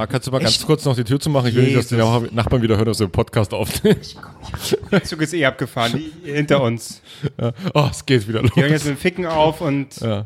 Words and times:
Marc, 0.00 0.08
kannst 0.08 0.26
du 0.26 0.30
mal 0.30 0.40
ganz 0.40 0.64
kurz 0.64 0.86
noch 0.86 0.96
die 0.96 1.04
Tür 1.04 1.20
zu 1.20 1.28
machen? 1.28 1.48
Ich 1.48 1.54
will 1.54 1.64
nicht, 1.64 1.76
dass 1.76 1.88
die 1.88 1.96
Jesus. 1.96 2.32
Nachbarn 2.32 2.62
wieder 2.62 2.78
hören, 2.78 2.86
dass 2.86 3.00
wir 3.00 3.06
den 3.06 3.12
Podcast 3.12 3.52
aufnehmen. 3.52 4.00
Der 4.90 5.04
Zug 5.04 5.20
ist 5.20 5.34
eh 5.34 5.44
abgefahren, 5.44 5.92
die, 6.24 6.32
hinter 6.32 6.62
uns. 6.62 7.02
Ja. 7.38 7.52
Oh, 7.74 7.86
es 7.90 8.06
geht 8.06 8.26
wieder 8.26 8.40
los. 8.40 8.50
Die 8.54 8.62
hören 8.62 8.72
jetzt 8.72 8.86
mit 8.86 8.96
dem 8.96 8.98
Ficken 8.98 9.26
auf 9.26 9.60
und. 9.60 10.00
Ja. 10.00 10.24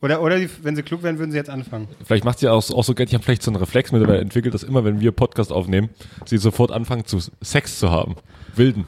Oder, 0.00 0.20
oder 0.22 0.40
die, 0.40 0.50
wenn 0.62 0.74
sie 0.74 0.82
klug 0.82 1.04
wären, 1.04 1.20
würden 1.20 1.30
sie 1.30 1.36
jetzt 1.36 1.50
anfangen. 1.50 1.86
Vielleicht 2.04 2.24
macht 2.24 2.40
sie 2.40 2.48
auch, 2.48 2.68
auch 2.68 2.82
so, 2.82 2.94
die 2.94 3.14
haben 3.14 3.22
vielleicht 3.22 3.44
so 3.44 3.52
einen 3.52 3.60
Reflex 3.60 3.92
mittlerweile 3.92 4.18
entwickelt, 4.18 4.54
dass 4.54 4.64
immer, 4.64 4.84
wenn 4.84 5.00
wir 5.00 5.12
Podcast 5.12 5.52
aufnehmen, 5.52 5.90
sie 6.24 6.38
sofort 6.38 6.72
anfangen 6.72 7.04
zu 7.04 7.20
Sex 7.40 7.78
zu 7.78 7.92
haben. 7.92 8.16
Wilden. 8.56 8.86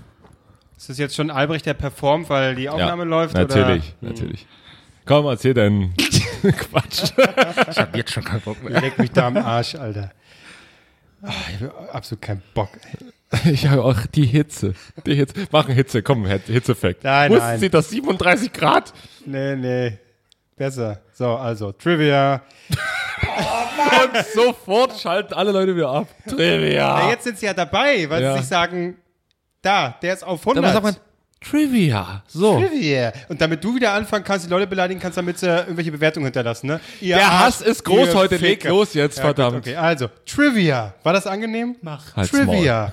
Ist 0.76 0.88
das 0.88 0.98
jetzt 0.98 1.14
schon 1.14 1.30
Albrecht, 1.30 1.64
der 1.66 1.74
performt, 1.74 2.28
weil 2.28 2.56
die 2.56 2.68
Aufnahme 2.68 3.04
läuft? 3.04 3.34
Natürlich, 3.34 3.94
Oder? 4.02 4.10
natürlich. 4.10 4.46
Komm, 5.06 5.26
erzähl 5.26 5.54
deinen 5.54 5.94
Quatsch. 6.42 7.12
Ich 7.70 7.78
habe 7.78 7.98
jetzt 7.98 8.12
schon 8.12 8.24
keinen 8.24 8.40
Bock 8.40 8.60
mehr. 8.64 8.80
Leck 8.80 8.98
mich 8.98 9.12
da 9.12 9.28
am 9.28 9.36
Arsch, 9.36 9.76
Alter. 9.76 10.10
Ah, 11.25 11.32
ich 11.54 11.62
habe 11.62 11.93
absolut 11.93 12.22
keinen 12.22 12.43
Bock. 12.54 12.71
Ey. 12.82 13.50
Ich 13.53 13.67
habe 13.67 13.82
auch 13.82 14.07
die 14.14 14.26
Hitze. 14.26 14.75
Die 15.07 15.14
Hitze. 15.17 15.35
Machen 15.50 15.75
Hitze, 15.75 16.03
komm, 16.03 16.25
Hit- 16.26 16.46
Hitzeeffekt. 16.46 17.03
Nein, 17.03 17.32
Wussten 17.32 17.44
nein. 17.46 17.58
Sie 17.58 17.68
das 17.68 17.90
37 17.90 18.53
Grad? 18.53 18.93
Nee, 19.26 19.57
nee. 19.57 19.98
Besser. 20.57 21.00
So, 21.12 21.34
also, 21.34 21.72
Trivia. 21.72 22.43
Und 24.04 24.25
sofort 24.34 24.93
schalten 25.00 25.34
alle 25.34 25.50
Leute 25.50 25.75
wieder 25.75 25.89
ab. 25.90 26.07
Trivia. 26.29 27.00
Ja, 27.00 27.11
jetzt 27.11 27.25
sind 27.25 27.39
sie 27.39 27.46
ja 27.46 27.54
dabei, 27.54 28.09
weil 28.09 28.22
Ja. 28.22 28.34
sie 28.34 28.40
sich 28.40 28.48
sagen, 28.48 28.98
da, 29.62 29.96
der 30.00 30.14
ist 30.14 30.22
auf 30.25 30.43
Dann 30.45 30.59
100. 30.64 30.72
sagt 30.75 30.84
man 30.84 30.96
Trivia. 31.48 32.22
So. 32.27 32.58
Trivia. 32.58 33.12
Und 33.28 33.41
damit 33.41 33.62
du 33.62 33.75
wieder 33.75 33.92
anfangen 33.92 34.25
kannst, 34.25 34.47
die 34.47 34.50
Leute 34.50 34.66
beleidigen 34.66 35.00
kannst, 35.00 35.19
damit 35.19 35.39
sie 35.39 35.47
irgendwelche 35.47 35.92
Bewertungen 35.92 36.27
hinterlassen, 36.27 36.67
ne? 36.67 36.80
Ihr 37.00 37.17
Der 37.17 37.41
Hass 37.41 37.61
ist 37.61 37.84
groß 37.84 38.14
heute. 38.14 38.36
Leg 38.36 38.64
los 38.64 38.94
jetzt, 38.94 39.19
Ja, 39.19 39.25
verdammt. 39.25 39.56
Gut, 39.56 39.67
okay, 39.67 39.77
also, 39.77 40.08
Trivia. 40.27 40.94
War 41.03 41.12
das 41.12 41.27
angenehm? 41.27 41.77
Mach. 41.83 42.17
Halt's 42.17 42.30
Trivia. 42.30 42.92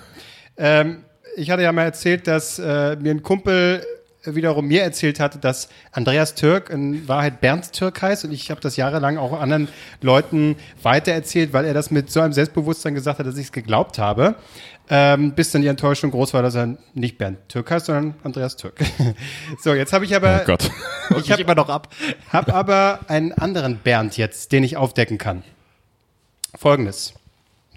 Ähm, 0.58 1.04
ich 1.36 1.50
hatte 1.50 1.64
ja 1.64 1.72
mal 1.72 1.84
erzählt, 1.84 2.28
dass 2.28 2.60
äh, 2.60 2.96
mir 2.98 3.12
ein 3.12 3.24
Kumpel 3.24 3.86
wiederum 4.24 4.68
mir 4.68 4.84
erzählt 4.84 5.20
hatte, 5.20 5.40
dass 5.40 5.70
Andreas 5.92 6.36
Türk 6.36 6.70
in 6.70 7.08
Wahrheit 7.08 7.42
Bernd 7.42 7.74
Türk 7.74 8.02
heißt 8.02 8.26
und 8.26 8.32
ich 8.32 8.52
habe 8.52 8.62
das 8.62 8.76
jahrelang 8.76 9.18
auch 9.18 9.40
anderen 9.40 9.68
Leuten 10.02 10.58
weitererzählt, 10.84 11.54
weil 11.54 11.66
er 11.66 11.74
das 11.74 11.90
mit 11.92 12.12
so 12.12 12.22
einem 12.22 12.34
Selbstbewusstsein 12.34 12.94
gesagt 12.94 13.20
hat, 13.20 13.26
dass 13.26 13.38
ich 13.38 13.46
es 13.46 13.52
geglaubt 13.52 13.98
habe, 13.98 14.36
ähm, 14.94 15.32
bis 15.32 15.52
dann 15.52 15.62
die 15.62 15.70
Enttäuschung 15.70 16.12
groß 16.12 16.34
war, 16.34 16.44
dass 16.44 16.54
er 16.54 16.78
nicht 16.94 17.18
Bernd 17.18 17.40
Türk 17.48 17.72
heißt, 17.72 17.86
sondern 17.86 18.16
Andreas 18.24 18.58
Türk. 18.58 18.78
so, 19.64 19.74
jetzt 19.74 19.94
habe 19.94 20.04
ich 20.04 20.14
aber 20.14 20.42
Oh 20.42 20.46
Gott. 20.46 20.70
ich 21.18 21.32
habe 21.32 21.42
immer 21.42 21.56
noch 21.56 21.70
ab. 21.70 21.88
hab 22.30 22.54
aber 22.54 23.00
einen 23.08 23.32
anderen 23.32 23.78
Bernd 23.78 24.18
jetzt, 24.18 24.52
den 24.52 24.66
ich 24.66 24.76
aufdecken 24.76 25.18
kann. 25.18 25.44
Folgendes. 26.56 27.14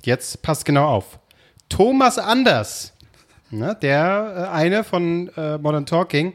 Jetzt 0.03 0.43
passt 0.43 0.65
genau 0.65 0.89
auf. 0.89 1.21
Thomas 1.69 2.19
Anders, 2.19 2.93
ne, 3.49 3.79
der 3.81 4.49
äh, 4.51 4.53
eine 4.53 4.83
von 4.83 5.31
äh, 5.37 5.57
Modern 5.59 5.87
Talking, 5.87 6.35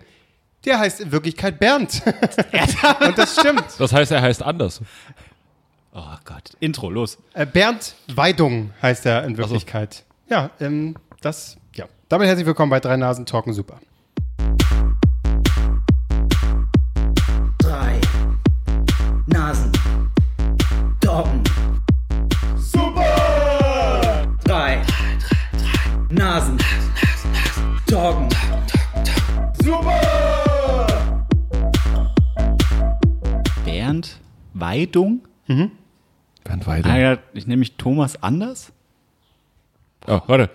der 0.64 0.80
heißt 0.80 1.02
in 1.02 1.12
Wirklichkeit 1.12 1.60
Bernd. 1.60 2.02
Und 3.06 3.18
das 3.18 3.38
stimmt. 3.38 3.66
Das 3.78 3.92
heißt, 3.92 4.14
er 4.14 4.22
heißt 4.22 4.44
anders. 4.44 4.82
Oh 5.94 6.16
Gott. 6.24 6.52
Intro, 6.62 6.90
los. 6.90 7.18
Äh, 7.34 7.46
Bernd 7.46 7.96
Weidung 8.08 8.72
heißt 8.82 9.06
er 9.06 9.26
in 9.26 9.38
Wirklichkeit. 9.38 10.06
Ja, 10.30 10.52
ähm, 10.60 10.94
das, 11.22 11.58
ja. 11.74 11.86
Damit 12.08 12.28
herzlich 12.28 12.46
willkommen 12.46 12.70
bei 12.70 12.80
Drei 12.80 12.98
Nasen 12.98 13.26
Talken 13.26 13.52
Super. 13.52 13.80
drei 17.58 18.00
Nasen. 19.26 19.72
Doggen. 21.02 21.44
Super! 22.58 24.28
Drei 24.44 24.84
Nasen. 26.12 26.60
Doggen. 27.88 28.30
Bernd 33.66 34.20
Weidung. 34.54 35.22
Bernd 35.48 36.68
Weidung. 36.68 36.92
Ah, 36.92 36.98
ja, 37.00 37.18
ich 37.34 37.48
nehme 37.48 37.62
mich 37.62 37.78
Thomas 37.78 38.22
Anders. 38.22 38.72
Oh, 40.10 40.22
warte. 40.28 40.50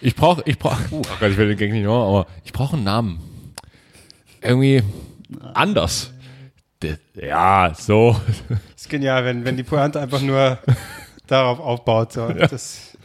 Ich 0.00 0.14
brauche, 0.14 0.42
ich 0.44 0.58
brauche, 0.58 0.82
oh 0.90 1.02
Gott, 1.20 1.30
ich 1.30 1.36
will 1.36 1.48
den 1.48 1.56
Gang 1.56 1.72
nicht 1.72 1.86
machen, 1.86 2.02
aber 2.02 2.26
ich 2.44 2.52
brauche 2.52 2.74
einen 2.76 2.84
Namen. 2.84 3.20
Irgendwie 4.42 4.82
anders. 5.54 6.12
De- 6.82 6.96
Ja, 7.14 7.72
so. 7.76 8.20
ist 8.76 8.88
genial, 8.88 9.24
wenn, 9.24 9.44
wenn 9.44 9.56
die 9.56 9.62
Pointe 9.64 10.00
einfach 10.00 10.20
nur 10.20 10.58
darauf 11.26 11.58
aufbaut. 11.60 12.12
So. 12.12 12.28
Das, 12.28 12.96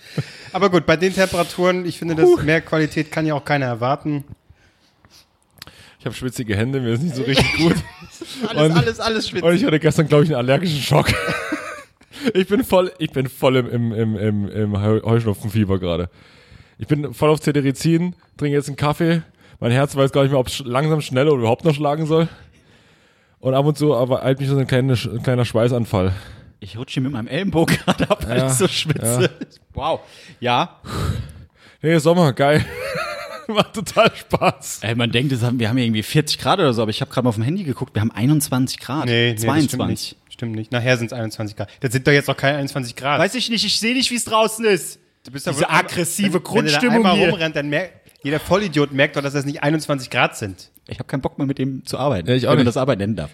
aber 0.52 0.70
gut, 0.70 0.86
bei 0.86 0.96
den 0.98 1.14
Temperaturen, 1.14 1.86
ich 1.86 1.98
finde, 1.98 2.16
das 2.16 2.44
mehr 2.44 2.62
Qualität 2.62 3.12
kann 3.12 3.26
ja 3.26 3.34
auch 3.34 3.46
keiner 3.46 3.66
erwarten. 3.66 4.24
Ich 6.00 6.06
habe 6.06 6.16
schwitzige 6.16 6.56
Hände, 6.56 6.82
mir 6.82 6.94
ist 6.94 7.02
nicht 7.02 7.16
so 7.16 7.24
richtig 7.24 7.52
gut. 7.58 7.76
Alles, 8.48 8.62
Und- 8.72 8.78
alles, 8.78 9.00
alles 9.00 9.30
schwitzt. 9.30 9.44
Und 9.44 9.56
ich 9.56 9.64
hatte 9.66 9.80
gestern, 9.80 10.08
glaube 10.08 10.24
ich, 10.26 10.30
einen 10.30 10.38
allergischen 10.40 10.82
Schock. 10.82 11.08
Ich 12.34 12.48
bin 12.48 12.64
voll, 12.64 12.92
ich 13.00 13.12
bin 13.12 13.28
voll 13.30 13.56
im, 13.58 13.68
im, 13.70 13.92
im, 13.94 14.16
im, 14.16 14.48
im 14.50 14.82
Heu- 14.82 15.02
Heuschnupfenfieber 15.04 15.80
gerade. 15.80 16.10
Ich 16.78 16.88
bin 16.88 17.14
voll 17.14 17.30
auf 17.30 17.40
Cetirizin, 17.42 18.16
trinke 18.38 18.56
jetzt 18.56 18.68
einen 18.68 18.76
Kaffee. 18.78 19.22
Mein 19.60 19.72
Herz 19.72 19.96
weiß 19.96 20.12
gar 20.12 20.24
nicht 20.24 20.32
mehr, 20.32 20.40
ob 20.40 20.48
es 20.48 20.60
langsam, 20.60 21.02
schnell 21.02 21.28
oder 21.28 21.40
überhaupt 21.40 21.64
noch 21.66 21.74
schlagen 21.76 22.06
soll. 22.06 22.28
Und 23.40 23.54
ab 23.54 23.66
und 23.66 23.78
zu 23.78 23.94
aber 23.96 24.24
eilt 24.24 24.40
mich 24.40 24.50
so 24.50 24.58
ein 24.58 24.68
kleiner, 24.68 24.94
ein 24.94 25.24
kleiner 25.24 25.46
Schweißanfall. 25.46 26.14
Ich 26.60 26.78
rutsche 26.78 26.96
hier 26.96 27.04
mit 27.04 27.12
meinem 27.12 27.28
Ellenbogen 27.28 27.78
gerade 27.86 28.10
ab, 28.10 28.26
weil 28.28 28.38
Ja, 28.38 28.48
ich 28.48 28.54
so 28.54 28.68
schwitze. 28.68 29.30
Wow. 29.74 30.00
Ja. 30.40 30.80
Nee, 31.82 31.98
Sommer, 32.00 32.32
geil. 32.34 32.66
Macht 33.50 33.74
total 33.74 34.10
Spaß. 34.16 34.80
Ey, 34.84 34.96
man 34.96 35.12
denkt, 35.12 35.34
haben, 35.42 35.60
wir 35.60 35.68
haben 35.68 35.76
hier 35.76 35.86
irgendwie 35.86 36.04
40 36.04 36.40
Grad 36.40 36.60
oder 36.60 36.74
so, 36.74 36.82
aber 36.82 36.92
ich 36.92 37.02
habe 37.02 37.12
gerade 37.12 37.26
mal 37.26 37.30
auf 37.30 37.36
dem 37.36 37.44
Handy 37.44 37.64
geguckt, 37.66 37.94
wir 37.94 38.02
haben 38.02 38.12
21 38.12 38.80
Grad. 38.80 39.06
Nee, 39.06 39.12
nee, 39.12 39.34
das 39.34 39.42
stimmt 39.42 39.72
22. 39.72 39.88
nicht. 39.88 40.16
Stimmt 40.44 40.56
nicht. 40.58 40.72
Nachher 40.74 40.98
sind 40.98 41.08
es 41.08 41.14
21 41.14 41.56
Grad. 41.56 41.70
Das 41.80 41.94
sind 41.94 42.06
doch 42.06 42.12
jetzt 42.12 42.28
noch 42.28 42.36
keine 42.36 42.58
21 42.58 42.96
Grad. 42.98 43.20
Weiß 43.20 43.34
ich 43.36 43.50
nicht, 43.50 43.64
ich 43.66 43.80
sehe 43.80 43.94
nicht, 43.94 44.12
wie 44.12 44.16
es 44.16 44.26
draußen 44.26 44.66
ist. 44.66 45.00
du 45.26 45.32
bist 45.32 45.48
doch 45.48 45.54
diese 45.54 45.70
aggressive 45.70 46.28
wenn, 46.28 46.34
Wenn 46.34 46.44
Grundstimmung 46.44 46.98
du 46.98 47.04
da 47.04 47.10
einmal 47.12 47.18
hier. 47.18 47.30
rumrennt, 47.32 47.56
dann 47.56 47.70
merkt, 47.70 48.12
jeder 48.24 48.40
Vollidiot 48.42 48.92
merkt 48.92 49.16
doch, 49.16 49.22
dass 49.22 49.34
das 49.34 49.46
nicht 49.46 49.64
21 49.64 50.10
Grad 50.10 50.36
sind. 50.36 50.70
Ich 50.88 51.00
habe 51.00 51.08
keinen 51.08 51.22
Bock 51.22 51.38
mehr 51.38 51.48
mit 51.48 51.60
dem 51.60 51.86
zu 51.86 51.98
arbeiten. 51.98 52.28
Ja, 52.28 52.36
ich 52.36 52.46
auch 52.46 52.52
wenn 52.52 52.58
man 52.58 52.66
nicht. 52.66 52.76
das 52.76 52.78
Arbeit 52.78 52.98
nennen 53.00 53.16
darf. 53.16 53.30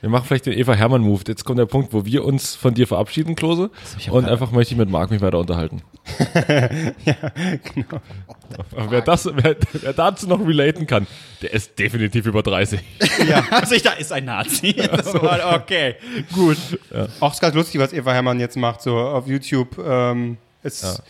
Wir 0.00 0.10
machen 0.10 0.26
vielleicht 0.26 0.46
den 0.46 0.52
Eva 0.52 0.74
Hermann 0.74 1.02
Move. 1.02 1.22
Jetzt 1.26 1.44
kommt 1.44 1.58
der 1.58 1.66
Punkt, 1.66 1.92
wo 1.92 2.04
wir 2.04 2.24
uns 2.24 2.54
von 2.54 2.72
dir 2.74 2.86
verabschieden, 2.86 3.34
Klose. 3.34 3.70
Und 4.10 4.28
einfach 4.28 4.52
möchte 4.52 4.74
ich 4.74 4.78
mit 4.78 4.88
Marc 4.88 5.10
mich 5.10 5.20
weiter 5.20 5.38
unterhalten. 5.38 5.82
Aber 8.76 8.90
wer, 8.90 9.00
das, 9.02 9.26
wer, 9.26 9.56
wer 9.72 9.92
dazu 9.92 10.28
noch 10.28 10.40
relaten 10.40 10.86
kann, 10.86 11.06
der 11.42 11.52
ist 11.52 11.78
definitiv 11.78 12.26
über 12.26 12.42
30. 12.42 12.80
Also 13.50 13.74
ich 13.74 13.82
da 13.82 13.92
ist 13.92 14.12
ein 14.12 14.24
Nazi. 14.24 14.74
War, 14.78 15.56
okay, 15.56 15.96
gut. 16.32 16.56
Auch 17.20 17.32
ist 17.32 17.40
ganz 17.40 17.54
lustig, 17.54 17.80
was 17.80 17.92
Eva 17.92 18.12
Hermann 18.12 18.40
jetzt 18.40 18.56
macht, 18.56 18.82
so 18.82 18.96
auf 18.96 19.26
YouTube. 19.26 19.78
Ähm, 19.84 20.38
es 20.62 21.02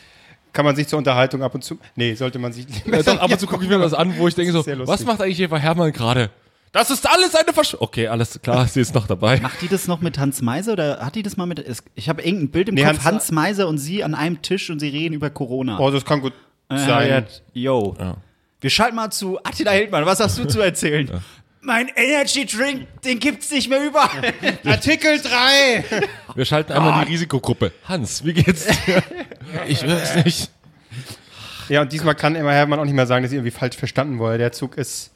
kann 0.53 0.65
man 0.65 0.75
sich 0.77 0.89
zur 0.89 0.99
Unterhaltung 0.99 1.43
ab 1.43 1.55
und 1.55 1.63
zu. 1.63 1.79
Nee, 1.95 2.15
sollte 2.15 2.39
man 2.39 2.53
sich. 2.53 2.67
Ja, 2.87 2.99
ab 3.19 3.31
und 3.31 3.39
zu 3.39 3.47
gucke 3.47 3.65
ich 3.65 3.71
mir 3.71 3.79
das 3.79 3.95
an, 3.95 4.15
wo 4.19 4.27
ich 4.29 4.35
denke 4.35 4.53
so, 4.53 4.67
was 4.87 5.05
macht 5.05 5.21
eigentlich 5.21 5.41
Eva 5.41 5.59
Hermann 5.59 5.93
gerade? 5.93 6.31
Das 6.73 6.91
ist 6.91 7.09
alles 7.09 7.35
eine 7.35 7.53
Versch... 7.53 7.77
Okay, 7.79 8.09
alles 8.09 8.41
klar, 8.43 8.67
sie 8.69 8.81
ist 8.81 8.95
noch 8.95 9.07
dabei. 9.07 9.41
Macht 9.41 9.63
die 9.63 9.69
das 9.69 9.87
noch 9.89 10.01
mit 10.01 10.19
Hans 10.19 10.43
Meiser 10.43 10.73
oder 10.75 10.99
hat 11.05 11.15
die 11.15 11.23
das 11.23 11.37
mal 11.37 11.47
mit. 11.47 11.65
Ich 11.95 12.09
habe 12.09 12.23
irgendein 12.23 12.51
Bild 12.51 12.69
im 12.69 12.75
Nee, 12.75 12.83
Kopf, 12.83 12.97
Hans- 12.97 13.05
Hans, 13.05 13.33
Meiser 13.33 13.69
und 13.69 13.79
sie 13.79 14.05
an 14.05 14.15
einem 14.15 14.43
Tisch 14.43 14.69
und 14.71 14.79
sie 14.81 14.89
reden 14.89 15.15
über 15.15 15.31
Corona. 15.31 15.79
Oh, 15.79 15.91
das 15.91 16.05
kann 16.05 16.21
gut 16.21 16.33
Äh, 16.69 16.79
sein. 16.79 17.27
ja, 17.55 17.73
Yo. 17.73 17.97
Wir 18.61 18.71
schalten 18.71 18.97
mal 18.97 19.11
zu 19.11 19.39
Attila 19.45 19.71
Hildmann. 19.73 20.05
Was 20.05 20.21
hast 20.21 20.37
du 20.39 20.45
zu 20.47 20.61
erzählen? 20.61 21.11
Mein 21.61 21.89
Energy 21.97 22.45
Drink, 22.47 22.87
den 23.03 23.19
gibt's 23.19 23.51
nicht 23.51 23.69
mehr 23.69 23.85
überall. 23.85 24.33
Artikel 24.65 25.21
3! 25.21 25.85
Wir 26.35 26.45
schalten 26.45 26.73
einmal 26.73 27.05
die 27.05 27.13
Risikogruppe. 27.13 27.73
Hans, 27.85 28.25
wie 28.25 28.33
geht's 28.35 28.67
dir? 28.87 29.03
Ich 29.67 29.87
weiß 29.87 30.25
nicht. 30.25 30.51
Ja, 31.71 31.81
und 31.83 31.93
diesmal 31.93 32.15
kann 32.15 32.35
Emma 32.37 32.51
Hermann 32.53 32.79
auch 32.81 32.85
nicht 32.85 32.95
mehr 32.95 33.07
sagen, 33.07 33.23
dass 33.23 33.31
sie 33.31 33.37
irgendwie 33.37 33.51
falsch 33.51 33.77
verstanden 33.77 34.19
wurde. 34.19 34.39
Der 34.39 34.53
Zug 34.53 34.77
ist 34.77 35.11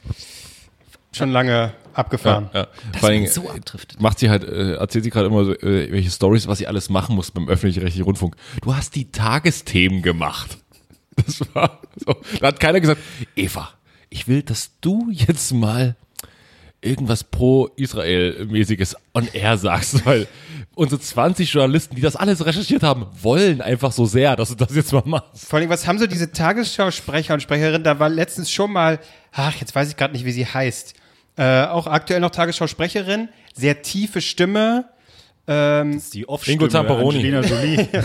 schon 1.13 1.31
lange 1.31 1.73
abgefahren. 1.95 2.49
Ja, 2.55 2.69
Vor 2.99 3.09
allen 3.09 3.21
Dingen 3.21 3.33
so 3.33 3.51
abdriftet. 3.51 4.01
macht 4.01 4.19
sie 4.19 4.31
halt, 4.31 4.45
äh, 4.45 4.75
erzählt 4.75 5.05
sie 5.05 5.11
gerade 5.11 5.27
immer 5.27 5.45
so, 5.45 5.53
äh, 5.53 5.93
welche 5.93 6.11
Stories, 6.11 6.47
was 6.47 6.59
sie 6.59 6.67
alles 6.67 6.89
machen 6.89 7.15
muss 7.15 7.31
beim 7.31 7.49
öffentlich-rechtlichen 7.49 8.05
Rundfunk. 8.05 8.37
Du 8.63 8.75
hast 8.75 8.95
die 8.95 9.11
Tagesthemen 9.11 10.03
gemacht. 10.03 10.59
Das 11.27 11.43
war 11.55 11.79
so. 11.97 12.17
Da 12.41 12.47
hat 12.49 12.59
keiner 12.59 12.81
gesagt, 12.81 12.99
Eva, 13.37 13.69
ich 14.09 14.29
will, 14.29 14.43
dass 14.43 14.71
du 14.81 15.11
jetzt 15.13 15.53
mal 15.53 15.95
irgendwas 16.81 17.23
pro-Israel-mäßiges 17.23 18.97
on 19.15 19.29
air 19.33 19.59
sagst, 19.59 20.05
weil 20.07 20.27
unsere 20.75 21.01
20 21.01 21.53
Journalisten, 21.53 21.95
die 21.97 22.01
das 22.01 22.17
alles 22.17 22.45
recherchiert 22.45 22.83
haben, 22.83 23.07
wollen 23.21 23.61
einfach 23.61 23.93
so 23.93 24.07
sehr, 24.07 24.37
dass 24.37 24.49
du 24.49 24.55
das 24.55 24.75
jetzt 24.75 24.93
mal 24.93 25.03
machst. 25.05 25.47
Vor 25.47 25.59
allem, 25.59 25.69
was 25.69 25.87
haben 25.87 25.99
so 25.99 26.07
diese 26.07 26.33
Tagesschau-Sprecher 26.33 27.35
und 27.35 27.41
Sprecherinnen? 27.41 27.85
Da 27.85 27.99
war 27.99 28.09
letztens 28.09 28.51
schon 28.51 28.73
mal, 28.73 28.99
ach, 29.33 29.55
jetzt 29.61 29.75
weiß 29.75 29.91
ich 29.91 29.97
gerade 29.97 30.15
nicht, 30.15 30.25
wie 30.25 30.33
sie 30.33 30.47
heißt. 30.47 30.95
Äh, 31.37 31.65
auch 31.67 31.87
aktuell 31.87 32.21
noch 32.21 32.31
Tagesschau-Sprecherin, 32.31 33.29
sehr 33.55 33.83
tiefe 33.83 34.21
Stimme. 34.21 34.89
Die 35.49 36.25
Ingo 36.47 36.69
Zamperoni. 36.69 37.17
Angelina 37.17 37.41
Jolie. 37.41 37.89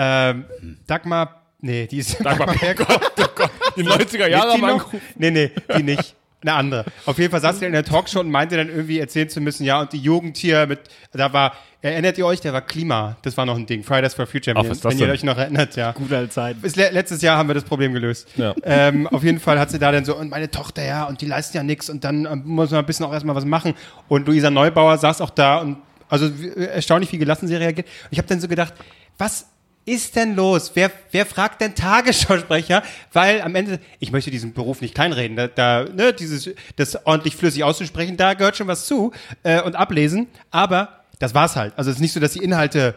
Ähm, 0.00 0.44
Dagmar, 0.86 1.42
nee, 1.60 1.88
die 1.88 1.98
ist 1.98 2.24
Dagmar 2.24 2.54
Gott, 2.76 3.00
oh 3.18 3.24
Gott, 3.34 3.50
die 3.76 3.82
90er 3.82 4.28
Jahre 4.28 4.52
angerufen. 4.52 5.00
Nee, 5.16 5.32
nee, 5.32 5.50
die 5.76 5.82
nicht. 5.82 6.14
Eine 6.40 6.52
andere. 6.52 6.84
Auf 7.04 7.18
jeden 7.18 7.32
Fall 7.32 7.40
saß 7.40 7.58
sie 7.58 7.66
in 7.66 7.72
der 7.72 7.84
Talkshow 7.84 8.20
und 8.20 8.30
meinte 8.30 8.56
dann 8.56 8.68
irgendwie 8.68 9.00
erzählen 9.00 9.28
zu 9.28 9.40
müssen, 9.40 9.64
ja, 9.64 9.80
und 9.80 9.92
die 9.92 9.98
Jugend 9.98 10.36
hier 10.36 10.68
mit, 10.68 10.78
da 11.12 11.32
war, 11.32 11.54
erinnert 11.82 12.16
ihr 12.16 12.26
euch, 12.26 12.40
der 12.40 12.52
war 12.52 12.60
Klima, 12.60 13.16
das 13.22 13.36
war 13.36 13.44
noch 13.44 13.56
ein 13.56 13.66
Ding, 13.66 13.82
Fridays 13.82 14.14
for 14.14 14.24
Future, 14.24 14.56
Ach, 14.56 14.62
wenn, 14.62 14.70
was 14.70 14.84
wenn 14.84 14.98
ihr 14.98 15.08
euch 15.08 15.24
noch 15.24 15.36
erinnert, 15.36 15.74
ja. 15.74 15.90
Gute 15.90 16.16
alte 16.16 16.30
Zeit. 16.30 16.62
Bis 16.62 16.76
le 16.76 16.90
letztes 16.90 17.22
Jahr 17.22 17.36
haben 17.36 17.48
wir 17.48 17.54
das 17.54 17.64
Problem 17.64 17.92
gelöst. 17.92 18.28
Ja. 18.36 18.54
Ähm, 18.62 19.08
auf 19.08 19.24
jeden 19.24 19.40
Fall 19.40 19.58
hat 19.58 19.72
sie 19.72 19.80
da 19.80 19.90
dann 19.90 20.04
so, 20.04 20.16
und 20.16 20.30
meine 20.30 20.48
Tochter, 20.48 20.84
ja, 20.84 21.04
und 21.04 21.20
die 21.20 21.26
leisten 21.26 21.56
ja 21.56 21.64
nichts 21.64 21.90
und 21.90 22.04
dann 22.04 22.24
ähm, 22.24 22.42
muss 22.44 22.70
man 22.70 22.80
ein 22.80 22.86
bisschen 22.86 23.04
auch 23.04 23.12
erstmal 23.12 23.34
was 23.34 23.44
machen. 23.44 23.74
Und 24.06 24.28
Luisa 24.28 24.50
Neubauer 24.50 24.96
saß 24.96 25.20
auch 25.20 25.30
da 25.30 25.58
und 25.58 25.78
also 26.08 26.30
erstaunlich, 26.56 27.10
wie 27.12 27.18
gelassen 27.18 27.48
sie 27.48 27.56
reagiert. 27.56 27.86
Und 27.86 28.12
ich 28.12 28.18
habe 28.18 28.28
dann 28.28 28.40
so 28.40 28.48
gedacht, 28.48 28.74
was 29.18 29.46
ist 29.88 30.16
denn 30.16 30.34
los? 30.34 30.72
Wer, 30.74 30.90
wer 31.10 31.26
fragt 31.26 31.60
denn 31.60 31.74
Tagesschausprecher? 31.74 32.82
Weil 33.12 33.40
am 33.40 33.54
Ende, 33.54 33.80
ich 33.98 34.12
möchte 34.12 34.30
diesen 34.30 34.52
Beruf 34.52 34.80
nicht 34.80 34.94
kleinreden, 34.94 35.36
da, 35.36 35.46
da 35.48 35.84
ne, 35.84 36.12
dieses, 36.12 36.50
das 36.76 37.06
ordentlich 37.06 37.36
flüssig 37.36 37.64
auszusprechen, 37.64 38.16
da 38.16 38.34
gehört 38.34 38.56
schon 38.56 38.68
was 38.68 38.86
zu 38.86 39.12
äh, 39.42 39.60
und 39.62 39.76
ablesen. 39.76 40.28
Aber 40.50 41.00
das 41.18 41.34
war's 41.34 41.56
halt. 41.56 41.72
Also 41.76 41.90
es 41.90 41.96
ist 41.96 42.00
nicht 42.00 42.12
so, 42.12 42.20
dass 42.20 42.32
die 42.32 42.42
Inhalte 42.42 42.94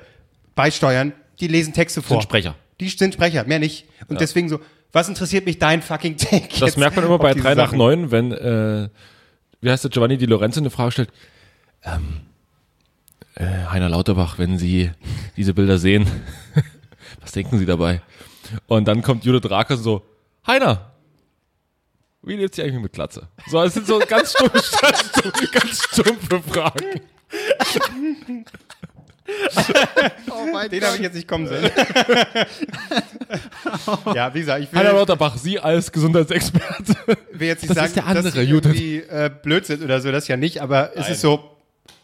beisteuern, 0.55 1.13
die 1.39 1.47
lesen 1.47 1.73
Texte 1.73 2.01
vor. 2.01 2.17
Sind 2.17 2.23
Sprecher. 2.23 2.55
Die 2.79 2.89
sind 2.89 3.13
Sprecher, 3.13 3.43
mehr 3.45 3.59
nicht. 3.59 3.85
Und 4.07 4.21
deswegen 4.21 4.49
so, 4.49 4.59
was 4.91 5.07
interessiert 5.07 5.45
mich 5.45 5.59
dein 5.59 5.81
fucking 5.81 6.17
Take? 6.17 6.47
Das 6.49 6.59
jetzt 6.59 6.77
merkt 6.77 6.95
man 6.95 7.05
immer 7.05 7.17
bei 7.17 7.33
diese 7.33 7.43
3 7.43 7.55
nach 7.55 7.67
Sachen? 7.67 7.77
9, 7.77 8.11
wenn, 8.11 8.31
äh, 8.31 8.89
wie 9.61 9.69
heißt 9.69 9.83
der, 9.83 9.91
Giovanni 9.91 10.17
Di 10.17 10.25
Lorenzo 10.25 10.59
eine 10.59 10.69
Frage 10.69 10.91
stellt. 10.91 11.09
Ähm, 11.83 12.21
äh, 13.35 13.45
Heiner 13.69 13.89
Lauterbach, 13.89 14.37
wenn 14.37 14.57
Sie 14.57 14.91
diese 15.37 15.53
Bilder 15.53 15.77
sehen, 15.77 16.05
was 17.21 17.31
denken 17.31 17.57
Sie 17.59 17.65
dabei? 17.65 18.01
Und 18.67 18.87
dann 18.87 19.01
kommt 19.01 19.23
Judith 19.23 19.49
Rakers 19.49 19.79
so, 19.79 20.03
Heiner, 20.45 20.91
wie 22.23 22.35
lebt 22.35 22.53
sie 22.55 22.63
eigentlich 22.63 22.81
mit 22.81 22.93
Glatze? 22.93 23.27
So, 23.47 23.61
es 23.61 23.73
sind 23.73 23.87
so 23.87 23.99
ganz 23.99 24.31
stumpfe, 24.31 24.61
ganz 24.81 25.09
stumpfe, 25.09 25.47
ganz 25.51 25.83
stumpfe 25.83 26.41
Fragen. 26.41 27.01
Den 30.69 30.83
habe 30.83 30.95
ich 30.95 31.01
jetzt 31.01 31.15
nicht 31.15 31.27
kommen 31.27 31.47
sehen. 31.47 31.63
ja, 34.13 34.33
wie 34.33 34.39
gesagt, 34.39 34.63
ich 34.63 34.71
will, 34.71 34.79
Heiner 34.79 34.93
Lauterbach, 34.93 35.37
Sie 35.37 35.59
als 35.59 35.91
Gesundheitsexperte. 35.91 36.95
will 37.31 37.47
jetzt 37.47 37.61
nicht 37.63 37.69
das 37.69 37.75
sagen, 37.77 37.87
ist 37.87 37.95
der 37.95 38.07
andere, 38.07 38.23
dass 38.25 38.33
sie 38.33 38.41
Judith. 38.41 38.71
irgendwie 38.71 38.97
äh, 38.97 39.31
blöd 39.41 39.65
sind 39.65 39.83
oder 39.83 40.01
so, 40.01 40.11
das 40.11 40.27
ja 40.27 40.37
nicht, 40.37 40.61
aber 40.61 40.91
es 40.95 41.09
ist 41.09 41.21
so, 41.21 41.57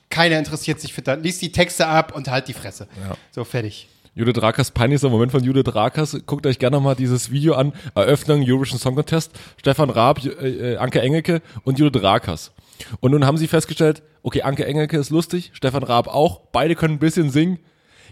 keiner 0.10 0.40
interessiert 0.40 0.80
sich 0.80 0.94
für 0.94 1.02
das. 1.02 1.20
Lies 1.22 1.38
die 1.40 1.52
Texte 1.52 1.86
ab 1.88 2.16
und 2.16 2.30
halt 2.30 2.48
die 2.48 2.54
Fresse. 2.54 2.88
So, 3.32 3.44
fertig. 3.44 3.90
Judith 4.18 4.42
Rakers, 4.42 4.72
peinlichster 4.72 5.10
Moment 5.10 5.32
von 5.32 5.44
Judith 5.44 5.76
Rakers. 5.76 6.18
Guckt 6.26 6.48
euch 6.48 6.58
gerne 6.58 6.78
nochmal 6.78 6.96
dieses 6.96 7.30
Video 7.30 7.54
an. 7.54 7.72
Eröffnung 7.94 8.44
Eurovision 8.44 8.80
Song 8.80 8.96
Contest. 8.96 9.32
Stefan 9.58 9.92
Raab, 9.92 10.26
äh, 10.26 10.74
äh, 10.74 10.78
Anke 10.78 11.02
Engelke 11.02 11.44
und 11.64 11.78
Judith 11.78 12.02
Rakers. 12.02 12.52
Und 13.00 13.12
nun 13.12 13.28
haben 13.28 13.38
sie 13.38 13.46
festgestellt, 13.46 14.02
okay, 14.24 14.42
Anke 14.42 14.66
Engelke 14.66 14.98
ist 14.98 15.12
lustig, 15.12 15.52
Stefan 15.54 15.84
Raab 15.84 16.08
auch. 16.08 16.40
Beide 16.52 16.74
können 16.74 16.96
ein 16.96 17.00
bisschen 17.00 17.30
singen. 17.30 17.60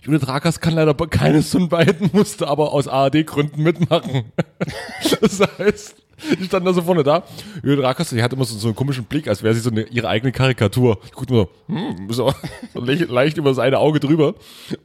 Judith 0.03 0.27
Rakers 0.27 0.59
kann 0.59 0.75
leider 0.75 0.93
keines 1.09 1.49
von 1.49 1.69
beiden, 1.69 2.11
musste 2.13 2.47
aber 2.49 2.71
aus 2.71 2.87
ARD-Gründen 2.87 3.63
mitmachen. 3.63 4.25
das 5.21 5.41
heißt, 5.57 6.04
die 6.39 6.45
standen 6.45 6.65
da 6.65 6.73
so 6.73 6.81
vorne 6.81 7.03
da. 7.03 7.23
Judith 7.63 7.83
Rakers, 7.83 8.09
die 8.09 8.21
hat 8.21 8.33
immer 8.33 8.45
so, 8.45 8.57
so 8.57 8.67
einen 8.67 8.75
komischen 8.75 9.05
Blick, 9.05 9.27
als 9.27 9.43
wäre 9.43 9.53
sie 9.53 9.59
so 9.59 9.69
eine, 9.69 9.83
ihre 9.83 10.07
eigene 10.07 10.31
Karikatur. 10.31 10.99
Die 11.07 11.11
guckt 11.11 11.29
nur 11.29 11.49
so, 11.67 11.73
hm, 11.73 12.07
so, 12.09 12.33
so 12.73 12.79
leicht, 12.79 13.09
leicht 13.09 13.37
über 13.37 13.49
das 13.49 13.59
eine 13.59 13.79
Auge 13.79 13.99
drüber. 13.99 14.35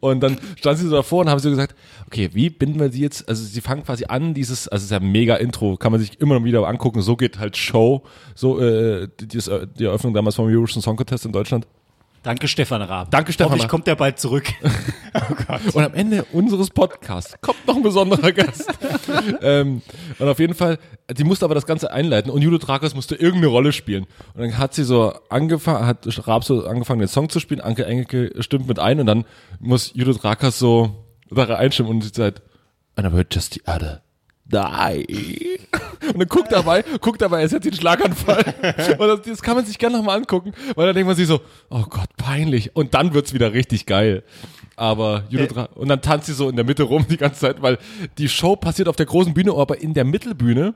Und 0.00 0.20
dann 0.20 0.38
stand 0.56 0.78
sie 0.78 0.88
so 0.88 0.96
davor 0.96 1.22
und 1.22 1.30
haben 1.30 1.38
so 1.38 1.50
gesagt, 1.50 1.74
okay, 2.06 2.30
wie 2.32 2.50
binden 2.50 2.80
wir 2.80 2.90
sie 2.90 3.00
jetzt, 3.00 3.28
also 3.28 3.44
sie 3.44 3.60
fangen 3.60 3.84
quasi 3.84 4.04
an, 4.06 4.34
dieses, 4.34 4.68
also 4.68 4.82
es 4.82 4.84
ist 4.86 4.90
ja 4.90 4.98
ein 4.98 5.10
mega 5.10 5.36
Intro, 5.36 5.76
kann 5.76 5.92
man 5.92 6.00
sich 6.00 6.20
immer 6.20 6.38
noch 6.38 6.44
wieder 6.44 6.66
angucken, 6.66 7.02
so 7.02 7.16
geht 7.16 7.38
halt 7.38 7.56
Show, 7.56 8.02
so 8.34 8.60
äh, 8.60 9.08
die, 9.20 9.28
die, 9.28 9.40
die 9.78 9.84
Eröffnung 9.84 10.14
damals 10.14 10.36
vom 10.36 10.46
Eurovision 10.46 10.82
Song 10.82 10.96
Contest 10.96 11.26
in 11.26 11.32
Deutschland. 11.32 11.66
Danke, 12.22 12.48
Stefan 12.48 12.82
Raab. 12.82 13.10
Danke, 13.10 13.32
Stefan 13.32 13.46
Hoffentlich 13.46 13.64
Raab. 13.64 13.70
kommt 13.70 13.88
er 13.88 13.96
bald 13.96 14.18
zurück. 14.18 14.44
Und 15.72 15.82
am 15.82 15.94
Ende 15.94 16.24
unseres 16.32 16.68
Podcasts 16.68 17.34
kommt 17.40 17.66
noch 17.66 17.76
ein 17.76 17.82
besonderer 17.82 18.32
Gast. 18.32 18.70
ähm, 19.42 19.82
und 20.18 20.28
auf 20.28 20.38
jeden 20.38 20.54
Fall, 20.54 20.78
die 21.10 21.24
musste 21.24 21.44
aber 21.44 21.54
das 21.54 21.66
Ganze 21.66 21.90
einleiten 21.90 22.30
und 22.30 22.42
Judith 22.42 22.68
Rakers 22.68 22.94
musste 22.94 23.16
irgendeine 23.16 23.48
Rolle 23.48 23.72
spielen. 23.72 24.04
Und 24.34 24.42
dann 24.42 24.58
hat 24.58 24.74
sie 24.74 24.84
so 24.84 25.12
angefangen, 25.28 25.86
hat 25.86 26.06
Raab 26.28 26.44
so 26.44 26.64
angefangen, 26.66 27.00
den 27.00 27.08
Song 27.08 27.28
zu 27.28 27.40
spielen, 27.40 27.60
Anke 27.60 27.86
Engelke 27.86 28.30
stimmt 28.40 28.68
mit 28.68 28.78
ein 28.78 29.00
und 29.00 29.06
dann 29.06 29.24
muss 29.58 29.92
Judith 29.94 30.22
Rakers 30.22 30.58
so 30.58 31.06
da 31.30 31.44
einstimmen 31.56 31.90
und 31.90 32.02
sie 32.02 32.10
sagt, 32.12 32.42
and 32.96 33.06
I 33.06 33.10
heard 33.10 33.34
just 33.34 33.54
the 33.54 33.62
other 33.66 34.02
die. 34.50 35.58
Und 36.12 36.18
dann 36.18 36.28
guckt 36.28 36.50
dabei, 36.50 36.84
guckt 37.00 37.20
dabei, 37.20 37.42
es 37.42 37.52
hat 37.52 37.64
den 37.64 37.74
Schlaganfall. 37.74 38.54
Und 38.98 39.08
das, 39.08 39.22
das 39.22 39.42
kann 39.42 39.56
man 39.56 39.64
sich 39.64 39.78
gerne 39.78 39.96
nochmal 39.96 40.18
angucken, 40.18 40.52
weil 40.74 40.86
dann 40.86 40.94
denkt 40.94 41.06
man 41.06 41.16
sich 41.16 41.26
so, 41.26 41.40
oh 41.68 41.84
Gott, 41.88 42.08
peinlich. 42.16 42.74
Und 42.74 42.94
dann 42.94 43.14
wird's 43.14 43.32
wieder 43.32 43.52
richtig 43.52 43.86
geil. 43.86 44.22
Aber 44.80 45.24
Judith 45.28 45.54
Ra 45.54 45.68
und 45.74 45.88
dann 45.88 46.00
tanzt 46.00 46.26
sie 46.26 46.32
so 46.32 46.48
in 46.48 46.56
der 46.56 46.64
Mitte 46.64 46.84
rum 46.84 47.04
die 47.06 47.18
ganze 47.18 47.40
Zeit, 47.40 47.60
weil 47.60 47.76
die 48.16 48.30
Show 48.30 48.56
passiert 48.56 48.88
auf 48.88 48.96
der 48.96 49.04
großen 49.04 49.34
Bühne, 49.34 49.52
aber 49.52 49.78
in 49.78 49.92
der 49.92 50.06
Mittelbühne 50.06 50.72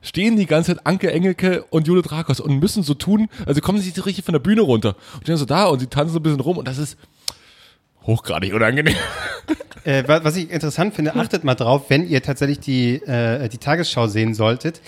stehen 0.00 0.36
die 0.36 0.46
ganze 0.46 0.76
Zeit 0.76 0.86
Anke 0.86 1.10
Engelke 1.10 1.64
und 1.70 1.88
Judith 1.88 2.12
Rakos 2.12 2.38
und 2.38 2.60
müssen 2.60 2.84
so 2.84 2.94
tun, 2.94 3.26
also 3.46 3.60
kommen 3.60 3.80
sie 3.80 3.90
so 3.90 4.02
richtig 4.02 4.24
von 4.24 4.32
der 4.32 4.38
Bühne 4.38 4.60
runter 4.60 4.94
und 5.14 5.22
stehen 5.22 5.36
so 5.36 5.44
da 5.44 5.64
und 5.64 5.80
sie 5.80 5.88
tanzen 5.88 6.12
so 6.12 6.20
ein 6.20 6.22
bisschen 6.22 6.38
rum 6.38 6.56
und 6.56 6.68
das 6.68 6.78
ist 6.78 6.96
hochgradig 8.08 8.52
unangenehm. 8.54 8.96
Äh, 9.84 10.02
wa- 10.08 10.24
was 10.24 10.34
ich 10.36 10.50
interessant 10.50 10.94
finde, 10.94 11.14
achtet 11.14 11.44
mal 11.44 11.54
drauf, 11.54 11.84
wenn 11.88 12.06
ihr 12.08 12.20
tatsächlich 12.22 12.58
die, 12.58 12.96
äh, 13.06 13.48
die 13.48 13.58
Tagesschau 13.58 14.08
sehen 14.08 14.34
solltet. 14.34 14.80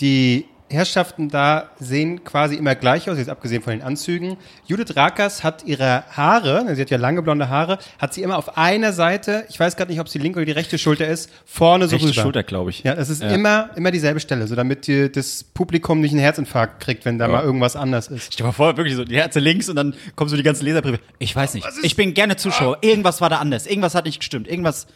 Die 0.00 0.44
Herrschaften 0.68 1.28
da 1.28 1.70
sehen 1.78 2.24
quasi 2.24 2.56
immer 2.56 2.74
gleich 2.74 3.08
aus, 3.08 3.18
jetzt 3.18 3.28
abgesehen 3.28 3.62
von 3.62 3.72
den 3.72 3.82
Anzügen. 3.82 4.36
Judith 4.66 4.96
Rakers 4.96 5.44
hat 5.44 5.64
ihre 5.64 6.04
Haare, 6.10 6.74
sie 6.74 6.80
hat 6.80 6.90
ja 6.90 6.98
lange 6.98 7.22
blonde 7.22 7.48
Haare, 7.48 7.78
hat 7.98 8.14
sie 8.14 8.22
immer 8.22 8.36
auf 8.36 8.56
einer 8.58 8.92
Seite, 8.92 9.44
ich 9.48 9.58
weiß 9.60 9.76
gerade 9.76 9.90
nicht, 9.90 10.00
ob 10.00 10.06
es 10.06 10.12
die 10.12 10.18
linke 10.18 10.38
oder 10.38 10.46
die 10.46 10.52
rechte 10.52 10.78
Schulter 10.78 11.06
ist, 11.06 11.30
vorne 11.44 11.86
so 11.86 11.96
Rechte 11.96 12.08
rüber. 12.08 12.22
Schulter, 12.22 12.42
glaube 12.42 12.70
ich. 12.70 12.82
Ja, 12.82 12.94
das 12.94 13.10
ist 13.10 13.22
immer, 13.22 13.70
immer 13.76 13.90
dieselbe 13.90 14.20
Stelle, 14.20 14.46
so 14.46 14.56
damit 14.56 14.86
die, 14.86 15.10
das 15.10 15.44
Publikum 15.44 16.00
nicht 16.00 16.12
einen 16.12 16.20
Herzinfarkt 16.20 16.82
kriegt, 16.82 17.04
wenn 17.04 17.18
da 17.18 17.28
mal 17.28 17.44
irgendwas 17.44 17.76
anders 17.76 18.08
ist. 18.08 18.32
Stell 18.32 18.44
dir 18.44 18.48
mal 18.48 18.52
vor, 18.52 18.76
wirklich 18.76 18.96
so, 18.96 19.04
die 19.04 19.16
Herze 19.16 19.38
links 19.40 19.68
und 19.68 19.76
dann 19.76 19.94
kommen 20.16 20.28
so 20.28 20.36
die 20.36 20.42
ganzen 20.42 20.64
Leserbriefe. 20.64 20.98
Ich 21.18 21.34
weiß 21.34 21.54
nicht. 21.54 21.66
Ich 21.82 21.96
bin 21.96 22.14
gerne 22.14 22.36
Zuschauer. 22.36 22.78
Irgendwas 22.80 23.20
war 23.20 23.30
da 23.30 23.38
anders. 23.38 23.66
Irgendwas 23.66 23.94
hat 23.94 24.04
nicht 24.04 24.18
gestimmt. 24.18 24.48
Irgendwas. 24.48 24.86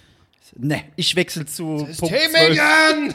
Ne, 0.56 0.82
ich 0.97 1.14
wechsle 1.17 1.47
zu 1.47 1.76
Punkt 1.76 1.97
12. 1.97 2.12
Themenjan! 2.12 3.14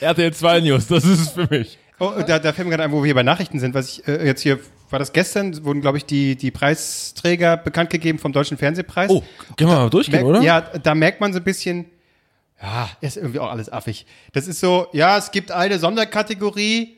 RTL 0.00 0.32
2 0.32 0.60
News, 0.60 0.86
das 0.86 1.04
ist 1.04 1.20
es 1.20 1.28
für 1.30 1.46
mich. 1.50 1.78
Oh, 2.00 2.12
da, 2.26 2.38
da 2.38 2.52
fällt 2.52 2.66
mir 2.68 2.76
gerade 2.76 2.84
ein, 2.84 2.92
wo 2.92 2.98
wir 2.98 3.06
hier 3.06 3.14
bei 3.14 3.24
Nachrichten 3.24 3.58
sind, 3.58 3.74
was 3.74 3.88
ich 3.98 4.08
äh, 4.08 4.24
jetzt 4.24 4.40
hier, 4.42 4.60
war 4.90 4.98
das 4.98 5.12
gestern, 5.12 5.64
wurden, 5.64 5.80
glaube 5.80 5.98
ich, 5.98 6.04
die, 6.04 6.36
die 6.36 6.50
Preisträger 6.50 7.56
bekannt 7.56 7.90
gegeben 7.90 8.18
vom 8.18 8.32
Deutschen 8.32 8.56
Fernsehpreis. 8.56 9.10
Oh, 9.10 9.22
können 9.56 9.70
wir 9.70 9.76
mal 9.76 9.90
durchgehen, 9.90 10.22
Merk- 10.22 10.26
oder? 10.26 10.42
Ja, 10.42 10.60
da 10.60 10.94
merkt 10.94 11.20
man 11.20 11.32
so 11.32 11.40
ein 11.40 11.44
bisschen, 11.44 11.86
ja, 12.62 12.88
ist 13.00 13.16
irgendwie 13.16 13.40
auch 13.40 13.50
alles 13.50 13.70
affig. 13.70 14.06
Das 14.32 14.46
ist 14.46 14.60
so, 14.60 14.86
ja, 14.92 15.18
es 15.18 15.32
gibt 15.32 15.50
eine 15.50 15.78
Sonderkategorie, 15.78 16.97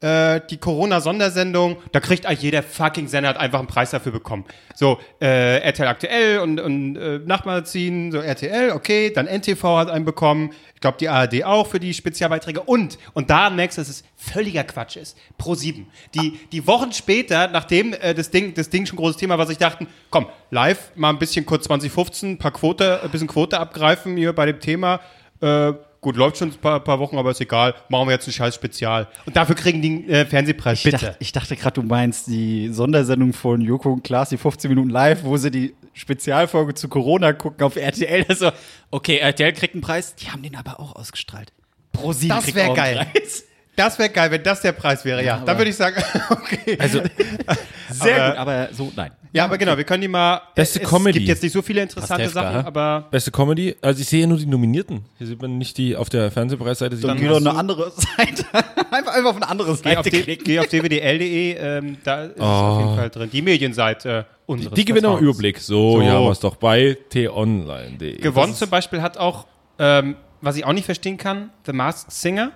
äh, 0.00 0.40
die 0.50 0.58
Corona-Sondersendung, 0.58 1.76
da 1.92 2.00
kriegt 2.00 2.26
eigentlich 2.26 2.42
jeder 2.42 2.62
fucking 2.62 3.08
Sender 3.08 3.30
hat 3.30 3.36
einfach 3.38 3.58
einen 3.58 3.68
Preis 3.68 3.90
dafür 3.90 4.12
bekommen. 4.12 4.44
So, 4.74 4.98
äh, 5.20 5.58
RTL 5.58 5.86
aktuell 5.86 6.38
und, 6.40 6.60
und 6.60 6.96
äh, 6.96 7.20
Nachtmagazin, 7.20 8.12
so 8.12 8.18
RTL, 8.18 8.72
okay, 8.72 9.10
dann 9.10 9.26
NTV 9.26 9.62
hat 9.78 9.90
einen 9.90 10.04
bekommen, 10.04 10.50
ich 10.74 10.80
glaube 10.80 10.98
die 10.98 11.08
ARD 11.08 11.44
auch 11.44 11.66
für 11.66 11.80
die 11.80 11.94
Spezialbeiträge 11.94 12.60
und, 12.60 12.98
und 13.14 13.30
da 13.30 13.50
merkst 13.50 13.78
du, 13.78 13.82
dass 13.82 13.88
es 13.88 14.04
völliger 14.16 14.64
Quatsch 14.64 14.96
ist. 14.96 15.16
Pro 15.38 15.54
7. 15.54 15.86
Die, 16.14 16.38
die 16.52 16.66
Wochen 16.66 16.92
später, 16.92 17.48
nachdem 17.48 17.94
äh, 17.94 18.14
das 18.14 18.30
Ding, 18.30 18.54
das 18.54 18.70
Ding 18.70 18.86
schon 18.86 18.96
großes 18.96 19.16
Thema 19.16 19.38
war, 19.38 19.46
sich 19.46 19.58
dachten, 19.58 19.86
komm, 20.10 20.26
live 20.50 20.90
mal 20.96 21.10
ein 21.10 21.18
bisschen 21.18 21.46
kurz 21.46 21.64
2015, 21.64 22.32
ein 22.32 22.38
paar 22.38 22.52
Quote, 22.52 23.02
ein 23.02 23.10
bisschen 23.10 23.28
Quote 23.28 23.58
abgreifen 23.58 24.16
hier 24.16 24.32
bei 24.32 24.46
dem 24.46 24.60
Thema, 24.60 25.00
äh, 25.40 25.72
Gut, 26.04 26.16
läuft 26.16 26.36
schon 26.36 26.50
ein 26.50 26.54
paar, 26.60 26.80
paar 26.80 26.98
Wochen, 26.98 27.16
aber 27.16 27.30
ist 27.30 27.40
egal. 27.40 27.74
Machen 27.88 28.08
wir 28.08 28.12
jetzt 28.12 28.26
ein 28.28 28.32
scheiß 28.32 28.54
Spezial. 28.54 29.08
Und 29.24 29.36
dafür 29.36 29.54
kriegen 29.54 29.80
die 29.80 29.88
einen 29.88 30.10
äh, 30.10 30.26
Fernsehpreis. 30.26 30.80
Ich 30.80 30.84
Bitte. 30.84 30.98
dachte, 30.98 31.16
ich 31.18 31.32
dachte 31.32 31.56
gerade, 31.56 31.80
du 31.80 31.82
meinst 31.82 32.26
die 32.26 32.68
Sondersendung 32.68 33.32
von 33.32 33.62
Joko 33.62 33.90
und 33.94 34.04
Klaas, 34.04 34.28
die 34.28 34.36
15 34.36 34.68
Minuten 34.68 34.90
live, 34.90 35.24
wo 35.24 35.38
sie 35.38 35.50
die 35.50 35.74
Spezialfolge 35.94 36.74
zu 36.74 36.90
Corona 36.90 37.32
gucken 37.32 37.64
auf 37.64 37.76
RTL. 37.76 38.26
Also, 38.28 38.50
okay, 38.90 39.16
RTL 39.16 39.54
kriegt 39.54 39.72
einen 39.72 39.80
Preis, 39.80 40.14
die 40.14 40.28
haben 40.28 40.42
den 40.42 40.56
aber 40.56 40.78
auch 40.78 40.94
ausgestrahlt. 40.94 41.54
Pro 41.94 42.12
7 42.12 42.28
Das 42.28 42.44
kriegt 42.44 42.56
wär 42.56 42.64
auch 42.64 42.76
einen 42.76 42.76
geil. 42.76 43.06
Preis. 43.10 43.44
Das 43.76 43.98
wäre 43.98 44.08
geil, 44.08 44.30
wenn 44.30 44.42
das 44.42 44.60
der 44.60 44.72
Preis 44.72 45.04
wäre, 45.04 45.24
ja. 45.24 45.42
Dann 45.44 45.58
würde 45.58 45.70
ich 45.70 45.76
sagen, 45.76 45.96
okay. 46.30 46.76
Also, 46.78 47.00
sehr 47.90 48.16
Aber- 48.16 48.30
gut, 48.30 48.38
aber 48.38 48.68
so, 48.72 48.92
nein. 48.94 49.10
ja, 49.32 49.44
aber 49.44 49.58
genau, 49.58 49.76
wir 49.76 49.84
können 49.84 50.00
die 50.02 50.08
mal. 50.08 50.40
Beste 50.54 50.80
es 50.82 50.88
Comedy. 50.88 51.18
gibt 51.18 51.28
jetzt 51.28 51.42
nicht 51.42 51.52
so 51.52 51.60
viele 51.62 51.82
interessante 51.82 52.24
Pastewka, 52.24 52.52
Sachen, 52.52 52.66
aber. 52.66 53.08
Beste 53.10 53.30
Comedy, 53.30 53.74
also 53.82 54.00
ich 54.00 54.08
sehe 54.08 54.20
ja 54.22 54.26
nur 54.26 54.38
die 54.38 54.46
Nominierten. 54.46 55.04
Hier 55.18 55.26
sieht 55.26 55.42
man 55.42 55.58
nicht 55.58 55.76
die 55.78 55.96
auf 55.96 56.08
der 56.08 56.30
Fernsehpreisseite. 56.30 56.96
Dann 56.96 57.10
man- 57.10 57.18
geh 57.20 57.26
doch 57.28 57.36
eine 57.38 57.54
andere 57.54 57.90
Seite. 57.90 58.44
einfach, 58.92 59.12
einfach 59.14 59.30
auf 59.30 59.36
eine 59.36 59.48
andere 59.48 59.66
Geh 59.82 59.96
auf, 59.96 60.04
Seite 60.04 60.10
D- 60.10 60.22
klicken. 60.22 60.44
geh 60.44 60.58
auf 60.60 60.66
dwdl.de, 60.68 61.54
ähm, 61.58 61.96
da 62.04 62.24
ist 62.24 62.36
es 62.36 62.40
auf 62.42 62.80
jeden 62.80 62.96
Fall 62.96 63.10
drin. 63.10 63.30
Die 63.32 63.42
Medienseite 63.42 64.26
unseres 64.46 64.74
die 64.74 64.84
gewinnen 64.84 65.02
Vertrauens. 65.04 65.22
Überblick. 65.22 65.58
So, 65.58 65.94
So. 65.96 66.00
wir 66.00 66.30
es 66.30 66.40
doch 66.40 66.56
bei 66.56 66.96
t-online.de. 67.10 68.18
Gewonnen 68.20 68.54
zum 68.54 68.70
Beispiel 68.70 69.02
hat 69.02 69.18
auch, 69.18 69.46
ähm, 69.78 70.16
was 70.40 70.56
ich 70.56 70.64
auch 70.64 70.72
nicht 70.72 70.84
verstehen 70.84 71.16
kann, 71.16 71.50
The 71.66 71.72
Masked 71.72 72.12
Singer. 72.12 72.52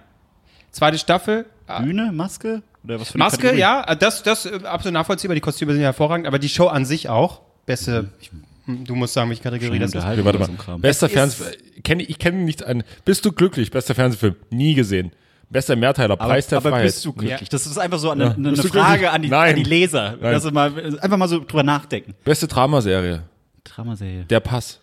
Zweite 0.70 0.98
Staffel. 0.98 1.46
Ah, 1.66 1.80
Bühne, 1.82 2.12
Maske? 2.12 2.62
Oder 2.84 3.00
was 3.00 3.08
für 3.08 3.14
eine 3.14 3.24
Maske, 3.24 3.38
Kategorie? 3.38 3.60
ja, 3.60 3.94
das, 3.94 4.22
das 4.22 4.46
äh, 4.46 4.60
absolut 4.64 4.94
nachvollziehbar. 4.94 5.34
Die 5.34 5.40
Kostüme 5.40 5.72
sind 5.72 5.80
ja 5.82 5.88
hervorragend, 5.88 6.26
aber 6.26 6.38
die 6.38 6.48
Show 6.48 6.66
an 6.68 6.84
sich 6.84 7.08
auch. 7.08 7.42
Beste, 7.66 8.08
ich, 8.20 8.30
hm, 8.64 8.84
du 8.84 8.94
musst 8.94 9.14
sagen, 9.14 9.28
welche 9.28 9.42
Kategorie 9.42 9.78
das 9.78 9.94
ist. 9.94 10.02
Warte 10.04 10.38
mal. 10.38 10.78
Bester 10.78 11.08
Fernsehfilm. 11.08 11.54
Kenn, 11.82 12.00
ich 12.00 12.18
kenne 12.18 12.38
nicht 12.38 12.64
einen. 12.64 12.84
Bist 13.04 13.24
du 13.24 13.32
glücklich? 13.32 13.70
Bester 13.70 13.94
Fernsehfilm. 13.94 14.36
Nie 14.50 14.74
gesehen. 14.74 15.12
Bester 15.50 15.76
Mehrteiler. 15.76 16.14
Aber, 16.14 16.26
Preis 16.26 16.46
der 16.46 16.58
aber 16.58 16.70
Freiheit. 16.70 16.86
bist 16.86 17.04
du 17.04 17.12
glücklich? 17.12 17.48
Das 17.48 17.66
ist 17.66 17.78
einfach 17.78 17.98
so 17.98 18.10
eine, 18.10 18.24
Ja. 18.24 18.30
eine, 18.32 18.56
Frage 18.56 19.10
an 19.10 19.22
die, 19.22 19.32
an 19.32 19.56
die 19.56 19.62
Leser. 19.62 20.16
Nein. 20.20 20.32
Dass 20.32 20.42
sie 20.42 20.50
mal, 20.50 20.72
einfach 21.00 21.16
mal 21.16 21.28
so 21.28 21.40
drüber 21.40 21.62
nachdenken. 21.62 22.14
Beste 22.24 22.46
Dramaserie. 22.46 23.22
Dramaserie. 23.64 24.24
Der 24.24 24.40
Pass. 24.40 24.80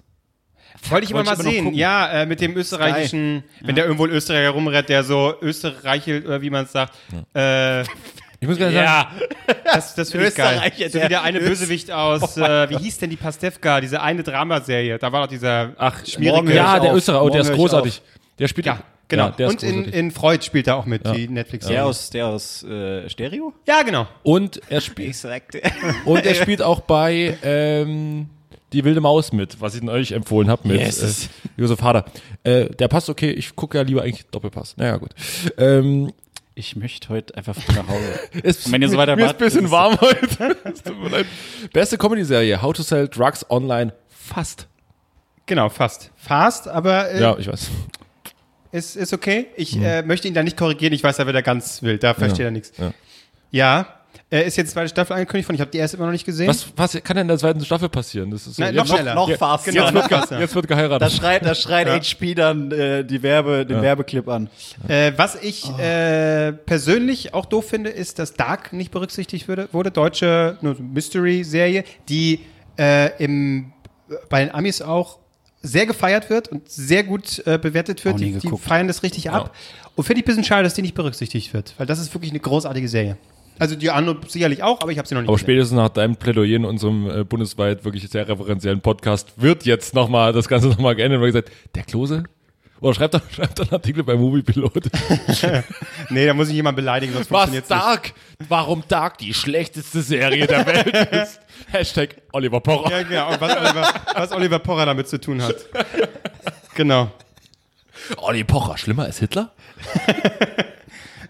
Wollte 0.90 1.06
ich 1.06 1.12
immer 1.12 1.24
mal 1.24 1.38
sehen. 1.38 1.74
Ja, 1.74 2.22
äh, 2.22 2.26
mit 2.26 2.42
dem 2.42 2.56
österreichischen, 2.56 3.44
wenn 3.62 3.76
der 3.76 3.86
irgendwo 3.86 4.06
ein 4.06 4.12
Österreicher 4.12 4.50
rumrennt, 4.52 4.90
der 4.90 5.04
so 5.04 5.34
Österreichelt, 5.42 6.26
oder 6.26 6.42
wie 6.42 6.50
man 6.50 6.66
es 6.66 6.72
sagt. 6.72 6.94
Äh, 7.34 7.84
Ich 8.42 8.48
muss 8.48 8.58
gerade 8.58 8.74
sagen, 8.74 8.86
ja, 8.86 9.12
das, 9.74 9.96
das 9.96 10.12
finde 10.12 10.28
ich 10.28 10.36
geil. 10.36 10.72
So 10.90 11.02
wie 11.02 11.08
der 11.08 11.24
eine 11.24 11.40
Bösewicht 11.40 11.90
aus, 11.92 12.38
äh, 12.38 12.70
wie 12.70 12.78
hieß 12.78 13.00
denn 13.00 13.10
die 13.10 13.16
Pastewka, 13.16 13.82
diese 13.82 14.02
eine 14.02 14.24
Dramaserie. 14.24 15.00
Da 15.00 15.12
war 15.12 15.24
doch 15.24 15.30
dieser 15.30 15.74
ach, 15.78 16.06
schmierige. 16.06 16.54
Ja, 16.54 16.80
der. 16.80 16.94
Österreicher, 16.94 17.24
oh, 17.24 17.30
der 17.30 17.42
ist 17.42 17.54
großartig. 17.54 18.02
Der 18.38 18.48
spielt. 18.48 18.68
Ja, 18.68 18.80
genau. 19.08 19.28
Ja, 19.28 19.32
der 19.32 19.48
ist 19.48 19.54
Und 19.54 19.64
in, 19.64 19.86
in 19.86 20.12
Freud 20.12 20.44
spielt 20.44 20.68
er 20.68 20.76
auch 20.76 20.86
mit, 20.86 21.08
die 21.16 21.28
netflix 21.28 21.68
Der 21.68 21.86
aus, 21.86 22.10
der 22.10 22.28
aus 22.28 22.64
äh, 22.64 23.10
Stereo? 23.10 23.54
Ja, 23.66 23.82
genau. 23.84 24.08
Und 24.24 24.62
er 24.70 24.82
spielt. 24.82 25.16
Und 26.04 26.26
er 26.26 26.36
spielt 26.42 26.62
auch 26.62 26.82
bei 26.82 27.38
ähm, 27.42 28.30
Die 28.76 28.84
wilde 28.84 29.00
Maus 29.00 29.32
mit, 29.32 29.62
was 29.62 29.74
ich 29.74 29.88
euch 29.88 30.12
empfohlen 30.12 30.50
habe 30.50 30.68
mit 30.68 30.82
Yes. 30.82 31.28
äh, 31.28 31.30
Josef 31.56 31.82
Hader. 31.82 32.04
Äh, 32.44 32.66
der 32.72 32.90
passt 32.90 33.10
okay, 33.10 33.32
ich 33.32 33.56
gucke 33.56 33.78
ja 33.78 33.84
lieber 33.86 34.02
eigentlich 34.04 34.26
Doppelpass. 34.28 34.76
Naja, 34.76 34.98
gut. 34.98 35.12
Ähm, 35.58 36.12
Ich 36.56 36.76
möchte 36.76 37.08
heute 37.08 37.36
einfach 37.38 37.56
früh 37.56 37.74
nach 37.74 37.88
Hause. 37.88 38.20
ist, 38.44 38.66
Und 38.66 38.74
wenn 38.74 38.82
ihr 38.82 38.90
so 38.90 38.98
mir 38.98 39.14
ist 39.18 39.32
ein 39.32 39.38
bisschen 39.38 39.66
ist 39.66 39.72
warm 39.72 39.98
heute. 40.02 40.58
Beste 41.74 41.98
Comedy-Serie, 41.98 42.62
How 42.62 42.74
to 42.74 42.84
Sell 42.84 43.08
Drugs 43.08 43.50
Online. 43.50 43.94
Fast. 44.10 44.68
Genau, 45.46 45.70
fast. 45.70 46.12
Fast, 46.18 46.68
aber 46.68 47.12
äh, 47.12 47.22
Ja, 47.22 47.38
ich 47.38 47.48
weiß. 47.48 47.70
ist, 48.74 48.98
ist 48.98 49.14
okay. 49.14 49.48
Ich 49.56 49.78
äh, 49.82 50.02
möchte 50.02 50.28
ihn 50.28 50.34
da 50.34 50.44
nicht 50.44 50.58
korrigieren. 50.58 50.94
Ich 50.94 51.04
weiß, 51.04 51.18
er 51.20 51.26
wird 51.28 51.36
da 51.38 51.42
ganz 51.42 51.82
wild. 51.82 52.04
Da 52.04 52.14
versteht 52.14 52.40
Ja. 52.40 52.46
er 52.46 52.52
nichts. 52.52 52.74
Ja. 52.78 52.94
Ja, 53.52 53.95
äh, 54.30 54.46
ist 54.48 54.58
jetzt 54.58 54.72
zweite 54.72 54.90
Staffel 54.90 55.14
angekündigt 55.14 55.46
von. 55.46 55.56
Ich 55.56 55.62
habe 55.62 55.72
die 55.72 55.78
erste 55.78 55.98
immer 55.98 56.08
noch 56.08 56.12
nicht 56.14 56.26
gesehen. 56.26 56.48
Was, 56.48 56.68
was 56.76 56.94
kann 57.04 57.16
denn 57.16 57.24
in 57.24 57.28
der 57.28 57.38
zweiten 57.38 57.64
Staffel 57.64 57.90
passieren? 57.90 58.32
Das 58.32 58.48
ist 58.48 58.56
so, 58.56 58.64
Nein, 58.64 58.76
noch 58.76 58.88
schneller. 58.88 59.16
noch 59.16 59.30
Ja, 59.30 59.38
faster. 59.38 59.72
Genau, 59.72 59.86
jetzt, 59.86 59.94
noch 59.94 60.10
wird, 60.10 60.40
jetzt 60.40 60.56
wird 60.56 60.70
Da 60.70 60.76
geheiratet. 60.76 61.12
schreit, 61.12 61.46
da 61.46 61.56
schreit 61.56 61.88
HP 61.88 62.36
dann 62.36 62.72
äh, 62.72 63.04
die 63.04 63.22
Werbe, 63.24 63.66
den 63.66 63.82
Werbeclip 63.82 64.28
an. 64.28 64.50
Äh, 64.88 65.14
was 65.18 65.36
ich 65.36 65.70
äh, 65.78 66.54
persönlich 66.54 67.34
auch 67.34 67.46
doof 67.46 67.70
finde, 67.70 67.90
ist, 67.90 68.20
dass 68.20 68.34
Dark 68.34 68.74
nicht 68.74 68.92
berücksichtigt 68.92 69.48
wurde. 69.48 69.70
wurde 69.72 69.92
deutsche 69.92 70.58
so 70.62 70.76
Mystery-Serie, 70.80 71.84
die 72.10 72.42
äh, 72.78 73.12
im, 73.24 73.72
bei 74.30 74.44
den 74.44 74.54
Amis 74.54 74.82
auch 74.82 75.20
sehr 75.62 75.86
gefeiert 75.86 76.30
wird 76.30 76.48
und 76.50 76.70
sehr 76.70 77.04
gut 77.04 77.42
äh, 77.46 77.58
bewertet 77.58 78.06
wird. 78.06 78.20
Die, 78.20 78.34
die 78.34 78.58
feiern 78.58 78.88
das 78.88 79.04
richtig 79.04 79.32
ab. 79.32 79.54
Und 79.96 80.04
finde 80.04 80.20
ich 80.20 80.26
ein 80.26 80.28
bisschen 80.28 80.44
schade, 80.44 80.64
dass 80.64 80.74
die 80.74 80.82
nicht 80.82 80.94
berücksichtigt 80.94 81.54
wird, 81.54 81.74
weil 81.78 81.86
das 81.86 82.00
ist 82.00 82.14
wirklich 82.14 82.32
eine 82.32 82.40
großartige 82.40 82.88
Serie. 82.88 83.18
Also 83.60 83.76
die 83.76 83.90
andere 83.90 84.18
sicherlich 84.28 84.64
auch, 84.64 84.82
aber 84.82 84.92
ich 84.92 84.98
habe 84.98 85.08
sie 85.08 85.16
noch 85.16 85.22
nicht 85.22 85.30
Aber 85.30 85.36
gesehen. 85.38 85.46
spätestens 85.46 85.78
nach 85.78 85.90
deinem 85.90 86.16
Plädoyer 86.18 86.56
in 86.58 86.66
unserem 86.66 87.10
äh, 87.10 87.24
bundesweit 87.24 87.86
wirklich 87.86 88.08
sehr 88.10 88.28
referenziellen 88.28 88.82
Podcast 88.82 89.34
wird 89.42 89.66
jetzt 89.66 89.94
nochmal 89.94 90.34
das 90.34 90.48
Ganze 90.48 90.68
nochmal 90.68 90.96
geändert 90.96 91.20
und 91.22 91.26
gesagt, 91.28 91.52
der 91.74 91.84
Klose? 91.84 92.24
Oder 92.82 92.94
schreibt 92.94 93.14
doch, 93.14 93.22
schreibt 93.32 93.58
doch 93.58 93.64
einen 93.64 93.74
Artikel 93.74 94.04
bei 94.04 94.16
Moviepilot. 94.16 94.74
Nee, 96.10 96.26
da 96.26 96.34
muss 96.34 96.50
ich 96.50 96.56
jemanden 96.56 96.76
beleidigen, 96.78 97.14
sonst 97.14 97.32
Was 97.32 97.50
funktioniert's 97.50 97.70
nicht. 97.70 97.82
Dark? 97.82 98.14
Warum 98.50 98.84
Dark 98.88 99.18
die 99.18 99.34
schlechteste 99.34 100.02
Serie 100.02 100.46
der 100.46 100.66
Welt 100.68 100.88
ist? 101.12 101.40
Hashtag 101.72 102.18
Oliver 102.34 102.60
Pocher. 102.60 102.92
Ja, 102.92 103.04
genau. 103.04 103.32
Und 103.32 103.42
was 103.42 103.58
Oliver, 103.58 103.94
was 104.16 104.32
Oliver 104.34 104.60
Pocher 104.60 104.86
damit 104.86 105.08
zu 105.08 105.20
tun 105.20 105.42
hat. 105.42 105.56
Genau. 106.76 107.10
Olli 108.18 108.44
Pocher, 108.44 108.78
schlimmer 108.78 109.04
als 109.06 109.20
Hitler? 109.20 109.52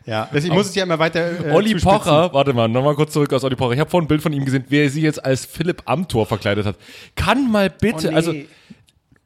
Ja, 0.06 0.30
ich 0.34 0.52
muss 0.52 0.68
es 0.68 0.76
ja 0.76 0.84
immer 0.84 1.00
weiter. 1.00 1.48
Äh, 1.48 1.52
Olli 1.52 1.72
zuspitzen. 1.72 1.90
Pocher, 2.00 2.34
warte 2.34 2.54
mal, 2.54 2.68
nochmal 2.68 2.94
kurz 2.96 3.14
zurück 3.14 3.34
aus 3.34 3.44
Olli 3.44 3.56
Pocher. 3.56 3.74
Ich 3.74 3.80
habe 3.80 3.90
vorhin 3.90 4.06
ein 4.06 4.08
Bild 4.08 4.22
von 4.22 4.34
ihm 4.34 4.46
gesehen, 4.46 4.66
wer 4.70 4.90
sich 4.90 5.02
jetzt 5.04 5.24
als 5.26 5.46
Philipp 5.46 5.82
Amthor 5.86 6.26
verkleidet 6.28 6.66
hat. 6.66 6.76
Kann 7.16 7.52
mal 7.52 7.70
bitte, 7.72 8.08
Oh, 8.08 8.12
nee. 8.12 8.16
also 8.16 8.34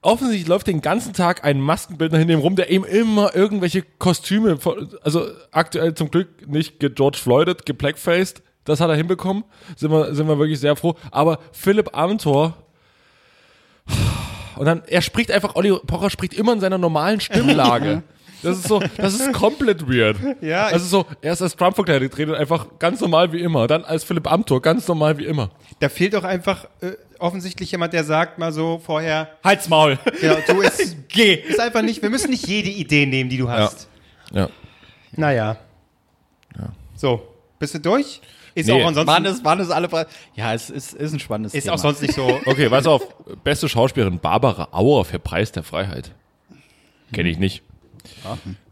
offensichtlich 0.01 0.47
läuft 0.47 0.67
den 0.67 0.79
ganzen 0.79 1.11
Tag 1.11 1.43
ein 1.43 1.59
Maskenbildner 1.59 2.17
hinter 2.17 2.33
ihm 2.33 2.39
rum, 2.39 2.55
der 2.55 2.69
eben 2.69 2.85
immer 2.85 3.35
irgendwelche 3.35 3.83
Kostüme, 3.97 4.57
also 5.03 5.27
aktuell 5.51 5.93
zum 5.95 6.09
Glück 6.11 6.47
nicht 6.47 6.79
ge-George 6.79 7.17
Floydet, 7.17 7.65
geblackfaced, 7.65 8.41
das 8.63 8.79
hat 8.79 8.89
er 8.89 8.95
hinbekommen, 8.95 9.43
sind 9.75 9.91
wir, 9.91 10.15
sind 10.15 10.27
wir 10.29 10.39
wirklich 10.39 10.61
sehr 10.61 10.77
froh, 10.77 10.95
aber 11.11 11.39
Philipp 11.51 11.97
Amthor, 11.97 12.53
und 14.55 14.65
dann, 14.65 14.83
er 14.87 15.01
spricht 15.01 15.31
einfach, 15.31 15.55
Olli 15.55 15.71
Pocher 15.87 16.09
spricht 16.09 16.33
immer 16.33 16.53
in 16.53 16.59
seiner 16.59 16.77
normalen 16.77 17.19
Stimmlage. 17.21 18.03
Das 18.41 18.57
ist 18.57 18.67
so, 18.67 18.81
das 18.97 19.13
ist 19.19 19.33
komplett 19.33 19.87
weird. 19.89 20.17
Ja, 20.41 20.67
Also 20.67 20.85
so, 20.85 21.05
erst 21.21 21.41
als 21.41 21.55
Trump 21.55 21.75
verkleidet 21.75 22.17
redet 22.17 22.35
einfach 22.35 22.67
ganz 22.79 23.01
normal 23.01 23.31
wie 23.33 23.39
immer, 23.41 23.67
dann 23.67 23.83
als 23.83 24.03
Philipp 24.03 24.31
Amthor 24.31 24.61
ganz 24.61 24.87
normal 24.87 25.17
wie 25.17 25.25
immer. 25.25 25.49
Da 25.79 25.89
fehlt 25.89 26.13
doch 26.13 26.23
einfach 26.23 26.65
äh, 26.81 26.91
offensichtlich 27.19 27.71
jemand, 27.71 27.93
der 27.93 28.03
sagt 28.03 28.39
mal 28.39 28.51
so 28.53 28.81
vorher, 28.83 29.29
Halt's 29.43 29.67
Maul. 29.67 29.99
genau, 30.21 30.37
du 30.47 30.61
ist, 30.61 30.95
geh. 31.09 31.33
Ist 31.33 31.59
einfach 31.59 31.81
nicht, 31.81 32.01
wir 32.01 32.09
müssen 32.09 32.29
nicht 32.29 32.47
jede 32.47 32.69
Idee 32.69 33.05
nehmen, 33.05 33.29
die 33.29 33.37
du 33.37 33.49
hast. 33.49 33.89
Ja. 34.31 34.49
Naja. 35.11 35.57
So, 36.95 37.21
bist 37.59 37.73
du 37.75 37.79
durch? 37.79 38.19
Ist 38.55 38.67
Nee. 38.67 38.73
auch 38.83 38.87
ansonsten, 38.87 39.07
Waren 39.07 39.25
es, 39.25 39.43
waren 39.45 39.59
es 39.61 39.69
alle. 39.69 39.87
Ja, 40.35 40.53
es 40.53 40.69
ist, 40.69 40.93
ist 40.93 41.13
ein 41.13 41.19
spannendes 41.19 41.53
ist 41.53 41.63
Thema. 41.63 41.75
auch 41.75 41.79
sonst 41.79 42.01
nicht 42.01 42.13
so. 42.13 42.41
Okay, 42.45 42.67
pass 42.69 42.85
auf. 42.87 43.01
Beste 43.43 43.69
Schauspielerin 43.69 44.19
Barbara 44.19 44.67
Auer 44.71 45.05
für 45.05 45.17
Preis 45.19 45.51
der 45.53 45.63
Freiheit. 45.63 46.11
Kenne 47.13 47.29
ich 47.29 47.37
nicht. 47.37 47.63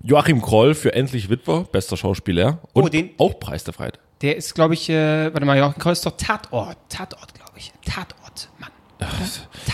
Joachim 0.03 0.41
Kroll 0.41 0.73
für 0.75 0.93
Endlich 0.93 1.29
Witwer, 1.29 1.63
bester 1.71 1.97
Schauspieler. 1.97 2.59
Und 2.73 2.83
Oh, 2.83 2.89
den- 2.89 3.11
auch 3.17 3.39
Preis 3.39 3.63
der 3.63 3.73
Freiheit. 3.73 3.99
Der 4.21 4.35
ist, 4.35 4.55
glaube 4.55 4.73
ich, 4.73 4.89
äh, 4.89 5.31
warte 5.33 5.45
mal, 5.45 5.57
Joachim 5.57 5.79
Kroll 5.81 5.93
ist 5.93 6.05
doch 6.05 6.17
Tatort. 6.17 6.77
Tatort, 6.89 7.33
glaube 7.35 7.51
ich. 7.57 7.71
Tatort, 7.85 8.49
Mann. 8.59 8.71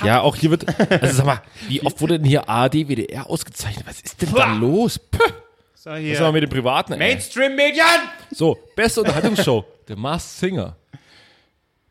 Ja, 0.03 0.19
auch 0.21 0.35
hier 0.35 0.49
wird, 0.51 0.65
also 0.91 1.15
sag 1.17 1.25
mal, 1.25 1.41
wie 1.69 1.81
oft 1.81 2.01
wurde 2.01 2.19
denn 2.19 2.27
hier 2.27 2.49
ARD, 2.49 2.89
WDR 2.89 3.29
ausgezeichnet? 3.29 3.85
Was 3.87 4.01
ist 4.01 4.21
denn 4.21 4.33
da 4.33 4.45
Pah. 4.47 4.53
los? 4.55 4.99
Puh, 4.99 5.17
So, 5.75 5.91
was 5.91 5.99
hier. 5.99 6.11
ist 6.13 6.19
denn 6.21 6.33
mit 6.33 6.43
den 6.43 6.49
Privaten? 6.49 6.97
Mainstream-Medien! 6.97 7.85
So, 8.31 8.57
beste 8.75 8.99
Unterhaltungsshow, 9.01 9.63
The 9.87 9.95
Masked 9.95 10.39
Singer. 10.39 10.75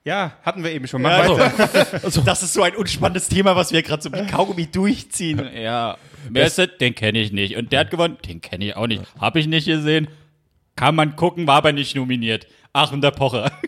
Ja, 0.04 0.32
hatten 0.42 0.62
wir 0.64 0.72
eben 0.72 0.86
schon. 0.88 1.00
Mach 1.00 1.10
Ja. 1.38 1.52
Also, 2.02 2.20
das 2.22 2.42
ist 2.42 2.52
so 2.52 2.62
ein 2.64 2.74
unspannendes 2.76 3.28
Thema, 3.28 3.54
was 3.56 3.72
wir 3.72 3.82
gerade 3.82 4.02
so 4.02 4.10
mit 4.10 4.28
Kaugummi 4.28 4.66
durchziehen. 4.66 5.48
Ja. 5.54 5.96
Das? 6.30 6.56
Den 6.80 6.94
kenne 6.94 7.20
ich 7.20 7.32
nicht. 7.32 7.56
Und 7.56 7.72
der 7.72 7.80
hat 7.80 7.90
gewonnen? 7.90 8.18
Den 8.26 8.40
kenne 8.40 8.66
ich 8.66 8.76
auch 8.76 8.86
nicht. 8.86 9.02
Hab 9.18 9.36
ich 9.36 9.46
nicht 9.46 9.66
gesehen. 9.66 10.08
Kann 10.76 10.94
man 10.94 11.16
gucken, 11.16 11.46
war 11.46 11.56
aber 11.56 11.72
nicht 11.72 11.94
nominiert. 11.94 12.46
Ach, 12.72 12.92
und 12.92 13.02
der 13.02 13.10
Pocher. 13.10 13.50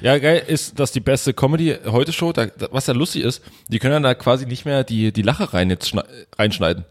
Ja, 0.00 0.18
geil 0.18 0.42
ist, 0.46 0.78
dass 0.78 0.92
die 0.92 1.00
beste 1.00 1.34
Comedy 1.34 1.76
heute 1.86 2.12
Show, 2.12 2.32
da, 2.32 2.46
was 2.70 2.86
ja 2.86 2.94
lustig 2.94 3.22
ist, 3.22 3.42
die 3.68 3.78
können 3.78 3.94
dann 3.94 4.02
da 4.02 4.14
quasi 4.14 4.46
nicht 4.46 4.64
mehr 4.64 4.82
die, 4.82 5.12
die 5.12 5.22
Lacher 5.22 5.52
rein 5.52 5.68
jetzt 5.68 5.94
reinschneiden. 6.38 6.84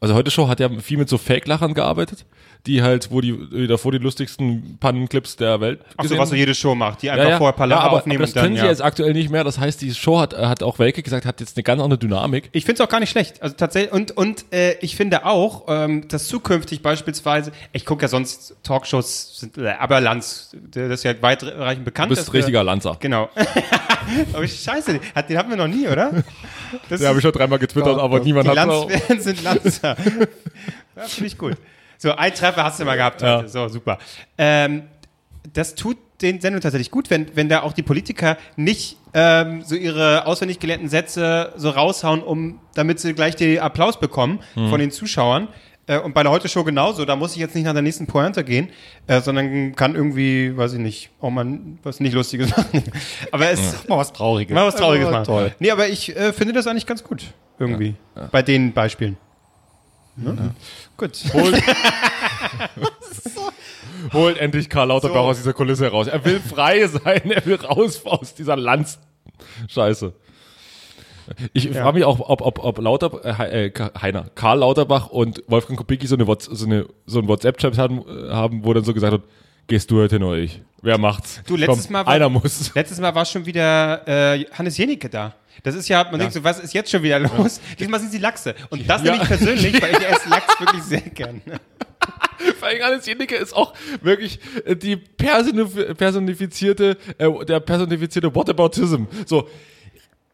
Also 0.00 0.14
heute 0.14 0.30
Show 0.30 0.48
hat 0.48 0.60
ja 0.60 0.68
viel 0.80 0.98
mit 0.98 1.08
so 1.08 1.18
Fake-Lachern 1.18 1.74
gearbeitet, 1.74 2.24
die 2.66 2.80
halt, 2.80 3.10
wo 3.10 3.20
die, 3.20 3.36
die 3.50 3.66
davor 3.66 3.90
die 3.90 3.98
lustigsten 3.98 4.78
Pannenclips 4.78 5.34
der 5.36 5.60
Welt 5.60 5.80
Ach 5.96 6.04
so, 6.04 6.16
was 6.16 6.28
so 6.28 6.36
jede 6.36 6.54
Show 6.54 6.76
macht, 6.76 7.02
die 7.02 7.10
einfach 7.10 7.24
ja, 7.24 7.30
ja. 7.30 7.38
vorher 7.38 7.56
paar 7.56 7.68
ja, 7.68 7.80
aber, 7.80 7.98
aufnehmen 7.98 8.18
aber 8.18 8.22
das 8.22 8.30
und 8.30 8.36
dann, 8.36 8.44
können 8.44 8.56
sie 8.56 8.62
ja. 8.62 8.70
jetzt 8.70 8.82
aktuell 8.82 9.12
nicht 9.14 9.30
mehr. 9.30 9.42
Das 9.42 9.58
heißt, 9.58 9.80
die 9.80 9.92
Show 9.92 10.20
hat, 10.20 10.36
hat 10.36 10.62
auch 10.62 10.78
Welke 10.78 11.02
gesagt, 11.02 11.26
hat 11.26 11.40
jetzt 11.40 11.56
eine 11.56 11.64
ganz 11.64 11.82
andere 11.82 11.98
Dynamik. 11.98 12.50
Ich 12.52 12.64
finde 12.64 12.80
es 12.80 12.86
auch 12.86 12.90
gar 12.90 13.00
nicht 13.00 13.10
schlecht. 13.10 13.42
Also 13.42 13.56
tatsächlich, 13.56 13.92
und, 13.92 14.16
und 14.16 14.44
äh, 14.52 14.74
ich 14.80 14.94
finde 14.94 15.26
auch, 15.26 15.64
ähm, 15.68 16.06
dass 16.06 16.28
zukünftig 16.28 16.82
beispielsweise, 16.82 17.50
ich 17.72 17.84
gucke 17.84 18.02
ja 18.02 18.08
sonst 18.08 18.54
Talkshows, 18.62 19.40
sind, 19.40 19.58
äh, 19.58 19.72
aber 19.78 20.00
Lanz, 20.00 20.54
das 20.70 20.92
ist 20.92 21.04
ja 21.04 21.20
weitreichend 21.20 21.84
bekannt. 21.84 22.12
Du 22.12 22.14
bist 22.14 22.28
dass 22.28 22.34
richtiger 22.34 22.62
Lanzer. 22.62 22.96
Genau. 23.00 23.28
aber 24.32 24.44
ich, 24.44 24.60
scheiße, 24.60 25.00
hat, 25.16 25.28
den 25.28 25.36
hatten 25.36 25.50
wir 25.50 25.56
noch 25.56 25.68
nie, 25.68 25.88
oder? 25.88 26.12
Das 26.88 27.00
Den 27.00 27.08
habe 27.08 27.18
ich 27.18 27.22
schon 27.22 27.32
dreimal 27.32 27.58
getwittert, 27.58 27.98
aber 27.98 28.20
niemand 28.20 28.48
hat 28.48 28.66
noch. 28.66 28.88
Landsfans 28.88 29.24
sind 29.24 29.42
Lanzer. 29.42 29.94
ja, 30.96 31.02
finde 31.02 31.26
ich 31.26 31.36
gut. 31.36 31.58
So, 32.02 32.10
ein 32.16 32.34
Treffer 32.34 32.64
hast 32.64 32.80
du 32.80 32.84
mal 32.84 32.96
gehabt 32.96 33.22
heute. 33.22 33.48
So, 33.48 33.68
super. 33.68 33.96
Ähm, 34.36 34.82
das 35.52 35.76
tut 35.76 35.96
den 36.20 36.40
Sendungen 36.40 36.60
tatsächlich 36.60 36.90
gut, 36.90 37.10
wenn, 37.10 37.28
wenn 37.36 37.48
da 37.48 37.62
auch 37.62 37.72
die 37.72 37.84
Politiker 37.84 38.38
nicht 38.56 38.96
ähm, 39.14 39.62
so 39.62 39.76
ihre 39.76 40.26
auswendig 40.26 40.58
gelernten 40.58 40.88
Sätze 40.88 41.52
so 41.54 41.70
raushauen, 41.70 42.20
um, 42.20 42.58
damit 42.74 42.98
sie 42.98 43.14
gleich 43.14 43.36
den 43.36 43.60
Applaus 43.60 44.00
bekommen 44.00 44.40
von 44.54 44.80
den 44.80 44.90
Zuschauern. 44.90 45.46
Äh, 45.86 46.00
und 46.00 46.12
bei 46.12 46.24
der 46.24 46.32
Heute-Show 46.32 46.64
genauso, 46.64 47.04
da 47.04 47.14
muss 47.14 47.34
ich 47.34 47.38
jetzt 47.38 47.54
nicht 47.54 47.66
nach 47.66 47.72
der 47.72 47.82
nächsten 47.82 48.08
Pointe 48.08 48.42
gehen, 48.42 48.70
äh, 49.06 49.20
sondern 49.20 49.76
kann 49.76 49.94
irgendwie, 49.94 50.56
weiß 50.56 50.72
ich 50.72 50.80
nicht, 50.80 51.10
auch 51.20 51.30
mal 51.30 51.46
was 51.84 52.00
nicht 52.00 52.14
Lustiges 52.14 52.50
machen. 52.56 52.82
Aber 53.30 53.48
es 53.48 53.86
Mal 53.88 53.98
was 53.98 54.12
Trauriges. 54.12 54.52
mal 54.52 54.66
was 54.66 54.74
Trauriges 54.74 55.06
Ja, 55.06 55.12
machen. 55.12 55.24
Toll. 55.24 55.54
Nee, 55.60 55.70
aber 55.70 55.86
ich 55.86 56.16
äh, 56.16 56.32
finde 56.32 56.52
das 56.52 56.66
eigentlich 56.66 56.86
ganz 56.86 57.04
gut, 57.04 57.26
irgendwie, 57.60 57.94
bei 58.32 58.42
den 58.42 58.72
Beispielen. 58.72 59.16
Ne? 60.16 60.54
Gut. 60.96 61.12
Holt 64.12 64.38
endlich 64.38 64.68
Karl 64.68 64.88
Lauterbach 64.88 65.14
So. 65.22 65.28
aus 65.30 65.36
dieser 65.38 65.52
Kulisse 65.52 65.84
heraus. 65.84 66.06
Er 66.06 66.24
will 66.24 66.40
frei 66.40 66.86
sein, 66.86 67.30
er 67.30 67.44
will 67.46 67.54
raus 67.56 68.02
aus 68.04 68.34
dieser 68.34 68.56
Lanz. 68.56 68.98
Scheiße. 69.68 70.12
Ich 71.52 71.70
frage 71.70 71.94
mich 71.98 72.04
auch, 72.04 72.18
ob, 72.20 72.40
ob, 72.42 72.62
ob 72.64 72.78
Lauter, 72.78 73.24
äh, 73.24 73.66
äh, 73.66 73.72
Heiner, 74.00 74.26
Karl 74.34 74.58
Lauterbach 74.58 75.08
und 75.08 75.42
Wolfgang 75.46 75.78
Kubicki 75.78 76.06
so, 76.06 76.16
eine 76.16 76.26
so, 76.38 76.66
eine, 76.66 76.86
so 77.06 77.20
ein 77.20 77.28
WhatsApp-Chat 77.28 77.78
haben, 77.78 78.02
äh, 78.08 78.30
haben, 78.32 78.64
wo 78.64 78.72
dann 78.74 78.84
so 78.84 78.92
gesagt 78.92 79.12
wird, 79.12 79.22
gehst 79.68 79.90
du 79.90 80.00
heute 80.00 80.18
nur 80.18 80.36
ich. 80.36 80.60
Wer 80.82 80.98
macht's? 80.98 81.40
Du, 81.46 81.54
letztes 81.56 81.84
Komm, 81.84 81.92
Mal 81.92 82.06
war- 82.06 82.12
einer 82.12 82.28
muss. 82.28 82.74
Letztes 82.74 82.98
Mal 83.00 83.14
war 83.14 83.24
schon 83.24 83.46
wieder 83.46 84.06
äh, 84.34 84.44
Hannes 84.52 84.76
Jenicke 84.76 85.08
da. 85.08 85.32
Das 85.62 85.74
ist 85.74 85.88
ja, 85.88 86.04
man 86.04 86.18
denkt 86.18 86.34
so, 86.34 86.42
was 86.42 86.58
ist 86.58 86.74
jetzt 86.74 86.90
schon 86.90 87.02
wieder 87.02 87.18
los? 87.18 87.60
Diesmal 87.78 88.00
sind 88.00 88.10
sie 88.12 88.18
Lachse. 88.18 88.54
Und 88.70 88.88
das 88.88 89.02
Ja. 89.02 89.12
nehme 89.12 89.22
ich 89.22 89.28
persönlich, 89.28 89.80
weil 89.82 89.92
ich 89.92 90.08
esse 90.08 90.28
Lachs 90.28 90.58
wirklich 90.60 90.82
sehr 90.82 91.00
gern. 91.02 91.40
Vor 92.58 92.68
allem 92.68 92.82
Hannes 92.82 93.06
Jenicke 93.06 93.36
ist 93.36 93.54
auch 93.54 93.72
wirklich 94.00 94.40
äh, 94.64 94.74
die 94.74 94.96
personif 94.96 95.96
personifizierte, 95.96 96.96
äh, 97.18 97.44
der 97.44 97.60
personifizierte 97.60 98.34
Whataboutism. 98.34 99.04
So, 99.26 99.48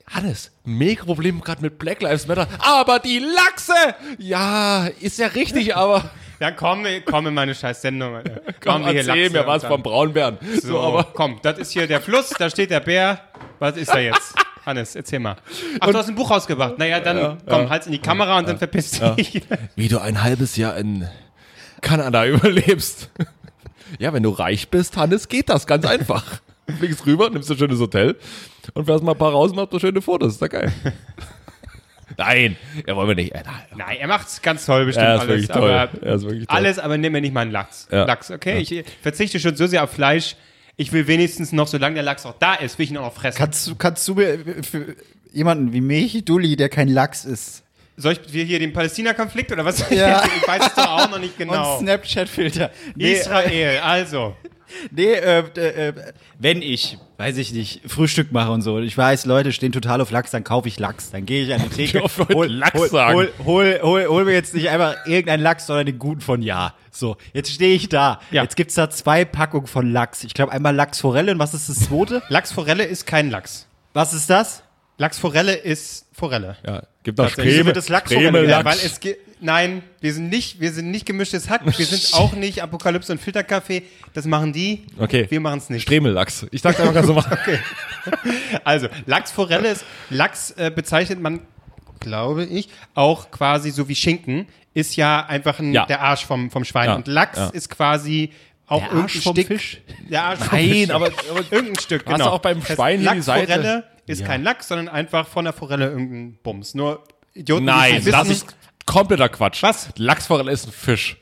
Hannes, 0.07 0.51
mega 0.65 1.05
Problem 1.05 1.41
gerade 1.43 1.61
mit 1.61 1.79
Black 1.79 2.01
Lives 2.01 2.27
Matter, 2.27 2.49
aber 2.61 2.99
die 2.99 3.19
Lachse! 3.19 3.75
Ja, 4.19 4.87
ist 5.01 5.19
ja 5.19 5.27
richtig, 5.27 5.77
aber 5.77 6.11
Ja, 6.41 6.51
komm, 6.51 6.87
komm 7.05 7.27
in 7.27 7.35
meine 7.35 7.55
scheiß 7.55 7.83
Sendung. 7.83 8.15
Alter. 8.17 8.41
komm, 8.65 8.85
wir 8.87 8.93
hier 8.93 9.01
erzähl 9.01 9.23
Lachse 9.25 9.39
mir 9.39 9.47
was 9.47 9.65
vom 9.67 9.83
Braunbären. 9.83 10.39
So, 10.63 10.69
So, 10.69 10.81
aber 10.81 11.05
komm, 11.13 11.39
das 11.43 11.59
ist 11.59 11.73
hier 11.73 11.87
der 11.87 12.01
Fluss, 12.01 12.31
da 12.31 12.49
steht 12.49 12.71
der 12.71 12.81
Bär. 12.81 13.21
Was 13.59 13.77
ist 13.77 13.93
da 13.93 13.99
jetzt? 13.99 14.35
Hannes, 14.69 14.95
erzähl 14.95 15.19
mal. 15.19 15.37
Ach, 15.81 15.89
du 15.91 15.99
hast 15.99 16.09
ein 16.09 16.15
Buch 16.15 16.31
rausgebracht. 16.31 16.79
Naja, 16.79 17.01
dann 17.01 17.39
komm, 17.47 17.69
halt's 17.69 17.87
in 17.87 17.93
die 17.93 17.99
Kamera 17.99 18.39
und 18.39 18.49
dann 18.49 18.59
verpiss 18.59 18.91
dich. 18.93 19.43
wie 19.77 19.89
du 19.89 19.99
ein 19.99 20.23
halbes 20.23 20.57
Jahr 20.57 20.77
in 20.77 21.09
Kanada 21.81 22.25
überlebst. 22.27 23.11
Ja, 23.99 24.13
wenn 24.13 24.23
du 24.23 24.31
reich 24.31 24.69
bist, 24.69 24.97
Hannes, 24.97 25.29
geht 25.29 25.49
das 25.49 25.67
ganz 25.67 25.87
einfach. 25.87 26.25
Fliegst 26.79 27.07
rüber, 27.07 27.31
nimmst 27.31 27.51
ein 27.51 27.57
schönes 27.57 27.81
Hotel 27.81 28.17
und 28.75 28.85
fährst 28.85 29.03
mal 29.03 29.13
ein 29.13 29.19
paar 29.19 29.33
raus 29.33 29.51
und 29.53 29.57
machst 29.57 29.81
schöne 29.81 30.03
Fotos. 30.03 30.35
Ist 30.35 30.43
doch 30.43 30.51
geil. 30.51 30.71
Nein, 32.17 32.57
ja, 32.87 32.97
wollen 32.97 33.09
wir 33.09 33.15
nicht. 33.15 33.33
Äh, 33.33 33.43
nein. 33.45 33.55
Nein, 33.77 33.97
er 34.01 34.09
macht's 34.09 34.43
ganz 34.43 34.67
toll 34.67 34.85
bestimmt 34.85 35.07
Er 35.07 35.15
ist 35.17 35.21
alles. 35.21 35.51
Aber 35.51 35.71
Er 36.03 36.15
ist 36.15 36.25
wirklich 36.25 36.47
toll. 36.47 36.57
Alles, 36.57 36.79
aber 36.79 36.99
nimm 36.99 37.13
mir 37.13 37.21
nicht 37.21 37.33
meinen 37.33 37.53
Lachs. 37.53 37.89
Ja. 37.91 38.05
Lachs, 38.05 38.31
okay? 38.31 38.59
Ich 38.59 38.85
verzichte 39.03 39.39
schon 39.41 39.57
so 39.57 39.67
sehr 39.67 39.85
auf 39.85 39.93
Fleisch. 39.93 40.37
Ich 40.81 40.93
will 40.93 41.07
wenigstens 41.09 41.53
noch, 41.53 41.67
solange 41.69 41.95
der 41.97 42.03
Lachs 42.05 42.25
auch 42.25 42.37
da 42.39 42.55
ist, 42.55 42.79
will 42.79 42.85
ich 42.85 42.91
ihn 42.93 42.97
auch 42.97 43.03
noch 43.07 43.13
fressen. 43.15 43.37
Kannst, 43.37 43.67
du- 43.67 43.75
kannst 43.75 44.07
du 44.09 44.15
mir 44.15 44.39
für 44.63 44.95
jemanden 45.33 45.73
wie 45.75 45.81
mich, 45.83 46.25
Dulli, 46.25 46.57
der 46.57 46.69
kein 46.71 46.89
Lachs 46.89 47.25
ist, 47.27 47.63
Soll 47.97 48.13
ich 48.13 48.33
wir 48.33 48.45
hier 48.45 48.61
den 48.61 48.73
Palästina-Konflikt 48.73 49.51
oder 49.53 49.65
was? 49.65 49.85
Ja. 49.91 50.23
Ich 50.41 50.47
weiß 50.49 50.67
es 50.69 50.75
doch 50.75 50.89
auch 50.89 51.11
noch 51.11 51.19
nicht 51.19 51.37
genau. 51.39 51.75
und 51.79 51.81
Snapchat-Filter. 51.85 52.71
Nee, 52.95 53.13
Israel, 53.13 53.81
also. 53.81 54.37
Nee 54.91 55.13
äh, 55.13 55.39
äh, 55.57 55.93
wenn 56.39 56.63
ich, 56.63 56.99
weiß 57.17 57.37
ich 57.37 57.53
nicht, 57.53 57.83
Frühstück 57.87 58.33
mache 58.33 58.51
und 58.51 58.63
so, 58.63 58.77
und 58.77 58.85
ich 58.85 58.97
weiß, 58.97 59.27
Leute 59.27 59.53
stehen 59.53 59.73
total 59.73 60.01
auf 60.01 60.11
Lachs, 60.11 60.31
dann 60.31 60.45
kaufe 60.45 60.69
ich 60.69 60.79
Lachs. 60.79 61.11
Dann 61.11 61.27
gehe 61.27 61.45
ich 61.45 61.55
an 61.55 61.63
die 61.63 61.69
Theke, 61.87 62.05
Leute 62.29 62.53
Lachs 62.53 62.79
hol, 62.79 62.89
sagen. 62.89 63.15
hol, 63.17 63.33
hol, 63.45 63.81
hol, 63.83 64.07
hol 64.07 64.25
mir 64.25 64.33
jetzt 64.33 64.55
nicht 64.55 64.69
einfach 64.69 64.97
irgendeinen 65.07 65.43
Lachs, 65.43 65.67
sondern 65.67 65.87
den 65.87 65.99
guten 65.99 66.21
von 66.21 66.43
Ja. 66.43 66.75
So, 66.91 67.17
jetzt 67.33 67.53
stehe 67.53 67.75
ich 67.75 67.89
da. 67.89 68.21
Ja. 68.31 68.43
Jetzt 68.43 68.57
gibt's 68.57 68.75
da 68.75 68.91
zwei 68.91 69.25
Packungen 69.25 69.67
von 69.67 69.93
Lachs. 69.93 70.25
Ich 70.25 70.35
glaube 70.35 70.53
einmal 70.53 70.75
Lachsforelle 70.75 71.33
und 71.33 71.39
was 71.39 71.55
ist 71.55 71.69
das 71.69 71.81
zweite? 71.81 72.23
Lachsforelle 72.29 72.85
ist 72.85 73.07
kein 73.07 73.31
Lachs. 73.31 73.67
Was 73.93 74.15
ist 74.15 74.29
das? 74.31 74.63
Lachsforelle 74.99 75.55
ist 75.55 76.07
Forelle. 76.13 76.57
Ja, 76.67 76.83
gibt 77.05 77.19
Tatsächlich. 77.19 77.55
Creme, 77.55 77.67
wird 77.67 77.77
das 77.77 77.89
Lachsforelle 77.89 78.31
Creme, 78.47 78.65
weil 78.65 78.77
es 78.85 79.01
Nein, 79.41 79.83
wir 80.01 80.13
sind 80.13 80.31
nicht, 80.31 80.59
wir 80.61 80.73
sind 80.73 80.91
nicht 80.91 81.07
gemischtes 81.07 81.49
Hack, 81.49 81.61
wir 81.65 81.87
sind 81.87 82.13
auch 82.15 82.33
nicht 82.33 82.61
Apokalypse 82.61 83.13
und 83.13 83.21
Filterkaffee. 83.21 83.85
Das 84.13 84.25
machen 84.27 84.53
die. 84.53 84.85
Okay. 84.99 85.27
Wir 85.31 85.39
machen 85.39 85.59
es 85.59 85.71
nicht. 85.71 85.83
Stremellachs. 85.83 86.47
Ich 86.51 86.61
sag's 86.61 86.81
einfach 86.81 87.05
so 87.05 87.15
mal. 87.15 87.39
Also, 88.65 88.89
Lachsforelle 89.07 89.69
ist, 89.69 89.85
Lachs 90.11 90.51
äh, 90.53 90.73
bezeichnet 90.75 91.21
man, 91.21 91.41
glaube 92.01 92.45
ich, 92.45 92.69
auch 92.95 93.31
quasi 93.31 93.71
so 93.71 93.89
wie 93.89 93.95
Schinken, 93.95 94.47
ist 94.75 94.97
ja 94.97 95.25
einfach 95.27 95.59
ein, 95.61 95.73
Ja. 95.73 95.87
der 95.87 96.01
Arsch 96.01 96.25
vom, 96.27 96.51
vom 96.51 96.65
Schwein. 96.65 96.87
Ja, 96.89 96.95
Und 96.97 97.07
Lachs 97.07 97.39
ja. 97.39 97.49
ist 97.51 97.71
quasi 97.71 98.33
auch 98.67 98.79
Der 98.81 98.87
irgendein 98.89 99.03
Arsch 99.05 99.21
vom 99.23 99.35
Stück. 99.37 99.47
Fisch? 99.47 99.81
Der 100.11 100.25
Arsch 100.25 100.39
vom 100.41 100.59
Nein, 100.59 100.69
Fisch. 100.71 100.91
aber- 100.91 101.07
aber- 101.31 101.45
irgendein 101.53 101.79
Stück, 101.81 102.03
Hast 102.07 102.13
genau. 102.13 102.25
du 102.27 102.31
auch 102.33 102.39
beim 102.41 102.61
Schwein 102.65 103.01
die 103.15 103.21
Seite? 103.23 103.85
Ist 104.09 104.21
Ja. 104.21 104.27
kein 104.27 104.43
Lachs, 104.43 104.69
sondern 104.69 104.89
einfach 104.89 105.27
von 105.29 105.45
der 105.45 105.53
Forelle 105.53 105.87
irgendein 105.91 106.39
Bums. 106.43 106.75
Nur 106.75 107.05
Idioten, 107.35 107.65
Nein, 107.67 107.95
nicht 107.97 108.09
das 108.13 108.29
wissen. 108.29 108.49
ist 108.49 108.57
kompletter 108.87 109.29
Quatsch. 109.29 109.63
Was? 109.63 109.91
Lachsforelle 109.97 110.51
ist 110.51 110.67
ein 110.67 110.73
Fisch. 110.73 111.17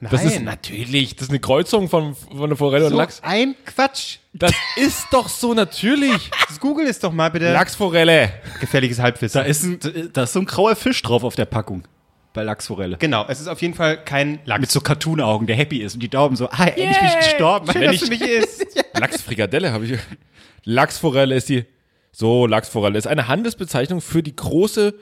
Das 0.00 0.22
ist 0.24 0.34
Nein. 0.34 0.44
natürlich, 0.44 1.16
das 1.16 1.24
ist 1.24 1.30
eine 1.30 1.40
Kreuzung 1.40 1.88
von, 1.88 2.14
von 2.14 2.50
der 2.50 2.56
Forelle 2.58 2.84
und 2.84 2.90
so 2.92 2.96
Lachs. 2.98 3.22
ein 3.22 3.54
Quatsch. 3.64 4.18
Das 4.34 4.52
ist 4.76 5.06
doch 5.10 5.26
so 5.28 5.54
natürlich. 5.54 6.30
Das 6.48 6.60
Google 6.60 6.86
es 6.86 6.98
doch 6.98 7.12
mal 7.12 7.30
bitte. 7.30 7.50
Lachsforelle. 7.52 8.30
Gefährliches 8.60 8.98
Halbwissen. 8.98 9.40
Da 9.40 9.46
ist, 9.46 9.62
ein, 9.62 10.10
da 10.12 10.24
ist 10.24 10.34
so 10.34 10.40
ein 10.40 10.44
grauer 10.44 10.76
Fisch 10.76 11.00
drauf 11.02 11.24
auf 11.24 11.34
der 11.34 11.46
Packung. 11.46 11.84
Bei 12.34 12.42
Lachsforelle. 12.42 12.98
genau, 12.98 13.24
es 13.28 13.40
ist 13.40 13.46
auf 13.48 13.62
jeden 13.62 13.72
Fall 13.72 14.04
kein 14.04 14.40
Lachs. 14.44 14.60
Mit 14.60 14.70
so 14.70 14.82
Cartoon-Augen, 14.82 15.46
der 15.46 15.56
happy 15.56 15.78
ist 15.78 15.94
und 15.94 16.00
die 16.02 16.10
Daumen 16.10 16.36
so, 16.36 16.50
ah, 16.50 16.66
endlich 16.66 16.98
bin 16.98 17.08
ich 17.08 17.16
gestorben. 17.16 17.66
Schön, 17.72 17.80
Wenn 17.80 17.86
dass 17.92 17.94
ich, 17.94 18.00
du 18.02 18.08
mich 18.10 18.20
isst. 18.20 18.84
Lachsfrikadelle 19.00 19.72
habe 19.72 19.86
ich. 19.86 19.98
Lachsforelle 20.64 21.34
ist 21.34 21.48
die. 21.48 21.64
So, 22.18 22.46
Lachsforelle 22.46 22.96
ist 22.96 23.06
eine 23.06 23.28
Handelsbezeichnung 23.28 24.00
für 24.00 24.22
die 24.22 24.34
große, 24.34 24.94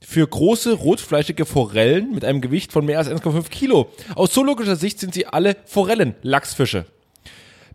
für 0.00 0.26
große 0.26 0.72
rotfleischige 0.72 1.44
Forellen 1.44 2.14
mit 2.14 2.24
einem 2.24 2.40
Gewicht 2.40 2.72
von 2.72 2.86
mehr 2.86 2.96
als 2.96 3.10
1,5 3.10 3.50
Kilo. 3.50 3.90
Aus 4.14 4.32
zoologischer 4.32 4.76
Sicht 4.76 4.98
sind 4.98 5.12
sie 5.12 5.26
alle 5.26 5.58
Forellen, 5.66 6.14
Lachsfische. 6.22 6.86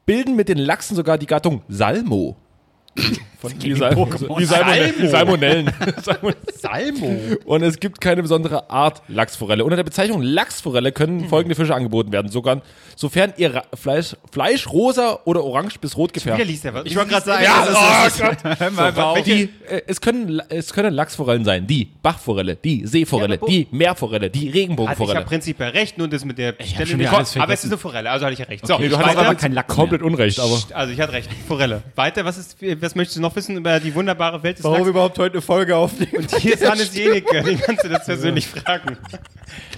Bilden 0.08 0.36
mit 0.36 0.50
den 0.50 0.58
Lachsen 0.58 0.96
sogar 0.96 1.20
die 1.20 1.28
Gattung 1.28 1.62
Salmo. 1.68 2.36
Von 3.40 3.58
die, 3.60 3.76
Sal 3.76 3.94
Pokémon. 3.94 4.40
die, 4.40 4.46
Salmone 4.46 5.10
Salmonellen. 5.10 5.72
Salmo. 6.60 7.20
Und 7.46 7.62
es 7.62 7.80
gibt 7.80 8.02
keine 8.02 8.24
besondere 8.24 8.70
Art 8.72 9.04
Lachsforelle. 9.08 9.64
Unter 9.64 9.76
der 9.76 9.84
Bezeichnung 9.84 10.24
Lachsforelle 10.24 10.92
können 10.92 11.30
folgende 11.30 11.54
Fische 11.56 11.76
angeboten 11.76 12.12
werden, 12.12 12.32
sogar 12.32 12.62
sofern 12.96 13.34
ihr 13.38 13.54
Ra- 13.54 13.64
Fleisch, 13.76 14.16
Fleisch 14.32 14.68
rosa 14.68 15.20
oder 15.26 15.44
orange 15.44 15.78
bis 15.80 15.96
rot 15.98 16.14
gefärbt. 16.14 16.40
Wieder 16.40 16.48
liest 16.50 16.66
er 16.66 16.74
was. 16.74 16.86
ich 16.86 16.96
wollte 16.96 17.12
gerade 17.12 17.26
sagen, 17.28 17.44
Ja, 17.44 17.66
das 18.04 18.16
ist, 18.16 18.24
oh 18.24 18.72
mal 18.76 19.00
auf. 19.00 19.22
Die, 19.22 19.44
äh, 19.70 19.82
es, 19.86 20.02
können, 20.02 20.42
es 20.50 20.74
können 20.74 20.94
Lachsforellen 20.96 21.46
sein. 21.46 21.68
Die 21.68 21.86
Bachforelle, 22.02 22.56
die 22.56 22.88
Seeforelle, 22.88 23.36
Ja, 23.40 23.48
die 23.48 23.68
Meerforelle, 23.70 24.32
die 24.32 24.40
Also 24.40 24.50
ich 24.50 24.56
Regenbogenforelle. 24.56 25.20
habe 25.20 25.28
prinzipiell 25.30 25.70
recht, 25.70 25.98
nur 26.00 26.08
das 26.08 26.26
mit 26.26 26.40
der 26.40 26.54
Stelle 26.54 26.88
schon 26.88 26.98
nicht. 26.98 27.08
wieder 27.08 27.18
alles 27.18 27.38
Aber 27.38 27.54
es 27.54 27.64
ist 27.64 27.70
eine 27.70 27.78
Forelle, 27.78 28.10
also 28.10 28.26
hatte 28.26 28.34
ich 28.34 28.40
ja 28.40 28.46
recht. 28.46 28.66
So, 28.66 28.74
Okay, 28.74 28.88
du 28.90 28.96
ich 28.96 28.98
hattest 28.98 29.16
weiter. 29.18 29.28
aber 29.28 29.36
kein 29.36 29.54
Lachs 29.54 29.76
komplett 29.76 30.02
Unrecht, 30.02 30.40
aber 30.40 30.60
Also 30.74 30.92
ich 30.92 31.00
hatte 31.00 31.14
recht. 31.14 31.30
Forelle. 31.48 31.84
Weiter, 31.96 32.26
was 32.26 32.38
ist, 32.40 32.58
was 32.82 32.87
möchtest 32.96 33.18
du 33.18 33.22
noch 33.22 33.36
wissen 33.36 33.58
über 33.58 33.80
die 33.80 33.94
wunderbare 33.94 34.42
Welt 34.44 34.58
des 34.58 34.64
Warum 34.64 34.80
Lachs? 34.80 34.90
überhaupt 34.90 35.20
heute 35.20 35.34
eine 35.36 35.42
Folge 35.42 35.76
aufnehmen? 35.76 36.18
Und 36.18 36.36
hier 36.38 36.54
ist 36.54 36.66
Hannes 36.70 36.96
Jenicke, 36.96 37.42
den 37.44 37.60
kannst 37.60 37.84
du 37.84 37.90
das 37.90 38.06
persönlich 38.06 38.48
fragen. 38.48 38.98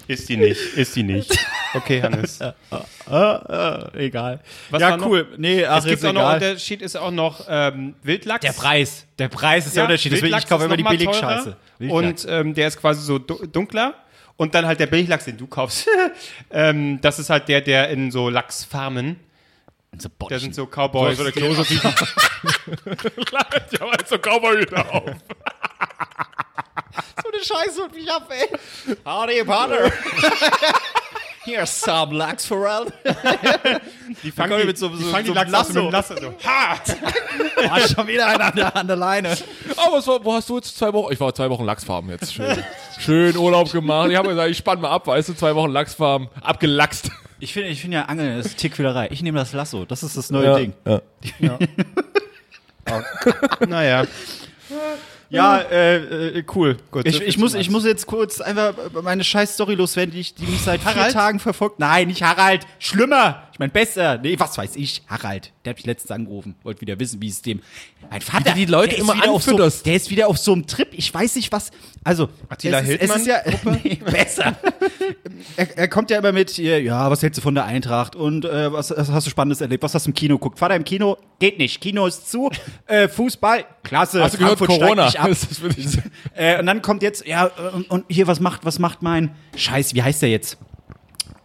Ist 0.07 0.27
die 0.29 0.37
nicht, 0.37 0.59
ist 0.75 0.95
die 0.95 1.03
nicht. 1.03 1.37
Okay, 1.73 2.01
Hannes. 2.01 2.39
egal. 3.93 4.39
Was 4.69 4.81
ja, 4.81 4.97
noch? 4.97 5.05
cool. 5.07 5.27
Nee, 5.37 5.65
ach, 5.65 5.79
Es 5.79 5.85
gibt 5.85 5.97
ist 5.97 6.05
auch 6.05 6.13
noch, 6.13 6.21
egal. 6.21 6.35
Unterschied 6.35 6.81
ist 6.81 6.95
auch 6.95 7.11
noch 7.11 7.45
ähm, 7.49 7.95
Wildlachs. 8.03 8.41
Der 8.41 8.53
Preis. 8.53 9.05
Der 9.17 9.27
Preis 9.27 9.65
ist 9.67 9.75
der 9.75 9.83
Unterschied. 9.83 10.11
Deswegen, 10.11 10.25
Wildlachs 10.25 10.43
ich 10.45 10.49
kaufe 10.49 10.65
immer 10.65 10.77
die 10.77 10.83
Billigscheiße. 10.83 11.55
Und 11.79 12.25
ähm, 12.29 12.53
der 12.53 12.67
ist 12.67 12.79
quasi 12.79 13.01
so 13.03 13.19
du- 13.19 13.45
dunkler. 13.45 13.93
Und 14.37 14.55
dann 14.55 14.65
halt 14.65 14.79
der 14.79 14.87
Billiglachs, 14.87 15.25
den 15.25 15.35
du 15.37 15.47
kaufst. 15.47 15.87
ähm, 16.51 16.99
das 17.01 17.19
ist 17.19 17.29
halt 17.29 17.49
der, 17.49 17.59
der 17.59 17.89
in 17.89 18.09
so 18.09 18.29
Lachsfarmen, 18.29 19.17
so 19.97 20.09
da 20.29 20.39
sind 20.39 20.55
so 20.55 20.65
Cowboys. 20.67 21.17
so 21.17 21.23
der 21.23 21.31
Klose 21.33 21.63
ja, 21.71 23.45
so 24.05 24.17
Cowboy-Hüte 24.17 24.77
auf. 24.89 25.03
so 27.23 27.29
eine 27.31 27.43
Scheiße 27.43 27.83
und 27.83 27.93
mich 27.95 28.09
ab, 28.11 28.29
ey. 28.29 28.95
Howdy, 29.05 29.43
Partner. 29.43 29.91
Here's 31.43 31.81
some 31.81 32.15
Lachsforelle. 32.15 32.91
Die 34.23 34.31
fangen 34.31 34.59
die, 34.59 34.65
mit 34.67 34.77
so- 34.77 34.93
so- 34.95 35.09
fangen 35.09 35.25
so 35.25 35.33
die 35.33 35.39
einem 35.39 35.51
Lachs 35.51 35.69
aus 35.69 35.73
mit 35.73 35.91
Lasso. 35.91 36.13
Lasso. 36.15 36.33
So. 36.39 36.47
Ha! 36.47 36.75
Oh, 37.61 37.87
schon 37.95 38.07
wieder 38.07 38.27
einer 38.27 38.45
an 38.45 38.55
der, 38.55 38.75
an 38.75 38.87
der 38.87 38.95
Leine. 38.95 39.37
Aber 39.77 39.97
was 39.97 40.07
war, 40.07 40.23
wo 40.23 40.33
hast 40.33 40.49
du 40.49 40.57
jetzt 40.57 40.77
zwei 40.77 40.93
Wochen? 40.93 41.11
Ich 41.13 41.19
war 41.19 41.33
zwei 41.33 41.49
Wochen 41.49 41.65
Lachsfarben 41.65 42.09
jetzt. 42.09 42.33
Schön, 42.33 42.63
schön 42.99 43.37
Urlaub 43.37 43.71
gemacht. 43.71 44.09
Ich 44.11 44.15
habe 44.17 44.29
gesagt, 44.29 44.49
ich 44.51 44.57
spann 44.57 44.79
mal 44.81 44.91
ab, 44.91 45.07
weißt 45.07 45.29
du, 45.29 45.33
zwei 45.33 45.55
Wochen 45.55 45.71
Lachsfarben, 45.71 46.27
abgelachst. 46.41 47.09
Ich 47.39 47.53
finde 47.53 47.69
ich 47.69 47.81
finde 47.81 47.97
ja 47.97 48.05
Angeln 48.05 48.39
ist 48.39 48.57
Tickquälerei. 48.57 49.09
Ich 49.11 49.21
nehme 49.21 49.39
das 49.39 49.53
Lasso. 49.53 49.85
Das 49.85 50.03
ist 50.03 50.17
das 50.17 50.29
neue 50.29 50.55
Ding. 50.55 50.73
Ja. 50.85 51.59
Naja. 53.67 54.03
Ja, 55.29 55.59
äh, 55.59 56.39
äh, 56.39 56.43
cool. 56.55 56.77
Gut, 56.89 57.05
ich, 57.05 57.21
ich, 57.21 57.37
muss, 57.37 57.53
ich 57.53 57.69
muss 57.69 57.85
jetzt 57.85 58.07
kurz 58.07 58.41
einfach 58.41 58.73
meine 59.03 59.23
scheiß 59.23 59.53
Story 59.53 59.75
loswerden, 59.75 60.11
die, 60.11 60.21
ich, 60.21 60.33
die 60.33 60.45
mich 60.45 60.61
seit 60.61 60.81
vier 60.81 60.95
Harald? 60.95 61.13
Tagen 61.13 61.39
verfolgt. 61.39 61.79
Nein, 61.79 62.07
nicht 62.07 62.23
Harald. 62.23 62.65
Schlimmer. 62.79 63.43
Ich 63.59 63.61
meine, 63.61 63.73
besser. 63.73 64.17
Nee, 64.19 64.39
was 64.39 64.57
weiß 64.57 64.77
ich. 64.77 65.01
Harald. 65.07 65.51
Der 65.65 65.71
hat 65.71 65.77
mich 65.79 65.85
letztens 65.85 66.11
angerufen. 66.11 66.55
Wollte 66.63 66.79
wieder 66.79 66.97
wissen, 66.97 67.21
wie 67.21 67.27
es 67.27 67.41
dem. 67.41 67.59
Mein 68.09 68.21
Vater. 68.21 68.53
Die 68.53 68.63
Leute 68.63 68.91
der 68.91 68.99
ist 68.99 69.03
immer 69.03 69.15
wieder 69.17 69.31
auf 69.31 69.43
so, 69.43 69.51
anfütterst. 69.51 69.85
Der 69.85 69.95
ist 69.95 70.09
wieder 70.09 70.29
auf 70.29 70.37
so 70.37 70.53
einem 70.53 70.65
Trip. 70.65 70.87
Ich 70.93 71.13
weiß 71.13 71.35
nicht, 71.35 71.51
was. 71.51 71.71
Also. 72.05 72.29
Attila 72.47 72.79
es 72.79 72.87
ist, 72.87 73.01
es 73.01 73.15
ist 73.17 73.27
ja. 73.27 73.41
Nee, 73.83 73.95
besser. 73.95 74.55
er, 75.57 75.77
er 75.77 75.87
kommt 75.89 76.09
ja 76.09 76.19
immer 76.19 76.31
mit, 76.31 76.57
ja, 76.57 77.11
was 77.11 77.21
hältst 77.21 77.39
du 77.39 77.41
von 77.41 77.53
der 77.53 77.65
Eintracht 77.65 78.15
und 78.15 78.45
äh, 78.45 78.71
was, 78.71 78.91
was 78.91 79.11
hast 79.11 79.27
du 79.27 79.29
Spannendes 79.29 79.59
erlebt? 79.59 79.83
Was 79.83 79.93
hast 79.93 80.05
du 80.05 80.11
im 80.11 80.13
Kino 80.15 80.35
geguckt? 80.37 80.57
Vater 80.57 80.77
im 80.77 80.85
Kino? 80.85 81.17
Geht 81.39 81.57
nicht. 81.59 81.81
Kino 81.81 82.07
ist 82.07 82.31
zu. 82.31 82.49
Äh, 82.87 83.09
Fußball? 83.09 83.65
Klasse. 83.83 84.23
Hast 84.23 84.35
du 84.35 84.37
gehört, 84.37 84.57
Frankfurt 84.57 84.77
steigt 84.77 84.83
Corona? 84.85 85.05
nicht 85.05 85.19
ab. 85.19 85.27
Das 85.27 85.43
ist 85.43 85.61
wirklich 85.61 85.89
so- 85.89 85.99
Äh, 86.33 86.59
und 86.61 86.65
dann 86.65 86.81
kommt 86.81 87.03
jetzt, 87.03 87.27
ja, 87.27 87.47
und, 87.73 87.91
und 87.91 88.05
hier, 88.07 88.25
was 88.25 88.39
macht, 88.39 88.63
was 88.63 88.79
macht 88.79 89.01
mein 89.01 89.35
Scheiß, 89.57 89.93
wie 89.95 90.01
heißt 90.01 90.21
der 90.21 90.29
jetzt? 90.29 90.57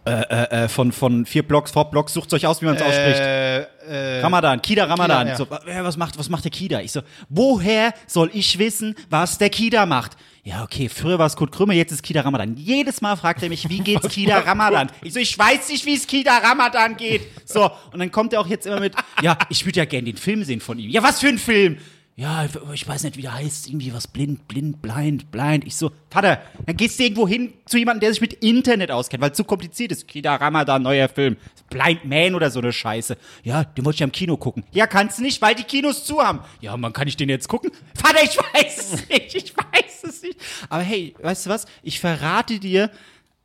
Äh, 0.05 0.11
äh, 0.11 0.65
äh, 0.65 0.67
von, 0.67 0.91
von 0.91 1.25
vier 1.25 1.41
Blocks, 1.41 1.71
vor 1.71 1.89
Blocks, 1.89 2.13
sucht 2.13 2.31
euch 2.33 2.45
aus, 2.45 2.61
wie 2.61 2.65
man 2.65 2.75
es 2.75 2.81
ausspricht. 2.83 3.19
Äh, 3.19 3.61
äh, 3.87 4.21
Ramadan, 4.21 4.61
Kida 4.61 4.85
Ramadan. 4.85 5.27
Kida, 5.27 5.29
ja. 5.31 5.35
so, 5.35 5.45
äh, 5.67 5.83
was, 5.83 5.97
macht, 5.97 6.19
was 6.19 6.29
macht 6.29 6.43
der 6.43 6.51
Kida? 6.51 6.79
Ich 6.81 6.91
so, 6.91 7.01
woher 7.27 7.91
soll 8.05 8.29
ich 8.33 8.59
wissen, 8.59 8.95
was 9.09 9.39
der 9.39 9.49
Kida 9.49 9.87
macht? 9.87 10.11
Ja, 10.43 10.61
okay, 10.61 10.89
früher 10.89 11.17
war 11.17 11.25
es 11.25 11.35
Kurt 11.35 11.51
Krümmer, 11.51 11.73
jetzt 11.73 11.91
ist 11.91 12.03
Kida 12.03 12.21
Ramadan. 12.21 12.55
Jedes 12.55 13.01
Mal 13.01 13.15
fragt 13.15 13.41
er 13.41 13.49
mich, 13.49 13.67
wie 13.67 13.79
geht's 13.79 14.07
Kida 14.09 14.37
Ramadan? 14.45 14.91
Ich 15.01 15.13
so, 15.13 15.19
ich 15.19 15.35
weiß 15.39 15.69
nicht, 15.69 15.83
wie 15.87 15.95
es 15.95 16.05
Kida 16.05 16.37
Ramadan 16.37 16.95
geht. 16.97 17.23
So, 17.45 17.71
und 17.91 17.97
dann 17.97 18.11
kommt 18.11 18.31
er 18.31 18.41
auch 18.41 18.47
jetzt 18.47 18.67
immer 18.67 18.79
mit, 18.79 18.93
ja, 19.23 19.35
ich 19.49 19.65
würde 19.65 19.79
ja 19.79 19.85
gerne 19.85 20.05
den 20.05 20.17
Film 20.17 20.43
sehen 20.43 20.61
von 20.61 20.77
ihm. 20.77 20.91
Ja, 20.91 21.01
was 21.01 21.19
für 21.19 21.29
ein 21.29 21.39
Film? 21.39 21.79
Ja, 22.17 22.47
ich 22.73 22.87
weiß 22.87 23.03
nicht, 23.03 23.17
wie 23.17 23.23
der 23.23 23.33
heißt. 23.33 23.67
Irgendwie 23.67 23.93
was 23.93 24.07
blind, 24.07 24.47
blind, 24.47 24.81
blind, 24.81 25.31
blind. 25.31 25.67
Ich 25.67 25.75
so, 25.75 25.91
Vater, 26.09 26.41
dann 26.65 26.77
gehst 26.77 26.97
du 26.97 27.03
irgendwo 27.03 27.27
hin 27.27 27.53
zu 27.65 27.77
jemandem, 27.77 27.99
der 28.01 28.11
sich 28.11 28.21
mit 28.21 28.33
Internet 28.35 28.89
auskennt, 28.89 29.21
weil 29.21 29.31
es 29.31 29.37
zu 29.37 29.43
kompliziert 29.43 29.91
ist. 29.91 30.07
Kida 30.07 30.35
Ramadan, 30.35 30.81
neuer 30.81 31.09
Film. 31.09 31.35
Blind 31.69 32.05
Man 32.05 32.33
oder 32.33 32.49
so 32.49 32.59
eine 32.59 32.71
Scheiße. 32.71 33.17
Ja, 33.43 33.65
den 33.65 33.83
wollte 33.83 33.95
ich 33.95 33.99
ja 33.99 34.05
im 34.05 34.13
Kino 34.13 34.37
gucken. 34.37 34.63
Ja, 34.71 34.87
kannst 34.87 35.19
nicht, 35.19 35.41
weil 35.41 35.55
die 35.55 35.63
Kinos 35.63 36.05
zu 36.05 36.21
haben. 36.21 36.39
Ja, 36.61 36.77
man 36.77 36.93
kann 36.93 37.09
ich 37.09 37.17
den 37.17 37.27
jetzt 37.27 37.49
gucken? 37.49 37.71
Vater, 37.95 38.23
ich 38.23 38.37
weiß 38.37 38.93
es 38.93 39.09
nicht. 39.09 39.35
Ich 39.35 39.53
weiß 39.57 40.03
es 40.03 40.21
nicht. 40.21 40.39
Aber 40.69 40.83
hey, 40.83 41.13
weißt 41.21 41.47
du 41.47 41.49
was? 41.49 41.65
Ich 41.83 41.99
verrate 41.99 42.59
dir, 42.59 42.91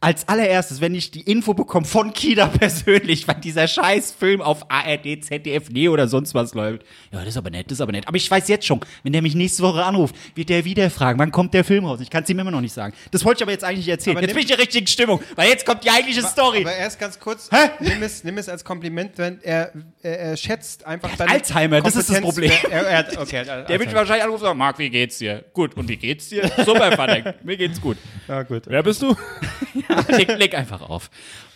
als 0.03 0.27
allererstes, 0.29 0.81
wenn 0.81 0.95
ich 0.95 1.11
die 1.11 1.21
Info 1.21 1.53
bekomme 1.53 1.85
von 1.85 2.15
Kida 2.15 2.47
persönlich, 2.59 3.29
weil 3.29 3.35
dieser 3.37 3.69
scheiß 3.69 4.13
Film 4.13 4.41
auf 4.41 4.71
ARD, 4.71 5.23
ZDF, 5.23 5.69
Neo 5.69 5.93
oder 5.93 6.09
sonst 6.09 6.35
was 6.35 6.55
läuft. 6.55 6.87
Ja, 7.13 7.19
das 7.19 7.29
ist 7.29 7.37
aber 7.37 7.51
nett, 7.51 7.67
das 7.67 7.77
ist 7.77 7.81
aber 7.83 7.93
nett. 7.93 8.09
Aber 8.09 8.17
ich 8.17 8.31
weiß 8.31 8.49
jetzt 8.49 8.65
schon, 8.65 8.81
wenn 9.03 9.13
der 9.13 9.21
mich 9.21 9.35
nächste 9.35 9.63
Woche 9.63 9.85
anruft, 9.85 10.15
wird 10.35 10.49
der 10.49 10.65
wieder 10.65 10.89
fragen, 10.89 11.19
wann 11.19 11.31
kommt 11.31 11.53
der 11.53 11.65
Film 11.65 11.85
raus? 11.85 12.01
Ich 12.01 12.09
kann 12.09 12.23
es 12.25 12.31
ihm 12.31 12.39
immer 12.39 12.51
noch 12.51 12.63
nicht 12.63 12.73
sagen. 12.73 12.95
Das 13.11 13.25
wollte 13.27 13.41
ich 13.41 13.43
aber 13.43 13.53
jetzt 13.53 13.65
eigentlich 13.65 13.89
erzählen. 13.89 14.17
Aber 14.17 14.27
jetzt 14.27 14.35
bin 14.35 14.43
ich 14.43 14.51
in 14.51 14.57
der 14.57 14.65
richtigen 14.65 14.87
Stimmung, 14.87 15.21
weil 15.37 15.51
jetzt 15.51 15.67
kommt 15.67 15.85
die 15.85 15.91
eigentliche 15.91 16.23
Story. 16.23 16.63
Aber 16.63 16.75
erst 16.75 16.99
ganz 16.99 17.21
kurz, 17.21 17.51
Hä? 17.51 17.69
nimm 17.81 18.03
es, 18.03 18.25
nimm 18.25 18.39
es 18.39 18.49
als 18.49 18.65
Kompliment, 18.65 19.19
wenn 19.19 19.43
er, 19.43 19.71
er, 20.03 20.19
er 20.19 20.37
schätzt 20.39 20.87
einfach 20.87 21.13
hat 21.13 21.29
Alzheimer, 21.29 21.83
das 21.83 21.97
ist 21.97 22.09
das 22.09 22.23
Kompetenz. 22.23 22.61
Problem. 22.61 22.73
Er, 22.73 22.87
er 22.87 22.99
hat, 22.99 23.19
okay, 23.19 23.45
er 23.47 23.65
Der 23.65 23.79
wird 23.79 23.93
wahrscheinlich 23.93 24.25
anrufen 24.25 24.43
und 24.43 24.47
sagen, 24.49 24.59
Marc, 24.59 24.79
wie 24.79 24.89
geht's 24.89 25.19
dir? 25.19 25.45
Gut, 25.53 25.77
und 25.77 25.89
wie 25.91 25.97
geht's 25.97 26.31
dir? 26.31 26.51
Super, 26.65 26.93
Vater, 26.93 27.35
mir 27.43 27.59
geht's 27.59 27.79
gut. 27.79 27.99
Ja, 28.27 28.43
gut. 28.43 28.63
Wer 28.67 28.83
bist 28.83 29.03
du? 29.03 29.15
leg, 30.09 30.39
leg 30.39 30.55
einfach 30.55 30.83
auf. 30.83 31.11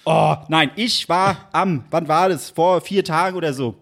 Oh, 0.04 0.36
nein, 0.48 0.70
ich 0.76 1.08
war 1.08 1.48
am, 1.52 1.84
wann 1.90 2.08
war 2.08 2.28
das? 2.28 2.50
Vor 2.50 2.80
vier 2.80 3.04
Tagen 3.04 3.36
oder 3.36 3.52
so. 3.52 3.76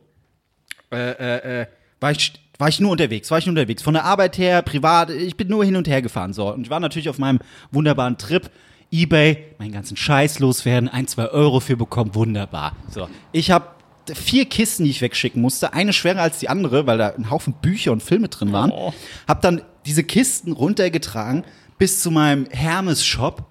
Äh, 0.92 1.10
äh, 1.10 1.62
äh, 1.62 1.66
war 2.00 2.12
ich, 2.12 2.32
war 2.58 2.68
ich 2.68 2.80
nur 2.80 2.92
unterwegs, 2.92 3.30
war 3.30 3.38
ich 3.38 3.46
nur 3.46 3.52
unterwegs. 3.52 3.82
Von 3.82 3.94
der 3.94 4.04
Arbeit 4.04 4.38
her, 4.38 4.62
privat, 4.62 5.10
ich 5.10 5.36
bin 5.36 5.48
nur 5.48 5.64
hin 5.64 5.76
und 5.76 5.88
her 5.88 6.02
gefahren. 6.02 6.32
So. 6.32 6.52
Und 6.52 6.62
ich 6.62 6.70
war 6.70 6.80
natürlich 6.80 7.08
auf 7.08 7.18
meinem 7.18 7.40
wunderbaren 7.70 8.18
Trip. 8.18 8.50
Ebay, 8.90 9.54
meinen 9.58 9.72
ganzen 9.72 9.96
Scheiß 9.96 10.38
loswerden, 10.38 10.86
ein, 10.86 11.08
zwei 11.08 11.28
Euro 11.30 11.60
für 11.60 11.78
bekommen, 11.78 12.14
wunderbar. 12.14 12.76
So. 12.90 13.08
Ich 13.32 13.50
habe 13.50 13.68
vier 14.12 14.44
Kisten, 14.44 14.84
die 14.84 14.90
ich 14.90 15.00
wegschicken 15.00 15.40
musste, 15.40 15.72
eine 15.72 15.94
schwerer 15.94 16.20
als 16.20 16.38
die 16.40 16.50
andere, 16.50 16.86
weil 16.86 16.98
da 16.98 17.08
ein 17.08 17.30
Haufen 17.30 17.54
Bücher 17.54 17.92
und 17.92 18.02
Filme 18.02 18.28
drin 18.28 18.52
waren. 18.52 18.70
Hab 19.26 19.40
dann 19.40 19.62
diese 19.86 20.04
Kisten 20.04 20.52
runtergetragen 20.52 21.44
bis 21.78 22.02
zu 22.02 22.10
meinem 22.10 22.46
Hermes-Shop 22.50 23.46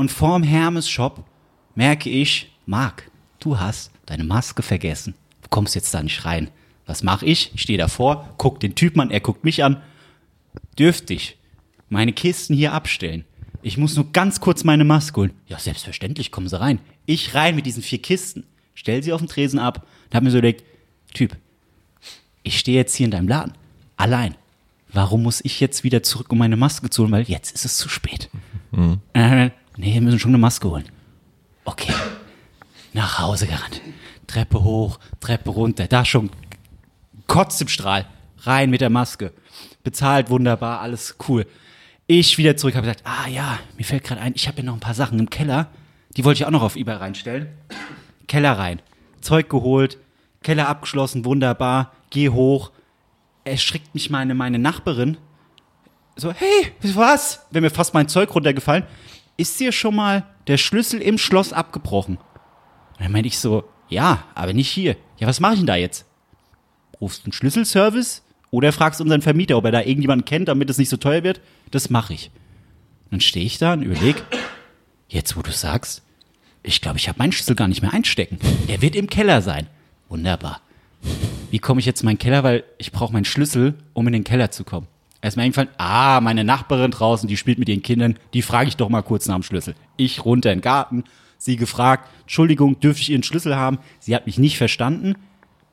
und 0.00 0.10
vorm 0.10 0.42
Hermes-Shop 0.42 1.26
merke 1.74 2.08
ich, 2.08 2.50
Marc, 2.64 3.10
du 3.38 3.60
hast 3.60 3.90
deine 4.06 4.24
Maske 4.24 4.62
vergessen. 4.62 5.12
Du 5.42 5.50
kommst 5.50 5.74
jetzt 5.74 5.92
da 5.92 6.02
nicht 6.02 6.24
rein. 6.24 6.48
Was 6.86 7.02
mache 7.02 7.26
ich? 7.26 7.50
Ich 7.54 7.60
stehe 7.60 7.76
davor, 7.76 8.32
guck 8.38 8.60
den 8.60 8.74
Typen 8.74 9.00
an, 9.00 9.10
er 9.10 9.20
guckt 9.20 9.44
mich 9.44 9.62
an. 9.62 9.82
Dürfte 10.78 11.12
ich 11.12 11.36
meine 11.90 12.14
Kisten 12.14 12.54
hier 12.54 12.72
abstellen? 12.72 13.26
Ich 13.60 13.76
muss 13.76 13.94
nur 13.94 14.10
ganz 14.10 14.40
kurz 14.40 14.64
meine 14.64 14.84
Maske 14.84 15.20
holen. 15.20 15.32
Ja, 15.48 15.58
selbstverständlich, 15.58 16.30
kommen 16.30 16.48
Sie 16.48 16.58
rein. 16.58 16.78
Ich 17.04 17.34
rein 17.34 17.54
mit 17.54 17.66
diesen 17.66 17.82
vier 17.82 18.00
Kisten, 18.00 18.44
stell 18.72 19.02
sie 19.02 19.12
auf 19.12 19.20
den 19.20 19.28
Tresen 19.28 19.58
ab 19.58 19.86
und 20.06 20.14
hab 20.14 20.22
mir 20.22 20.30
so 20.30 20.38
überlegt, 20.38 20.64
Typ, 21.12 21.36
ich 22.42 22.58
stehe 22.58 22.78
jetzt 22.78 22.94
hier 22.94 23.04
in 23.04 23.10
deinem 23.10 23.28
Laden, 23.28 23.52
allein. 23.98 24.34
Warum 24.94 25.22
muss 25.22 25.44
ich 25.44 25.60
jetzt 25.60 25.84
wieder 25.84 26.02
zurück, 26.02 26.32
um 26.32 26.38
meine 26.38 26.56
Maske 26.56 26.88
zu 26.88 27.02
holen? 27.02 27.12
Weil 27.12 27.24
jetzt 27.24 27.52
ist 27.52 27.66
es 27.66 27.76
zu 27.76 27.90
spät. 27.90 28.30
Äh, 29.12 29.50
nee, 29.80 29.94
wir 29.94 30.00
müssen 30.02 30.18
schon 30.18 30.30
eine 30.30 30.38
Maske 30.38 30.68
holen. 30.68 30.88
Okay. 31.64 31.92
Nach 32.92 33.18
Hause 33.18 33.46
gerannt. 33.46 33.80
Treppe 34.26 34.62
hoch, 34.62 34.98
Treppe 35.20 35.50
runter. 35.50 35.86
Da 35.86 36.04
schon 36.04 36.30
kotzt 37.26 37.60
im 37.62 37.68
Strahl. 37.68 38.06
Rein 38.42 38.70
mit 38.70 38.80
der 38.80 38.90
Maske. 38.90 39.32
Bezahlt 39.82 40.30
wunderbar, 40.30 40.80
alles 40.80 41.16
cool. 41.28 41.46
Ich 42.06 42.38
wieder 42.38 42.56
zurück, 42.56 42.74
habe 42.74 42.86
gesagt, 42.86 43.06
ah 43.06 43.28
ja, 43.28 43.58
mir 43.76 43.84
fällt 43.84 44.04
gerade 44.04 44.20
ein, 44.20 44.32
ich 44.34 44.48
habe 44.48 44.58
ja 44.58 44.64
noch 44.64 44.74
ein 44.74 44.80
paar 44.80 44.94
Sachen 44.94 45.18
im 45.18 45.30
Keller. 45.30 45.68
Die 46.16 46.24
wollte 46.24 46.40
ich 46.40 46.46
auch 46.46 46.50
noch 46.50 46.62
auf 46.62 46.76
eBay 46.76 46.96
reinstellen. 46.96 47.48
Keller 48.26 48.58
rein. 48.58 48.82
Zeug 49.20 49.48
geholt, 49.48 49.98
Keller 50.42 50.68
abgeschlossen, 50.68 51.24
wunderbar. 51.24 51.92
Geh 52.10 52.30
hoch. 52.30 52.72
Erschrickt 53.44 53.94
mich 53.94 54.10
meine, 54.10 54.34
meine 54.34 54.58
Nachbarin. 54.58 55.18
So, 56.16 56.32
hey, 56.32 56.72
was? 56.94 57.46
Wäre 57.50 57.62
mir 57.62 57.70
fast 57.70 57.94
mein 57.94 58.08
Zeug 58.08 58.34
runtergefallen. 58.34 58.84
Ist 59.40 59.58
dir 59.58 59.72
schon 59.72 59.96
mal 59.96 60.26
der 60.48 60.58
Schlüssel 60.58 61.00
im 61.00 61.16
Schloss 61.16 61.54
abgebrochen? 61.54 62.18
Und 62.18 63.00
dann 63.00 63.10
meinte 63.10 63.28
ich 63.28 63.38
so, 63.38 63.64
ja, 63.88 64.24
aber 64.34 64.52
nicht 64.52 64.68
hier. 64.68 64.98
Ja, 65.18 65.26
was 65.26 65.40
mache 65.40 65.54
ich 65.54 65.60
denn 65.60 65.66
da 65.66 65.76
jetzt? 65.76 66.04
Rufst 67.00 67.24
einen 67.24 67.32
Schlüsselservice 67.32 68.22
oder 68.50 68.70
fragst 68.70 69.00
unseren 69.00 69.22
Vermieter, 69.22 69.56
ob 69.56 69.64
er 69.64 69.70
da 69.70 69.80
irgendjemanden 69.80 70.26
kennt, 70.26 70.48
damit 70.48 70.68
es 70.68 70.76
nicht 70.76 70.90
so 70.90 70.98
teuer 70.98 71.24
wird? 71.24 71.40
Das 71.70 71.88
mache 71.88 72.12
ich. 72.12 72.30
Dann 73.10 73.22
stehe 73.22 73.46
ich 73.46 73.56
da 73.56 73.72
und 73.72 73.80
überleg, 73.80 74.22
jetzt 75.08 75.34
wo 75.38 75.40
du 75.40 75.52
sagst, 75.52 76.02
ich 76.62 76.82
glaube, 76.82 76.98
ich 76.98 77.08
habe 77.08 77.18
meinen 77.18 77.32
Schlüssel 77.32 77.56
gar 77.56 77.68
nicht 77.68 77.80
mehr 77.80 77.94
einstecken. 77.94 78.38
Der 78.68 78.82
wird 78.82 78.94
im 78.94 79.08
Keller 79.08 79.40
sein. 79.40 79.68
Wunderbar. 80.10 80.60
Wie 81.50 81.60
komme 81.60 81.80
ich 81.80 81.86
jetzt 81.86 82.02
in 82.02 82.08
meinen 82.08 82.18
Keller, 82.18 82.44
weil 82.44 82.64
ich 82.76 82.92
brauche 82.92 83.14
meinen 83.14 83.24
Schlüssel, 83.24 83.72
um 83.94 84.06
in 84.06 84.12
den 84.12 84.24
Keller 84.24 84.50
zu 84.50 84.64
kommen. 84.64 84.86
Erstmal 85.22 85.44
eingefallen, 85.44 85.70
ah, 85.76 86.20
meine 86.20 86.44
Nachbarin 86.44 86.90
draußen, 86.90 87.28
die 87.28 87.36
spielt 87.36 87.58
mit 87.58 87.68
ihren 87.68 87.82
Kindern, 87.82 88.18
die 88.32 88.42
frage 88.42 88.68
ich 88.68 88.76
doch 88.76 88.88
mal 88.88 89.02
kurz 89.02 89.26
nach 89.26 89.34
dem 89.34 89.42
Schlüssel. 89.42 89.74
Ich 89.96 90.24
runter 90.24 90.50
in 90.50 90.58
den 90.58 90.62
Garten, 90.62 91.04
sie 91.36 91.56
gefragt, 91.56 92.08
Entschuldigung, 92.22 92.80
dürfte 92.80 93.02
ich 93.02 93.10
Ihren 93.10 93.22
Schlüssel 93.22 93.56
haben? 93.56 93.78
Sie 93.98 94.14
hat 94.14 94.26
mich 94.26 94.38
nicht 94.38 94.56
verstanden. 94.56 95.14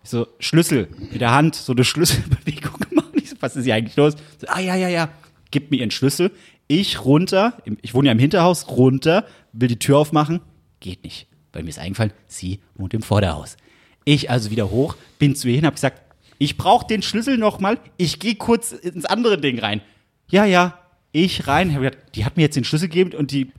Ich 0.04 0.10
so, 0.10 0.28
Schlüssel, 0.40 0.90
mit 1.12 1.22
der 1.22 1.32
Hand, 1.32 1.56
so 1.56 1.74
eine 1.74 1.86
Schlüsselbewegung 1.86 2.80
gemacht. 2.90 3.12
Ich 3.14 3.30
so, 3.30 3.36
was 3.40 3.56
ist 3.56 3.66
hier 3.66 3.76
eigentlich 3.76 3.96
los? 3.96 4.16
So, 4.38 4.48
ah, 4.48 4.60
ja, 4.60 4.76
ja, 4.76 4.90
ja, 4.90 5.10
gib 5.52 5.72
mir 5.72 5.78
Ihren 5.78 5.92
Schlüssel. 5.92 6.32
Ich 6.68 7.06
runter, 7.06 7.62
ich 7.82 7.94
wohne 7.94 8.08
ja 8.08 8.12
im 8.12 8.20
Hinterhaus, 8.20 8.68
runter, 8.68 9.26
will 9.54 9.70
die 9.70 9.80
Tür 9.80 10.00
aufmachen, 10.00 10.42
geht 10.82 11.04
nicht. 11.06 11.28
Weil 11.54 11.64
mir 11.64 11.70
ist 11.70 11.80
eingefallen, 11.80 12.12
sie 12.28 12.60
wohnt 12.76 12.94
im 12.94 13.02
Vorderhaus. 13.02 13.56
Ich 14.04 14.30
also 14.30 14.52
wieder 14.52 14.70
hoch, 14.70 14.96
bin 15.20 15.36
zu 15.36 15.48
ihr 15.48 15.56
hin, 15.56 15.66
hab 15.66 15.76
gesagt, 15.76 16.02
ich 16.38 16.58
brauche 16.58 16.88
den 16.88 17.02
Schlüssel 17.02 17.38
nochmal, 17.38 17.80
ich 17.98 18.20
gehe 18.20 18.36
kurz 18.36 18.72
ins 18.72 19.06
andere 19.06 19.40
Ding 19.40 19.60
rein. 19.60 19.82
Ja, 20.30 20.46
ja, 20.46 20.78
ich 21.12 21.48
rein, 21.48 21.92
die 22.16 22.26
hat 22.26 22.38
mir 22.38 22.44
jetzt 22.44 22.56
den 22.56 22.64
Schlüssel 22.64 22.90
gegeben 22.90 23.14
und 23.18 23.32
die, 23.32 23.52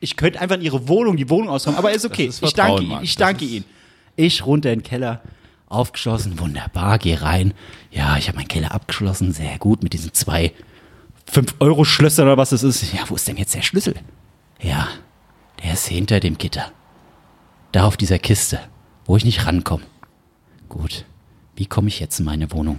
ich 0.00 0.16
könnte 0.16 0.40
einfach 0.40 0.56
in 0.56 0.62
ihre 0.62 0.88
Wohnung, 0.88 1.16
die 1.16 1.30
Wohnung 1.30 1.48
ausräumen, 1.48 1.78
aber 1.78 1.92
ist 1.92 2.04
okay, 2.04 2.26
ist 2.26 2.42
ich 2.42 2.54
danke 2.54 2.82
Ihnen, 2.82 3.02
ich 3.02 3.16
danke 3.16 3.44
Ihnen. 3.44 3.64
Ich 4.16 4.44
runter 4.44 4.72
in 4.72 4.80
den 4.80 4.84
Keller, 4.84 5.22
aufgeschlossen, 5.66 6.38
wunderbar, 6.38 6.98
geh 6.98 7.14
rein. 7.14 7.54
Ja, 7.90 8.18
ich 8.18 8.28
habe 8.28 8.36
meinen 8.36 8.48
Keller 8.48 8.72
abgeschlossen, 8.72 9.32
sehr 9.32 9.58
gut, 9.58 9.82
mit 9.82 9.92
diesen 9.92 10.12
zwei 10.12 10.52
5-Euro-Schlössern 11.32 12.26
oder 12.26 12.36
was 12.36 12.50
das 12.50 12.62
ist. 12.62 12.92
Ja, 12.92 13.04
wo 13.06 13.14
ist 13.14 13.26
denn 13.26 13.36
jetzt 13.36 13.54
der 13.54 13.62
Schlüssel? 13.62 13.94
Ja, 14.60 14.88
der 15.62 15.72
ist 15.72 15.86
hinter 15.86 16.20
dem 16.20 16.36
Gitter. 16.36 16.72
Da 17.72 17.84
auf 17.86 17.96
dieser 17.96 18.18
Kiste, 18.18 18.60
wo 19.06 19.16
ich 19.16 19.24
nicht 19.24 19.46
rankomme. 19.46 19.84
Gut, 20.68 21.04
wie 21.60 21.66
komme 21.66 21.88
ich 21.88 22.00
jetzt 22.00 22.18
in 22.18 22.24
meine 22.24 22.50
Wohnung? 22.52 22.78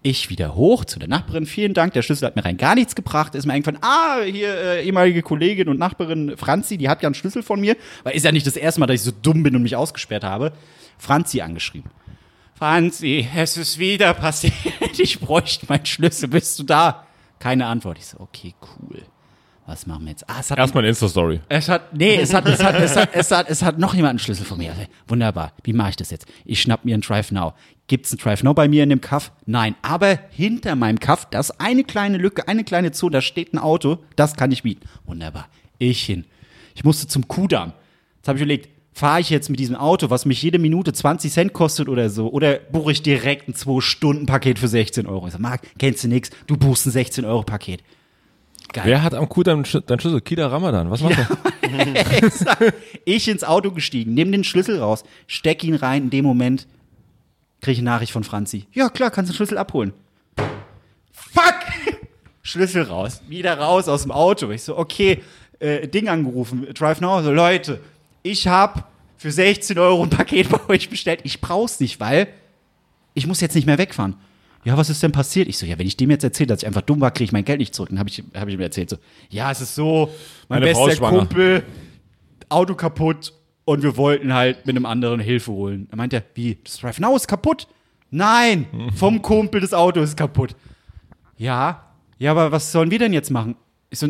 Ich 0.00 0.30
wieder 0.30 0.54
hoch 0.54 0.84
zu 0.84 1.00
der 1.00 1.08
Nachbarin. 1.08 1.44
Vielen 1.44 1.74
Dank, 1.74 1.92
der 1.92 2.02
Schlüssel 2.02 2.26
hat 2.26 2.36
mir 2.36 2.44
rein 2.44 2.56
gar 2.56 2.76
nichts 2.76 2.94
gebracht. 2.94 3.34
Ist 3.34 3.46
mir 3.46 3.52
eingefallen, 3.52 3.80
ah, 3.82 4.20
hier 4.22 4.54
äh, 4.54 4.84
ehemalige 4.84 5.22
Kollegin 5.22 5.68
und 5.68 5.80
Nachbarin 5.80 6.36
Franzi, 6.36 6.78
die 6.78 6.88
hat 6.88 7.02
ja 7.02 7.08
einen 7.08 7.16
Schlüssel 7.16 7.42
von 7.42 7.60
mir. 7.60 7.76
Weil 8.04 8.14
ist 8.14 8.24
ja 8.24 8.30
nicht 8.30 8.46
das 8.46 8.54
erste 8.54 8.78
Mal, 8.78 8.86
dass 8.86 8.94
ich 8.94 9.02
so 9.02 9.10
dumm 9.10 9.42
bin 9.42 9.56
und 9.56 9.64
mich 9.64 9.74
ausgesperrt 9.74 10.22
habe. 10.22 10.52
Franzi 10.98 11.40
angeschrieben. 11.40 11.90
Franzi, 12.54 13.28
es 13.34 13.56
ist 13.56 13.80
wieder 13.80 14.14
passiert. 14.14 14.54
Ich 14.98 15.18
bräuchte 15.18 15.66
meinen 15.68 15.84
Schlüssel. 15.84 16.28
Bist 16.28 16.56
du 16.60 16.62
da? 16.62 17.04
Keine 17.40 17.66
Antwort. 17.66 17.98
Ich 17.98 18.06
so, 18.06 18.20
okay, 18.20 18.54
cool. 18.78 19.02
Was 19.66 19.86
machen 19.86 20.04
wir 20.04 20.10
jetzt? 20.10 20.28
Ah, 20.28 20.40
es 20.40 20.50
hat 20.50 20.58
Erstmal 20.58 20.82
eine 20.82 20.88
Insta-Story. 20.88 21.40
es 21.48 21.68
hat, 21.68 21.96
nee, 21.96 22.16
es 22.16 22.34
hat, 22.34 22.46
es 22.46 22.62
hat, 22.62 22.74
es 22.74 22.96
hat, 22.96 23.10
es 23.12 23.30
hat, 23.30 23.48
es 23.48 23.62
hat 23.62 23.78
noch 23.78 23.94
jemand 23.94 24.10
einen 24.10 24.18
Schlüssel 24.18 24.44
von 24.44 24.58
mir. 24.58 24.74
Wunderbar. 25.06 25.52
Wie 25.62 25.72
mache 25.72 25.90
ich 25.90 25.96
das 25.96 26.10
jetzt? 26.10 26.26
Ich 26.44 26.60
schnapp 26.60 26.84
mir 26.84 26.94
einen 26.94 27.02
Drive 27.02 27.30
Now. 27.30 27.54
Gibt's 27.86 28.10
einen 28.10 28.18
Drive 28.18 28.42
Now 28.42 28.54
bei 28.54 28.66
mir 28.66 28.82
in 28.82 28.90
dem 28.90 29.00
Kaff? 29.00 29.30
Nein. 29.46 29.76
Aber 29.82 30.18
hinter 30.30 30.74
meinem 30.74 30.98
Kaff, 30.98 31.28
da 31.30 31.38
ist 31.38 31.60
eine 31.60 31.84
kleine 31.84 32.18
Lücke, 32.18 32.48
eine 32.48 32.64
kleine 32.64 32.90
Zone, 32.90 33.12
da 33.12 33.20
steht 33.20 33.54
ein 33.54 33.58
Auto, 33.58 33.98
das 34.16 34.34
kann 34.34 34.50
ich 34.50 34.64
mieten. 34.64 34.88
Wunderbar. 35.06 35.46
Ich 35.78 36.02
hin. 36.02 36.24
Ich 36.74 36.82
musste 36.82 37.06
zum 37.06 37.28
Kudamm. 37.28 37.72
Jetzt 38.16 38.28
habe 38.28 38.38
ich 38.38 38.42
überlegt, 38.42 38.68
fahre 38.92 39.20
ich 39.20 39.30
jetzt 39.30 39.48
mit 39.48 39.60
diesem 39.60 39.76
Auto, 39.76 40.10
was 40.10 40.26
mich 40.26 40.42
jede 40.42 40.58
Minute 40.58 40.92
20 40.92 41.32
Cent 41.32 41.52
kostet 41.52 41.88
oder 41.88 42.10
so, 42.10 42.30
oder 42.30 42.56
buche 42.56 42.92
ich 42.92 43.02
direkt 43.02 43.48
ein 43.48 43.54
2-Stunden-Paket 43.54 44.58
für 44.58 44.68
16 44.68 45.06
Euro? 45.06 45.26
Ich 45.26 45.32
sag, 45.32 45.40
Marc, 45.40 45.62
kennst 45.78 46.02
du 46.04 46.08
nix? 46.08 46.30
Du 46.46 46.56
buchst 46.56 46.86
ein 46.86 46.92
16-Euro-Paket. 46.92 47.82
Geil. 48.72 48.84
Wer 48.86 49.02
hat 49.02 49.14
am 49.14 49.28
Kuh 49.28 49.42
deinen 49.42 49.64
Sch- 49.64 49.80
deinen 49.80 50.00
Schlüssel? 50.00 50.20
Kida 50.20 50.46
Ramadan. 50.46 50.90
Was 50.90 51.00
macht 51.02 51.18
er? 51.62 52.72
Ich 53.04 53.28
ins 53.28 53.44
Auto 53.44 53.70
gestiegen, 53.70 54.14
nimm 54.14 54.32
den 54.32 54.44
Schlüssel 54.44 54.78
raus, 54.80 55.04
steck 55.26 55.62
ihn 55.64 55.74
rein. 55.74 56.04
In 56.04 56.10
dem 56.10 56.24
Moment 56.24 56.66
kriege 57.60 57.72
ich 57.72 57.78
eine 57.78 57.90
Nachricht 57.90 58.12
von 58.12 58.24
Franzi. 58.24 58.66
Ja, 58.72 58.88
klar, 58.88 59.10
kannst 59.10 59.28
du 59.28 59.32
den 59.32 59.36
Schlüssel 59.36 59.58
abholen. 59.58 59.92
Fuck! 61.12 61.54
Schlüssel 62.42 62.82
raus, 62.82 63.22
wieder 63.28 63.56
raus 63.58 63.88
aus 63.88 64.02
dem 64.02 64.10
Auto. 64.10 64.50
Ich 64.50 64.62
so, 64.62 64.76
okay, 64.76 65.22
äh, 65.60 65.86
Ding 65.86 66.08
angerufen, 66.08 66.66
Drive 66.74 67.00
Now. 67.00 67.22
So, 67.22 67.30
Leute, 67.30 67.80
ich 68.22 68.48
habe 68.48 68.84
für 69.16 69.30
16 69.30 69.78
Euro 69.78 70.02
ein 70.02 70.10
Paket 70.10 70.48
bei 70.48 70.58
euch 70.68 70.90
bestellt. 70.90 71.20
Ich 71.22 71.40
brauch's 71.40 71.78
nicht, 71.78 72.00
weil 72.00 72.26
ich 73.14 73.26
muss 73.26 73.40
jetzt 73.40 73.54
nicht 73.54 73.66
mehr 73.66 73.78
wegfahren. 73.78 74.16
Ja, 74.64 74.76
was 74.76 74.90
ist 74.90 75.02
denn 75.02 75.12
passiert? 75.12 75.48
Ich 75.48 75.58
so, 75.58 75.66
ja, 75.66 75.78
wenn 75.78 75.86
ich 75.86 75.96
dem 75.96 76.10
jetzt 76.10 76.22
erzähle, 76.22 76.48
dass 76.48 76.62
ich 76.62 76.66
einfach 76.66 76.82
dumm 76.82 77.00
war, 77.00 77.10
kriege 77.10 77.24
ich 77.24 77.32
mein 77.32 77.44
Geld 77.44 77.58
nicht 77.58 77.74
zurück. 77.74 77.88
Dann 77.88 77.98
habe 77.98 78.08
ich, 78.08 78.22
hab 78.34 78.46
ich 78.46 78.54
ihm 78.54 78.60
erzählt, 78.60 78.90
so, 78.90 78.96
ja, 79.28 79.50
es 79.50 79.60
ist 79.60 79.74
so, 79.74 80.08
mein 80.48 80.60
Meine 80.60 80.72
bester. 80.72 81.08
Kumpel, 81.08 81.64
Auto 82.48 82.74
kaputt 82.74 83.32
und 83.64 83.82
wir 83.82 83.96
wollten 83.96 84.32
halt 84.32 84.66
mit 84.66 84.76
einem 84.76 84.86
anderen 84.86 85.20
Hilfe 85.20 85.52
holen. 85.52 85.88
Er, 85.90 86.22
wie, 86.34 86.58
das 86.62 86.78
Drive 86.78 87.00
Now 87.00 87.16
ist 87.16 87.26
kaputt? 87.26 87.66
Nein, 88.10 88.66
vom 88.94 89.20
Kumpel 89.20 89.60
das 89.60 89.74
Auto 89.74 90.00
ist 90.00 90.16
kaputt. 90.16 90.54
Ja, 91.36 91.88
ja, 92.18 92.30
aber 92.30 92.52
was 92.52 92.70
sollen 92.70 92.92
wir 92.92 93.00
denn 93.00 93.12
jetzt 93.12 93.30
machen? 93.30 93.56
Ich 93.90 93.98
so, 93.98 94.08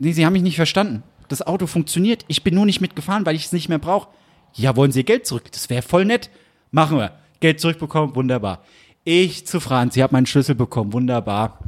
nee, 0.00 0.12
Sie 0.12 0.26
haben 0.26 0.32
mich 0.32 0.42
nicht 0.42 0.56
verstanden. 0.56 1.04
Das 1.28 1.46
Auto 1.46 1.66
funktioniert. 1.66 2.24
Ich 2.26 2.42
bin 2.42 2.54
nur 2.54 2.66
nicht 2.66 2.80
mitgefahren, 2.80 3.24
weil 3.24 3.36
ich 3.36 3.44
es 3.44 3.52
nicht 3.52 3.68
mehr 3.68 3.78
brauche. 3.78 4.08
Ja, 4.54 4.74
wollen 4.76 4.90
Sie 4.90 5.00
Ihr 5.00 5.04
Geld 5.04 5.26
zurück? 5.26 5.50
Das 5.52 5.70
wäre 5.70 5.82
voll 5.82 6.04
nett. 6.04 6.30
Machen 6.72 6.98
wir. 6.98 7.12
Geld 7.40 7.60
zurückbekommen, 7.60 8.16
wunderbar. 8.16 8.64
Ich 9.04 9.46
zu 9.46 9.60
Franz, 9.60 9.94
Sie 9.94 10.02
haben 10.02 10.12
meinen 10.12 10.26
Schlüssel 10.26 10.54
bekommen, 10.54 10.92
wunderbar. 10.92 11.58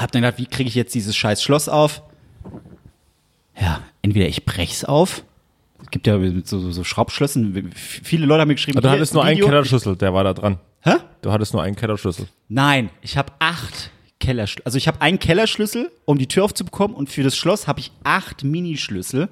Hab 0.00 0.12
dann 0.12 0.22
gedacht, 0.22 0.38
wie 0.38 0.46
kriege 0.46 0.68
ich 0.68 0.74
jetzt 0.76 0.94
dieses 0.94 1.16
scheiß 1.16 1.42
Schloss 1.42 1.68
auf? 1.68 2.02
Ja, 3.60 3.82
entweder 4.02 4.28
ich 4.28 4.44
brech's 4.44 4.84
auf. 4.84 5.24
Es 5.82 5.90
gibt 5.90 6.06
ja 6.06 6.18
so, 6.44 6.70
so, 6.70 6.84
Schraubschlössen. 6.84 7.72
Viele 7.74 8.26
Leute 8.26 8.42
haben 8.42 8.48
mir 8.48 8.54
geschrieben, 8.54 8.80
Du 8.80 8.88
hier, 8.88 8.96
hattest 8.96 9.14
nur 9.14 9.24
einen. 9.24 9.40
Kellerschlüssel, 9.40 9.96
der 9.96 10.14
war 10.14 10.24
da 10.24 10.32
dran. 10.34 10.58
Hä? 10.82 10.94
Du 11.22 11.32
hattest 11.32 11.52
nur 11.52 11.62
einen 11.62 11.74
Kellerschlüssel. 11.74 12.26
Nein, 12.48 12.90
ich 13.02 13.16
habe 13.16 13.32
acht 13.40 13.90
Kellerschlüssel. 14.20 14.62
Also 14.64 14.78
ich 14.78 14.86
habe 14.86 15.00
einen 15.00 15.18
Kellerschlüssel, 15.18 15.90
um 16.04 16.18
die 16.18 16.28
Tür 16.28 16.44
aufzubekommen, 16.44 16.96
und 16.96 17.10
für 17.10 17.22
das 17.22 17.36
Schloss 17.36 17.66
habe 17.66 17.80
ich 17.80 17.90
acht 18.04 18.44
Minischlüssel. 18.44 19.28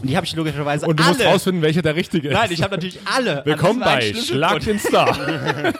Und 0.00 0.08
die 0.08 0.16
habe 0.16 0.26
ich 0.26 0.34
logischerweise 0.34 0.86
Und 0.86 0.98
du 0.98 1.04
alle. 1.04 1.12
musst 1.14 1.26
rausfinden, 1.26 1.62
welcher 1.62 1.82
der 1.82 1.94
richtige 1.94 2.28
ist. 2.28 2.34
Nein, 2.34 2.50
ich 2.50 2.62
habe 2.62 2.74
natürlich 2.74 2.98
alle. 3.04 3.42
Willkommen 3.44 3.82
An 3.82 3.88
bei 3.98 4.14
Schlag 4.14 4.60
den 4.60 4.78
Star. 4.78 5.16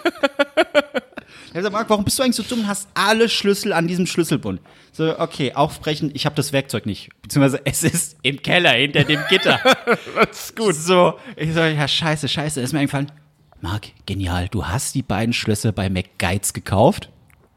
Ich 1.53 1.57
habe 1.57 1.65
gesagt, 1.65 1.75
Marc, 1.75 1.91
warum 1.91 2.05
bist 2.07 2.19
du 2.19 2.23
eigentlich 2.23 2.37
so 2.37 2.43
dumm 2.45 2.61
und 2.61 2.67
hast 2.67 2.89
alle 2.95 3.29
Schlüssel 3.29 3.75
an 3.75 3.87
diesem 3.87 4.07
Schlüsselbund? 4.07 4.59
So, 4.91 5.19
okay, 5.19 5.53
aufbrechen, 5.53 6.11
ich 6.15 6.25
habe 6.25 6.35
das 6.35 6.55
Werkzeug 6.55 6.87
nicht. 6.87 7.11
Beziehungsweise 7.21 7.61
es 7.67 7.83
ist 7.83 8.17
im 8.23 8.41
Keller, 8.41 8.71
hinter 8.71 9.05
dem 9.05 9.21
Gitter. 9.29 9.61
das 10.15 10.45
ist 10.45 10.57
gut. 10.57 10.75
So, 10.75 11.19
ich 11.37 11.53
so, 11.53 11.61
ja, 11.61 11.87
scheiße, 11.87 12.27
scheiße. 12.27 12.59
Ist 12.59 12.73
mir 12.73 12.79
eingefallen, 12.79 13.13
Marc, 13.61 13.89
genial, 14.07 14.49
du 14.49 14.65
hast 14.65 14.95
die 14.95 15.03
beiden 15.03 15.35
Schlösser 15.35 15.73
bei 15.73 15.91
McGuides 15.91 16.55
gekauft. 16.55 17.11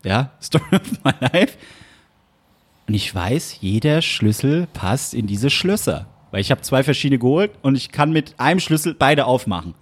Ja, 0.04 0.34
Story 0.44 0.76
of 0.76 1.04
my 1.06 1.14
life. 1.32 1.58
Und 2.88 2.96
ich 2.96 3.16
weiß, 3.16 3.60
jeder 3.62 4.02
Schlüssel 4.02 4.68
passt 4.74 5.14
in 5.14 5.26
diese 5.26 5.50
Schlösser. 5.50 6.06
Weil 6.36 6.42
ich 6.42 6.52
habe 6.52 6.62
zwei 6.64 6.84
verschiedene 6.84 7.18
geholt 7.18 7.52
und 7.62 7.76
ich 7.76 7.94
kann 7.94 8.12
mit 8.12 8.38
einem 8.42 8.60
Schlüssel 8.60 8.94
beide 8.94 9.26
aufmachen. 9.26 9.74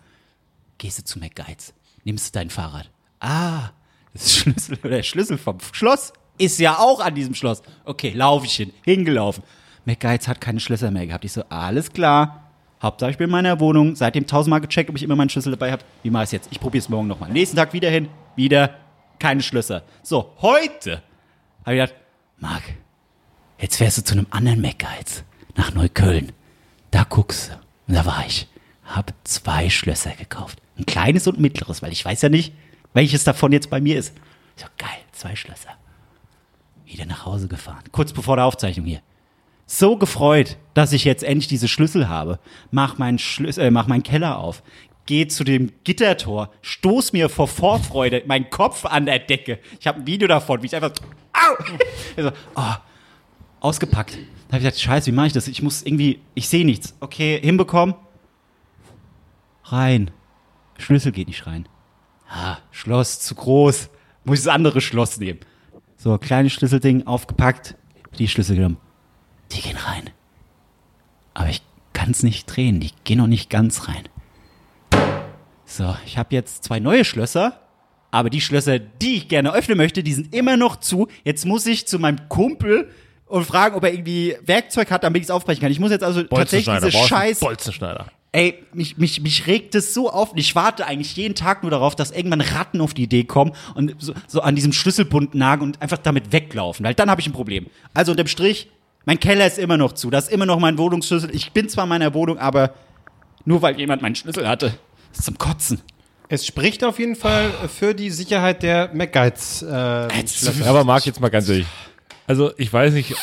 Gehst 0.78 1.00
du 1.00 1.04
zu 1.04 1.18
McGuides, 1.18 1.74
nimmst 2.04 2.28
du 2.28 2.38
dein 2.38 2.52
Fahrrad. 2.52 2.92
Ah, 3.20 3.72
das 4.14 4.36
Schlüssel 4.36 4.78
der 4.78 5.02
Schlüssel 5.02 5.40
vom 5.40 5.58
Schloss 5.72 6.14
ist 6.38 6.60
ja 6.60 6.78
auch 6.78 7.00
an 7.00 7.16
diesem 7.16 7.34
Schloss. 7.34 7.64
Okay, 7.86 8.12
laufe 8.14 8.46
ich 8.46 8.54
hin, 8.54 8.72
hingelaufen. 8.84 9.42
McGuides 9.86 10.28
hat 10.28 10.42
keine 10.42 10.60
Schlösser 10.60 10.92
mehr 10.92 11.08
gehabt. 11.08 11.26
Ich 11.26 11.32
so, 11.32 11.44
alles 11.50 11.92
klar. 11.92 12.52
Hauptsache 12.84 13.10
ich 13.10 13.18
bin 13.18 13.30
in 13.30 13.32
meiner 13.32 13.60
Wohnung, 13.60 13.96
seitdem 13.96 14.28
tausendmal 14.28 14.62
gecheckt, 14.62 14.92
ob 14.92 14.96
ich 14.96 15.02
immer 15.02 15.16
meinen 15.16 15.30
Schlüssel 15.30 15.54
dabei 15.54 15.72
habe. 15.72 15.84
Wie 16.04 16.12
mache 16.12 16.26
ich 16.26 16.34
jetzt? 16.34 16.50
Ich 16.52 16.60
probiere 16.60 16.84
es 16.84 16.90
morgen 16.90 17.08
nochmal. 17.08 17.32
Nächsten 17.32 17.58
Tag 17.58 17.74
wieder 17.74 17.90
hin, 17.90 18.10
wieder 18.36 18.76
keine 19.18 19.42
Schlösser. 19.42 19.82
So, 20.04 20.36
heute 20.44 21.02
habe 21.66 21.78
ich 21.78 21.82
gedacht, 21.82 21.96
Marc, 22.38 22.62
jetzt 23.58 23.78
fährst 23.78 23.98
du 23.98 24.04
zu 24.04 24.14
einem 24.14 24.28
anderen 24.30 24.62
McGuides 24.62 25.24
nach 25.56 25.74
Neukölln. 25.74 26.32
Da 26.94 27.04
guckst 27.10 27.50
du. 27.50 27.54
Und 27.88 27.96
da 27.96 28.06
war 28.06 28.24
ich. 28.28 28.48
Hab 28.86 29.14
zwei 29.24 29.72
Schlösser 29.72 30.12
gekauft. 30.12 30.60
Ein 30.78 30.86
kleines 30.86 31.26
und 31.26 31.40
ein 31.40 31.42
mittleres, 31.42 31.82
weil 31.82 31.92
ich 31.92 32.06
weiß 32.06 32.22
ja 32.22 32.30
nicht, 32.30 32.54
welches 32.94 33.24
davon 33.24 33.52
jetzt 33.52 33.72
bei 33.72 33.82
mir 33.82 33.98
ist. 33.98 34.16
Ich 34.56 34.62
so, 34.62 34.70
geil, 34.78 35.00
zwei 35.12 35.36
Schlösser. 35.36 35.72
Wieder 36.86 37.08
nach 37.08 37.26
Hause 37.26 37.48
gefahren. 37.48 37.84
Kurz 37.92 38.14
bevor 38.14 38.36
der 38.36 38.46
Aufzeichnung 38.46 38.86
hier. 38.86 39.02
So 39.66 39.98
gefreut, 39.98 40.58
dass 40.76 40.94
ich 40.94 41.04
jetzt 41.04 41.24
endlich 41.24 41.48
diese 41.48 41.68
Schlüssel 41.68 42.10
habe. 42.10 42.38
Mach 42.70 43.00
meinen, 43.00 43.18
Schlüs 43.18 43.58
äh, 43.58 43.72
mach 43.72 43.88
meinen 43.88 44.04
Keller 44.04 44.38
auf. 44.38 44.62
Geh 45.08 45.28
zu 45.28 45.44
dem 45.44 45.72
Gittertor, 45.84 46.52
stoß 46.62 47.12
mir 47.12 47.28
vor 47.28 47.48
Vorfreude 47.48 48.22
meinen 48.28 48.52
Kopf 48.52 48.86
an 48.86 49.08
der 49.08 49.18
Decke. 49.18 49.58
Ich 49.80 49.88
habe 49.88 50.02
ein 50.02 50.08
Video 50.08 50.28
davon, 50.28 50.62
wie 50.62 50.68
ich 50.68 50.76
einfach. 50.76 50.92
Au! 51.34 51.64
Ich 52.16 52.24
so, 52.24 52.32
oh, 52.56 52.74
ausgepackt. 53.64 54.14
Da 54.48 54.56
habe 54.56 54.58
ich 54.58 54.64
gedacht, 54.64 54.80
scheiße, 54.80 55.08
wie 55.08 55.16
mache 55.16 55.28
ich 55.28 55.34
das? 55.34 55.48
Ich 55.48 55.62
muss 55.62 55.82
irgendwie, 55.82 56.20
ich 56.36 56.50
sehe 56.50 56.66
nichts. 56.66 56.96
Okay, 57.00 57.40
hinbekommen. 57.42 57.96
Rein. 59.64 60.12
Schlüssel 60.78 61.12
geht 61.12 61.28
nicht 61.28 61.48
rein. 61.48 61.68
Ah, 62.30 62.58
Schloss 62.72 63.20
zu 63.22 63.36
groß. 63.36 63.90
Muss 64.26 64.40
ich 64.40 64.46
das 64.46 64.54
andere 64.54 64.82
Schloss 64.82 65.18
nehmen. 65.18 65.40
So, 65.98 66.18
kleines 66.18 66.52
Schlüsselding 66.54 67.08
aufgepackt, 67.08 67.76
die 68.20 68.28
Schlüssel 68.28 68.58
genommen. 68.58 68.78
Die 69.52 69.62
gehen 69.62 69.78
rein. 69.78 70.10
Aber 71.34 71.50
ich 71.50 71.62
kann 71.94 72.12
es 72.12 72.24
nicht 72.24 72.46
drehen, 72.46 72.80
die 72.80 72.92
gehen 73.04 73.20
noch 73.20 73.28
nicht 73.28 73.50
ganz 73.50 73.88
rein. 73.88 74.10
So, 75.66 75.96
ich 76.06 76.18
habe 76.18 76.36
jetzt 76.36 76.64
zwei 76.64 76.80
neue 76.80 77.06
Schlösser, 77.06 77.62
aber 78.12 78.30
die 78.30 78.42
Schlösser, 78.42 78.80
die 78.80 79.16
ich 79.16 79.28
gerne 79.30 79.54
öffnen 79.54 79.78
möchte, 79.78 80.04
die 80.04 80.14
sind 80.14 80.36
immer 80.36 80.58
noch 80.58 80.76
zu. 80.76 81.08
Jetzt 81.24 81.46
muss 81.46 81.66
ich 81.66 81.88
zu 81.88 82.00
meinem 82.00 82.30
Kumpel 82.30 82.92
und 83.34 83.46
fragen, 83.46 83.76
ob 83.76 83.84
er 83.84 83.92
irgendwie 83.92 84.36
Werkzeug 84.46 84.92
hat, 84.92 85.04
damit 85.04 85.22
ich 85.22 85.26
es 85.26 85.32
aufbrechen 85.32 85.60
kann. 85.60 85.72
Ich 85.72 85.80
muss 85.80 85.90
jetzt 85.90 86.04
also 86.04 86.22
tatsächlich 86.22 86.76
diese 86.76 86.92
scheiß 86.92 87.40
Bolzenschneider. 87.40 88.06
Ey, 88.32 88.64
mich, 88.74 88.98
mich, 88.98 89.22
mich 89.22 89.48
regt 89.48 89.74
es 89.74 89.96
so 89.96 90.12
auf 90.12 90.34
ich 90.36 90.54
warte 90.54 90.86
eigentlich 90.86 91.16
jeden 91.16 91.34
Tag 91.34 91.64
nur 91.64 91.72
darauf, 91.72 91.96
dass 91.96 92.12
irgendwann 92.12 92.42
Ratten 92.42 92.80
auf 92.80 92.94
die 92.94 93.04
Idee 93.04 93.24
kommen 93.24 93.54
und 93.74 93.96
so, 93.98 94.14
so 94.28 94.42
an 94.42 94.54
diesem 94.56 94.72
Schlüsselbund 94.72 95.34
nagen 95.34 95.64
und 95.64 95.82
einfach 95.82 95.98
damit 95.98 96.32
weglaufen, 96.32 96.86
weil 96.86 96.94
dann 96.94 97.10
habe 97.10 97.22
ich 97.22 97.28
ein 97.28 97.34
Problem. 97.34 97.66
Also 97.96 98.12
unterm 98.12 98.28
Strich, 98.28 98.70
mein 99.06 99.20
Keller 99.20 99.48
ist 99.48 99.58
immer 99.58 99.78
noch 99.78 99.94
zu, 99.94 100.12
da 100.12 100.20
ist 100.20 100.32
immer 100.32 100.46
noch 100.46 100.60
mein 100.60 100.78
Wohnungsschlüssel. 100.78 101.34
Ich 101.34 101.54
bin 101.54 101.68
zwar 101.70 101.86
in 101.86 101.90
meiner 101.90 102.14
Wohnung, 102.14 102.38
aber 102.38 102.76
nur 103.46 103.64
weil 103.64 103.80
jemand 103.80 104.04
meinen 104.04 104.16
Schlüssel 104.16 104.48
hatte, 104.48 104.76
das 105.10 105.20
ist 105.22 105.26
zum 105.26 105.40
Kotzen. 105.40 105.82
Es 106.30 106.46
spricht 106.46 106.84
auf 106.84 107.00
jeden 107.00 107.16
Fall 107.16 107.50
für 107.68 107.96
die 107.96 108.12
Sicherheit 108.12 108.62
der 108.62 108.92
McGuides. 108.94 109.64
Äh, 109.64 110.66
aber 110.66 110.84
Marc, 110.84 111.08
jetzt 111.08 111.20
mal 111.20 111.30
ganz 111.30 111.50
ehrlich. 111.50 111.66
Also, 112.28 112.52
ich 112.58 112.72
weiß 112.72 112.94
nicht, 112.94 113.16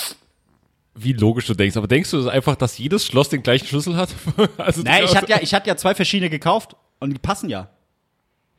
wie 0.94 1.12
logisch 1.12 1.46
du 1.46 1.54
denkst, 1.54 1.76
aber 1.76 1.88
denkst 1.88 2.10
du 2.10 2.18
das 2.18 2.26
einfach, 2.26 2.56
dass 2.56 2.78
jedes 2.78 3.06
Schloss 3.06 3.28
den 3.28 3.42
gleichen 3.42 3.66
Schlüssel 3.66 3.96
hat? 3.96 4.10
also, 4.56 4.82
Nein, 4.82 5.04
ich 5.04 5.16
hatte 5.16 5.30
ja, 5.30 5.38
ich 5.40 5.54
hatte 5.54 5.68
ja 5.68 5.76
zwei 5.76 5.94
verschiedene 5.94 6.30
gekauft 6.30 6.76
und 6.98 7.10
die 7.10 7.18
passen 7.18 7.48
ja. 7.48 7.68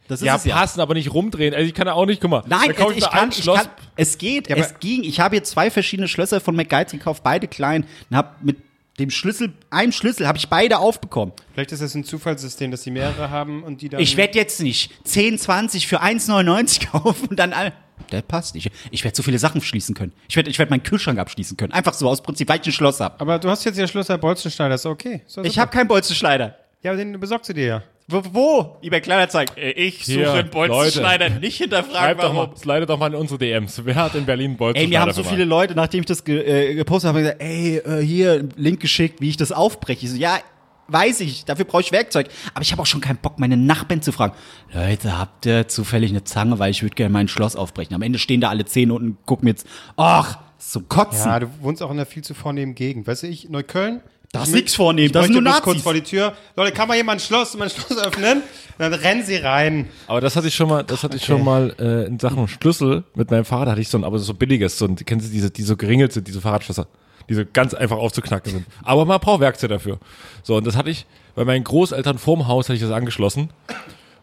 Das 0.08 0.20
ist 0.20 0.26
ja, 0.26 0.36
es 0.36 0.46
ja. 0.46 0.56
passen, 0.56 0.82
aber 0.82 0.94
nicht 0.94 1.14
rumdrehen. 1.14 1.54
Also, 1.54 1.68
ich 1.68 1.74
kann 1.74 1.88
ja 1.88 1.94
auch 1.94 2.06
nicht, 2.06 2.22
guck 2.22 2.32
mal. 2.32 2.44
Nein, 2.48 2.68
da 2.68 2.74
kauf 2.74 2.92
ich 2.92 3.02
mir 3.02 3.10
kann, 3.10 3.20
ein 3.20 3.30
ich 3.30 3.44
Schloss. 3.44 3.60
kann, 3.60 3.70
es 3.96 4.18
geht, 4.18 4.50
Ja, 4.50 4.58
es 4.58 4.80
ging. 4.80 5.04
Ich 5.04 5.20
habe 5.20 5.36
jetzt 5.36 5.52
zwei 5.52 5.70
verschiedene 5.70 6.08
Schlösser 6.08 6.42
von 6.42 6.56
McGuides 6.56 6.92
gekauft, 6.92 7.24
beide 7.24 7.48
klein, 7.48 7.86
und 8.10 8.18
habe 8.18 8.30
mit 8.42 8.58
dem 9.00 9.10
Schlüssel, 9.10 9.54
einem 9.70 9.92
Schlüssel 9.92 10.28
habe 10.28 10.38
ich 10.38 10.50
beide 10.50 10.80
aufbekommen. 10.80 11.34
Vielleicht 11.54 11.72
ist 11.72 11.82
das 11.82 11.96
ein 11.96 12.04
Zufallssystem, 12.04 12.72
dass 12.72 12.84
die 12.84 12.92
mehrere 12.92 13.30
haben 13.30 13.64
und 13.64 13.82
die 13.82 13.90
dann. 13.90 14.02
Ich 14.02 14.18
werde 14.18 14.38
jetzt 14.38 14.62
nicht 14.62 14.92
10, 15.08 15.38
20 15.38 15.88
für 15.88 16.02
1,99 16.02 16.88
kaufen 16.92 17.30
und 17.30 17.40
dann 17.40 17.54
all. 17.54 17.74
Der 18.12 18.22
passt 18.22 18.56
nicht. 18.56 18.72
Ich 18.92 19.04
werde 19.04 19.16
so 19.16 19.24
viele 19.24 19.40
Sachen 19.40 19.62
schließen 19.62 19.96
können. 19.96 20.12
Ich 20.30 20.36
werde 20.36 20.50
ich 20.50 20.60
werd 20.60 20.70
meinen 20.70 20.84
Kühlschrank 20.84 21.20
abschließen 21.20 21.58
können. 21.58 21.72
Einfach 21.74 21.94
so 21.94 22.10
aus 22.10 22.22
Prinzip, 22.22 22.50
weil 22.50 22.60
ich 22.62 22.68
ein 22.68 22.72
Schloss 22.72 23.00
habe. 23.00 23.20
aber 23.20 23.40
du 23.40 23.50
hast 23.50 23.64
jetzt 23.64 23.78
ja 23.78 23.88
Schlüssel 23.88 24.18
Bolzenschneider, 24.18 24.76
ist 24.76 24.86
okay. 24.86 25.22
Ist 25.26 25.38
Ich 25.44 25.60
habe 25.60 25.72
keinen 25.72 25.88
Bolzenschneider. 25.88 26.56
Ja, 26.84 26.92
aber 26.92 26.98
den 26.98 27.20
besorgst 27.20 27.50
du 27.50 27.54
dir 27.54 27.66
ja. 27.66 27.84
Wo? 28.08 28.22
wo? 28.32 28.78
eBay 28.82 29.00
Kleinanzeigen. 29.02 29.56
Äh, 29.56 29.72
Ich 29.72 30.02
Hier, 30.02 30.26
suche 30.26 30.40
einen 30.40 30.50
Bolzenschneider, 30.50 31.30
nicht 31.30 31.58
hinterfragen, 31.58 31.96
Schreibt 31.98 32.24
doch 32.24 32.34
mal, 32.34 32.40
warum. 32.48 32.56
slide 32.58 32.86
doch 32.86 32.98
mal 33.00 33.08
in 33.14 33.16
unsere 33.16 33.38
DMs. 33.38 33.82
Wer 33.86 33.96
hat 33.96 34.16
in 34.16 34.26
Berlin 34.26 34.58
Bolzen? 34.58 34.82
Ey, 34.82 34.88
mir 34.88 35.00
haben 35.00 35.14
so 35.14 35.24
viele 35.24 35.46
Leute, 35.46 35.76
nachdem 35.76 36.02
ich 36.02 36.08
das 36.08 36.24
ge 36.24 36.42
äh, 36.42 36.74
gepostet 36.76 37.10
habe, 37.10 37.20
gesagt, 37.20 37.42
ey, 37.42 37.78
äh, 37.78 38.02
hier, 38.02 38.48
Link 38.56 38.80
geschickt, 38.82 39.22
wie 39.22 39.30
ich 39.30 39.38
das 39.38 39.52
aufbreche. 39.52 40.06
Ich 40.06 40.12
so, 40.12 40.18
ja, 40.18 40.40
weiß 40.88 41.22
ich, 41.22 41.46
dafür 41.46 41.66
brauche 41.66 41.82
ich 41.82 41.92
Werkzeug. 41.92 42.28
Aber 42.54 42.62
ich 42.62 42.72
habe 42.72 42.82
auch 42.82 42.86
schon 42.86 43.02
keinen 43.02 43.18
Bock, 43.18 43.40
meine 43.40 43.58
Nachbarn 43.58 44.02
zu 44.02 44.12
fragen. 44.12 44.34
Leute, 44.74 45.18
habt 45.18 45.46
ihr 45.46 45.68
zufällig 45.68 46.12
eine 46.12 46.24
Zange, 46.24 46.60
weil 46.60 46.72
ich 46.72 46.82
würde 46.84 46.96
gerne 46.96 47.12
mein 47.14 47.28
Schloss 47.28 47.56
aufbrechen. 47.56 47.96
Am 47.96 48.02
Ende 48.02 48.20
stehen 48.20 48.42
da 48.42 48.50
alle 48.50 48.66
zehn 48.66 48.92
und 48.92 49.26
gucken 49.26 49.46
mir 49.46 49.52
jetzt, 49.52 49.66
ach, 49.98 50.40
so 50.58 50.82
kotzen. 50.82 51.28
Ja, 51.30 51.40
du 51.40 51.48
wohnst 51.62 51.82
auch 51.82 51.90
in 51.92 51.98
einer 51.98 52.06
viel 52.06 52.24
zu 52.24 52.34
vornehmen 52.34 52.76
Gegend. 52.76 53.08
Weißt 53.08 53.24
du, 53.24 53.28
ich, 53.28 53.50
Neukölln? 53.50 54.02
Das 54.34 54.44
ist 54.44 54.50
Ich- 54.50 54.56
nix 54.56 54.76
vornehm, 54.76 55.08
ich 55.08 55.12
das 55.12 55.26
sind 55.26 55.34
möchte 55.34 55.44
nur 55.44 55.52
bloß 55.52 55.62
kurz 55.64 55.76
Nazis. 55.78 55.84
vor 55.84 55.94
die 55.94 56.02
Tür. 56.04 56.34
Leute, 56.56 56.72
kann 56.72 56.88
mal 56.88 56.96
jemand 56.96 57.20
ein 57.20 57.26
Schloss, 57.26 57.58
mein 57.58 57.70
Schloss 57.70 57.98
öffnen? 57.98 58.42
Dann 58.78 58.94
rennen 58.94 59.26
sie 59.26 59.36
rein. 59.36 59.90
Aber 60.08 60.22
das 60.22 60.38
hatte 60.38 60.48
ich 60.48 60.56
schon 60.56 60.70
mal, 60.70 60.84
das 60.84 61.04
hatte 61.04 61.18
ich 61.18 61.26
schon 61.26 61.44
mal 61.44 61.76
äh, 61.80 62.06
in 62.08 62.18
Sachen 62.18 62.48
Schlüssel 62.48 63.04
mit 63.14 63.30
meinem 63.30 63.44
Fahrrad 63.44 63.68
hatte 63.70 63.82
ich 63.82 63.90
so 63.90 63.98
ein, 63.98 64.06
aber 64.06 64.20
so 64.20 64.34
billiges, 64.34 64.78
so 64.78 64.86
ein, 64.86 64.96
kennst 64.96 65.28
du 65.28 65.32
diese, 65.34 65.52
die 65.52 65.64
so 65.64 65.76
geringelt 65.76 66.14
sind, 66.14 66.28
diese 66.30 66.40
Fahrradschlösser, 66.40 66.88
die 67.32 67.36
so 67.36 67.44
ganz 67.52 67.74
einfach 67.74 67.98
aufzuknacken 67.98 68.52
sind. 68.52 68.66
Aber 68.84 69.06
man 69.06 69.20
braucht 69.22 69.40
Werkzeug 69.40 69.70
dafür. 69.70 70.00
So, 70.44 70.58
und 70.58 70.68
das 70.68 70.76
hatte 70.76 70.90
ich 70.90 71.06
bei 71.34 71.46
meinen 71.46 71.64
Großeltern 71.64 72.18
vorm 72.18 72.48
Haus 72.48 72.66
hatte 72.66 72.76
ich 72.76 72.82
das 72.82 72.92
angeschlossen 72.92 73.52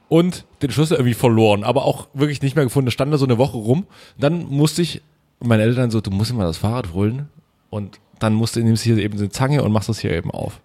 und 0.09 0.45
den 0.61 0.71
Schlüssel 0.71 0.99
irgendwie 0.99 1.15
verloren, 1.15 1.65
aber 1.65 1.87
auch 1.87 2.09
wirklich 2.13 2.43
nicht 2.43 2.55
mehr 2.55 2.67
gefunden. 2.67 2.87
Das 2.87 2.95
stand 2.95 3.11
da 3.11 3.17
so 3.17 3.25
eine 3.25 3.39
Woche 3.39 3.57
rum. 3.57 3.87
Dann 4.19 4.45
musste 4.45 4.83
ich, 4.83 5.01
meine 5.41 5.63
Eltern 5.63 5.91
so, 5.91 6.03
du 6.03 6.11
musst 6.11 6.31
immer 6.31 6.45
das 6.45 6.59
Fahrrad 6.59 6.93
holen 6.93 7.31
und 7.71 7.99
dann 8.19 8.35
musst 8.35 8.57
du, 8.57 8.61
nimmst 8.61 8.85
hier 8.85 8.99
eben 8.99 9.19
eine 9.19 9.31
Zange 9.31 9.63
und 9.63 9.73
machst 9.73 9.89
das 9.89 10.01
hier 10.01 10.11
eben 10.13 10.31
auf. 10.31 10.61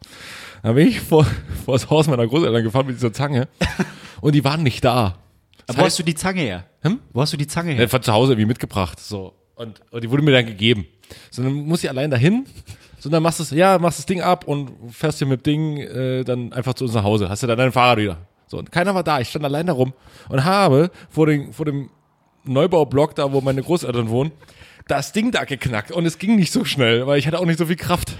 Dann 0.63 0.75
bin 0.75 0.89
ich 0.89 0.99
vor, 0.99 1.25
vor 1.65 1.75
das 1.75 1.89
Haus 1.89 2.07
meiner 2.07 2.27
Großeltern 2.27 2.61
gefahren 2.61 2.87
mit 2.87 2.97
dieser 2.97 3.13
Zange 3.13 3.47
und 4.19 4.35
die 4.35 4.43
waren 4.43 4.63
nicht 4.63 4.83
da. 4.83 5.15
Das 5.65 5.77
Wo 5.77 5.83
hast 5.83 5.97
du 5.97 6.03
die 6.03 6.15
Zange 6.15 6.41
her? 6.41 6.65
Hm? 6.81 6.99
Wo 7.13 7.21
hast 7.21 7.31
du 7.31 7.37
die 7.37 7.47
Zange 7.47 7.71
her? 7.71 7.87
von 7.87 8.03
zu 8.03 8.11
Hause 8.11 8.33
irgendwie 8.33 8.47
mitgebracht. 8.47 8.99
So. 8.99 9.33
Und, 9.55 9.79
und 9.91 10.03
die 10.03 10.11
wurde 10.11 10.23
mir 10.23 10.31
dann 10.31 10.45
gegeben. 10.45 10.87
So, 11.31 11.43
dann 11.43 11.53
muss 11.53 11.83
ich 11.83 11.89
allein 11.89 12.11
dahin. 12.11 12.45
So, 12.99 13.09
dann 13.09 13.23
machst 13.23 13.39
du 13.39 13.43
es, 13.43 13.51
ja, 13.51 13.77
machst 13.79 13.99
das 13.99 14.05
Ding 14.05 14.21
ab 14.21 14.47
und 14.47 14.71
fährst 14.91 15.17
hier 15.17 15.27
mit 15.27 15.45
dem 15.45 15.75
Ding 15.75 15.77
äh, 15.77 16.23
dann 16.23 16.53
einfach 16.53 16.73
zu 16.73 16.85
uns 16.85 16.93
nach 16.93 17.03
Hause. 17.03 17.29
Hast 17.29 17.43
du 17.43 17.47
dann 17.47 17.57
dein 17.57 17.71
Fahrrad 17.71 17.97
wieder. 17.97 18.17
So, 18.47 18.57
und 18.59 18.71
keiner 18.71 18.93
war 18.95 19.03
da. 19.03 19.19
Ich 19.19 19.29
stand 19.29 19.43
allein 19.45 19.67
da 19.67 19.73
rum 19.73 19.93
und 20.29 20.43
habe 20.43 20.91
vor, 21.09 21.25
den, 21.25 21.53
vor 21.53 21.65
dem 21.65 21.89
Neubaublock, 22.45 23.15
da 23.15 23.31
wo 23.31 23.41
meine 23.41 23.63
Großeltern 23.63 24.09
wohnen, 24.09 24.31
das 24.87 25.11
Ding 25.11 25.31
da 25.31 25.43
geknackt. 25.43 25.91
Und 25.91 26.05
es 26.05 26.17
ging 26.17 26.35
nicht 26.35 26.51
so 26.51 26.65
schnell, 26.65 27.07
weil 27.07 27.19
ich 27.19 27.27
hatte 27.27 27.39
auch 27.39 27.45
nicht 27.45 27.59
so 27.59 27.65
viel 27.65 27.75
Kraft. 27.75 28.13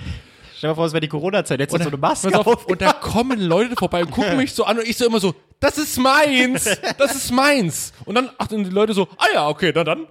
Stell 0.57 0.71
dir 0.71 0.75
vor, 0.75 0.85
es 0.85 0.93
wäre 0.93 1.01
die 1.01 1.09
Corona-Zeit, 1.09 1.59
jetzt 1.59 1.73
du 1.73 1.77
so 1.77 1.89
eine 1.89 1.97
Maske 1.97 2.39
auf, 2.39 2.47
auf. 2.47 2.65
und 2.67 2.81
da 2.81 2.93
kommen 2.93 3.39
Leute 3.39 3.75
vorbei 3.75 4.01
und 4.01 4.11
gucken 4.11 4.37
mich 4.37 4.53
so 4.53 4.63
an 4.63 4.79
und 4.79 4.87
ich 4.87 4.95
so 4.95 5.05
immer 5.05 5.19
so, 5.19 5.35
das 5.59 5.77
ist 5.77 5.99
meins, 5.99 6.79
das 6.97 7.15
ist 7.15 7.31
meins. 7.31 7.91
Und 8.05 8.15
dann 8.15 8.29
achten 8.37 8.63
die 8.63 8.69
Leute 8.69 8.93
so, 8.93 9.09
ah 9.17 9.27
ja, 9.33 9.49
okay, 9.49 9.73
na 9.75 9.83
dann. 9.83 10.07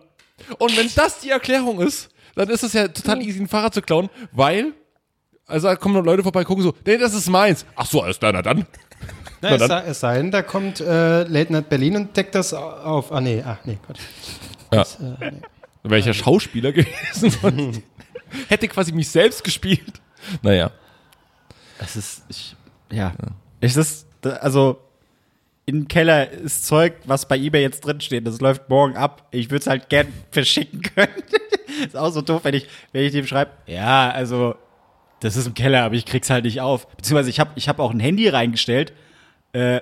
Und 0.58 0.76
wenn 0.76 0.90
das 0.94 1.20
die 1.20 1.30
Erklärung 1.30 1.80
ist, 1.80 2.10
dann 2.34 2.48
ist 2.48 2.62
es 2.62 2.72
ja 2.72 2.88
total 2.88 3.22
easy, 3.22 3.40
ein 3.40 3.48
Fahrrad 3.48 3.74
zu 3.74 3.82
klauen, 3.82 4.08
weil, 4.32 4.72
also 5.46 5.68
da 5.68 5.76
kommen 5.76 6.04
Leute 6.04 6.22
vorbei, 6.22 6.44
gucken 6.44 6.62
so, 6.62 6.74
nee, 6.86 6.96
das 6.98 7.14
ist 7.14 7.28
meins. 7.28 7.64
Ach 7.76 7.86
so, 7.86 8.02
alles 8.02 8.18
klar, 8.18 8.32
na 8.32 8.42
dann. 8.42 8.66
Na, 9.40 9.50
Na 9.50 9.50
es, 9.50 9.58
dann. 9.58 9.68
sei, 9.68 9.82
es 9.86 10.00
sei 10.00 10.16
denn, 10.18 10.30
da 10.30 10.42
kommt 10.42 10.80
äh, 10.80 11.24
Late 11.24 11.52
Night 11.52 11.68
Berlin 11.68 11.96
und 11.96 12.16
deckt 12.16 12.34
das 12.34 12.54
auf. 12.54 13.12
Ah, 13.12 13.20
nee, 13.20 13.42
ach, 13.44 13.58
nee, 13.64 13.78
Gott. 13.86 13.98
Ja. 14.72 14.86
Wäre 15.82 15.98
ich 15.98 16.06
ja 16.06 16.14
Schauspieler 16.14 16.72
gewesen 16.72 17.82
hätte 18.48 18.68
quasi 18.68 18.92
mich 18.92 19.08
selbst 19.08 19.44
gespielt. 19.44 20.00
Naja. 20.42 20.70
Das 21.78 21.96
ist, 21.96 22.22
ich, 22.28 22.56
ja. 22.90 23.12
Es 23.60 23.76
ist, 23.76 24.06
also, 24.40 24.80
im 25.64 25.86
Keller 25.88 26.30
ist 26.30 26.66
Zeug, 26.66 26.94
was 27.04 27.26
bei 27.26 27.38
eBay 27.38 27.62
jetzt 27.62 27.82
drinsteht. 27.82 28.26
Das 28.26 28.40
läuft 28.40 28.68
morgen 28.68 28.96
ab. 28.96 29.28
Ich 29.30 29.50
würde 29.50 29.60
es 29.60 29.66
halt 29.66 29.88
gern 29.88 30.08
verschicken 30.30 30.82
können. 30.82 31.12
ist 31.86 31.96
auch 31.96 32.10
so 32.10 32.20
doof, 32.20 32.40
wenn 32.44 32.54
ich, 32.54 32.66
wenn 32.92 33.04
ich 33.04 33.12
dem 33.12 33.26
schreibe, 33.26 33.52
ja, 33.66 34.10
also, 34.10 34.56
das 35.20 35.36
ist 35.36 35.46
im 35.46 35.54
Keller, 35.54 35.84
aber 35.84 35.94
ich 35.94 36.04
krieg's 36.04 36.30
halt 36.30 36.44
nicht 36.44 36.60
auf. 36.60 36.88
Beziehungsweise 36.96 37.30
ich 37.30 37.38
habe 37.38 37.52
ich 37.54 37.68
hab 37.68 37.78
auch 37.78 37.92
ein 37.92 38.00
Handy 38.00 38.28
reingestellt, 38.28 38.92
äh, 39.52 39.80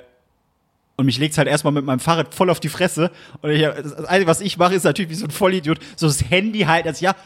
und 0.97 1.07
mich 1.07 1.17
legt's 1.17 1.39
halt 1.39 1.49
erstmal 1.49 1.73
mit 1.73 1.87
meinem 1.87 1.99
Fahrrad 1.99 2.35
voll 2.35 2.51
auf 2.51 2.61
die 2.61 2.69
Fresse. 2.69 3.11
Und 3.41 3.51
ich, 3.51 3.63
das 3.63 4.05
Einzige, 4.05 4.27
was 4.27 4.43
ich 4.43 4.59
mache, 4.59 4.75
ist 4.75 4.85
natürlich 4.85 5.11
wie 5.11 5.15
so 5.15 5.25
ein 5.25 5.31
Vollidiot, 5.31 5.79
so 5.97 6.07
das 6.07 6.29
Handy 6.29 6.61
halt, 6.61 6.87
als 6.87 7.01
ja, 7.01 7.17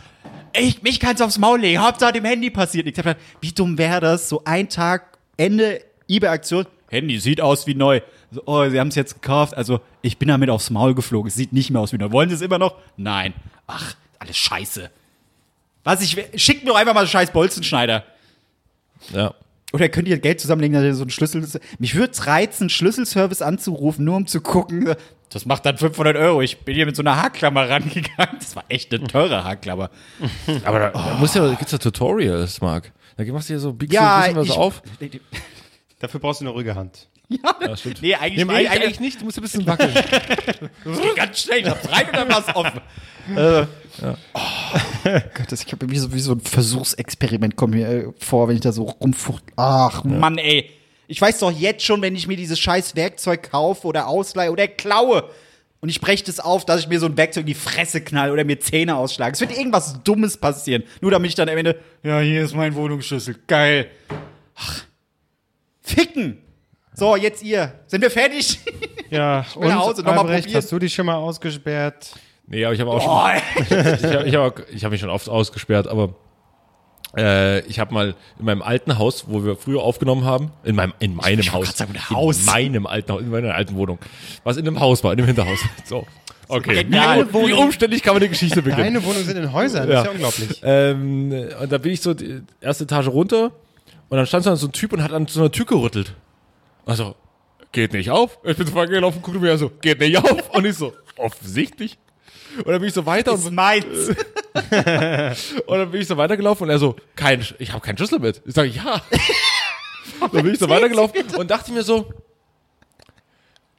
ich, 0.57 0.83
mich 0.83 1.01
kannst 1.01 1.21
du 1.21 1.25
aufs 1.25 1.39
Maul 1.39 1.61
legen, 1.61 1.83
Hauptsache 1.83 2.13
dem 2.13 2.25
Handy 2.25 2.51
passiert. 2.51 2.87
Ich 2.87 2.95
dachte, 2.95 3.17
wie 3.41 3.51
dumm 3.51 3.77
wäre 3.77 4.01
das, 4.01 4.29
so 4.29 4.43
ein 4.45 4.69
Tag, 4.69 5.19
Ende 5.37 5.81
eBay-Aktion, 6.09 6.67
Handy 6.89 7.19
sieht 7.19 7.41
aus 7.41 7.67
wie 7.67 7.75
neu. 7.75 8.01
So, 8.35 8.43
oh, 8.47 8.69
sie 8.69 8.81
haben 8.81 8.89
es 8.89 8.95
jetzt 8.95 9.15
gekauft, 9.15 9.57
also 9.57 9.81
ich 10.03 10.19
bin 10.19 10.29
damit 10.29 10.51
aufs 10.51 10.71
Maul 10.71 10.95
geflogen, 10.95 11.29
es 11.29 11.35
sieht 11.35 11.53
nicht 11.53 11.71
mehr 11.71 11.81
aus 11.81 11.93
wie 11.93 11.99
neu. 11.99 12.11
Wollen 12.11 12.29
sie 12.29 12.35
es 12.35 12.41
immer 12.41 12.59
noch? 12.59 12.75
Nein. 12.97 13.33
Ach, 13.67 13.95
alles 14.19 14.37
scheiße. 14.37 14.91
Was, 15.85 16.03
ich, 16.03 16.17
schickt 16.35 16.65
mir 16.65 16.71
doch 16.71 16.79
einfach 16.79 16.95
mal 16.95 17.01
einen 17.01 17.09
scheiß 17.09 17.31
Bolzenschneider. 17.31 18.05
Ja. 19.13 19.35
Oder 19.73 19.89
könnt 19.89 20.09
ihr 20.09 20.19
Geld 20.19 20.41
zusammenlegen, 20.41 20.75
dass 20.75 20.85
ihr 20.85 20.95
so 20.95 21.03
einen 21.03 21.11
Schlüssel. 21.11 21.47
Mich 21.79 21.95
würde 21.95 22.13
es 22.13 22.27
reizen, 22.27 22.71
Schlüsselservice 22.71 23.43
anzurufen, 23.43 24.05
nur 24.05 24.17
um 24.17 24.27
zu 24.27 24.41
gucken. 24.41 24.95
Das 25.31 25.47
macht 25.47 25.67
dann 25.67 25.79
500 25.79 26.17
Euro. 26.17 26.43
Ich 26.43 26.59
bin 26.61 26.77
hier 26.77 26.87
mit 26.87 26.95
so 26.95 27.03
einer 27.03 27.17
Haarklammer 27.17 27.69
rangegangen. 27.69 28.37
Das 28.39 28.55
war 28.55 28.65
echt 28.69 28.95
eine 28.95 29.07
teure 29.09 29.43
Haarklammer. 29.43 29.91
Aber 30.65 30.79
da, 30.79 30.91
da 30.91 31.15
muss 31.19 31.35
ja, 31.35 31.53
gibt's 31.55 31.73
ja 31.73 31.79
Tutorials, 31.79 32.61
Marc. 32.61 32.93
Da 33.17 33.25
machst 33.33 33.49
du 33.49 33.55
ja 33.55 33.59
so, 33.59 33.73
biegst 33.73 33.95
Ja, 33.95 34.21
bisschen 34.21 34.37
was 34.37 34.47
ich, 34.47 34.53
auf. 34.53 34.83
Dafür 35.99 36.21
brauchst 36.21 36.41
du 36.41 36.45
eine 36.45 36.53
ruhige 36.53 36.75
Hand. 36.75 37.09
Ja, 37.29 37.77
stimmt. 37.77 38.03
Nee, 38.03 38.15
eigentlich, 38.15 38.45
Nee, 38.47 38.53
nee, 38.53 38.69
eigentlich, 38.69 39.01
nicht, 39.01 39.21
du 39.21 39.25
musst 39.25 39.39
ein 39.39 39.43
bisschen 39.43 39.67
wackeln. 39.67 39.95
das 39.95 41.01
geht 41.01 41.17
ganz 41.17 41.41
schnell. 41.41 41.61
Ich 41.61 41.69
hab's 41.69 41.91
rein 41.91 42.07
und 42.07 42.17
dann 42.17 42.29
war's 42.29 42.55
offen. 42.55 42.81
äh, 43.37 43.67
oh, 44.35 44.41
Gott, 45.35 45.47
das, 45.51 45.65
ich 45.65 45.73
habe 45.73 45.91
wie 45.91 45.99
so, 45.99 46.13
wie 46.13 46.21
so 46.21 46.33
ein 46.33 46.41
Versuchsexperiment 46.41 47.57
kommt 47.57 47.75
mir 47.75 47.89
äh, 47.89 48.13
vor, 48.19 48.49
wenn 48.49 48.57
ich 48.57 48.61
da 48.61 48.73
so 48.73 48.85
rumfucht. 48.85 49.43
Ach, 49.57 50.05
Mann, 50.05 50.39
ey. 50.39 50.71
Ich 51.07 51.21
weiß 51.21 51.39
doch 51.39 51.51
jetzt 51.51 51.85
schon, 51.85 52.03
wenn 52.03 52.17
ich 52.17 52.27
mir 52.27 52.37
dieses 52.37 52.59
scheiß 52.59 52.97
Werkzeug 52.97 53.51
kaufe 53.51 53.87
oder 53.87 54.07
ausleihe 54.07 54.51
oder 54.51 54.67
klaue 54.69 55.29
und 55.81 55.91
ich 55.91 56.01
breche 56.01 56.25
das 56.25 56.41
auf, 56.41 56.65
dass 56.65 56.81
ich 56.81 56.89
mir 56.89 56.99
so 56.99 57.05
ein 57.05 57.17
Werkzeug 57.19 57.43
in 57.43 57.49
die 57.49 57.55
Fresse 57.55 58.01
knall 58.01 58.31
oder 58.31 58.43
mir 58.45 58.59
Zähne 58.59 58.97
ausschlage. 58.97 59.35
Es 59.35 59.41
wird 59.43 59.55
irgendwas 59.55 60.03
Dummes 60.03 60.39
passieren. 60.39 60.83
Nur 61.03 61.11
damit 61.11 61.29
ich 61.29 61.35
dann 61.35 61.49
am 61.49 61.59
Ende, 61.59 61.79
ja, 62.03 62.21
hier 62.21 62.43
ist 62.43 62.55
mein 62.55 62.75
Wohnungsschlüssel. 62.75 63.37
Geil. 63.47 63.91
Ach. 64.55 64.85
Ficken. 65.83 66.39
So, 66.95 67.17
jetzt 67.17 67.43
ihr. 67.43 67.73
Sind 67.87 68.01
wir 68.03 68.11
fertig? 68.11 68.61
Ja, 69.11 69.45
will 69.57 69.69
nach 69.69 69.81
Hause, 69.81 70.03
noch 70.03 70.15
mal 70.15 70.21
Albrecht, 70.21 70.45
probieren. 70.45 70.63
hast 70.63 70.73
du 70.73 70.79
dich 70.79 70.95
schon 70.95 71.07
mal 71.07 71.17
ausgesperrt? 71.17 72.13
Nee, 72.47 72.65
aber 72.65 72.75
ich 72.75 72.81
habe 72.81 72.91
auch 72.91 73.01
schon, 73.01 73.11
Oh, 73.11 73.27
ey. 73.27 73.95
ich 73.97 74.05
habe 74.15 74.29
ich 74.29 74.35
hab, 74.35 74.43
auch- 74.43 74.61
ich 74.73 74.85
hab 74.85 74.91
mich 74.93 75.01
schon 75.01 75.11
oft 75.11 75.29
ausgesperrt, 75.29 75.89
aber 75.89 76.15
äh, 77.17 77.61
ich 77.67 77.79
habe 77.79 77.93
mal 77.95 78.15
in 78.39 78.45
meinem 78.45 78.63
alten 78.63 78.99
Haus, 78.99 79.25
wo 79.29 79.45
wir 79.45 79.57
früher 79.57 79.83
aufgenommen 79.83 80.25
haben, 80.25 80.51
in 80.63 80.75
meinem, 80.77 80.93
in 80.99 81.15
meinem 81.15 81.39
wollte 81.39 81.53
Haus, 81.53 81.77
sagen, 81.77 81.95
in 81.95 82.11
Haus. 82.11 82.45
meinem 82.45 82.87
alten 82.87 83.13
Haus, 83.13 83.21
in 83.23 83.31
meiner 83.31 83.55
alten 83.55 83.75
Wohnung, 83.77 83.99
was 84.45 84.57
in 84.57 84.67
einem 84.67 84.79
Haus 84.81 85.03
war, 85.05 85.13
in 85.13 85.19
einem 85.19 85.27
Hinterhaus. 85.27 85.59
So, 85.85 86.07
okay. 86.49 86.85
Genial. 86.85 87.27
Wie, 87.33 87.49
wie 87.49 87.53
umständlich 87.55 88.03
kann 88.03 88.15
man 88.15 88.23
die 88.23 88.29
Geschichte 88.29 88.63
beginnen? 88.63 88.83
Deine 88.95 89.05
Wohnungen 89.05 89.25
sind 89.25 89.37
in 89.37 89.53
Häusern, 89.53 89.89
das 89.89 90.01
ist 90.01 90.05
ja 90.07 90.11
unglaublich. 90.13 90.61
Ähm, 90.63 91.33
und 91.61 91.73
da 91.73 91.79
bin 91.79 91.93
ich 91.93 92.01
so 92.03 92.15
die 92.15 92.43
erste 92.61 92.85
Etage 92.85 93.09
runter 93.09 93.53
und 94.11 94.17
dann 94.19 94.27
stand 94.27 94.45
so 94.45 94.51
ein 94.67 94.73
Typ 94.73 94.93
und 94.93 95.03
hat 95.03 95.13
an 95.13 95.27
so 95.27 95.41
einer 95.41 95.51
Tür 95.51 95.65
gerüttelt. 95.67 96.15
Also, 96.87 97.15
geht 97.73 97.93
nicht 97.93 98.11
auf. 98.11 98.39
Ich 98.45 98.57
bin 98.57 98.67
so 98.67 98.73
vorbeigelaufen, 98.73 99.23
guckte 99.23 99.41
mir 99.41 99.57
so, 99.59 99.71
geht 99.81 100.01
nicht 100.01 100.17
auf. 100.17 100.51
Und 100.55 100.65
ich 100.65 100.77
so, 100.77 100.93
offensichtlich. 101.17 101.99
Und 102.59 102.69
dann 102.69 102.79
bin 102.79 102.89
ich 102.89 102.95
so 102.95 103.05
weiter 103.05 103.33
Das 103.33 103.41
ist 103.41 103.47
und, 103.49 103.55
meins. 103.55 103.85
und 105.67 105.79
dann 105.79 105.91
bin 105.91 106.01
ich 106.01 106.07
so 106.07 106.17
weitergelaufen 106.17 106.65
und 106.65 106.71
er 106.71 106.79
so, 106.79 106.95
kein, 107.17 107.45
ich 107.59 107.73
habe 107.73 107.85
keinen 107.85 107.97
Schlüssel 107.97 108.21
mit. 108.21 108.43
Ich 108.47 108.55
sage, 108.55 108.69
ja. 108.69 109.03
dann 110.21 110.31
bin 110.31 110.53
ich 110.53 110.61
so 110.61 110.69
weitergelaufen 110.69 111.35
und 111.37 111.51
dachte 111.51 111.73
mir 111.73 111.83
so, 111.83 112.13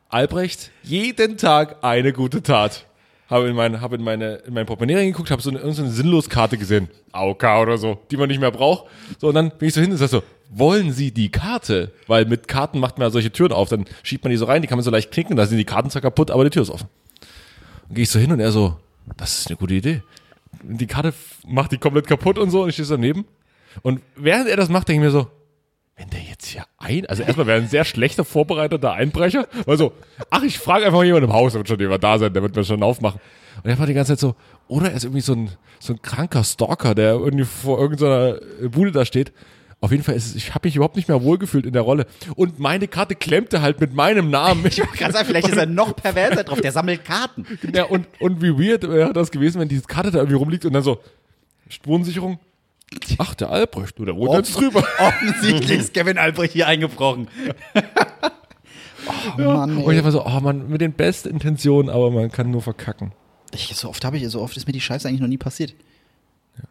Albrecht, 0.10 0.72
jeden 0.84 1.38
Tag 1.38 1.78
eine 1.84 2.12
gute 2.12 2.44
Tat. 2.44 2.86
Habe 3.30 3.48
in 3.48 3.56
meine, 3.56 3.82
habe 3.82 3.96
in 3.96 4.04
meine, 4.04 4.36
in 4.46 4.54
mein 4.54 4.66
Portemonnaie 4.66 4.98
reingeguckt, 4.98 5.32
habe 5.32 5.42
so 5.42 5.50
eine, 5.50 5.60
irgendeine 5.60 5.90
Sinnloskarte 5.90 6.58
gesehen. 6.58 6.90
AOK 7.12 7.44
oder 7.44 7.78
so, 7.78 8.00
die 8.12 8.18
man 8.18 8.28
nicht 8.28 8.40
mehr 8.40 8.52
braucht. 8.52 8.86
So, 9.20 9.30
und 9.30 9.36
dann 9.36 9.50
bin 9.58 9.70
ich 9.70 9.74
so 9.74 9.82
hin 9.82 9.92
und 9.92 9.98
sag 9.98 10.10
so, 10.10 10.22
wollen 10.50 10.92
Sie 10.92 11.12
die 11.12 11.30
Karte? 11.30 11.92
Weil 12.08 12.26
mit 12.26 12.48
Karten 12.48 12.80
macht 12.80 12.98
man 12.98 13.08
ja 13.08 13.12
solche 13.12 13.32
Türen 13.32 13.52
auf, 13.52 13.70
dann 13.70 13.86
schiebt 14.04 14.24
man 14.24 14.32
die 14.32 14.38
so 14.38 14.46
rein, 14.46 14.62
die 14.62 14.68
kann 14.68 14.78
man 14.78 14.84
so 14.84 14.92
leicht 14.92 15.12
knicken, 15.12 15.36
da 15.36 15.46
sind 15.46 15.58
die 15.58 15.66
Karten 15.66 15.90
zwar 15.90 16.02
kaputt, 16.02 16.32
aber 16.32 16.44
die 16.44 16.50
Tür 16.50 16.64
ist 16.64 16.70
offen. 16.70 16.88
Dann 17.88 17.96
gehe 17.96 18.04
ich 18.04 18.10
so 18.10 18.20
hin 18.20 18.32
und 18.32 18.40
er 18.40 18.52
so, 18.52 18.78
das 19.18 19.40
ist 19.40 19.48
eine 19.48 19.58
gute 19.58 19.74
Idee. 19.74 20.02
Die 20.64 20.88
Karte 20.88 21.14
macht 21.48 21.72
die 21.72 21.78
komplett 21.78 22.08
kaputt 22.08 22.38
und 22.38 22.50
so 22.50 22.64
und 22.64 22.70
ich 22.70 22.76
stehe 22.76 22.86
so 22.86 22.96
daneben. 22.96 23.26
Und 23.82 24.02
während 24.16 24.48
er 24.48 24.58
das 24.58 24.70
macht, 24.70 24.88
denke 24.88 25.06
ich 25.06 25.06
mir 25.06 25.12
so, 25.12 25.28
wenn 25.98 26.10
der 26.10 26.22
jetzt 26.22 26.48
hier 26.48 26.66
ein, 26.78 27.06
also 27.06 27.24
erstmal 27.24 27.48
wäre 27.48 27.62
ein 27.62 27.70
sehr 27.70 27.86
schlechter 27.86 28.26
vorbereiteter 28.26 28.92
Einbrecher, 28.94 29.48
weil 29.66 29.78
so, 29.78 29.94
ach, 30.30 30.44
ich 30.44 30.60
frage 30.60 30.86
einfach 30.86 31.04
jemanden 31.04 31.30
im 31.30 31.34
Haus, 31.34 31.54
da 31.54 31.60
wird 31.60 31.70
schon 31.70 31.80
jemand 31.80 32.04
da 32.04 32.20
sein, 32.20 32.34
der 32.34 32.42
wird 32.42 32.56
mir 32.56 32.66
schon 32.66 32.84
aufmachen. 32.84 33.22
Und 33.64 33.70
er 33.70 33.80
war 33.80 33.88
die 33.88 33.94
ganze 33.94 34.14
Zeit 34.14 34.20
so, 34.20 34.36
oder 34.68 34.90
er 34.90 34.98
ist 34.98 35.06
irgendwie 35.06 35.22
so 35.22 35.34
ein, 35.34 35.50
so 35.80 35.94
ein 35.94 36.02
kranker 36.02 36.44
Stalker, 36.44 36.96
der 36.96 37.14
irgendwie 37.14 37.46
vor 37.46 37.80
irgendeiner 37.80 38.40
Bude 38.70 38.92
da 38.92 39.06
steht. 39.06 39.32
Auf 39.86 39.92
jeden 39.92 40.02
Fall 40.02 40.16
ist 40.16 40.26
es, 40.26 40.36
ich 40.36 40.56
habe 40.56 40.68
mich 40.68 40.76
überhaupt 40.76 40.96
nicht 40.96 41.08
mehr 41.08 41.22
wohlgefühlt 41.22 41.68
in 41.68 41.74
der 41.74 41.84
Rolle. 41.84 42.08
Und 42.36 42.58
meine 42.58 42.88
Karte 42.88 43.14
klemmte 43.14 43.62
halt 43.62 43.80
mit 43.80 43.94
meinem 43.94 44.32
Namen. 44.32 44.66
Ich 44.66 44.80
wollte 44.80 44.98
gerade 44.98 45.14
sagen, 45.14 45.28
vielleicht 45.28 45.48
ist 45.48 45.58
er 45.58 45.68
noch 45.68 45.96
perverser 45.96 46.44
drauf. 46.44 46.60
Der 46.60 46.72
sammelt 46.72 47.06
Karten. 47.06 47.46
Ja, 47.72 47.84
und, 47.84 48.08
und 48.20 48.42
wie 48.42 48.50
weird 48.50 48.82
wäre 48.82 49.14
das 49.14 49.30
gewesen, 49.30 49.62
wenn 49.62 49.68
diese 49.68 49.84
Karte 49.84 50.10
da 50.10 50.18
irgendwie 50.18 50.38
rumliegt 50.38 50.66
und 50.66 50.74
dann 50.74 50.82
so, 50.82 51.04
Spurensicherung. 51.70 52.40
Ach, 53.20 53.36
der 53.36 53.52
Albrecht, 53.52 54.00
du, 54.00 54.06
der 54.06 54.16
wohnt 54.16 54.34
jetzt 54.34 54.60
drüber. 54.60 54.84
Offensichtlich 54.98 55.78
ist 55.78 55.94
Kevin 55.94 56.18
Albrecht 56.18 56.54
hier 56.54 56.66
eingebrochen. 56.66 57.28
oh 59.38 59.40
Mann, 59.40 59.78
Und 59.78 59.96
ich 59.96 60.04
war 60.04 60.12
so, 60.12 60.26
oh 60.26 60.40
man, 60.40 60.68
mit 60.68 60.82
den 60.82 60.94
besten 60.94 61.30
Intentionen, 61.30 61.92
aber 61.92 62.10
man 62.10 62.32
kann 62.32 62.50
nur 62.50 62.64
verkacken. 62.64 63.12
Ich, 63.54 63.68
so 63.76 63.90
oft 63.90 64.04
habe 64.04 64.18
ich, 64.18 64.28
so 64.30 64.42
oft 64.42 64.58
ist 64.58 64.66
mir 64.66 64.74
die 64.74 64.82
Scheiße 64.82 65.08
eigentlich 65.08 65.22
noch 65.22 65.28
nie 65.28 65.38
passiert. 65.38 65.76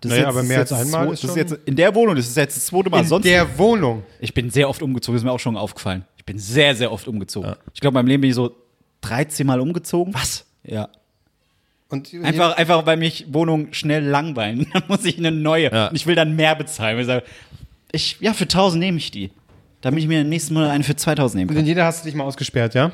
Das 0.00 0.10
Naja, 0.10 0.28
aber 0.28 0.42
mehr 0.42 0.60
das 0.60 0.72
als 0.72 0.84
jetzt 0.84 0.94
einmal 0.94 1.10
das 1.10 1.24
ist 1.24 1.36
jetzt 1.36 1.58
in 1.66 1.76
der 1.76 1.94
Wohnung, 1.94 2.16
das 2.16 2.26
ist 2.26 2.36
jetzt 2.36 2.56
das 2.56 2.66
zweite 2.66 2.90
Mal. 2.90 3.00
In 3.00 3.06
Sonst 3.06 3.24
der 3.24 3.58
Wohnung. 3.58 4.02
ich 4.20 4.32
bin 4.34 4.50
sehr 4.50 4.68
oft 4.68 4.82
umgezogen, 4.82 5.16
ist 5.16 5.24
mir 5.24 5.32
auch 5.32 5.40
schon 5.40 5.56
aufgefallen. 5.56 6.04
Ich 6.16 6.24
bin 6.24 6.38
sehr, 6.38 6.74
sehr 6.74 6.90
oft 6.90 7.06
umgezogen. 7.06 7.54
Ich 7.74 7.80
glaube, 7.80 7.98
in 7.98 8.04
meinem 8.04 8.08
Leben 8.08 8.20
bin 8.22 8.30
ich 8.30 8.36
so 8.36 8.54
13 9.02 9.46
Mal 9.46 9.60
umgezogen. 9.60 10.14
Was? 10.14 10.46
Ja. 10.62 10.88
Und 11.90 12.12
Einfach, 12.22 12.56
einfach 12.56 12.86
weil 12.86 12.96
mich 12.96 13.26
Wohnungen 13.28 13.72
schnell 13.74 14.04
langweilen. 14.04 14.66
Dann 14.72 14.84
muss 14.88 15.04
ich 15.04 15.18
eine 15.18 15.30
neue. 15.30 15.70
Ja. 15.70 15.88
Und 15.88 15.96
ich 15.96 16.06
will 16.06 16.14
dann 16.14 16.34
mehr 16.34 16.54
bezahlen. 16.56 16.98
Ich, 16.98 17.06
sage, 17.06 17.24
ich 17.92 18.16
ja, 18.20 18.32
für 18.32 18.44
1000 18.44 18.80
nehme 18.80 18.98
ich 18.98 19.10
die. 19.10 19.30
Damit 19.80 20.00
ich 20.00 20.08
mir 20.08 20.22
im 20.22 20.30
nächsten 20.30 20.54
Monat 20.54 20.70
eine 20.70 20.82
für 20.82 20.96
2000 20.96 21.38
nehmen 21.40 21.50
Und 21.50 21.56
in 21.58 21.66
jeder 21.66 21.84
hast 21.84 22.02
du 22.02 22.08
dich 22.08 22.14
mal 22.14 22.24
ausgesperrt, 22.24 22.74
ja? 22.74 22.90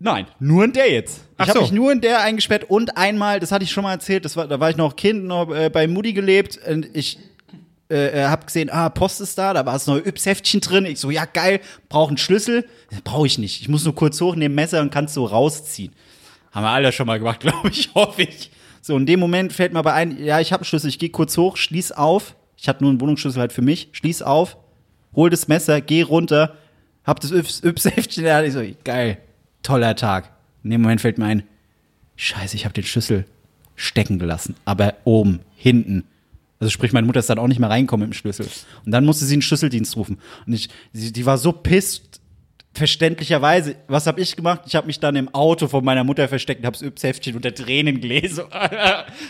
Nein, 0.00 0.26
nur 0.38 0.64
in 0.64 0.72
der 0.72 0.90
jetzt. 0.92 1.22
Ach 1.36 1.44
Ich 1.44 1.48
habe 1.50 1.58
so. 1.58 1.62
mich 1.64 1.72
nur 1.72 1.90
in 1.90 2.00
der 2.00 2.20
eingesperrt 2.20 2.64
und 2.68 2.96
einmal, 2.96 3.40
das 3.40 3.50
hatte 3.50 3.64
ich 3.64 3.70
schon 3.72 3.82
mal 3.82 3.92
erzählt, 3.92 4.24
das 4.24 4.36
war, 4.36 4.46
da 4.46 4.60
war 4.60 4.70
ich 4.70 4.76
noch 4.76 4.94
Kind, 4.96 5.24
noch 5.24 5.52
äh, 5.52 5.70
bei 5.70 5.88
Mutti 5.88 6.12
gelebt 6.12 6.58
und 6.70 6.88
ich 6.96 7.18
äh, 7.88 8.24
habe 8.24 8.46
gesehen, 8.46 8.70
ah, 8.70 8.90
Post 8.90 9.20
ist 9.20 9.36
da, 9.38 9.54
da 9.54 9.66
war 9.66 9.72
das 9.72 9.86
neue 9.86 10.00
Yps-Heftchen 10.06 10.60
drin. 10.60 10.84
Ich 10.84 11.00
so, 11.00 11.10
ja 11.10 11.24
geil, 11.24 11.60
brauche 11.88 12.08
einen 12.08 12.18
Schlüssel. 12.18 12.66
Brauche 13.02 13.26
ich 13.26 13.38
nicht. 13.38 13.60
Ich 13.62 13.68
muss 13.68 13.84
nur 13.84 13.94
kurz 13.94 14.20
hoch 14.20 14.36
nehmen 14.36 14.54
Messer 14.54 14.80
und 14.82 14.90
kannst 14.90 15.14
so 15.14 15.24
rausziehen. 15.24 15.92
Haben 16.52 16.62
wir 16.64 16.70
alle 16.70 16.92
schon 16.92 17.06
mal 17.06 17.18
gemacht, 17.18 17.40
glaube 17.40 17.68
ich, 17.70 17.90
hoffe 17.94 18.22
ich. 18.22 18.50
So, 18.82 18.96
in 18.96 19.06
dem 19.06 19.18
Moment 19.18 19.52
fällt 19.52 19.72
mir 19.72 19.78
aber 19.80 19.94
ein, 19.94 20.22
ja, 20.22 20.38
ich 20.38 20.52
habe 20.52 20.60
einen 20.60 20.66
Schlüssel, 20.66 20.88
ich 20.88 20.98
gehe 20.98 21.08
kurz 21.10 21.36
hoch, 21.36 21.56
schließ 21.56 21.92
auf. 21.92 22.36
Ich 22.56 22.68
hatte 22.68 22.82
nur 22.84 22.90
einen 22.90 23.00
Wohnungsschlüssel 23.00 23.40
halt 23.40 23.52
für 23.52 23.62
mich, 23.62 23.88
schließ 23.92 24.22
auf, 24.22 24.56
hol 25.14 25.30
das 25.30 25.48
Messer, 25.48 25.80
geh 25.80 26.02
runter, 26.02 26.56
hab 27.04 27.20
das 27.20 27.32
Yps- 27.32 27.62
Yps-Heftchen 27.64 28.26
Hand. 28.30 28.46
Ich 28.46 28.52
so, 28.52 28.62
geil, 28.84 29.18
toller 29.68 29.94
Tag. 29.96 30.30
In 30.64 30.70
dem 30.70 30.80
Moment 30.80 31.02
fällt 31.02 31.18
mir 31.18 31.26
ein, 31.26 31.42
scheiße, 32.16 32.56
ich 32.56 32.64
habe 32.64 32.72
den 32.72 32.84
Schlüssel 32.84 33.26
stecken 33.76 34.18
gelassen, 34.18 34.56
aber 34.64 34.94
oben, 35.04 35.40
hinten. 35.56 36.04
Also 36.58 36.70
sprich, 36.70 36.92
meine 36.92 37.06
Mutter 37.06 37.20
ist 37.20 37.28
dann 37.28 37.38
auch 37.38 37.46
nicht 37.46 37.60
mehr 37.60 37.68
reingekommen 37.68 38.08
mit 38.08 38.14
dem 38.14 38.18
Schlüssel. 38.18 38.48
Und 38.86 38.92
dann 38.92 39.04
musste 39.04 39.26
sie 39.26 39.34
einen 39.34 39.42
Schlüsseldienst 39.42 39.94
rufen. 39.96 40.18
Und 40.46 40.54
ich, 40.54 40.70
sie, 40.92 41.12
die 41.12 41.26
war 41.26 41.36
so 41.36 41.52
pisst, 41.52 42.07
verständlicherweise. 42.74 43.76
Was 43.88 44.06
habe 44.06 44.20
ich 44.20 44.36
gemacht? 44.36 44.62
Ich 44.66 44.74
habe 44.76 44.86
mich 44.86 45.00
dann 45.00 45.16
im 45.16 45.32
Auto 45.34 45.68
von 45.68 45.84
meiner 45.84 46.04
Mutter 46.04 46.28
versteckt 46.28 46.60
und 46.60 46.66
habe 46.66 46.76
das 46.76 46.82
Yps-Heftchen 46.82 47.36
unter 47.36 47.54
Tränen 47.54 48.00
gelesen. 48.00 48.44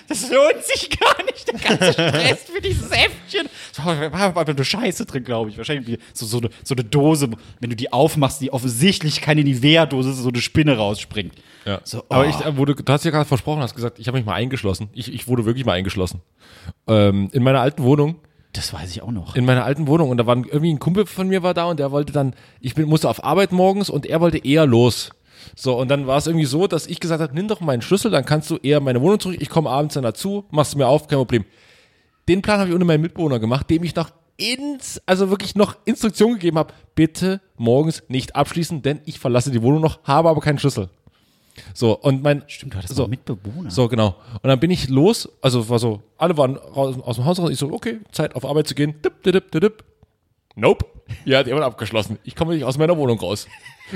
Das 0.09 0.30
lohnt 0.30 0.64
sich 0.64 0.89
gar 0.99 1.22
nicht, 1.24 1.47
der 1.47 1.59
ganze 1.59 1.93
Stress 1.93 2.45
für 2.45 2.61
dieses 2.61 2.91
Heftchen. 2.91 3.49
Es 3.72 3.84
war 3.84 4.36
einfach 4.36 4.57
nur 4.57 4.64
Scheiße 4.64 5.07
drin, 5.07 5.24
glaube 5.24 5.51
ich. 5.51 5.59
Wahrscheinlich 5.59 5.99
so, 6.12 6.26
so, 6.26 6.39
eine, 6.39 6.51
so 6.64 6.74
eine 6.74 6.84
Dose, 6.84 7.30
wenn 7.61 7.70
du 7.70 7.76
die 7.76 7.93
aufmachst, 7.93 8.41
die 8.41 8.53
offensichtlich 8.53 9.20
keine 9.20 9.45
Nivea-Dose 9.45 10.11
ist, 10.11 10.18
so 10.18 10.28
eine 10.28 10.41
Spinne 10.41 10.76
rausspringt. 10.76 11.34
Ja. 11.64 11.80
So, 11.84 12.05
Aber 12.09 12.24
oh. 12.26 12.28
ich, 12.28 12.45
äh, 12.45 12.57
wurde, 12.57 12.74
du 12.74 12.93
hast 12.93 13.05
ja 13.05 13.11
gerade 13.11 13.26
versprochen, 13.26 13.61
hast 13.61 13.74
gesagt, 13.74 13.99
ich 13.99 14.09
habe 14.09 14.16
mich 14.18 14.26
mal 14.26 14.34
eingeschlossen. 14.34 14.89
Ich, 14.95 15.12
ich 15.12 15.28
wurde 15.28 15.45
wirklich 15.45 15.66
mal 15.66 15.74
eingeschlossen. 15.74 16.22
Ähm, 16.86 17.28
in 17.32 17.43
meiner 17.43 17.61
alten 17.61 17.82
Wohnung. 17.82 18.16
Das 18.53 18.72
weiß 18.72 18.90
ich 18.90 19.03
auch 19.03 19.11
noch. 19.11 19.36
In 19.36 19.44
meiner 19.44 19.64
alten 19.64 19.86
Wohnung. 19.86 20.11
Und 20.11 20.16
da 20.16 20.26
war 20.26 20.36
irgendwie 20.36 20.72
ein 20.72 20.78
Kumpel 20.78 21.07
von 21.07 21.28
mir 21.28 21.42
war 21.42 21.55
da 21.55 21.66
und 21.66 21.78
der 21.78 21.90
wollte 21.90 22.12
dann, 22.12 22.34
ich 22.61 22.74
bin, 22.74 22.88
musste 22.88 23.09
auf 23.09 23.22
Arbeit 23.22 23.53
morgens 23.53 23.90
und 23.90 24.07
er 24.07 24.20
wollte 24.20 24.38
eher 24.38 24.66
los. 24.66 25.11
So, 25.55 25.78
und 25.78 25.88
dann 25.88 26.07
war 26.07 26.18
es 26.18 26.26
irgendwie 26.26 26.46
so, 26.46 26.66
dass 26.66 26.86
ich 26.86 27.01
gesagt 27.01 27.22
habe, 27.22 27.34
nimm 27.34 27.49
doch 27.49 27.61
meinen 27.61 27.82
Schlüssel, 27.82 28.11
dann 28.11 28.24
kannst 28.24 28.51
du 28.51 28.57
eher 28.57 28.80
meine 28.80 29.01
Wohnung 29.01 29.20
zurück, 29.20 29.36
ich 29.38 29.49
komme 29.49 29.70
abends 29.70 29.94
dann 29.94 30.03
dazu, 30.03 30.44
machst 30.51 30.74
du 30.74 30.78
mir 30.78 30.86
auf, 30.86 31.07
kein 31.07 31.18
Problem. 31.18 31.44
Den 32.28 32.42
Plan 32.42 32.59
habe 32.59 32.70
ich 32.70 32.74
ohne 32.74 32.84
meinen 32.84 33.03
Mitbewohner 33.03 33.38
gemacht, 33.38 33.70
dem 33.70 33.84
ich 33.84 33.94
noch 33.94 34.11
ins, 34.36 35.01
also 35.07 35.30
wirklich 35.30 35.55
noch 35.55 35.76
Instruktion 35.84 36.34
gegeben 36.34 36.59
habe, 36.59 36.72
bitte 36.94 37.40
morgens 37.57 38.03
nicht 38.09 38.36
abschließen, 38.36 38.82
denn 38.82 39.01
ich 39.05 39.18
verlasse 39.18 39.51
die 39.51 39.62
Wohnung 39.62 39.80
noch, 39.80 40.03
habe 40.05 40.28
aber 40.28 40.40
keinen 40.40 40.59
Schlüssel. 40.59 40.90
So, 41.75 41.99
und 41.99 42.23
mein. 42.23 42.43
Stimmt, 42.47 42.75
du 42.75 42.79
hattest 42.79 42.95
so. 42.95 43.07
Mitbewohner. 43.07 43.71
So, 43.71 43.89
genau. 43.89 44.17
Und 44.35 44.49
dann 44.49 44.61
bin 44.61 44.71
ich 44.71 44.89
los, 44.89 45.29
also 45.41 45.69
war 45.69 45.79
so, 45.79 46.03
alle 46.17 46.37
waren 46.37 46.57
raus, 46.57 46.97
aus 47.03 47.17
dem 47.17 47.25
Haus 47.25 47.39
raus, 47.39 47.51
ich 47.51 47.59
so, 47.59 47.73
okay, 47.73 48.01
Zeit 48.13 48.35
auf 48.35 48.45
Arbeit 48.45 48.69
zu 48.69 48.75
gehen. 48.75 48.95
Dip, 49.03 49.23
dip, 49.23 49.51
dip, 49.51 49.61
dip. 49.61 49.85
Nope. 50.55 50.87
Hier 51.25 51.39
hat 51.39 51.47
jemand 51.47 51.65
abgeschlossen. 51.65 52.19
Ich 52.25 52.35
komme 52.35 52.55
nicht 52.55 52.65
aus 52.65 52.77
meiner 52.77 52.97
Wohnung 52.97 53.19
raus. 53.19 53.47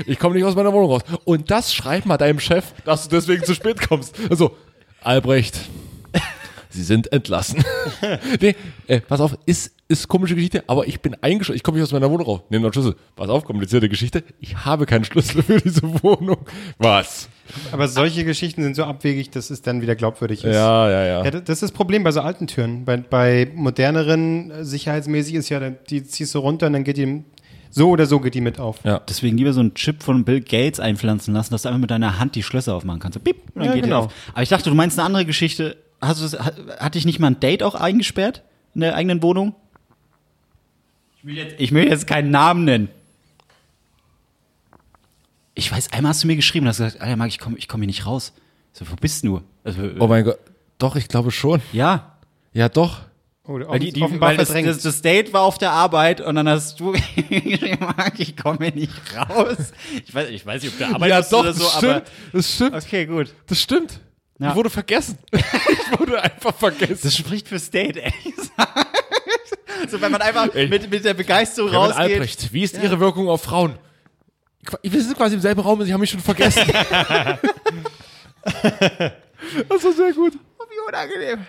Ich 0.07 0.17
komme 0.17 0.35
nicht 0.35 0.45
aus 0.45 0.55
meiner 0.55 0.73
Wohnung 0.73 0.89
raus. 0.89 1.01
Und 1.25 1.51
das 1.51 1.73
schreib 1.73 2.05
mal 2.05 2.17
deinem 2.17 2.39
Chef, 2.39 2.73
dass 2.85 3.07
du 3.07 3.15
deswegen 3.15 3.43
zu 3.43 3.53
spät 3.53 3.87
kommst. 3.87 4.15
Also, 4.29 4.55
Albrecht, 5.01 5.59
Sie 6.73 6.83
sind 6.83 7.11
entlassen. 7.13 7.63
nee, 8.41 8.55
äh, 8.87 8.99
pass 8.99 9.21
auf, 9.21 9.37
ist, 9.45 9.75
ist 9.87 10.07
komische 10.07 10.33
Geschichte, 10.33 10.63
aber 10.67 10.87
ich 10.87 11.01
bin 11.01 11.15
eingeschlossen. 11.21 11.55
Ich 11.57 11.63
komme 11.63 11.77
nicht 11.77 11.83
aus 11.83 11.91
meiner 11.91 12.09
Wohnung 12.09 12.25
raus. 12.25 12.41
Nimm 12.49 12.61
noch 12.61 12.67
einen 12.67 12.73
Schlüssel. 12.73 12.95
Pass 13.15 13.29
auf, 13.29 13.45
komplizierte 13.45 13.89
Geschichte. 13.89 14.23
Ich 14.39 14.57
habe 14.65 14.85
keinen 14.85 15.05
Schlüssel 15.05 15.43
für 15.43 15.59
diese 15.61 15.83
Wohnung. 16.03 16.37
Was? 16.79 17.29
Aber 17.71 17.87
solche 17.87 18.25
Geschichten 18.25 18.63
sind 18.63 18.75
so 18.75 18.85
abwegig, 18.85 19.29
dass 19.29 19.49
es 19.51 19.61
dann 19.61 19.81
wieder 19.81 19.95
glaubwürdig 19.95 20.43
ist. 20.43 20.53
Ja, 20.55 20.89
ja, 20.89 21.05
ja. 21.05 21.23
Ja, 21.25 21.31
das 21.31 21.49
ist 21.49 21.63
das 21.63 21.71
Problem 21.71 22.03
bei 22.03 22.11
so 22.11 22.21
alten 22.21 22.47
Türen. 22.47 22.85
Bei, 22.85 22.97
bei 22.97 23.51
moderneren, 23.53 24.49
äh, 24.49 24.65
sicherheitsmäßig 24.65 25.35
ist 25.35 25.49
ja, 25.49 25.69
die 25.69 26.03
ziehst 26.03 26.33
du 26.33 26.39
runter 26.39 26.67
und 26.67 26.73
dann 26.73 26.83
geht 26.83 26.97
die, 26.97 27.23
so 27.69 27.89
oder 27.89 28.05
so 28.05 28.19
geht 28.19 28.35
die 28.35 28.41
mit 28.41 28.59
auf. 28.59 28.79
Ja. 28.83 29.01
Deswegen 29.07 29.37
lieber 29.37 29.51
so 29.51 29.59
einen 29.59 29.73
Chip 29.73 30.03
von 30.03 30.23
Bill 30.23 30.41
Gates 30.41 30.79
einpflanzen 30.79 31.33
lassen, 31.33 31.51
dass 31.51 31.63
du 31.63 31.69
einfach 31.69 31.81
mit 31.81 31.91
deiner 31.91 32.19
Hand 32.19 32.35
die 32.35 32.43
Schlösser 32.43 32.75
aufmachen 32.75 32.99
kannst. 32.99 33.15
So, 33.15 33.19
piep, 33.19 33.37
und 33.53 33.57
dann 33.57 33.65
Ja, 33.65 33.73
geht 33.73 33.85
die 33.85 33.89
genau. 33.89 34.05
auf. 34.05 34.13
Aber 34.33 34.43
ich 34.43 34.49
dachte, 34.49 34.69
du 34.69 34.75
meinst 34.75 34.97
eine 34.97 35.05
andere 35.05 35.25
Geschichte. 35.25 35.77
Hast 36.07 36.33
du 36.33 36.39
hat, 36.39 36.55
hat 36.79 36.95
dich 36.95 37.05
nicht 37.05 37.19
mal 37.19 37.27
ein 37.27 37.39
Date 37.39 37.63
auch 37.63 37.75
eingesperrt 37.75 38.43
in 38.75 38.81
der 38.81 38.95
eigenen 38.95 39.21
Wohnung? 39.21 39.55
Ich 41.17 41.25
will 41.25 41.37
jetzt, 41.37 41.55
ich 41.57 41.71
will 41.71 41.87
jetzt 41.87 42.07
keinen 42.07 42.31
Namen 42.31 42.65
nennen. 42.65 42.89
Ich 45.55 45.71
weiß, 45.71 45.93
einmal 45.93 46.09
hast 46.09 46.23
du 46.23 46.27
mir 46.27 46.35
geschrieben 46.35 46.65
und 46.65 46.69
hast 46.69 46.77
gesagt, 46.77 47.01
Alter, 47.01 47.15
Marc, 47.15 47.29
ich 47.29 47.39
komme 47.39 47.57
ich 47.57 47.67
komm 47.67 47.81
hier 47.81 47.87
nicht 47.87 48.05
raus. 48.05 48.33
Ich 48.73 48.79
So, 48.79 48.91
wo 48.91 48.95
bist 48.95 49.23
du? 49.23 49.41
Also, 49.63 49.81
Oh 49.99 50.07
mein 50.07 50.25
Gott. 50.25 50.39
Doch, 50.79 50.95
ich 50.95 51.07
glaube 51.07 51.31
schon. 51.31 51.61
ja, 51.71 52.17
Ja, 52.53 52.67
doch. 52.67 53.01
Oh, 53.45 53.59
weil, 53.59 53.79
die, 53.79 53.91
die, 53.91 54.21
weil 54.21 54.37
das, 54.37 54.53
das, 54.53 54.79
das 54.79 55.01
Date 55.01 55.33
war 55.33 55.41
auf 55.41 55.57
der 55.57 55.71
Arbeit 55.71 56.21
und 56.21 56.35
dann 56.35 56.47
hast 56.47 56.79
du 56.79 56.91
geschrieben, 57.29 57.77
Marc, 57.79 58.17
ich 58.19 58.37
komme 58.37 58.65
hier 58.65 58.73
nicht 58.73 58.93
raus. 59.17 59.73
Ich 60.05 60.15
weiß, 60.15 60.29
ich 60.29 60.45
weiß 60.45 60.63
nicht, 60.63 60.71
ob 60.71 60.77
der 60.77 60.95
Arbeit 60.95 61.09
ja, 61.09 61.19
ist 61.19 61.33
doch, 61.33 61.41
oder 61.41 61.53
so, 61.53 61.63
das 61.63 61.75
aber 61.75 61.87
stimmt. 61.87 62.11
Das 62.31 62.55
stimmt. 62.55 62.75
okay, 62.75 63.05
gut. 63.05 63.33
Das 63.47 63.61
stimmt. 63.61 63.99
Ja. 64.39 64.49
Ich 64.49 64.55
wurde 64.55 64.69
vergessen. 64.69 65.17
ich 65.31 65.99
wurde 65.99 66.21
einfach 66.21 66.53
vergessen. 66.55 66.99
Das 67.03 67.15
spricht 67.15 67.47
fürs 67.47 67.69
Date, 67.69 67.97
ehrlich 67.97 68.35
gesagt. 68.35 68.87
So, 69.89 69.99
wenn 70.01 70.11
man 70.11 70.21
einfach 70.21 70.53
mit, 70.53 70.89
mit 70.89 71.05
der 71.05 71.13
Begeisterung 71.13 71.69
Kevin 71.69 71.81
rausgeht. 71.83 71.99
Albrecht, 71.99 72.53
wie 72.53 72.63
ist 72.63 72.77
Ihre 72.81 72.99
Wirkung 72.99 73.27
auf 73.29 73.43
Frauen? 73.43 73.75
Wir 74.81 75.01
sind 75.03 75.15
quasi 75.17 75.35
im 75.35 75.41
selben 75.41 75.59
Raum 75.61 75.79
und 75.79 75.85
Sie 75.85 75.93
haben 75.93 75.99
mich 76.01 76.09
schon 76.09 76.19
vergessen. 76.21 76.63
das 79.69 79.83
war 79.83 79.91
sehr 79.93 80.13
gut. 80.13 80.33
Wie 80.33 80.79
unangenehm. 80.87 81.39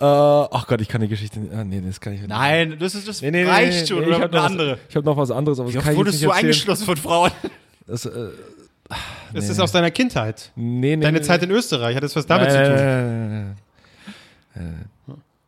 Äh, 0.00 0.04
ach 0.04 0.66
Gott, 0.66 0.80
ich 0.80 0.88
kann 0.88 1.00
die 1.00 1.08
Geschichte 1.08 1.40
nicht. 1.40 1.52
Ah, 1.52 1.64
nee, 1.64 1.82
das 1.84 2.00
kann 2.00 2.12
ich 2.12 2.20
nicht. 2.20 2.28
Nein, 2.28 2.76
das, 2.78 2.94
ist, 2.94 3.08
das 3.08 3.20
Nee, 3.22 3.30
nee, 3.32 3.44
reicht 3.44 3.80
nee, 3.80 3.86
schon. 3.86 3.98
oder 4.04 4.08
ich 4.08 4.14
habe 4.14 4.24
eine 4.26 4.36
noch, 4.36 4.44
andere. 4.44 4.72
was- 4.72 4.78
ich 4.88 4.96
hab 4.96 5.04
noch 5.04 5.16
was 5.16 5.30
anderes, 5.30 5.58
aber 5.58 5.68
Wie 5.70 5.72
das 5.72 5.78
oft 5.80 5.84
kann 5.86 5.92
ich 5.94 5.98
wurdest 5.98 6.22
du 6.22 6.26
erzählen. 6.28 6.44
eingeschlossen 6.44 6.84
von 6.84 6.96
Frauen? 6.96 7.30
Das, 7.86 8.04
äh, 8.06 8.28
das 9.34 9.48
ist 9.48 9.60
aus 9.60 9.72
deiner 9.72 9.90
Kindheit. 9.90 10.50
nee, 10.56 10.96
nee, 10.96 11.02
Deine 11.02 11.18
nee, 11.18 11.24
Zeit 11.24 11.42
in 11.42 11.50
Österreich 11.50 11.96
hat 11.96 12.02
das 12.02 12.16
was 12.16 12.26
damit 12.26 12.48
nein, 12.48 12.64
zu 12.64 12.70
tun. 12.70 12.78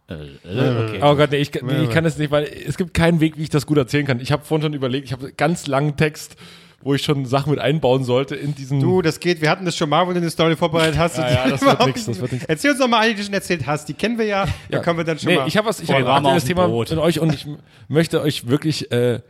nein, 0.09 0.41
nein, 0.45 0.88
okay. 0.88 1.01
Oh 1.03 1.14
Gott, 1.16 1.30
nee, 1.30 1.38
ich, 1.38 1.53
nee, 1.62 1.84
ich 1.84 1.91
kann 1.91 2.05
es 2.05 2.18
nicht, 2.18 2.30
weil 2.30 2.45
es 2.45 2.76
gibt 2.76 2.95
keinen 2.95 3.20
Weg, 3.20 3.36
wie 3.36 3.43
ich 3.43 3.51
das 3.51 3.66
gut 3.66 3.78
erzählen 3.78 4.07
kann. 4.07 4.20
Ich 4.20 4.32
habe 4.32 4.45
vorhin 4.45 4.64
schon 4.64 4.74
überlegt, 4.74 5.07
ich 5.07 5.12
habe 5.12 5.26
einen 5.26 5.36
ganz 5.36 5.66
langen 5.66 5.97
Text, 5.97 6.36
wo 6.82 6.95
ich 6.95 7.03
schon 7.03 7.26
Sachen 7.26 7.51
mit 7.51 7.61
einbauen 7.61 8.05
sollte 8.05 8.34
in 8.34 8.55
diesen. 8.55 8.80
Du, 8.80 9.03
das 9.03 9.20
geht. 9.20 9.41
Wir 9.41 9.51
hatten 9.51 9.64
das 9.64 9.76
schon 9.76 9.91
mal, 9.91 10.07
wo 10.07 10.12
du 10.12 10.18
eine 10.18 10.30
Story 10.30 10.57
vorbereitet 10.57 10.99
hast. 10.99 11.18
Ja, 11.18 11.30
ja, 11.30 11.49
das 11.49 11.61
wird 11.61 11.86
nix, 11.86 12.07
das 12.07 12.20
wird 12.20 12.32
nix. 12.32 12.45
Erzähl 12.47 12.70
uns 12.70 12.80
noch 12.80 12.88
mal 12.88 13.01
eine, 13.01 13.11
die 13.11 13.18
du 13.18 13.24
schon 13.24 13.34
erzählt 13.34 13.66
hast. 13.66 13.88
Die 13.88 13.95
kennen 13.95 14.18
wir 14.18 14.24
ja. 14.24 14.47
Da 14.70 14.80
können 14.80 14.97
wir 14.97 15.05
dann 15.05 15.18
schon 15.18 15.30
nee, 15.30 15.36
mal. 15.36 15.49
ich 15.49 15.57
habe 15.57 15.68
was, 15.68 15.80
ich 15.80 15.91
habe 15.91 16.05
dem 16.05 16.38
Thema 16.45 16.68
Boot. 16.68 16.91
mit 16.91 16.99
euch 16.99 17.20
und 17.20 17.34
ich 17.34 17.47
möchte 17.88 18.22
euch 18.22 18.49
wirklich, 18.49 18.91
äh, 18.93 19.20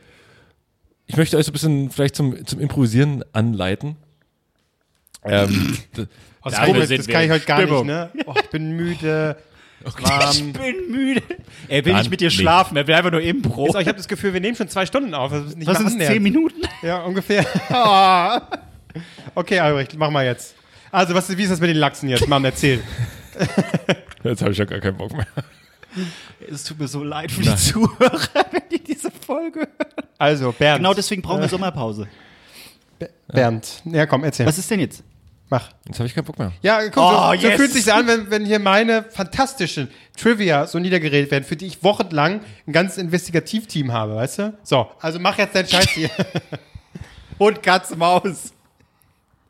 ich 1.10 1.16
möchte 1.16 1.36
euch 1.36 1.44
so 1.44 1.50
ein 1.50 1.52
bisschen 1.52 1.90
vielleicht 1.90 2.14
zum, 2.14 2.46
zum 2.46 2.60
Improvisieren 2.60 3.24
anleiten. 3.32 3.96
Ähm, 5.24 5.76
das 5.92 6.06
sind 6.54 6.76
das 6.78 6.90
wir 6.90 7.04
kann 7.12 7.24
ich 7.24 7.30
heute 7.32 7.46
gar 7.46 7.58
Stimmung. 7.58 7.86
nicht, 7.86 8.14
ne? 8.14 8.24
Oh, 8.26 8.34
ich 8.40 8.48
bin 8.50 8.76
müde. 8.76 9.36
Warm. 10.00 10.52
bin 10.52 10.90
müde. 10.92 11.22
Er 11.66 11.84
will 11.84 11.92
Dann 11.92 12.02
nicht 12.02 12.10
mit 12.12 12.20
dir 12.20 12.28
nicht. 12.28 12.38
schlafen, 12.38 12.76
er 12.76 12.86
will 12.86 12.94
einfach 12.94 13.10
nur 13.10 13.22
Impro. 13.22 13.66
Ist 13.66 13.74
auch, 13.74 13.80
ich 13.80 13.88
habe 13.88 13.96
das 13.96 14.06
Gefühl, 14.06 14.34
wir 14.34 14.40
nehmen 14.40 14.54
schon 14.54 14.68
zwei 14.68 14.86
Stunden 14.86 15.12
auf. 15.14 15.32
Das 15.32 15.46
ist 15.46 15.58
nicht 15.58 15.66
Was 15.66 15.78
sind 15.78 16.00
zehn 16.00 16.22
Minuten? 16.22 16.62
Ja, 16.82 17.02
ungefähr. 17.02 17.44
Okay, 19.36 19.60
Albrecht, 19.60 19.96
mach 19.96 20.10
mal 20.10 20.24
jetzt. 20.24 20.56
Also, 20.90 21.14
was, 21.14 21.36
wie 21.36 21.42
ist 21.44 21.52
das 21.52 21.60
mit 21.60 21.70
den 21.70 21.76
Lachsen 21.76 22.08
jetzt? 22.08 22.26
Mann, 22.26 22.44
erzähl. 22.44 22.82
Jetzt 24.24 24.42
habe 24.42 24.50
ich 24.50 24.58
ja 24.58 24.64
gar 24.64 24.80
keinen 24.80 24.96
Bock 24.96 25.12
mehr. 25.12 25.28
Es 26.50 26.64
tut 26.64 26.78
mir 26.78 26.88
so 26.88 27.02
leid 27.02 27.30
für 27.32 27.42
die 27.42 27.56
Zuhörer, 27.56 28.28
wenn 28.52 28.62
die 28.70 28.82
diese 28.82 29.10
Folge 29.10 29.60
hören. 29.60 30.06
Also, 30.18 30.52
Bernd. 30.52 30.78
Genau 30.78 30.94
deswegen 30.94 31.22
brauchen 31.22 31.40
wir 31.40 31.48
Sommerpause. 31.48 32.06
Bernd. 33.28 33.82
Ja, 33.84 34.06
komm, 34.06 34.24
erzähl. 34.24 34.46
Was 34.46 34.58
ist 34.58 34.70
denn 34.70 34.80
jetzt? 34.80 35.02
Mach. 35.48 35.68
Jetzt 35.86 35.98
habe 35.98 36.06
ich 36.06 36.14
keinen 36.14 36.24
Bock 36.24 36.38
mehr. 36.38 36.52
Ja, 36.62 36.80
guck, 36.88 36.98
Oh, 36.98 37.32
so, 37.34 37.40
so 37.40 37.48
yes. 37.48 37.56
fühlt 37.56 37.72
sich 37.72 37.92
an, 37.92 38.06
wenn, 38.06 38.30
wenn 38.30 38.44
hier 38.46 38.60
meine 38.60 39.02
fantastischen 39.02 39.90
Trivia 40.16 40.66
so 40.68 40.78
niedergeredet 40.78 41.30
werden, 41.32 41.44
für 41.44 41.56
die 41.56 41.66
ich 41.66 41.82
wochenlang 41.82 42.40
ein 42.66 42.72
ganzes 42.72 42.98
Investigativteam 42.98 43.92
habe, 43.92 44.14
weißt 44.14 44.38
du? 44.38 44.58
So, 44.62 44.88
also 45.00 45.18
mach 45.18 45.38
jetzt 45.38 45.56
deinen 45.56 45.66
Scheiß 45.68 45.90
hier. 45.90 46.10
Und 47.38 47.62
Katze 47.62 47.96
Maus. 47.96 48.52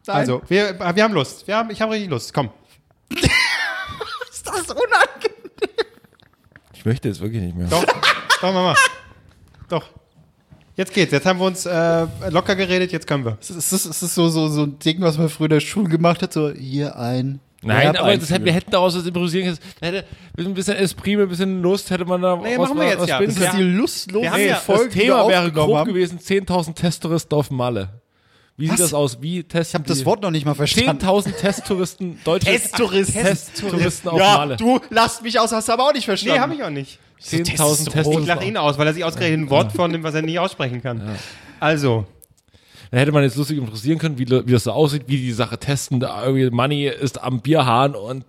Also, 0.06 0.40
wir, 0.48 0.78
wir 0.78 1.04
haben 1.04 1.12
Lust. 1.14 1.46
Wir 1.46 1.56
haben, 1.56 1.70
ich 1.70 1.82
habe 1.82 1.92
richtig 1.92 2.08
Lust. 2.10 2.32
Komm. 2.32 2.50
ist 3.10 4.46
das 4.46 4.62
unangenehm? 4.70 5.89
Ich 6.80 6.86
möchte 6.86 7.08
jetzt 7.08 7.20
wirklich 7.20 7.42
nicht 7.42 7.56
mehr. 7.56 7.66
Doch, 7.68 7.84
doch, 7.84 8.52
Mama. 8.54 8.74
Doch. 9.68 9.84
Jetzt 10.76 10.94
geht's. 10.94 11.12
Jetzt 11.12 11.26
haben 11.26 11.38
wir 11.38 11.44
uns 11.46 11.66
äh, 11.66 12.06
locker 12.30 12.56
geredet, 12.56 12.90
jetzt 12.90 13.06
können 13.06 13.22
wir. 13.24 13.36
Ist 13.38 13.50
das, 13.50 13.72
ist 13.84 14.02
das 14.02 14.14
so, 14.14 14.28
so, 14.30 14.48
so 14.48 14.62
ein 14.62 14.78
Ding, 14.78 14.98
was 15.02 15.18
man 15.18 15.28
früher 15.28 15.44
in 15.46 15.50
der 15.50 15.60
Schule 15.60 15.90
gemacht 15.90 16.22
hat? 16.22 16.32
So, 16.32 16.50
hier 16.50 16.96
ein. 16.96 17.40
Nein, 17.62 17.94
aber 17.94 18.16
das 18.16 18.30
hätten, 18.30 18.46
wir 18.46 18.54
hätten 18.54 18.70
daraus 18.70 18.96
was 18.96 19.04
improvisieren 19.06 19.54
können. 19.78 19.94
Hätte 19.94 20.06
ein 20.38 20.54
bisschen 20.54 20.76
Esprit, 20.76 21.18
ein 21.20 21.28
bisschen 21.28 21.60
Lust, 21.60 21.90
hätte 21.90 22.06
man 22.06 22.22
da 22.22 22.34
Nee, 22.36 22.56
was, 22.56 22.70
machen 22.70 22.80
wir 22.80 22.86
jetzt 22.88 23.00
was 23.00 23.08
ja. 23.10 23.20
Das 23.20 23.28
ist 23.36 23.38
können. 23.38 23.56
die 23.58 23.62
lustlose 23.78 24.22
Wir 24.22 24.32
haben 24.32 24.40
ja- 24.40 24.54
Das 24.54 24.62
Folge, 24.64 24.94
wir 24.94 25.02
Thema 25.02 25.28
wäre 25.28 25.52
grob 25.52 25.76
haben. 25.76 25.88
gewesen, 25.88 26.18
10.000 26.18 26.74
Testtouristen 26.74 27.36
auf 27.36 27.50
Malle. 27.50 27.90
Wie 28.60 28.66
sieht 28.66 28.74
Was? 28.74 28.78
das 28.80 28.94
aus? 28.94 29.22
Wie 29.22 29.42
testen 29.42 29.70
Ich 29.70 29.74
habe 29.74 29.88
das 29.88 30.04
Wort 30.04 30.20
noch 30.22 30.30
nicht 30.30 30.44
mal 30.44 30.54
verstanden. 30.54 31.02
10.000 31.04 31.32
Testtouristen, 31.36 32.18
deutsche 32.24 32.46
Testtouristen. 32.46 33.22
Testtouristen 33.22 34.10
auf 34.10 34.18
Ja, 34.18 34.36
Malle. 34.36 34.56
du 34.56 34.78
lasst 34.90 35.22
mich 35.22 35.40
aus, 35.40 35.50
hast 35.52 35.68
du 35.68 35.72
aber 35.72 35.88
auch 35.88 35.94
nicht 35.94 36.04
verstanden. 36.04 36.34
Nee, 36.36 36.40
habe 36.40 36.54
ich 36.54 36.62
auch 36.62 36.70
nicht. 36.70 36.98
10.000 37.22 37.40
Ich 37.40 37.54
Testtouristen. 37.92 38.26
lache 38.26 38.44
ihn 38.44 38.56
aus, 38.56 38.76
weil 38.78 38.86
er 38.86 38.92
sich 38.94 39.02
ausgerechnet 39.04 39.40
ein 39.40 39.50
Wort 39.50 39.72
vornimmt, 39.72 40.04
was 40.04 40.14
er 40.14 40.22
nie 40.22 40.38
aussprechen 40.38 40.82
kann. 40.82 41.00
Also, 41.58 42.06
Da 42.90 42.98
hätte 42.98 43.12
man 43.12 43.22
jetzt 43.22 43.36
lustig 43.36 43.58
interessieren 43.58 43.98
können, 43.98 44.18
wie, 44.18 44.28
wie 44.28 44.52
das 44.52 44.64
so 44.64 44.72
aussieht, 44.72 45.04
wie 45.06 45.16
die 45.18 45.32
Sache 45.32 45.58
testen. 45.58 46.00
Da 46.00 46.24
irgendwie 46.24 46.50
Money 46.50 46.88
ist 46.88 47.22
am 47.22 47.40
Bierhahn 47.40 47.94
und 47.94 48.24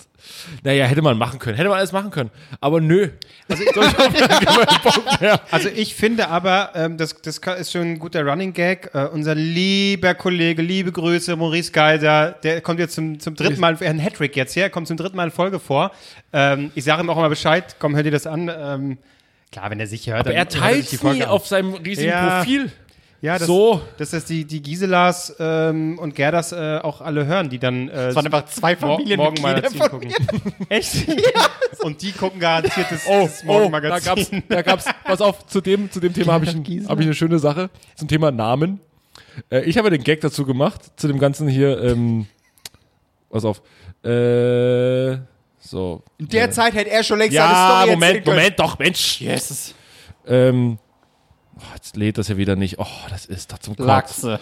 naja, 0.63 0.85
hätte 0.85 1.01
man 1.01 1.17
machen 1.17 1.39
können. 1.39 1.57
Hätte 1.57 1.69
man 1.69 1.79
alles 1.79 1.91
machen 1.91 2.11
können. 2.11 2.29
Aber 2.59 2.79
nö. 2.79 3.09
Also, 3.49 3.63
ich 3.63 3.75
also 5.51 5.69
ich 5.69 5.95
finde 5.95 6.27
aber, 6.27 6.71
ähm, 6.75 6.97
das, 6.97 7.15
das 7.21 7.39
ist 7.59 7.71
schon 7.71 7.81
ein 7.81 7.99
guter 7.99 8.23
Running 8.23 8.53
Gag. 8.53 8.91
Äh, 8.93 9.07
unser 9.07 9.33
lieber 9.35 10.13
Kollege, 10.13 10.61
liebe 10.61 10.91
Grüße, 10.91 11.35
Maurice 11.35 11.71
Geiser, 11.71 12.31
der 12.43 12.61
kommt 12.61 12.79
jetzt 12.79 12.93
zum, 12.93 13.19
zum 13.19 13.35
dritten 13.35 13.59
Mal, 13.59 13.77
ein 13.81 13.99
Hattrick 13.99 14.35
jetzt 14.35 14.55
her, 14.55 14.69
kommt 14.69 14.87
zum 14.87 14.97
dritten 14.97 15.17
Mal 15.17 15.25
in 15.25 15.31
Folge 15.31 15.59
vor. 15.59 15.91
Ähm, 16.33 16.71
ich 16.75 16.83
sage 16.83 17.01
ihm 17.01 17.09
auch 17.09 17.17
immer 17.17 17.29
Bescheid, 17.29 17.75
komm, 17.79 17.95
hör 17.95 18.03
dir 18.03 18.11
das 18.11 18.27
an. 18.27 18.51
Ähm, 18.55 18.97
klar, 19.51 19.69
wenn 19.71 19.79
er 19.79 19.87
sich 19.87 20.07
hört, 20.07 20.19
Aber 20.19 20.29
dann 20.29 20.33
er 20.33 20.39
hört 20.41 20.51
sich 20.51 20.61
teilt 20.61 20.91
die 20.91 20.95
nie 20.95 21.01
Folge 21.01 21.23
an. 21.25 21.31
auf 21.31 21.47
seinem 21.47 21.73
riesigen 21.73 22.09
Ja. 22.09 22.37
Profil. 22.37 22.71
Ja, 23.21 23.37
das, 23.37 23.45
so. 23.45 23.81
dass 23.97 24.09
das 24.09 24.25
die, 24.25 24.45
die 24.45 24.63
Giselas 24.63 25.35
ähm, 25.39 25.99
und 25.99 26.15
Gerdas 26.15 26.51
äh, 26.53 26.79
auch 26.81 27.01
alle 27.01 27.27
hören, 27.27 27.49
die 27.49 27.59
dann 27.59 27.87
äh, 27.89 28.07
Es 28.07 28.15
waren 28.15 28.25
einfach 28.25 28.45
zwei 28.47 28.75
Mor- 28.75 28.97
Familienmitglieder 28.97 29.61
Morgenmagazin 29.61 29.77
von 29.79 29.89
gucken. 29.91 30.13
Echt? 30.69 31.07
Und 31.83 32.01
die 32.01 32.13
gucken 32.13 32.39
garantiert 32.39 32.87
das, 32.89 33.01
Oh, 33.07 33.21
das 33.21 33.43
oh, 33.43 33.47
da 33.47 33.53
Morgenmagazin. 33.53 34.15
gab's, 34.15 34.31
da 34.49 34.61
gab's, 34.63 34.85
pass 35.03 35.21
auf, 35.21 35.45
zu 35.45 35.61
dem, 35.61 35.91
zu 35.91 35.99
dem 35.99 36.13
Thema 36.13 36.33
habe 36.33 36.45
ich, 36.45 36.55
ein- 36.55 36.87
hab 36.89 36.99
ich 36.99 37.05
eine 37.05 37.13
schöne 37.13 37.37
Sache. 37.37 37.69
Zum 37.95 38.07
Thema 38.07 38.31
Namen. 38.31 38.79
Äh, 39.51 39.61
ich 39.65 39.77
habe 39.77 39.91
den 39.91 40.03
Gag 40.03 40.21
dazu 40.21 40.43
gemacht, 40.45 40.81
zu 40.95 41.07
dem 41.07 41.19
ganzen 41.19 41.47
hier, 41.47 41.79
ähm, 41.83 42.25
pass 43.29 43.45
auf, 43.45 43.61
äh, 44.03 45.17
so. 45.59 46.01
In 46.17 46.27
der 46.27 46.49
Zeit 46.49 46.73
hätte 46.73 46.89
er 46.89 47.03
schon 47.03 47.19
längst 47.19 47.33
Ja, 47.33 47.47
seine 47.47 47.91
Story 47.91 47.91
Moment. 47.91 48.25
Moment, 48.25 48.59
doch, 48.59 48.79
Mensch. 48.79 49.21
Yes. 49.21 49.75
Ähm, 50.27 50.79
oh, 51.61 51.73
jetzt 51.75 51.95
lädt 51.95 52.17
das 52.17 52.27
ja 52.27 52.37
wieder 52.37 52.55
nicht. 52.55 52.79
Oh, 52.79 52.85
das 53.09 53.25
ist 53.25 53.51
doch 53.51 53.59
zum 53.59 53.75
Kotzen. 53.75 53.87
Lachse. 53.87 54.39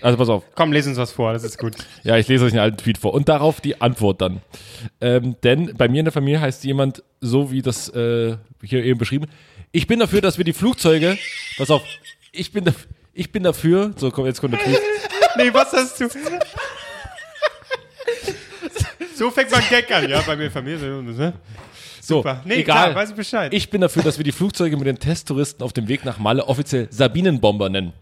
Also 0.00 0.16
pass 0.18 0.28
auf. 0.28 0.44
Komm, 0.54 0.72
les 0.72 0.86
uns 0.86 0.96
was 0.96 1.12
vor, 1.12 1.32
das 1.32 1.44
ist 1.44 1.58
gut. 1.58 1.74
Ja, 2.02 2.16
ich 2.16 2.28
lese 2.28 2.44
euch 2.44 2.52
einen 2.52 2.60
alten 2.60 2.76
Tweet 2.78 2.98
vor. 2.98 3.14
Und 3.14 3.28
darauf 3.28 3.60
die 3.60 3.80
Antwort 3.80 4.20
dann. 4.20 4.40
Ähm, 5.00 5.36
denn 5.42 5.74
bei 5.76 5.88
mir 5.88 6.00
in 6.00 6.04
der 6.06 6.12
Familie 6.12 6.40
heißt 6.40 6.64
jemand 6.64 7.02
so 7.20 7.50
wie 7.50 7.62
das 7.62 7.88
äh, 7.90 8.36
hier 8.62 8.82
eben 8.84 8.98
beschrieben. 8.98 9.26
Ich 9.70 9.86
bin 9.86 10.00
dafür, 10.00 10.20
dass 10.20 10.38
wir 10.38 10.44
die 10.44 10.52
Flugzeuge. 10.52 11.16
Pass 11.56 11.70
auf. 11.70 11.82
Ich 12.32 12.52
bin, 12.52 12.64
daf- 12.64 12.86
ich 13.12 13.30
bin 13.32 13.42
dafür. 13.42 13.92
So, 13.96 14.10
komm, 14.10 14.26
jetzt 14.26 14.40
kommt 14.40 14.54
der 14.54 14.60
Tweet. 14.60 14.78
Nee, 15.34 15.48
was 15.54 15.72
hast 15.72 15.98
du? 15.98 16.08
so 19.16 19.30
fängt 19.30 19.50
man 19.50 19.62
Gag 19.70 19.90
an, 19.90 20.08
ja, 20.08 20.20
bei 20.20 20.36
mir 20.36 20.50
Familie. 20.50 21.02
Ne? 21.02 21.32
So, 22.04 22.16
Super. 22.16 22.42
Nee, 22.44 22.54
egal. 22.54 22.90
klar, 22.90 22.94
weiß 22.96 23.10
ich 23.10 23.14
Bescheid. 23.16 23.54
Ich 23.54 23.70
bin 23.70 23.80
dafür, 23.80 24.02
dass 24.02 24.18
wir 24.18 24.24
die 24.24 24.32
Flugzeuge 24.32 24.76
mit 24.76 24.88
den 24.88 24.98
Testtouristen 24.98 25.62
auf 25.64 25.72
dem 25.72 25.86
Weg 25.86 26.04
nach 26.04 26.18
Malle 26.18 26.48
offiziell 26.48 26.88
Sabinenbomber 26.90 27.68
nennen. 27.68 27.92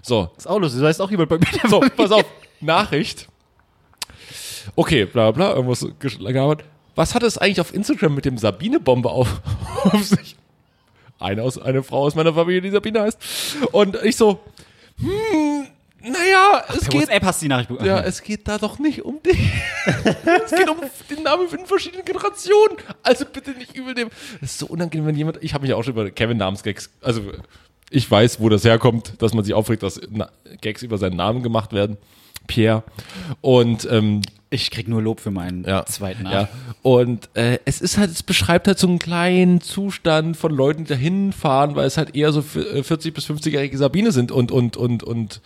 So, 0.00 0.30
Ist 0.38 0.48
auch 0.48 0.58
lustig, 0.58 0.80
da 0.80 0.88
ist 0.88 0.98
auch 0.98 1.10
jemand 1.10 1.28
bei 1.28 1.36
mir. 1.36 1.46
So, 1.68 1.80
pass 1.94 2.10
auf. 2.10 2.24
Nachricht. 2.62 3.28
Okay, 4.76 5.04
bla 5.04 5.30
bla, 5.32 5.52
irgendwas 5.52 5.86
gearbeitet. 5.98 6.66
Was 6.94 7.14
hat 7.14 7.22
es 7.22 7.36
eigentlich 7.36 7.60
auf 7.60 7.74
Instagram 7.74 8.14
mit 8.14 8.24
dem 8.24 8.38
Sabine-Bombe 8.38 9.10
auf, 9.10 9.42
auf 9.84 10.04
sich? 10.04 10.36
Eine, 11.18 11.42
aus, 11.42 11.58
eine 11.58 11.82
Frau 11.82 12.04
aus 12.04 12.14
meiner 12.14 12.32
Familie, 12.32 12.62
die 12.62 12.70
Sabine 12.70 13.02
heißt. 13.02 13.18
Und 13.72 13.98
ich 14.02 14.16
so, 14.16 14.40
hm, 14.98 15.66
naja, 16.02 16.64
es 16.68 16.80
Per 16.80 16.88
geht, 16.88 17.00
WhatsApp 17.02 17.22
hast 17.24 17.40
du 17.40 17.44
die 17.44 17.48
Nachricht 17.48 17.68
bekommen. 17.68 17.88
ja, 17.88 18.00
es 18.00 18.22
geht 18.22 18.46
da 18.48 18.58
doch 18.58 18.78
nicht 18.78 19.02
um 19.04 19.22
dich. 19.22 19.38
es 20.44 20.50
geht 20.50 20.68
um 20.68 20.78
den 21.10 21.22
Namen 21.22 21.46
in 21.52 21.66
verschiedenen 21.66 22.04
Generationen. 22.04 22.76
Also 23.02 23.24
bitte 23.26 23.50
nicht 23.52 23.76
übel 23.76 23.94
nehmen. 23.94 24.10
Das 24.40 24.50
ist 24.52 24.58
so 24.58 24.66
unangenehm, 24.66 25.06
wenn 25.06 25.16
jemand, 25.16 25.38
ich 25.42 25.54
habe 25.54 25.66
mich 25.66 25.74
auch 25.74 25.82
schon 25.82 25.92
über 25.94 26.10
Kevin-Namensgags, 26.10 26.90
also 27.02 27.22
ich 27.90 28.08
weiß, 28.10 28.40
wo 28.40 28.48
das 28.48 28.64
herkommt, 28.64 29.14
dass 29.18 29.34
man 29.34 29.44
sich 29.44 29.52
aufregt, 29.54 29.82
dass 29.82 30.00
Gags 30.60 30.82
über 30.82 30.96
seinen 30.98 31.16
Namen 31.16 31.42
gemacht 31.42 31.72
werden. 31.72 31.96
Pierre. 32.46 32.82
Und 33.42 33.86
ähm, 33.90 34.22
Ich 34.48 34.70
krieg 34.70 34.88
nur 34.88 35.00
Lob 35.02 35.20
für 35.20 35.30
meinen 35.30 35.64
ja, 35.64 35.84
zweiten 35.86 36.24
ja. 36.24 36.30
Namen. 36.32 36.48
Und 36.82 37.28
äh, 37.34 37.58
es 37.64 37.80
ist 37.80 37.98
halt, 37.98 38.10
es 38.10 38.22
beschreibt 38.22 38.66
halt 38.66 38.78
so 38.78 38.88
einen 38.88 38.98
kleinen 38.98 39.60
Zustand 39.60 40.36
von 40.36 40.52
Leuten, 40.52 40.84
die 40.84 40.88
da 40.88 40.94
hinfahren, 40.96 41.76
weil 41.76 41.86
es 41.86 41.96
halt 41.96 42.16
eher 42.16 42.32
so 42.32 42.40
f- 42.40 42.56
äh, 42.56 42.82
40 42.82 43.14
bis 43.14 43.26
50-jährige 43.28 43.76
Sabine 43.78 44.10
sind 44.10 44.32
und 44.32 44.50
und 44.50 44.76
und 44.76 45.02
und 45.04 45.40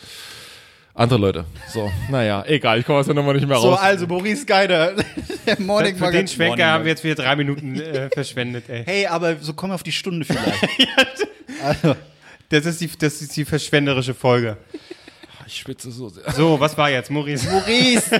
andere 0.94 1.18
Leute. 1.18 1.44
So, 1.72 1.90
naja, 2.08 2.44
egal, 2.46 2.78
ich 2.78 2.86
komme 2.86 3.00
aus 3.00 3.06
der 3.06 3.14
Nummer 3.14 3.32
nicht 3.32 3.46
mehr 3.46 3.56
So, 3.58 3.70
raus. 3.70 3.80
also 3.80 4.06
Maurice 4.06 4.46
Geider, 4.46 4.94
der 5.46 5.60
Morning 5.60 5.96
Für 5.96 6.10
den. 6.12 6.28
Schwenker 6.28 6.66
haben 6.66 6.84
wir 6.84 6.90
jetzt 6.92 7.02
wieder 7.04 7.16
drei 7.16 7.34
Minuten 7.36 7.80
äh, 7.80 8.08
verschwendet, 8.14 8.68
ey. 8.68 8.84
Hey, 8.84 9.06
aber 9.06 9.36
so 9.36 9.54
kommen 9.54 9.72
wir 9.72 9.74
auf 9.74 9.82
die 9.82 9.92
Stunde 9.92 10.24
vielleicht. 10.24 11.28
also, 11.64 11.96
Das 12.48 12.64
ist 12.66 12.80
die, 12.80 12.88
das 12.98 13.20
ist 13.22 13.36
die 13.36 13.44
verschwenderische 13.44 14.14
Folge. 14.14 14.56
ich 15.46 15.56
schwitze 15.56 15.90
so 15.90 16.08
sehr. 16.10 16.30
So, 16.32 16.60
was 16.60 16.78
war 16.78 16.90
jetzt, 16.90 17.10
Maurice? 17.10 17.50
Maurice, 17.50 18.12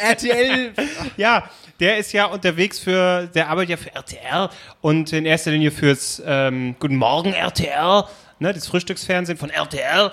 RTL. 0.00 0.72
Ja, 1.18 1.44
der 1.80 1.98
ist 1.98 2.12
ja 2.12 2.26
unterwegs 2.26 2.78
für, 2.78 3.26
der 3.34 3.48
arbeitet 3.50 3.70
ja 3.70 3.76
für 3.76 3.94
RTL 3.94 4.48
und 4.80 5.12
in 5.12 5.26
erster 5.26 5.50
Linie 5.50 5.70
fürs 5.70 6.22
ähm, 6.24 6.76
Guten 6.78 6.96
Morgen 6.96 7.34
RTL, 7.34 8.04
ne, 8.38 8.52
das 8.54 8.66
Frühstücksfernsehen 8.68 9.36
von 9.36 9.50
RTL. 9.50 10.10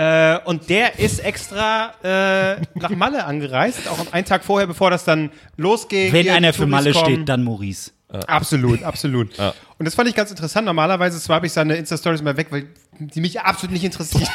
Äh, 0.00 0.38
und 0.46 0.70
der 0.70 0.98
ist 0.98 1.18
extra 1.18 1.92
äh, 2.02 2.62
nach 2.74 2.88
Malle 2.88 3.26
angereist, 3.26 3.86
auch 3.86 4.12
einen 4.12 4.24
Tag 4.24 4.44
vorher, 4.44 4.66
bevor 4.66 4.90
das 4.90 5.04
dann 5.04 5.30
losgeht. 5.58 6.14
Wenn 6.14 6.30
einer 6.30 6.54
für 6.54 6.64
Malle 6.64 6.92
kommen. 6.92 7.04
steht, 7.04 7.28
dann 7.28 7.42
Maurice. 7.44 7.90
Absolut, 8.26 8.82
absolut. 8.82 9.38
Und 9.38 9.84
das 9.84 9.94
fand 9.94 10.08
ich 10.08 10.14
ganz 10.14 10.30
interessant. 10.30 10.64
Normalerweise 10.64 11.20
swipe 11.20 11.44
ich 11.44 11.52
seine 11.52 11.76
Insta-Stories 11.76 12.22
mal 12.22 12.34
weg, 12.38 12.46
weil 12.48 12.68
die 12.98 13.20
mich 13.20 13.42
absolut 13.42 13.74
nicht 13.74 13.84
interessieren. 13.84 14.26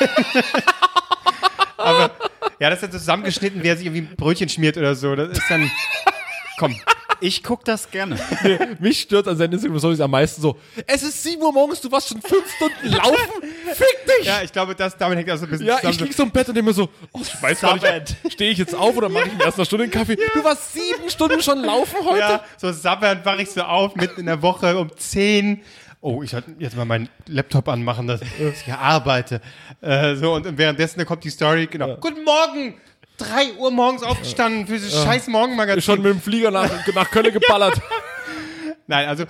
Aber 1.77 2.11
ja, 2.59 2.69
das 2.69 2.83
ist 2.83 2.83
dann 2.83 2.91
zusammengeschnitten, 2.99 3.63
wer 3.63 3.75
sich 3.75 3.87
irgendwie 3.87 4.07
ein 4.13 4.15
Brötchen 4.15 4.49
schmiert 4.49 4.77
oder 4.77 4.93
so. 4.93 5.15
Das 5.15 5.29
ist 5.29 5.49
dann. 5.49 5.71
Komm. 6.59 6.75
Ich 7.21 7.43
guck 7.43 7.63
das 7.65 7.89
gerne. 7.89 8.17
Mich 8.79 9.01
stört 9.01 9.27
an 9.27 9.37
seinen 9.37 9.53
Instagram-Stories 9.53 9.99
am 10.01 10.11
meisten 10.11 10.41
so, 10.41 10.57
es 10.87 11.03
ist 11.03 11.23
7 11.23 11.41
Uhr 11.41 11.51
morgens, 11.53 11.81
du 11.81 11.91
warst 11.91 12.09
schon 12.09 12.21
5 12.21 12.33
Stunden 12.55 12.87
laufen, 12.95 13.17
fick 13.73 14.05
dich! 14.19 14.27
Ja, 14.27 14.41
ich 14.43 14.51
glaube, 14.51 14.75
das, 14.75 14.97
damit 14.97 15.17
hängt 15.17 15.29
das 15.29 15.39
so 15.39 15.45
ein 15.45 15.49
bisschen 15.51 15.65
Ja, 15.67 15.77
zusammen. 15.77 15.93
ich 15.93 15.99
lieg 16.01 16.13
so 16.13 16.23
im 16.23 16.31
Bett 16.31 16.47
und 16.49 16.55
denke 16.55 16.69
mir 16.69 16.73
so, 16.73 16.89
oh, 17.11 17.19
ich 17.21 17.41
weiß 17.41 17.61
gar 17.61 17.75
nicht, 17.75 18.15
stehe 18.29 18.51
ich 18.51 18.57
jetzt 18.57 18.75
auf 18.75 18.95
oder 18.97 19.09
mache 19.09 19.27
ich 19.27 19.33
mir 19.33 19.45
erst 19.45 19.57
eine 19.57 19.65
Stunde 19.65 19.83
einen 19.83 19.91
Kaffee? 19.91 20.17
Du 20.33 20.43
warst 20.43 20.73
sieben 20.73 21.09
Stunden 21.09 21.41
schon 21.41 21.59
laufen 21.63 21.97
heute? 22.05 22.19
ja, 22.19 22.43
so 22.57 22.71
sabbernd 22.71 23.25
wache 23.25 23.41
ich 23.43 23.49
so 23.51 23.61
auf, 23.61 23.95
mitten 23.95 24.19
in 24.21 24.25
der 24.27 24.41
Woche 24.41 24.77
um 24.77 24.89
10. 24.95 25.61
Oh, 26.01 26.21
ich 26.21 26.29
sollte 26.29 26.53
jetzt 26.59 26.77
mal 26.77 26.85
meinen 26.85 27.09
Laptop 27.25 27.67
anmachen, 27.67 28.05
dass 28.05 28.21
ich 28.21 28.27
hier 28.63 28.77
arbeite. 28.77 29.41
Äh, 29.81 30.15
so, 30.15 30.33
und 30.35 30.55
währenddessen 30.57 31.03
kommt 31.03 31.23
die 31.23 31.31
Story, 31.31 31.65
genau. 31.65 31.97
Guten 31.97 32.23
Morgen! 32.23 32.75
3 33.17 33.53
Uhr 33.57 33.71
morgens 33.71 34.03
aufgestanden 34.03 34.67
für 34.67 34.73
dieses 34.73 34.93
scheiß 35.03 35.27
Morgenmagazin. 35.27 35.81
Schon 35.81 36.01
mit 36.01 36.11
dem 36.11 36.21
Flieger 36.21 36.51
nach, 36.51 36.69
nach 36.93 37.09
Köln 37.11 37.31
geballert. 37.31 37.79
Nein, 38.87 39.07
also 39.07 39.25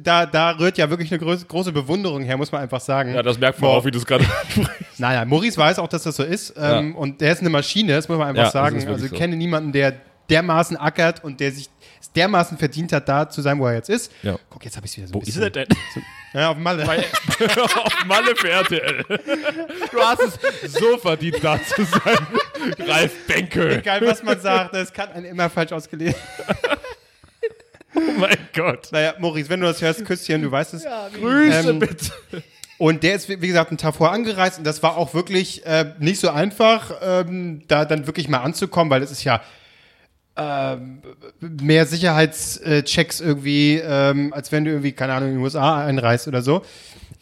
da, 0.00 0.24
da 0.24 0.52
rührt 0.52 0.78
ja 0.78 0.88
wirklich 0.88 1.12
eine 1.12 1.18
große, 1.46 1.72
Bewunderung 1.72 2.22
her, 2.22 2.36
muss 2.38 2.50
man 2.52 2.62
einfach 2.62 2.80
sagen. 2.80 3.14
Ja, 3.14 3.22
das 3.22 3.38
merkt 3.38 3.60
man 3.60 3.70
auch, 3.70 3.84
wie 3.84 3.90
du 3.90 3.98
es 3.98 4.06
gerade 4.06 4.24
Naja, 4.98 5.24
Maurice 5.26 5.58
weiß 5.58 5.78
auch, 5.78 5.88
dass 5.88 6.04
das 6.04 6.16
so 6.16 6.22
ist. 6.22 6.54
Ähm, 6.56 6.96
Und 6.96 7.20
der 7.20 7.32
ist 7.32 7.40
eine 7.40 7.50
Maschine, 7.50 7.92
das 7.92 8.08
muss 8.08 8.16
man 8.18 8.28
einfach 8.28 8.44
Ja, 8.44 8.50
sagen. 8.50 8.76
ist 8.76 8.86
Also 8.86 9.04
ich 9.04 9.10
so. 9.10 9.16
kenne 9.16 9.36
niemanden, 9.36 9.72
der 9.72 9.94
dermaßen 10.30 10.76
ackert 10.76 11.22
und 11.22 11.40
der 11.40 11.52
sich 11.52 11.68
dermaßen 12.16 12.56
verdient 12.58 12.92
hat, 12.92 13.08
da 13.08 13.28
zu 13.28 13.42
sein, 13.42 13.58
wo 13.58 13.66
er 13.66 13.74
jetzt 13.74 13.90
ist. 13.90 14.10
Ja. 14.22 14.36
Guck, 14.48 14.64
jetzt 14.64 14.76
habe 14.76 14.86
ich 14.86 14.92
es 14.92 14.96
wieder 14.98 15.06
so 15.08 15.14
Wo 15.14 15.18
ein 15.18 15.22
ist 15.22 15.26
bisschen. 15.26 15.42
er 15.42 15.50
denn? 15.50 15.66
Ja, 16.34 16.50
auf 16.50 16.58
Malle. 16.58 16.84
auf 16.88 18.04
Malle 18.06 18.36
für 18.36 18.50
RTL. 18.50 19.04
Du 19.90 20.00
hast 20.00 20.20
es 20.20 20.72
so 20.72 20.98
verdient, 20.98 21.42
da 21.42 21.58
zu 21.62 21.84
sein. 21.84 22.26
Ralf 22.86 23.26
Benke. 23.26 23.78
Egal, 23.78 24.06
was 24.06 24.22
man 24.22 24.38
sagt, 24.40 24.74
es 24.74 24.92
kann 24.92 25.10
einen 25.12 25.26
immer 25.26 25.48
falsch 25.48 25.72
ausgelegt. 25.72 26.18
Oh 27.94 28.00
mein 28.18 28.36
Gott. 28.54 28.88
Naja, 28.92 29.14
Maurice, 29.18 29.48
wenn 29.48 29.60
du 29.60 29.66
das 29.66 29.80
hörst, 29.80 30.04
Küsschen, 30.04 30.42
du 30.42 30.50
weißt 30.50 30.74
es. 30.74 30.84
Grüße 31.14 31.70
Ähm, 31.70 31.78
bitte. 31.78 32.12
Und 32.76 33.02
der 33.02 33.14
ist, 33.14 33.28
wie 33.28 33.42
wie 33.42 33.48
gesagt, 33.48 33.70
einen 33.70 33.78
Tag 33.78 33.96
vorher 33.96 34.14
angereist 34.14 34.58
und 34.58 34.64
das 34.64 34.82
war 34.82 34.96
auch 34.96 35.12
wirklich 35.12 35.66
äh, 35.66 35.94
nicht 35.98 36.20
so 36.20 36.30
einfach, 36.30 36.92
ähm, 37.02 37.62
da 37.66 37.84
dann 37.84 38.06
wirklich 38.06 38.28
mal 38.28 38.38
anzukommen, 38.38 38.90
weil 38.90 39.02
es 39.02 39.10
ist 39.10 39.24
ja 39.24 39.42
ähm, 40.38 41.02
mehr 41.40 41.84
Sicherheitschecks 41.86 43.20
irgendwie, 43.20 43.82
ähm, 43.84 44.32
als 44.32 44.52
wenn 44.52 44.64
du 44.64 44.70
irgendwie, 44.70 44.92
keine 44.92 45.14
Ahnung, 45.14 45.30
in 45.30 45.34
die 45.36 45.42
USA 45.42 45.84
einreist 45.84 46.28
oder 46.28 46.42
so. 46.42 46.62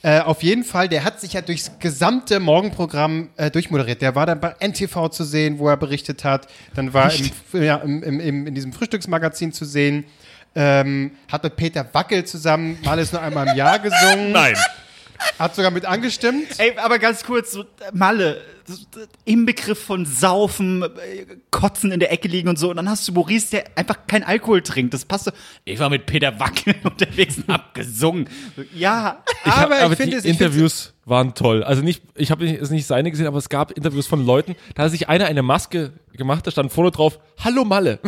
Äh, 0.03 0.21
auf 0.21 0.43
jeden 0.43 0.63
Fall, 0.63 0.89
der 0.89 1.05
hat 1.05 1.21
sich 1.21 1.33
ja 1.33 1.41
durchs 1.41 1.73
gesamte 1.79 2.39
Morgenprogramm 2.39 3.31
äh, 3.37 3.51
durchmoderiert. 3.51 4.03
Der 4.03 4.15
war 4.15 4.27
dann 4.27 4.41
bei 4.41 4.55
NTV 4.61 5.09
zu 5.09 5.25
sehen, 5.25 5.59
wo 5.59 5.69
er 5.69 5.77
berichtet 5.77 6.23
hat. 6.23 6.47
Dann 6.75 6.93
war 6.93 7.11
im, 7.13 7.63
ja, 7.63 7.77
im, 7.77 8.03
im, 8.03 8.47
in 8.47 8.55
diesem 8.55 8.73
Frühstücksmagazin 8.73 9.53
zu 9.53 9.65
sehen. 9.65 10.05
Ähm, 10.55 11.13
hat 11.31 11.43
mit 11.43 11.57
Peter 11.57 11.87
Wackel 11.93 12.25
zusammen 12.25 12.79
mal 12.85 12.99
ist 12.99 13.13
nur 13.13 13.21
einmal 13.21 13.49
im 13.49 13.57
Jahr 13.57 13.79
gesungen. 13.79 14.33
Nein. 14.33 14.55
Hat 15.39 15.55
sogar 15.55 15.71
mit 15.71 15.85
angestimmt. 15.85 16.47
Ey, 16.59 16.77
aber 16.79 16.99
ganz 16.99 17.25
kurz, 17.25 17.53
so, 17.53 17.65
Malle, 17.93 18.41
im 19.25 19.47
Begriff 19.47 19.79
von 19.83 20.05
Saufen, 20.07 20.83
äh, 20.83 20.89
Kotzen 21.51 21.93
in 21.93 22.01
der 22.01 22.11
Ecke 22.13 22.27
liegen 22.29 22.49
und 22.49 22.59
so. 22.59 22.71
Und 22.71 22.77
dann 22.77 22.89
hast 22.89 23.07
du 23.07 23.13
Maurice, 23.13 23.51
der 23.53 23.65
einfach 23.77 23.99
kein 24.07 24.25
Alkohol 24.25 24.63
trinkt. 24.63 24.93
Das 24.95 25.05
passt 25.05 25.25
so. 25.27 25.31
Ich 25.65 25.79
war 25.79 25.89
mit 25.91 26.07
Peter 26.07 26.39
Wackel 26.41 26.75
unterwegs 26.85 27.37
und 27.39 27.49
hab 27.53 27.75
gesungen. 27.75 28.29
Ja, 28.75 29.23
Ich 29.45 29.53
hab, 29.53 29.65
Aber 29.67 29.79
aber, 29.83 29.93
ich 29.93 29.99
finde 29.99 30.17
es- 30.17 30.25
Interviews 30.25 30.93
waren 31.05 31.35
toll. 31.35 31.63
Also 31.63 31.83
nicht, 31.83 32.03
ich 32.17 32.31
habe 32.33 32.45
es 32.51 32.71
nicht 32.71 32.87
seine 32.87 33.11
gesehen, 33.11 33.27
aber 33.29 33.39
es 33.39 33.49
gab 33.49 33.71
Interviews 33.73 34.07
von 34.09 34.25
Leuten, 34.27 34.57
da 34.75 34.85
hat 34.85 34.91
sich 34.91 35.09
einer 35.09 35.27
eine 35.27 35.43
Maske 35.43 35.93
gemacht, 36.15 36.47
da 36.47 36.51
stand 36.51 36.73
vorne 36.73 36.91
drauf, 36.91 37.19
Hallo 37.45 37.65
Malle. 37.65 38.01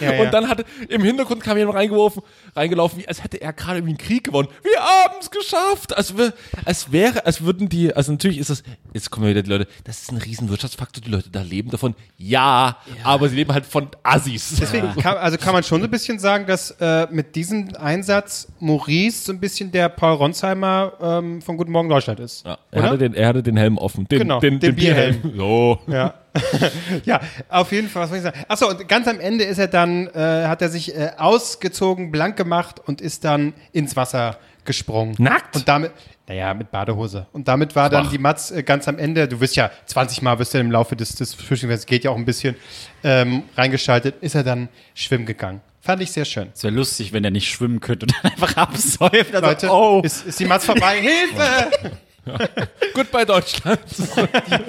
Ja, 0.00 0.12
ja. 0.12 0.22
Und 0.22 0.32
dann 0.32 0.48
hat 0.48 0.64
im 0.88 1.02
Hintergrund 1.02 1.42
kam 1.42 1.56
jemand 1.56 1.76
reingeworfen, 1.76 2.22
reingelaufen, 2.54 3.00
wie 3.00 3.08
als 3.08 3.22
hätte 3.22 3.40
er 3.40 3.52
gerade 3.52 3.78
irgendwie 3.78 3.92
einen 3.92 3.98
Krieg 3.98 4.24
gewonnen. 4.24 4.48
Wir 4.62 4.80
haben 4.80 5.14
es 5.20 5.30
geschafft. 5.30 5.96
Als, 5.96 6.16
wär, 6.16 6.32
als 6.64 6.92
wäre, 6.92 7.26
als 7.26 7.42
würden 7.42 7.68
die, 7.68 7.94
also 7.94 8.12
natürlich 8.12 8.38
ist 8.38 8.50
das, 8.50 8.62
jetzt 8.92 9.10
kommen 9.10 9.28
wieder 9.28 9.42
die 9.42 9.50
Leute, 9.50 9.66
das 9.84 10.02
ist 10.02 10.12
ein 10.12 10.18
riesen 10.18 10.48
Wirtschaftsfaktor, 10.48 11.02
die 11.02 11.10
Leute 11.10 11.30
da 11.30 11.42
leben 11.42 11.70
davon. 11.70 11.94
Ja, 12.16 12.78
aber 13.02 13.28
sie 13.28 13.36
leben 13.36 13.52
halt 13.52 13.66
von 13.66 13.88
Assis. 14.02 14.56
Deswegen 14.60 14.94
kann, 14.96 15.16
also 15.16 15.38
kann 15.38 15.52
man 15.52 15.62
schon 15.62 15.80
so 15.80 15.86
ein 15.86 15.90
bisschen 15.90 16.18
sagen, 16.18 16.46
dass 16.46 16.72
äh, 16.80 17.06
mit 17.10 17.34
diesem 17.36 17.74
Einsatz 17.76 18.48
Maurice 18.60 19.24
so 19.24 19.32
ein 19.32 19.40
bisschen 19.40 19.70
der 19.72 19.88
Paul 19.88 20.14
Ronsheimer 20.14 20.92
ähm, 21.00 21.42
von 21.42 21.56
Guten 21.56 21.72
Morgen 21.72 21.88
Deutschland 21.88 22.20
ist. 22.20 22.44
Ja, 22.44 22.58
er, 22.70 22.82
hatte 22.82 22.98
den, 22.98 23.14
er 23.14 23.28
hatte 23.28 23.42
den 23.42 23.56
Helm 23.56 23.78
offen. 23.78 24.06
Den, 24.08 24.18
Genau, 24.18 24.40
den, 24.40 24.60
den 24.60 24.74
den 24.74 24.76
Bierhelm. 24.76 25.32
So. 25.36 25.78
Ja. 25.86 26.14
ja, 27.04 27.20
auf 27.48 27.72
jeden 27.72 27.88
Fall, 27.88 28.02
was 28.02 28.08
soll 28.08 28.18
ich 28.18 28.24
sagen? 28.24 28.38
Achso, 28.48 28.68
und 28.68 28.88
ganz 28.88 29.06
am 29.06 29.20
Ende 29.20 29.44
ist 29.44 29.58
er 29.58 29.68
dann, 29.68 30.08
äh, 30.08 30.46
hat 30.46 30.62
er 30.62 30.68
sich 30.68 30.94
äh, 30.94 31.12
ausgezogen, 31.16 32.10
blank 32.10 32.36
gemacht 32.36 32.80
und 32.84 33.00
ist 33.00 33.24
dann 33.24 33.54
ins 33.72 33.96
Wasser 33.96 34.38
gesprungen. 34.64 35.14
Nackt? 35.18 35.54
Und 35.56 35.68
damit, 35.68 35.92
naja, 36.26 36.54
mit 36.54 36.70
Badehose. 36.70 37.26
Und 37.32 37.48
damit 37.48 37.76
war 37.76 37.90
dann 37.90 38.04
Schwach. 38.04 38.12
die 38.12 38.18
Matz 38.18 38.50
äh, 38.50 38.62
ganz 38.62 38.88
am 38.88 38.98
Ende, 38.98 39.28
du 39.28 39.40
wirst 39.40 39.56
ja 39.56 39.70
20 39.86 40.22
Mal 40.22 40.38
wirst 40.38 40.54
du 40.54 40.58
im 40.58 40.70
Laufe 40.70 40.96
des, 40.96 41.14
des 41.14 41.34
Frühstücks, 41.34 41.86
geht 41.86 42.04
ja 42.04 42.10
auch 42.10 42.16
ein 42.16 42.24
bisschen, 42.24 42.56
ähm, 43.02 43.44
reingeschaltet, 43.56 44.16
ist 44.20 44.34
er 44.34 44.42
dann 44.42 44.68
schwimmen 44.94 45.26
gegangen. 45.26 45.60
Fand 45.80 46.00
ich 46.00 46.12
sehr 46.12 46.24
schön. 46.24 46.48
es 46.54 46.64
wäre 46.64 46.72
lustig, 46.72 47.12
wenn 47.12 47.24
er 47.24 47.30
nicht 47.30 47.50
schwimmen 47.50 47.78
könnte 47.78 48.06
und 48.06 48.14
dann 48.14 48.32
einfach 48.32 48.56
absäuft. 48.56 49.34
Also, 49.34 49.46
Leute, 49.46 49.68
oh, 49.70 50.00
ist, 50.02 50.26
ist 50.26 50.40
die 50.40 50.46
Matz 50.46 50.64
vorbei? 50.64 50.98
Hilfe! 51.00 51.92
Goodbye 52.94 53.26
Deutschland. 53.26 53.80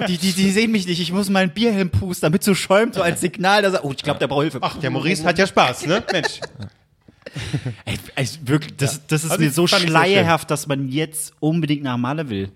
die, 0.08 0.18
die, 0.18 0.32
die 0.32 0.50
sehen 0.50 0.72
mich 0.72 0.86
nicht. 0.86 1.00
Ich 1.00 1.12
muss 1.12 1.30
meinen 1.30 1.50
Bierhelm 1.50 1.90
pusten, 1.90 2.26
damit 2.26 2.42
so 2.44 2.54
schäumt, 2.54 2.94
so 2.94 3.02
als 3.02 3.20
Signal, 3.20 3.62
dass 3.62 3.74
er, 3.74 3.84
oh, 3.84 3.92
ich 3.92 4.02
glaube, 4.02 4.18
der 4.18 4.28
braucht 4.28 4.42
Hilfe. 4.42 4.58
Ach, 4.60 4.78
der 4.78 4.90
Maurice 4.90 5.24
hat 5.24 5.38
ja 5.38 5.46
Spaß, 5.46 5.86
ne? 5.86 6.02
Mensch. 6.12 6.40
Ey, 7.84 7.98
also 8.14 8.38
wirklich, 8.44 8.76
das, 8.76 9.06
das 9.06 9.24
ist 9.24 9.30
Also 9.32 9.44
mir 9.44 9.50
so 9.50 9.64
ich 9.64 9.70
schleierhaft, 9.70 10.50
dass 10.50 10.66
man 10.66 10.88
jetzt 10.88 11.34
unbedingt 11.40 11.82
nach 11.82 11.96
Malle 11.96 12.28
will. 12.30 12.50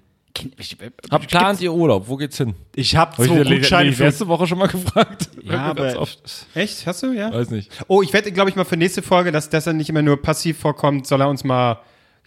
Ich, 0.59 0.77
Habt 1.11 1.29
plant 1.29 1.61
ihr 1.61 1.73
Urlaub? 1.73 2.09
Wo 2.09 2.17
geht's 2.17 2.39
hin? 2.39 2.55
ich 2.75 2.97
habe 2.97 3.13
Hab 3.13 3.19
ich 3.21 3.27
so 3.27 3.43
dir 3.43 3.57
Gutscheine 3.57 3.93
für 3.93 4.05
letzte 4.05 4.27
Woche 4.29 4.47
schon 4.47 4.59
mal 4.59 4.69
gefragt. 4.69 5.29
Ja, 5.43 5.65
aber- 5.67 5.99
oft. 5.99 6.47
Echt? 6.55 6.87
Hast 6.87 7.03
du, 7.03 7.13
ja? 7.13 7.33
Weiß 7.33 7.51
nicht. 7.51 7.71
Oh, 7.89 8.01
ich 8.01 8.13
werde, 8.13 8.31
glaube 8.33 8.49
ich, 8.49 8.57
mal 8.57 8.65
für 8.65 8.77
nächste 8.77 9.03
Folge, 9.03 9.33
dass, 9.33 9.51
dass 9.51 9.67
er 9.67 9.73
nicht 9.73 9.91
immer 9.91 10.03
nur 10.03 10.23
passiv 10.23 10.59
vorkommt, 10.59 11.07
soll 11.07 11.21
er 11.21 11.29
uns 11.29 11.45
mal, 11.45 11.81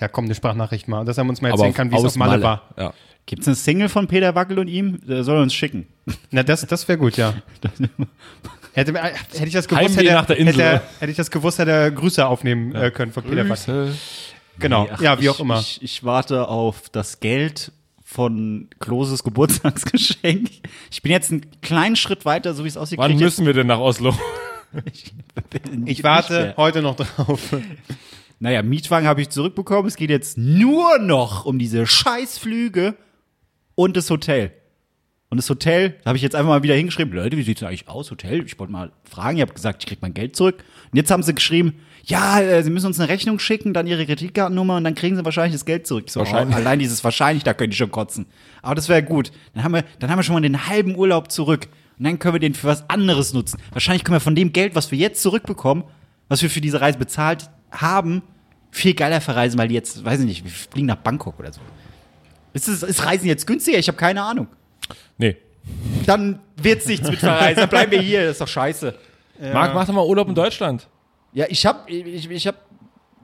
ja 0.03 0.09
komm, 0.09 0.25
eine 0.25 0.35
Sprachnachricht 0.35 0.87
mal, 0.87 1.05
dass 1.05 1.17
er 1.17 1.25
uns 1.25 1.41
mal 1.41 1.49
erzählen 1.51 1.69
auf- 1.69 1.75
kann, 1.75 1.91
wie 1.91 1.95
es 1.95 2.03
auf 2.03 2.15
Malle, 2.17 2.43
war. 2.43 2.61
Ja. 2.77 2.93
Gibt's 3.25 3.47
eine 3.47 3.55
Single 3.55 3.87
von 3.87 4.07
Peter 4.07 4.35
Wackel 4.35 4.59
und 4.59 4.67
ihm? 4.67 4.99
Der 5.07 5.23
soll 5.23 5.37
er 5.37 5.43
uns 5.43 5.53
schicken. 5.53 5.87
Na, 6.31 6.43
das, 6.43 6.65
das 6.67 6.85
wäre 6.89 6.97
gut, 6.99 7.15
ja. 7.15 7.33
hätte, 8.73 8.91
äh, 8.93 9.13
hätte 9.31 9.45
ich 9.47 9.53
das 9.53 9.67
gewusst, 9.69 9.95
hätte, 9.97 10.09
er-. 10.09 10.21
Hätte, 10.27 10.81
hätte 10.99 11.11
ich 11.11 11.15
das 11.17 11.31
gewusst, 11.31 11.57
hätte 11.57 11.71
er 11.71 11.91
Grüße 11.91 12.25
aufnehmen 12.27 12.75
äh, 12.75 12.91
können 12.91 13.13
von 13.13 13.23
Peter 13.23 13.43
Wack. 13.47 13.59
Grüße. 13.65 13.95
Genau, 14.59 14.87
Ach, 14.91 15.01
ja, 15.01 15.17
wie 15.19 15.23
ich, 15.23 15.29
auch 15.29 15.39
immer. 15.39 15.59
Ich, 15.59 15.81
ich 15.81 16.03
warte 16.03 16.47
auf 16.49 16.89
das 16.89 17.21
Geld 17.21 17.71
von 18.03 18.67
Kloses 18.79 19.23
Geburtstagsgeschenk. 19.23 20.49
Ich 20.91 21.01
bin 21.01 21.11
jetzt 21.13 21.31
einen 21.31 21.45
kleinen 21.61 21.95
Schritt 21.95 22.25
weiter, 22.25 22.53
so 22.53 22.65
wie 22.65 22.67
es 22.67 22.75
aussieht. 22.77 22.99
Wann 22.99 23.11
ich 23.11 23.19
müssen 23.19 23.45
wir 23.45 23.53
denn 23.53 23.67
nach 23.67 23.79
Oslo? 23.79 24.13
jetzt- 24.85 25.13
ich 25.85 26.03
warte 26.03 26.53
heute 26.57 26.81
noch 26.81 26.97
drauf. 26.97 27.39
Naja, 28.43 28.61
Mietwagen 28.61 29.07
habe 29.07 29.21
ich 29.21 29.29
zurückbekommen. 29.29 29.87
Es 29.87 29.95
geht 29.95 30.09
jetzt 30.09 30.37
nur 30.37 30.99
noch 30.99 31.45
um 31.45 31.57
diese 31.57 31.87
Scheißflüge 31.87 32.93
und 33.75 33.95
das 33.95 34.09
Hotel. 34.09 34.51
Und 35.29 35.37
das 35.37 35.49
Hotel 35.49 35.95
habe 36.05 36.17
ich 36.17 36.23
jetzt 36.23 36.35
einfach 36.35 36.49
mal 36.49 36.61
wieder 36.61 36.75
hingeschrieben. 36.75 37.13
Leute, 37.13 37.37
wie 37.37 37.43
sieht 37.43 37.61
es 37.61 37.63
eigentlich 37.63 37.87
aus, 37.87 38.11
Hotel? 38.11 38.43
Ich 38.45 38.59
wollte 38.59 38.73
mal 38.73 38.91
fragen. 39.05 39.37
Ihr 39.37 39.43
habt 39.43 39.55
gesagt, 39.55 39.81
ich 39.81 39.87
krieg 39.87 39.99
mein 40.01 40.13
Geld 40.13 40.35
zurück. 40.35 40.61
Und 40.91 40.97
jetzt 40.97 41.09
haben 41.09 41.23
sie 41.23 41.33
geschrieben, 41.33 41.75
ja, 42.03 42.41
äh, 42.41 42.61
sie 42.63 42.69
müssen 42.69 42.87
uns 42.87 42.99
eine 42.99 43.07
Rechnung 43.07 43.39
schicken, 43.39 43.73
dann 43.73 43.87
ihre 43.87 44.05
Kreditkartennummer 44.05 44.75
und 44.75 44.83
dann 44.83 44.95
kriegen 44.95 45.15
sie 45.15 45.23
wahrscheinlich 45.23 45.53
das 45.53 45.63
Geld 45.63 45.87
zurück. 45.87 46.09
So, 46.09 46.19
Wahrscheinlich. 46.19 46.53
Oh, 46.53 46.59
allein 46.59 46.79
dieses 46.79 47.01
wahrscheinlich, 47.01 47.45
da 47.45 47.53
könnte 47.53 47.71
ich 47.71 47.77
schon 47.77 47.91
kotzen. 47.91 48.25
Aber 48.61 48.75
das 48.75 48.89
wäre 48.89 49.03
gut. 49.03 49.31
Dann 49.53 49.63
haben, 49.63 49.71
wir, 49.71 49.85
dann 49.99 50.11
haben 50.11 50.19
wir 50.19 50.23
schon 50.23 50.35
mal 50.35 50.41
den 50.41 50.67
halben 50.67 50.97
Urlaub 50.97 51.31
zurück. 51.31 51.69
Und 51.97 52.03
dann 52.03 52.19
können 52.19 52.35
wir 52.35 52.41
den 52.41 52.55
für 52.55 52.67
was 52.67 52.89
anderes 52.89 53.31
nutzen. 53.31 53.57
Wahrscheinlich 53.71 54.03
können 54.03 54.17
wir 54.17 54.19
von 54.19 54.35
dem 54.35 54.51
Geld, 54.51 54.75
was 54.75 54.91
wir 54.91 54.97
jetzt 54.97 55.21
zurückbekommen, 55.21 55.85
was 56.27 56.41
wir 56.41 56.49
für 56.49 56.59
diese 56.59 56.81
Reise 56.81 56.97
bezahlt 56.97 57.49
haben, 57.71 58.21
viel 58.73 58.95
geiler 58.95 59.21
verreisen, 59.21 59.57
weil 59.59 59.67
die 59.67 59.75
jetzt, 59.75 60.03
weiß 60.03 60.19
ich 60.21 60.25
nicht, 60.25 60.43
wir 60.43 60.51
fliegen 60.51 60.87
nach 60.87 60.97
Bangkok 60.97 61.39
oder 61.39 61.53
so. 61.53 61.61
Ist, 62.53 62.67
es, 62.67 62.83
ist 62.83 63.05
Reisen 63.05 63.27
jetzt 63.27 63.45
günstiger? 63.45 63.77
Ich 63.77 63.87
habe 63.87 63.97
keine 63.97 64.23
Ahnung. 64.23 64.47
Nee. 65.17 65.37
Dann 66.05 66.39
wird's 66.57 66.87
nichts 66.87 67.09
mit 67.09 67.19
Verreisen. 67.19 67.61
Dann 67.61 67.69
bleiben 67.69 67.91
wir 67.91 68.01
hier. 68.01 68.23
Das 68.23 68.31
ist 68.31 68.41
doch 68.41 68.47
scheiße. 68.47 68.95
Marc, 69.53 69.73
mach 69.73 69.85
doch 69.85 69.93
mal 69.93 70.05
Urlaub 70.05 70.27
in 70.27 70.35
Deutschland. 70.35 70.87
Ja, 71.33 71.45
ich 71.49 71.65
hab, 71.65 71.89
ich, 71.89 72.29
ich 72.29 72.47
hab, 72.47 72.55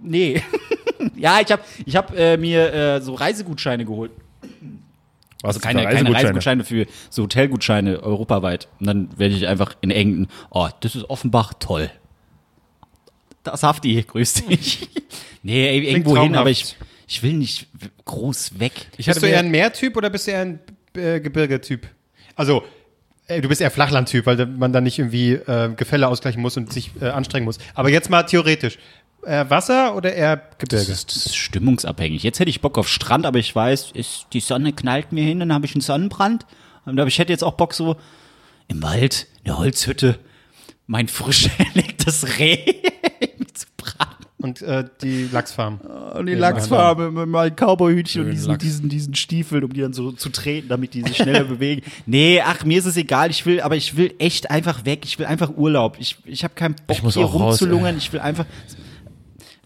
nee. 0.01 0.41
ja, 1.15 1.39
ich 1.41 1.51
hab, 1.51 1.65
ich 1.85 1.95
hab 1.95 2.15
äh, 2.15 2.37
mir 2.37 2.73
äh, 2.73 3.01
so 3.01 3.13
Reisegutscheine 3.15 3.85
geholt. 3.85 4.11
Was 5.41 5.55
Also 5.55 5.59
keine, 5.61 5.83
keine 5.83 6.13
Reisegutscheine 6.13 6.63
für 6.63 6.85
so 7.09 7.23
Hotelgutscheine 7.23 8.01
europaweit. 8.03 8.67
Und 8.79 8.87
dann 8.87 9.09
werde 9.17 9.35
ich 9.35 9.47
einfach 9.47 9.75
in 9.81 9.91
England, 9.91 10.29
oh, 10.49 10.67
das 10.81 10.95
ist 10.95 11.09
Offenbach, 11.09 11.53
toll. 11.59 11.89
Das 13.43 13.63
Hafti, 13.63 14.03
grüß 14.07 14.33
dich. 14.45 14.87
nee, 15.43 15.67
ey, 15.67 15.79
irgendwo 15.91 16.17
hin, 16.21 16.35
aber 16.35 16.49
ich, 16.49 16.75
ich 17.07 17.23
will 17.23 17.33
nicht 17.33 17.67
groß 18.05 18.59
weg. 18.59 18.73
Ich 18.97 19.05
Bist 19.07 19.21
du 19.21 19.27
eher 19.27 19.39
ein 19.39 19.49
Meertyp 19.51 19.95
oder 19.97 20.09
bist 20.09 20.27
du 20.27 20.31
eher 20.31 20.41
ein 20.41 20.59
äh, 20.95 21.19
Gebirgetyp? 21.19 21.87
Also, 22.35 22.63
äh, 23.27 23.41
du 23.41 23.47
bist 23.47 23.61
eher 23.61 23.71
Flachlandtyp, 23.71 24.25
weil 24.25 24.35
da- 24.37 24.45
man 24.45 24.73
dann 24.73 24.83
nicht 24.83 24.99
irgendwie 24.99 25.33
äh, 25.33 25.73
Gefälle 25.75 26.07
ausgleichen 26.07 26.41
muss 26.41 26.57
und 26.57 26.71
sich 26.73 26.91
äh, 27.01 27.05
anstrengen 27.09 27.45
muss. 27.45 27.57
Aber 27.75 27.89
jetzt 27.89 28.09
mal 28.09 28.23
theoretisch. 28.23 28.77
Äh, 29.25 29.49
Wasser 29.49 29.95
oder 29.95 30.13
eher 30.13 30.37
Das 30.37 30.57
Gebirge? 30.59 30.91
ist, 30.93 31.09
das 31.13 31.25
ist 31.25 31.35
stimmungsabhängig. 31.35 32.23
Jetzt 32.23 32.39
hätte 32.39 32.49
ich 32.49 32.61
Bock 32.61 32.77
auf 32.77 32.87
Strand, 32.87 33.25
aber 33.25 33.37
ich 33.39 33.53
weiß, 33.53 33.91
ist, 33.93 34.27
die 34.31 34.39
Sonne 34.39 34.71
knallt 34.71 35.11
mir 35.11 35.23
hin, 35.25 35.39
dann 35.41 35.51
habe 35.53 35.65
ich 35.65 35.73
einen 35.75 35.81
Sonnenbrand. 35.81 36.45
Aber 36.85 37.05
ich 37.05 37.19
hätte 37.19 37.33
jetzt 37.33 37.43
auch 37.43 37.53
Bock 37.55 37.73
so 37.73 37.97
im 38.69 38.81
Wald, 38.81 39.27
eine 39.43 39.57
Holzhütte, 39.57 40.19
mein 40.87 41.07
frisch 41.09 41.49
erlegtes 41.57 42.39
Reh. 42.39 42.63
Und 44.41 44.61
äh, 44.61 44.85
die 45.01 45.27
Lachsfarm. 45.31 45.81
Und 46.15 46.25
die 46.27 46.33
Lachsfarbe 46.33 47.11
mit 47.11 47.27
meinen 47.27 47.55
Cowboyhütchen 47.57 48.23
und 48.23 48.31
diesen, 48.31 48.47
Lachs. 48.51 48.63
diesen, 48.63 48.87
diesen 48.87 49.13
Stiefeln, 49.13 49.65
um 49.65 49.73
die 49.73 49.81
dann 49.81 49.91
so 49.91 50.13
zu 50.13 50.29
treten, 50.29 50.69
damit 50.69 50.93
die 50.93 51.01
sich 51.01 51.17
schneller 51.17 51.43
bewegen. 51.45 51.81
Nee, 52.05 52.41
ach, 52.41 52.63
mir 52.63 52.79
ist 52.79 52.85
es 52.85 52.95
egal. 52.95 53.31
Ich 53.31 53.45
will, 53.45 53.59
aber 53.59 53.75
ich 53.75 53.97
will 53.97 54.13
echt 54.17 54.49
einfach 54.49 54.85
weg. 54.85 55.01
Ich 55.03 55.19
will 55.19 55.25
einfach 55.25 55.51
Urlaub. 55.57 55.97
Ich, 55.99 56.15
ich 56.23 56.45
habe 56.45 56.53
keinen 56.55 56.75
Bock, 56.87 56.95
Ich 56.97 57.03
muss 57.03 57.15
hier 57.15 57.25
auch 57.25 57.33
raus, 57.33 57.61
rumzulungern. 57.61 57.97
ich 57.97 58.13
will 58.13 58.21
einfach. 58.21 58.45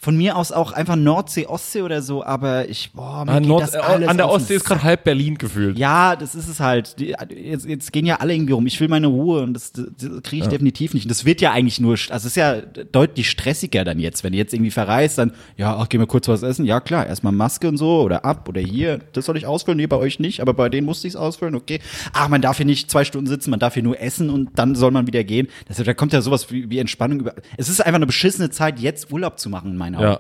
Von 0.04 0.18
mir 0.18 0.36
aus 0.36 0.52
auch 0.52 0.74
einfach 0.74 0.98
Nordsee, 0.98 1.48
Ostsee 1.48 1.82
oder 1.82 2.02
so, 2.02 2.26
aber 2.26 2.68
ich, 2.68 2.92
boah, 2.92 3.24
mir 3.24 3.32
An, 3.32 3.44
geht 3.44 3.48
Nord, 3.48 3.64
das 3.64 3.74
äh, 3.74 3.78
alles 3.78 4.10
an 4.10 4.18
der 4.18 4.28
Ostsee 4.28 4.56
ist 4.56 4.66
gerade 4.66 4.84
halb 4.84 5.06
Berlin 5.06 5.38
gefühlt. 5.38 5.78
Ja, 5.78 6.18
das 6.18 6.36
ist 6.36 6.50
es 6.50 6.60
halt. 6.60 7.00
Die, 7.00 7.16
jetzt, 7.34 7.66
jetzt 7.66 7.94
gehen 7.94 8.06
ja 8.06 8.18
alle 8.18 8.34
irgendwie 8.34 8.52
rum. 8.52 8.68
Ich 8.68 8.82
will 8.82 8.90
meine 8.90 9.08
Ruhe 9.08 9.44
und 9.44 9.54
das, 9.54 9.72
das 9.72 9.86
kriege 10.24 10.44
ich 10.44 10.50
definitiv 10.50 10.94
nicht. 10.94 11.06
Und 11.06 11.10
das 11.10 11.24
wird 11.24 11.40
ja 11.40 11.54
eigentlich 11.54 11.80
nur, 11.80 11.94
also 11.94 12.14
es 12.14 12.26
ist 12.26 12.36
ja 12.36 12.60
deutlich 12.60 13.30
stressiger 13.30 13.86
dann 13.86 13.98
jetzt, 13.98 14.26
wenn 14.26 14.34
du 14.34 14.38
jetzt 14.38 14.54
irgendwie 14.54 14.72
verreist, 14.72 15.20
dann, 15.20 15.32
ja, 15.56 15.78
ach, 15.78 15.88
gehen 15.88 16.02
wir 16.02 16.08
kurz 16.08 16.28
was 16.28 16.44
essen. 16.44 16.66
Ja, 16.66 16.82
klar, 16.82 17.08
erstmal 17.08 17.32
Maske 17.32 17.70
und 17.70 17.78
so 17.78 18.02
oder 18.02 18.26
ab 18.26 18.50
oder 18.50 18.60
hier. 18.60 19.00
Das 19.14 19.24
soll 19.24 19.38
ich 19.38 19.46
ausfüllen, 19.46 19.78
nee, 19.78 19.88
bei 19.88 19.96
euch 19.96 20.20
nicht, 20.20 20.42
aber 20.42 20.54
bei 20.54 20.68
denen 20.68 20.86
musste 20.86 21.08
ich 21.08 21.14
es 21.14 21.18
ausfüllen, 21.18 21.56
okay. 21.56 21.80
Ach, 22.12 22.28
man 22.28 22.42
darf 22.42 22.58
hier 22.58 22.66
nicht 22.66 22.92
zwei 22.92 23.06
Stunden 23.06 23.28
sitzen, 23.28 23.52
man 23.52 23.62
darf 23.62 23.76
hier 23.76 23.84
nur 23.84 24.02
essen 24.02 24.30
und 24.30 24.50
dann 24.56 24.76
soll 24.76 24.92
man 24.92 25.08
wieder 25.08 25.24
gehen. 25.24 25.48
Deshalb, 25.70 25.86
da 25.86 25.94
kommt 25.94 26.12
ja 26.12 26.22
sowas 26.22 26.52
wie, 26.52 26.70
wie 26.70 26.80
Entspannung 26.80 27.22
über. 27.22 27.36
Es 27.56 27.70
ist 27.70 27.80
einfach 27.80 27.96
eine 27.96 28.06
beschissene 28.06 28.50
Zeit, 28.50 28.82
jetzt 28.82 29.14
Urlaub 29.14 29.40
zu 29.40 29.50
machen, 29.50 29.72
in 29.72 29.78
meinen 29.78 29.93
Augen. 29.96 30.20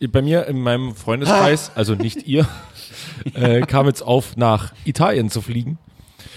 Ja. 0.00 0.08
Bei 0.08 0.22
mir 0.22 0.46
in 0.46 0.60
meinem 0.60 0.94
Freundeskreis, 0.94 1.72
also 1.74 1.94
nicht 1.94 2.26
ihr, 2.26 2.46
äh, 3.34 3.62
kam 3.62 3.86
jetzt 3.86 4.02
auf, 4.02 4.36
nach 4.36 4.72
Italien 4.84 5.30
zu 5.30 5.40
fliegen. 5.40 5.78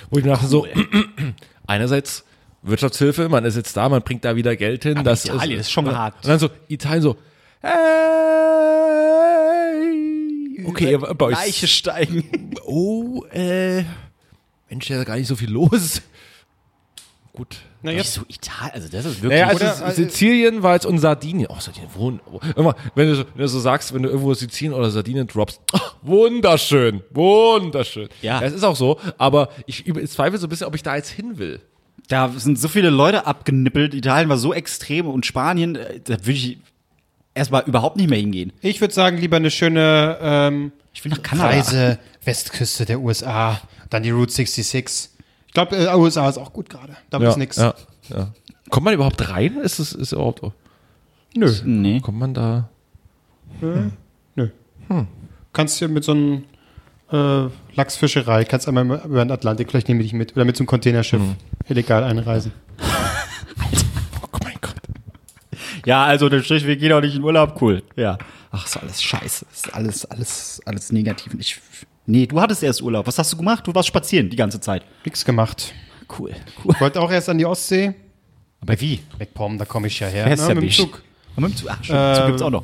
Wo 0.10 0.18
ich 0.18 0.26
mir 0.26 0.32
dachte, 0.32 0.48
so, 0.48 0.68
einerseits 1.68 2.26
Wirtschaftshilfe, 2.64 3.30
man 3.30 3.46
ist 3.46 3.56
jetzt 3.56 3.78
da, 3.78 3.88
man 3.90 4.02
bringt 4.02 4.26
da 4.26 4.36
wieder 4.36 4.56
Geld 4.56 4.84
hin. 4.84 5.04
das 5.04 5.26
Italien 5.26 5.60
ist 5.60 5.72
schon 5.72 5.88
und, 5.88 5.96
hart. 5.96 6.16
Und 6.24 6.28
dann 6.28 6.40
so, 6.40 6.50
Italien 6.68 7.02
so, 7.02 7.18
hey, 7.62 7.72
okay, 10.66 10.98
bei 10.98 11.26
euch, 11.26 11.36
Leiche 11.36 11.68
steigen. 11.68 12.56
oh, 12.66 13.24
äh, 13.32 13.84
Mensch, 14.70 14.88
da 14.88 15.00
ist 15.00 15.06
gar 15.06 15.18
nicht 15.18 15.28
so 15.28 15.36
viel 15.36 15.50
los. 15.50 16.02
Gut. 17.34 17.58
Na, 17.82 17.92
jetzt, 17.92 18.18
Wieso 18.18 18.26
Italien? 18.28 18.74
Also 18.74 18.88
das 18.90 19.06
ist 19.06 19.22
wirklich. 19.22 19.40
Naja, 19.42 19.48
also 19.48 19.66
Oder- 19.66 19.88
S- 19.90 19.96
Sizilien 19.96 20.64
war 20.64 20.74
jetzt 20.74 20.86
und 20.86 20.98
Sardinien. 21.00 21.48
Oh, 21.50 21.60
Sardinien, 21.60 21.90
wun- 21.98 22.20
immer, 22.58 22.76
wenn 22.96 23.08
du, 23.08 23.16
so, 23.16 23.24
wenn 23.36 23.42
du 23.44 23.48
so 23.48 23.60
sagst, 23.60 23.94
wenn 23.94 24.04
du 24.04 24.10
irgendwo 24.10 24.34
Sizilien 24.34 24.74
oder 24.74 24.92
Sardinien 24.92 25.28
droppst, 25.28 25.62
oh, 25.74 25.80
wunderschön, 26.02 27.02
wunderschön. 27.12 28.10
Ja. 28.22 28.42
Es 28.42 28.54
ist 28.54 28.64
auch 28.64 28.76
so, 28.76 29.00
aber 29.18 29.50
ich 29.66 29.86
zweifle 30.10 30.38
so 30.38 30.48
ein 30.48 30.50
bisschen, 30.50 30.68
ob 30.68 30.76
ich 30.76 30.84
da 30.84 30.96
jetzt 30.96 31.10
hin 31.10 31.38
will. 31.38 31.62
Da 32.10 32.30
sind 32.36 32.60
so 32.60 32.68
viele 32.68 32.90
Leute 32.90 33.26
abgenippelt. 33.26 33.94
Italien 33.94 34.28
war 34.28 34.38
so 34.38 34.54
extrem 34.54 35.08
und 35.08 35.26
Spanien, 35.26 35.76
äh, 35.78 36.00
da 36.04 36.18
würde 36.20 36.32
ich 36.34 36.58
erstmal 37.34 37.64
überhaupt 37.66 37.96
nicht 37.96 38.10
mehr 38.10 38.20
hingehen. 38.20 38.52
ich 38.62 38.82
würde 38.82 38.94
sagen, 38.94 39.18
lieber 39.18 39.38
eine 39.38 39.52
schöne 39.52 40.18
ähm, 40.22 40.72
Ich 40.94 41.04
will 41.06 41.12
nach 41.12 41.24
Kanada. 41.24 41.48
Reise 41.50 42.00
Westküste 42.26 42.86
der 42.86 43.00
USA, 43.00 43.62
dann 43.90 44.04
die 44.04 44.10
Route 44.10 44.34
66. 44.34 45.12
Ich 45.52 45.54
glaube, 45.54 45.76
äh, 45.76 45.94
USA 45.98 46.30
ist 46.30 46.38
auch 46.38 46.54
gut 46.54 46.70
gerade. 46.70 46.96
Da 47.10 47.18
ist 47.18 47.36
nix. 47.36 47.58
Ja, 47.58 47.74
ja. 48.08 48.32
Kommt 48.70 48.86
man 48.86 48.94
überhaupt 48.94 49.30
rein? 49.30 49.58
Ist 49.58 49.80
es 49.80 49.92
ist 49.92 50.14
überhaupt, 50.14 50.42
Nö. 51.36 51.52
Nee. 51.66 52.00
kommt 52.00 52.20
man 52.20 52.34
da? 52.34 52.70
Nö. 53.60 53.90
Kannst 55.52 55.82
du 55.82 55.90
mit 55.90 56.06
so 56.06 56.14
einem 56.14 56.46
äh, 57.12 57.50
Lachsfischerei, 57.76 58.46
kannst 58.46 58.70
einmal 58.70 58.86
über 58.86 59.26
den 59.26 59.32
Atlantik, 59.32 59.70
vielleicht 59.70 59.90
nehme 59.90 60.00
ich 60.00 60.08
dich 60.12 60.14
mit, 60.14 60.32
oder 60.38 60.46
mit 60.46 60.56
so 60.56 60.62
einem 60.62 60.68
Containerschiff 60.68 61.22
illegal 61.68 62.06
einreisen. 62.06 62.54
Oh 64.34 64.38
mein 64.42 64.56
Gott. 64.62 64.76
Ja, 65.86 66.06
also 66.06 66.30
der 66.30 66.42
Strich, 66.44 66.66
wir 66.66 66.78
gehen 66.78 66.94
auch 66.94 67.02
nicht 67.02 67.16
in 67.16 67.24
Urlaub, 67.24 67.62
cool. 67.62 67.84
Ja. 67.98 68.18
Ach, 68.52 68.66
ist 68.66 68.78
alles 68.78 69.04
scheiße. 69.04 69.46
Ist 69.52 69.74
alles, 69.74 70.06
alles, 70.06 70.62
alles 70.66 70.94
negativ. 70.94 71.34
Ich, 71.38 71.60
nee, 72.06 72.26
du 72.26 72.40
hattest 72.40 72.64
erst 72.64 72.82
Urlaub. 72.82 73.08
Was 73.08 73.18
hast 73.18 73.34
du 73.34 73.38
gemacht? 73.38 73.66
Du 73.66 73.74
warst 73.74 73.88
spazieren 73.88 74.30
die 74.30 74.36
ganze 74.36 74.60
Zeit. 74.60 74.84
Nix 75.06 75.24
gemacht. 75.26 75.74
Cool. 76.18 76.32
cool. 76.64 76.74
Ich 76.74 76.82
wollte 76.82 77.02
auch 77.02 77.12
erst 77.12 77.30
an 77.30 77.38
die 77.38 77.46
Ostsee. 77.46 77.94
Aber 78.62 78.80
wie? 78.80 79.00
MacPom, 79.18 79.58
da 79.58 79.66
komme 79.66 79.88
ich 79.88 80.00
ja 80.00 80.08
her. 80.08 80.28
Ne, 80.36 80.56
mit 80.56 80.64
dem. 80.64 80.72
Zug. 80.72 81.02
Und 81.36 81.44
mit 81.44 81.54
dem 81.54 81.58
Zug. 81.58 81.70
Ach, 81.72 81.84
stimmt, 81.84 82.16
Zug 82.16 82.24
Äh, 82.24 82.28
gibt's 82.28 82.42
auch 82.42 82.50
noch. 82.50 82.64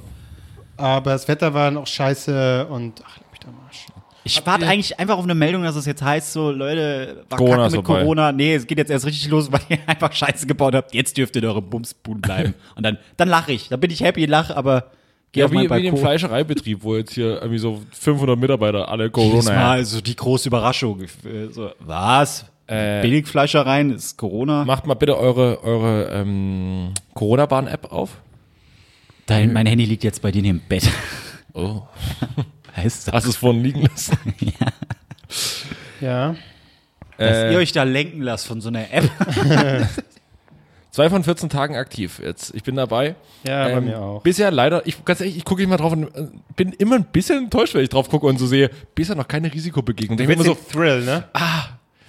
Aber 0.77 1.11
das 1.11 1.27
Wetter 1.27 1.53
war 1.53 1.71
noch 1.71 1.87
scheiße 1.87 2.67
und 2.67 3.01
ach, 3.05 3.17
leck 3.17 3.31
mich 3.31 3.47
am 3.47 3.59
Arsch. 3.65 3.85
Ich 4.23 4.45
warte 4.45 4.67
eigentlich 4.67 4.99
einfach 4.99 5.17
auf 5.17 5.23
eine 5.23 5.33
Meldung, 5.33 5.63
dass 5.63 5.75
es 5.75 5.85
jetzt 5.85 6.03
heißt, 6.03 6.33
so, 6.33 6.51
Leute, 6.51 7.23
war 7.29 7.37
Corona 7.37 7.63
Kacke 7.63 7.77
mit 7.77 7.85
vorbei. 7.85 8.01
Corona. 8.01 8.31
Nee, 8.31 8.55
es 8.55 8.67
geht 8.67 8.77
jetzt 8.77 8.91
erst 8.91 9.05
richtig 9.05 9.27
los, 9.29 9.49
weil 9.51 9.61
ihr 9.69 9.79
einfach 9.87 10.11
Scheiße 10.11 10.45
gebaut 10.45 10.75
habt. 10.75 10.93
Jetzt 10.93 11.17
dürft 11.17 11.35
ihr 11.35 11.43
in 11.43 11.47
eure 11.47 11.61
Bumsbuden 11.61 12.21
bleiben. 12.21 12.53
Und 12.75 12.83
dann, 12.83 12.97
dann 13.15 13.29
lache 13.29 13.53
ich. 13.53 13.69
Dann 13.69 13.79
bin 13.79 13.89
ich 13.89 14.01
happy, 14.01 14.25
lache, 14.25 14.55
aber 14.55 14.91
geh 15.37 15.41
Ja, 15.41 15.45
auf 15.45 15.51
wie, 15.51 15.55
meinen 15.55 15.65
wie 15.65 15.67
Balkon. 15.69 15.97
Fleischereibetrieb, 15.99 16.83
wo 16.83 16.95
jetzt 16.97 17.13
hier 17.13 17.35
irgendwie 17.41 17.57
so 17.59 17.81
500 17.91 18.37
Mitarbeiter 18.37 18.89
alle 18.89 19.09
Corona 19.09 19.33
Jedes 19.35 19.49
haben. 19.49 19.55
Mal 19.55 19.85
so 19.85 20.01
die 20.01 20.15
große 20.15 20.49
Überraschung. 20.49 21.01
Äh, 21.01 21.47
So, 21.51 21.71
was? 21.79 22.45
Äh, 22.67 23.01
Billigfleischereien 23.01 23.93
ist 23.95 24.17
Corona. 24.17 24.65
Macht 24.65 24.85
mal 24.87 24.95
bitte 24.95 25.17
eure, 25.17 25.63
eure 25.63 26.09
ähm, 26.11 26.89
Corona-Bahn-App 27.13 27.91
auf. 27.93 28.17
Dein, 29.25 29.53
mein 29.53 29.65
Handy 29.67 29.85
liegt 29.85 30.03
jetzt 30.03 30.21
bei 30.21 30.31
dir 30.31 30.43
im 30.43 30.59
Bett. 30.59 30.89
Oh. 31.53 31.81
Heißt 32.75 33.07
das, 33.07 33.13
Hast 33.13 33.25
du 33.25 33.29
es 33.31 33.37
vorhin 33.37 33.63
liegen 33.63 33.81
lassen? 33.83 34.17
Ja. 36.01 36.35
dass 37.17 37.37
Äh, 37.37 37.51
ihr 37.53 37.57
euch 37.57 37.71
da 37.71 37.83
lenken 37.83 38.21
lasst 38.21 38.45
von 38.47 38.61
so 38.61 38.67
einer 38.69 38.93
App? 38.93 39.09
Zwei 40.97 41.11
von 41.11 41.23
14 41.23 41.49
Tagen 41.49 41.75
aktiv 41.75 42.19
jetzt. 42.23 42.55
Ich 42.55 42.63
bin 42.63 42.75
dabei. 42.75 43.13
Ja, 43.43 43.65
bei 43.65 43.73
Ähm, 43.73 43.85
mir 43.85 44.01
auch. 44.01 44.23
Bisher 44.23 44.49
leider, 44.49 44.87
ich 44.87 45.05
ganz 45.05 45.21
ehrlich, 45.21 45.37
ich 45.37 45.45
gucke 45.45 45.67
mal 45.67 45.77
drauf 45.77 45.93
und 45.93 46.05
äh, 46.15 46.25
bin 46.55 46.71
immer 46.73 46.95
ein 46.95 47.03
bisschen 47.03 47.37
enttäuscht, 47.37 47.75
wenn 47.75 47.83
ich 47.83 47.89
drauf 47.89 48.09
gucke 48.09 48.25
und 48.25 48.39
so 48.39 48.47
sehe, 48.47 48.71
bisher 48.95 49.15
noch 49.15 49.27
keine 49.27 49.53
Risikobegegnung. 49.53 50.17
Mit 50.17 50.27
mir 50.27 50.33
immer 50.33 50.43
so, 50.43 50.55
Thrill, 50.55 51.03
ne? 51.03 51.25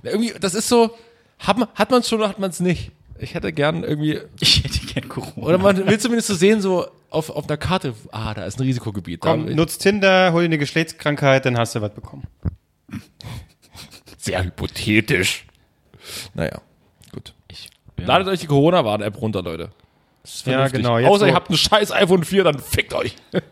irgendwie, 0.05 0.33
das 0.41 0.55
ist 0.55 0.71
so, 0.71 0.97
hat 1.39 1.59
man 1.59 1.69
hat 1.75 1.91
man 1.91 2.01
es 2.01 2.09
schon 2.09 2.21
oder 2.21 2.31
hat 2.31 2.39
man 2.39 2.49
es 2.49 2.61
nicht? 2.61 2.93
Ich 3.19 3.35
hätte 3.35 3.53
gern 3.53 3.85
irgendwie, 3.85 4.21
Ich 4.41 4.65
hätte 4.65 4.79
gern 4.87 5.07
Corona. 5.07 5.47
oder 5.47 5.59
man 5.59 5.87
will 5.87 6.01
zumindest 6.01 6.29
so 6.29 6.35
sehen, 6.35 6.63
so 6.63 6.87
auf, 7.11 7.29
auf 7.29 7.47
einer 7.47 7.59
Karte, 7.59 7.93
ah, 8.11 8.33
da 8.33 8.47
ist 8.47 8.59
ein 8.59 8.63
Risikogebiet. 8.63 9.21
Komm, 9.21 9.49
da, 9.49 9.55
nutzt 9.55 9.83
Tinder, 9.83 10.33
hol 10.33 10.41
dir 10.41 10.47
eine 10.47 10.57
Geschlechtskrankheit, 10.57 11.45
dann 11.45 11.59
hast 11.59 11.75
du 11.75 11.83
was 11.83 11.93
bekommen. 11.93 12.27
sehr 14.17 14.43
hypothetisch. 14.43 15.45
Naja. 16.33 16.63
Ich, 17.99 18.07
Ladet 18.07 18.29
euch 18.29 18.41
die 18.41 18.47
Corona-Warn-App 18.47 19.21
runter, 19.21 19.43
Leute. 19.43 19.71
Das 20.23 20.35
ist 20.37 20.47
Ja, 20.47 20.53
vernünftig. 20.53 20.83
genau, 20.83 20.99
jetzt 20.99 21.09
Außer 21.09 21.27
ihr 21.29 21.35
habt 21.35 21.51
ein 21.51 21.57
scheiß 21.57 21.93
iPhone 21.93 22.25
4, 22.25 22.45
dann 22.45 22.59
fickt 22.59 22.95
euch. 22.95 23.17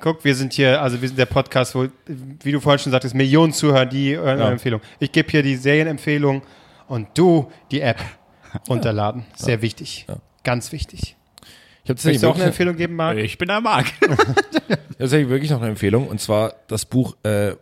Guck, 0.00 0.24
wir 0.24 0.34
sind 0.34 0.54
hier, 0.54 0.80
also 0.80 1.00
wir 1.02 1.08
sind 1.08 1.18
der 1.18 1.26
Podcast, 1.26 1.74
wo, 1.74 1.86
wie 2.06 2.52
du 2.52 2.60
vorhin 2.60 2.78
schon 2.78 2.92
sagtest, 2.92 3.14
Millionen 3.14 3.52
Zuhörer, 3.52 3.84
die 3.86 4.16
hören 4.16 4.38
Ja. 4.38 4.44
eine 4.46 4.52
Empfehlung. 4.54 4.80
Ich 4.98 5.12
gebe 5.12 5.30
hier 5.30 5.42
die 5.42 5.56
Serienempfehlung 5.56 6.42
und 6.88 7.08
du 7.14 7.50
die 7.70 7.82
App 7.82 7.98
runterladen. 8.68 9.24
Sehr 9.36 9.60
wichtig. 9.60 10.06
Ganz 10.44 10.72
wichtig. 10.72 11.16
Ich 11.84 11.90
habe 11.90 12.00
Möchtest 12.04 12.22
du 12.22 12.28
auch 12.30 12.36
eine 12.36 12.44
Empfehlung 12.44 12.76
geben, 12.76 12.94
Marc? 12.96 13.18
ich 13.18 13.36
bin 13.38 13.48
der 13.48 13.60
Marc. 13.60 13.86
tatsächlich 14.98 15.28
wirklich 15.28 15.50
noch 15.50 15.60
eine 15.60 15.70
Empfehlung 15.70 16.06
und 16.08 16.20
zwar 16.20 16.54
das 16.68 16.84
Buch 16.84 17.16
äh, 17.24 17.54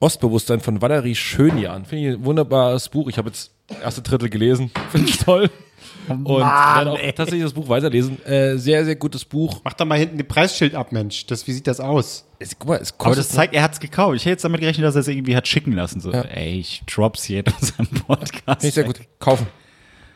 Ostbewusstsein 0.00 0.60
von 0.60 0.80
Valerie 0.80 1.14
Schönjan. 1.14 1.84
Finde 1.84 2.08
ich 2.08 2.14
ein 2.16 2.24
wunderbares 2.24 2.88
Buch. 2.88 3.08
Ich 3.08 3.18
habe 3.18 3.28
jetzt 3.30 3.52
das 3.68 3.80
erste 3.80 4.02
Drittel 4.02 4.28
gelesen. 4.30 4.70
Finde 4.90 5.08
ich 5.08 5.18
toll. 5.18 5.50
Und 6.08 6.26
werde 6.28 6.90
auch 6.92 6.98
tatsächlich 7.14 7.42
das 7.42 7.52
Buch 7.52 7.68
weiterlesen. 7.68 8.24
Äh, 8.26 8.56
sehr, 8.58 8.84
sehr 8.84 8.96
gutes 8.96 9.24
Buch. 9.24 9.60
Mach 9.64 9.72
doch 9.74 9.86
mal 9.86 9.98
hinten 9.98 10.18
das 10.18 10.26
Preisschild 10.26 10.74
ab, 10.74 10.92
Mensch. 10.92 11.26
Das, 11.26 11.46
wie 11.46 11.52
sieht 11.52 11.66
das 11.66 11.80
aus? 11.80 12.26
Es, 12.38 12.58
guck 12.58 12.68
mal, 12.68 12.76
es 12.76 12.92
kostet 12.98 13.06
Aber 13.06 13.16
das 13.16 13.28
zeigt, 13.30 13.54
er 13.54 13.62
hat's 13.62 13.80
gekauft. 13.80 14.16
Ich 14.16 14.22
hätte 14.22 14.30
jetzt 14.30 14.44
damit 14.44 14.60
gerechnet, 14.60 14.84
dass 14.86 14.94
er 14.96 15.00
es 15.00 15.08
irgendwie 15.08 15.36
hat 15.36 15.48
schicken 15.48 15.72
lassen. 15.72 16.00
So, 16.00 16.12
Ja. 16.12 16.22
ey, 16.22 16.58
ich 16.60 16.82
drops 16.86 17.24
hier 17.24 17.40
in 17.46 17.52
unserem 17.60 17.86
Podcast. 17.86 18.64
Ich 18.64 18.74
sehr 18.74 18.84
gut. 18.84 19.00
Kaufen. 19.18 19.46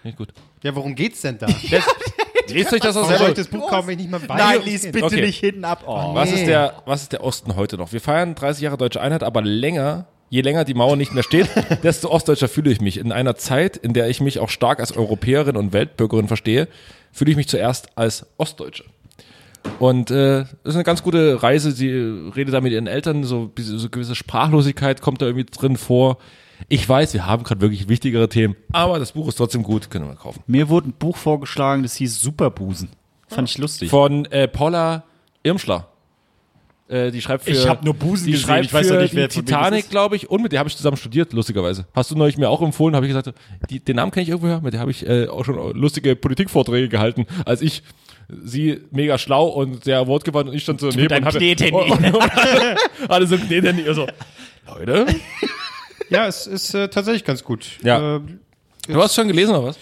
Ich 0.05 0.14
gut. 0.16 0.32
Ja, 0.62 0.74
worum 0.74 0.95
geht's 0.95 1.20
denn 1.22 1.39
da? 1.39 1.47
Lest 2.49 2.72
euch 2.72 2.80
das 2.80 2.97
aus 2.97 3.05
Warum 3.07 3.18
soll 3.18 3.28
ich 3.30 3.34
das 3.34 3.49
Buch 3.49 3.68
kaufen, 3.68 3.89
wenn 3.89 3.99
ich 3.99 4.07
nicht 4.07 4.11
mal 4.11 4.26
weiß? 4.26 4.39
Nein, 4.39 4.59
es 4.61 4.64
lies 4.64 4.82
bitte 4.93 5.05
Okay. 5.07 5.20
nicht 5.20 5.39
hinten 5.39 5.64
ab. 5.64 5.84
Oh. 5.86 6.14
Was 6.14 6.30
Nee. 6.30 6.36
ist 6.41 6.47
der, 6.47 6.82
was 6.86 7.03
ist 7.03 7.12
der 7.12 7.22
Osten 7.22 7.57
heute 7.57 7.76
noch? 7.76 7.93
Wir 7.93 8.01
feiern 8.01 8.34
30 8.34 8.62
Jahre 8.62 8.76
deutsche 8.78 9.01
Einheit, 9.03 9.22
aber 9.22 9.43
länger, 9.43 10.07
je 10.31 10.41
länger 10.41 10.64
die 10.64 10.74
Mauer 10.74 10.97
nicht 10.97 11.14
mehr 11.14 11.22
steht, 11.22 11.49
desto 11.83 12.11
ostdeutscher 12.11 12.49
fühle 12.49 12.70
ich 12.70 12.81
mich. 12.81 12.99
In 12.99 13.12
einer 13.12 13.37
Zeit, 13.37 13.76
in 13.76 13.93
der 13.93 14.09
ich 14.09 14.20
mich 14.20 14.39
auch 14.39 14.51
stark 14.51 14.81
als 14.81 14.97
Europäerin 14.97 15.57
und 15.57 15.72
Weltbürgerin 15.72 16.29
verstehe, 16.29 16.68
fühle 17.12 17.31
ich 17.31 17.37
mich 17.37 17.49
zuerst 17.49 17.97
als 17.97 18.26
Ostdeutsche. 18.37 18.85
Und 19.79 20.11
äh, 20.11 20.45
das 20.45 20.51
ist 20.64 20.74
eine 20.74 20.85
ganz 20.85 21.03
gute 21.03 21.43
Reise. 21.43 21.72
Sie 21.72 21.91
redet 21.91 22.55
da 22.55 22.61
mit 22.61 22.72
ihren 22.72 22.87
Eltern, 22.87 23.24
so, 23.24 23.51
so 23.59 23.89
gewisse 23.91 24.14
Sprachlosigkeit 24.14 25.01
kommt 25.01 25.22
da 25.22 25.26
irgendwie 25.26 25.47
drin 25.47 25.76
vor. 25.76 26.18
Ich 26.68 26.89
weiß, 26.89 27.14
wir 27.14 27.26
haben 27.26 27.45
gerade 27.45 27.61
wirklich 27.61 27.89
wichtigere 27.89 28.29
Themen, 28.29 28.57
aber 28.72 28.99
das 28.99 29.12
Buch 29.12 29.29
ist 29.29 29.37
trotzdem 29.37 29.62
gut, 29.62 29.91
können 29.91 30.09
wir 30.09 30.16
kaufen. 30.16 30.43
Mir 30.49 30.68
wurde 30.68 30.89
ein 30.89 30.93
Buch 30.93 31.16
vorgeschlagen, 31.16 31.85
das 31.85 31.95
hieß 31.97 32.20
Superbusen. 32.20 32.91
Fand 33.29 33.49
ich 33.49 33.59
lustig. 33.59 33.91
Von 33.91 34.24
äh, 34.26 34.49
Paula 34.49 35.05
Irmschler. 35.45 35.89
Äh, 36.89 37.11
die 37.11 37.20
schreibt 37.20 37.45
für. 37.45 37.51
Ich 37.51 37.68
hab 37.68 37.84
nur 37.84 37.95
Busen 37.95 38.26
die 38.26 38.32
gesehen, 38.32 38.47
schreibt 38.47 38.64
ich 38.66 38.72
weiß 38.72 38.86
für 38.89 38.95
doch 38.95 39.03
nicht, 39.03 39.14
wer- 39.14 39.28
Titanic, 39.28 39.91
glaube 39.91 40.16
ich. 40.16 40.30
Und 40.30 40.43
mit 40.43 40.53
der 40.53 40.61
habe 40.61 40.68
ich 40.68 40.76
zusammen 40.76 40.97
studiert, 40.97 41.32
lustigerweise. 41.32 41.86
Hast 41.95 42.11
du 42.11 42.16
neulich 42.16 42.39
mir 42.39 42.49
auch 42.49 42.62
empfohlen, 42.62 42.97
habe 42.97 43.07
ich 43.07 43.11
gesagt, 43.14 43.32
die, 43.68 43.80
den 43.80 43.97
Namen 43.97 44.11
kenne 44.11 44.22
ich 44.22 44.28
irgendwoher. 44.30 44.61
Mit 44.61 44.72
der 44.72 44.80
habe 44.80 44.91
ich 44.91 45.07
äh, 45.07 45.26
auch 45.28 45.45
schon 45.45 45.74
lustige 45.76 46.16
Politikvorträge 46.16 46.89
gehalten, 46.89 47.26
als 47.45 47.61
ich 47.61 47.82
sie 48.45 48.80
mega 48.91 49.16
schlau 49.18 49.47
und 49.49 49.84
sehr 49.84 50.07
wortgewandt 50.07 50.49
und 50.51 50.55
ich 50.55 50.62
stand 50.62 50.80
so 50.80 50.89
neben 50.89 51.14
und 51.14 51.24
hatte, 51.24 51.39
und, 51.72 51.91
und, 51.91 52.14
und 52.14 52.22
hatte 53.11 53.26
so 53.26 53.34
ein 53.36 53.47
Knethandy. 53.47 53.89
Also, 53.89 54.07
Leute, 54.66 55.07
Ja, 56.11 56.26
es 56.26 56.47
ist 56.47 56.74
äh, 56.74 56.89
tatsächlich 56.89 57.24
ganz 57.24 57.45
gut. 57.45 57.66
Ja. 57.82 58.16
Äh, 58.16 58.20
du 58.86 59.03
hast 59.03 59.14
schon 59.14 59.28
gelesen 59.28 59.55
oder 59.55 59.64
was? 59.68 59.78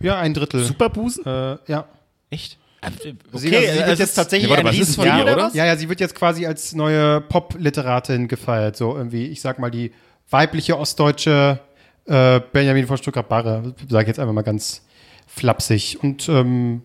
ja, 0.00 0.18
ein 0.18 0.34
Drittel. 0.34 0.64
Superbusen? 0.64 1.24
Äh, 1.26 1.58
ja. 1.68 1.86
Echt? 2.30 2.58
Okay, 2.82 2.98
Sie- 3.02 3.16
also 3.32 3.38
sie 3.38 3.50
wird 3.52 3.88
jetzt- 3.88 4.00
ist 4.00 4.14
tatsächlich 4.14 4.48
Ja, 4.50 4.56
warte, 4.56 4.68
ein 4.68 4.74
was 4.80 4.88
ist 4.88 4.96
von 4.96 5.04
ihr, 5.06 5.10
ja, 5.16 5.22
oder? 5.32 5.50
Ja, 5.52 5.66
ja, 5.66 5.76
sie 5.76 5.88
wird 5.88 6.00
jetzt 6.00 6.14
quasi 6.14 6.46
als 6.46 6.74
neue 6.74 7.20
Pop-Literatin 7.20 8.26
gefeiert. 8.28 8.76
So 8.76 8.96
irgendwie, 8.96 9.26
ich 9.26 9.40
sag 9.40 9.58
mal, 9.58 9.70
die 9.70 9.92
weibliche 10.30 10.78
ostdeutsche 10.78 11.60
äh, 12.06 12.40
Benjamin 12.52 12.86
von 12.86 12.96
Stuttgart-Barre, 12.96 13.74
sage 13.88 14.04
ich 14.04 14.08
jetzt 14.08 14.18
einfach 14.18 14.32
mal 14.32 14.42
ganz 14.42 14.82
flapsig. 15.26 15.98
Und 16.02 16.28
ähm, 16.28 16.82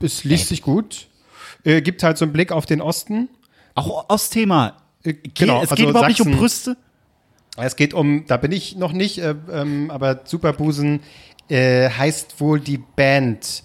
es 0.00 0.24
liest 0.24 0.48
sich 0.48 0.62
gut. 0.62 1.08
Äh, 1.64 1.80
gibt 1.82 2.02
halt 2.02 2.18
so 2.18 2.24
einen 2.24 2.32
Blick 2.32 2.50
auf 2.52 2.66
den 2.66 2.80
Osten. 2.80 3.28
Auch 3.74 4.08
aus 4.08 4.30
Thema. 4.30 4.76
Äh, 5.04 5.14
Genau, 5.34 5.62
es 5.62 5.68
geht 5.70 5.78
also 5.80 5.90
überhaupt 5.90 6.08
nicht 6.08 6.20
um 6.20 6.26
Sachsen. 6.28 6.38
Brüste. 6.40 6.76
Es 7.56 7.76
geht 7.76 7.94
um, 7.94 8.24
da 8.26 8.36
bin 8.36 8.50
ich 8.52 8.76
noch 8.76 8.92
nicht, 8.92 9.18
äh, 9.18 9.34
ähm, 9.52 9.90
aber 9.90 10.20
Superbusen 10.24 11.00
äh, 11.48 11.88
heißt 11.90 12.40
wohl 12.40 12.58
die 12.58 12.78
Band, 12.78 13.62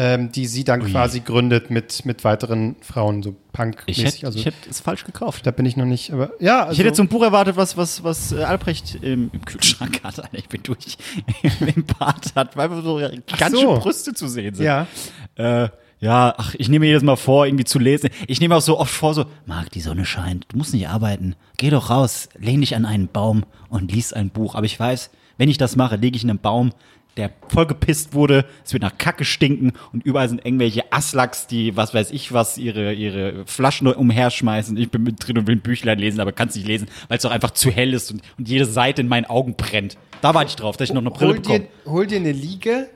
ähm, 0.00 0.30
die 0.30 0.46
sie 0.46 0.62
dann 0.62 0.86
quasi 0.86 1.18
gründet 1.20 1.70
mit, 1.70 2.04
mit 2.06 2.22
weiteren 2.22 2.76
Frauen, 2.80 3.20
so 3.24 3.30
Ich 3.30 3.52
Punk-mäßig. 3.52 4.04
hätte, 4.04 4.26
Also 4.26 4.38
ich 4.38 4.46
hätte 4.46 4.70
es 4.70 4.78
falsch 4.78 5.04
gekauft. 5.04 5.44
da 5.44 5.50
bin 5.50 5.66
ich 5.66 5.76
noch 5.76 5.86
nicht, 5.86 6.12
aber 6.12 6.30
ja. 6.38 6.60
Also, 6.60 6.72
Ich 6.72 6.78
hätte 6.78 6.88
jetzt 6.88 6.98
so 6.98 7.02
ein 7.02 7.08
Buch 7.08 7.24
erwartet, 7.24 7.56
was, 7.56 7.76
was, 7.76 8.04
was 8.04 8.30
äh, 8.30 8.44
Albrecht 8.44 8.96
im, 9.02 9.28
im 9.32 9.44
Kühlschrank 9.44 10.00
hat. 10.04 10.22
Ich 10.32 10.48
bin 10.48 10.62
durch. 10.62 10.96
Im 11.74 11.84
Bad 11.98 12.32
hat, 12.36 12.56
weil 12.56 12.70
so 12.80 13.00
ganz 13.36 13.54
so. 13.56 13.60
schön 13.60 13.80
Brüste 13.80 14.14
zu 14.14 14.28
sehen 14.28 14.54
sind. 14.54 14.64
Ja. 14.64 14.86
Äh, 15.34 15.68
ja, 16.00 16.32
ach, 16.38 16.54
ich 16.56 16.68
nehme 16.68 16.84
mir 16.84 16.90
jedes 16.90 17.02
Mal 17.02 17.16
vor, 17.16 17.46
irgendwie 17.46 17.64
zu 17.64 17.80
lesen. 17.80 18.10
Ich 18.28 18.40
nehme 18.40 18.54
auch 18.54 18.60
so 18.62 18.78
oft 18.78 18.94
vor, 18.94 19.14
so, 19.14 19.24
Marc, 19.46 19.70
die 19.70 19.80
Sonne 19.80 20.04
scheint, 20.04 20.46
du 20.50 20.56
musst 20.58 20.72
nicht 20.72 20.88
arbeiten. 20.88 21.34
Geh 21.56 21.70
doch 21.70 21.90
raus, 21.90 22.28
lehn 22.38 22.60
dich 22.60 22.76
an 22.76 22.86
einen 22.86 23.08
Baum 23.08 23.42
und 23.68 23.90
lies 23.90 24.12
ein 24.12 24.30
Buch. 24.30 24.54
Aber 24.54 24.64
ich 24.64 24.78
weiß, 24.78 25.10
wenn 25.38 25.48
ich 25.48 25.58
das 25.58 25.74
mache, 25.74 25.96
lege 25.96 26.16
ich 26.16 26.22
in 26.22 26.30
einen 26.30 26.38
Baum, 26.38 26.70
der 27.18 27.30
voll 27.48 27.66
gepisst 27.66 28.14
wurde, 28.14 28.46
es 28.64 28.72
wird 28.72 28.82
nach 28.82 28.96
Kacke 28.96 29.24
stinken 29.24 29.72
und 29.92 30.04
überall 30.04 30.28
sind 30.28 30.44
irgendwelche 30.44 30.92
Aslaks, 30.92 31.46
die, 31.46 31.76
was 31.76 31.92
weiß 31.92 32.12
ich 32.12 32.32
was, 32.32 32.56
ihre, 32.56 32.94
ihre 32.94 33.44
Flaschen 33.46 33.88
umherschmeißen. 33.88 34.76
Ich 34.76 34.90
bin 34.90 35.02
mit 35.02 35.16
drin 35.18 35.36
und 35.38 35.46
will 35.46 35.56
ein 35.56 35.60
Büchlein 35.60 35.98
lesen, 35.98 36.20
aber 36.20 36.32
kann 36.32 36.48
es 36.48 36.54
nicht 36.54 36.66
lesen, 36.66 36.88
weil 37.08 37.18
es 37.18 37.24
auch 37.24 37.30
einfach 37.30 37.50
zu 37.50 37.70
hell 37.70 37.92
ist 37.92 38.10
und, 38.12 38.22
und 38.38 38.48
jede 38.48 38.64
Seite 38.64 39.02
in 39.02 39.08
meinen 39.08 39.26
Augen 39.26 39.56
brennt. 39.56 39.98
Da 40.20 40.34
warte 40.34 40.50
ich 40.50 40.56
drauf, 40.56 40.76
dass 40.76 40.88
ich 40.88 40.94
noch 40.94 41.02
eine 41.02 41.10
Brille 41.10 41.32
hol 41.32 41.36
bekomme. 41.40 41.60
dir, 41.60 41.90
hol 41.90 42.06
dir 42.06 42.16
eine 42.16 42.32
Liege, 42.32 42.88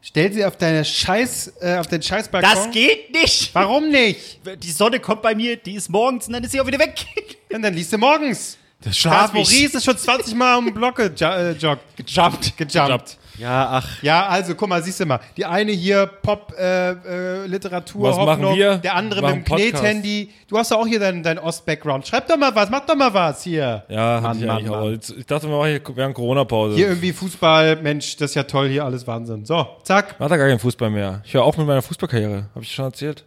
stell 0.00 0.32
sie 0.32 0.44
auf 0.44 0.56
deine 0.56 0.84
Scheiß, 0.84 1.54
äh, 1.60 1.76
auf 1.76 1.88
den 1.88 2.02
Scheißbalkon. 2.02 2.50
Das 2.50 2.70
geht 2.70 3.12
nicht! 3.12 3.54
Warum 3.54 3.90
nicht? 3.90 4.40
Die 4.62 4.70
Sonne 4.70 5.00
kommt 5.00 5.22
bei 5.22 5.34
mir, 5.34 5.56
die 5.56 5.74
ist 5.74 5.90
morgens 5.90 6.28
und 6.28 6.34
dann 6.34 6.44
ist 6.44 6.52
sie 6.52 6.60
auch 6.60 6.66
wieder 6.66 6.78
weg. 6.78 6.94
Ja, 7.48 7.60
dann 7.60 7.74
liest 7.74 7.92
du 7.92 7.98
morgens. 7.98 8.58
Das 8.86 8.96
Charles 8.96 9.32
Maurice 9.32 9.76
ist 9.76 9.84
schon 9.84 9.98
20 9.98 10.34
Mal 10.36 10.56
um 10.56 10.64
den 10.66 10.74
Block 10.74 10.96
gejoggt. 10.96 11.20
Äh, 11.20 11.52
joggt. 11.52 11.82
gejumpt. 11.96 12.56
gejumpt. 12.56 13.18
Ja, 13.36 13.68
ach. 13.70 14.02
Ja, 14.02 14.26
also 14.28 14.54
guck 14.54 14.68
mal, 14.68 14.82
siehst 14.82 15.00
du 15.00 15.04
mal. 15.06 15.20
Die 15.36 15.44
eine 15.44 15.72
hier 15.72 16.06
Pop-Literatur, 16.06 18.08
äh, 18.08 18.12
machen 18.12 18.28
Hoffnung, 18.28 18.56
wir? 18.56 18.76
der 18.78 18.94
andere 18.94 19.20
Machen 19.20 19.38
mit 19.40 19.48
dem. 19.48 19.56
Knethandy. 19.72 20.30
Du 20.48 20.56
hast 20.56 20.70
doch 20.70 20.78
auch 20.78 20.86
hier 20.86 21.00
deinen 21.00 21.22
dein 21.22 21.38
Ost-Background. 21.38 22.06
Schreib 22.06 22.28
doch 22.28 22.38
mal 22.38 22.54
was, 22.54 22.70
mach 22.70 22.86
doch 22.86 22.94
mal 22.94 23.12
was 23.12 23.42
hier. 23.42 23.84
Ja, 23.88 24.20
Mann, 24.22 24.38
ich 24.40 24.46
Mann, 24.46 24.68
auch. 24.68 24.84
Mann. 24.84 24.92
Jetzt- 24.92 25.10
Ich 25.18 25.26
dachte, 25.26 25.48
wir 25.48 25.56
machen 25.58 25.68
hier 25.70 25.80
während 25.96 26.14
Corona-Pause. 26.14 26.76
Hier 26.76 26.88
irgendwie 26.88 27.12
Fußball, 27.12 27.76
Mensch, 27.82 28.16
das 28.16 28.30
ist 28.30 28.34
ja 28.36 28.44
toll, 28.44 28.68
hier 28.68 28.84
alles 28.84 29.06
Wahnsinn. 29.06 29.44
So, 29.44 29.66
zack. 29.82 30.18
Macht 30.18 30.30
er 30.30 30.38
gar 30.38 30.46
keinen 30.48 30.60
Fußball 30.60 30.88
mehr. 30.90 31.20
Ich 31.24 31.34
höre 31.34 31.42
auf 31.44 31.58
mit 31.58 31.66
meiner 31.66 31.82
Fußballkarriere. 31.82 32.46
Habe 32.54 32.64
ich 32.64 32.72
schon 32.72 32.84
erzählt? 32.86 33.24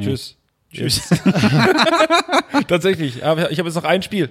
Tschüss. 0.00 0.36
Tschüss. 0.72 1.08
Tatsächlich. 2.68 3.24
Aber 3.24 3.50
ich 3.50 3.58
habe 3.58 3.68
jetzt 3.68 3.76
noch 3.76 3.84
ein 3.84 4.02
Spiel. 4.02 4.30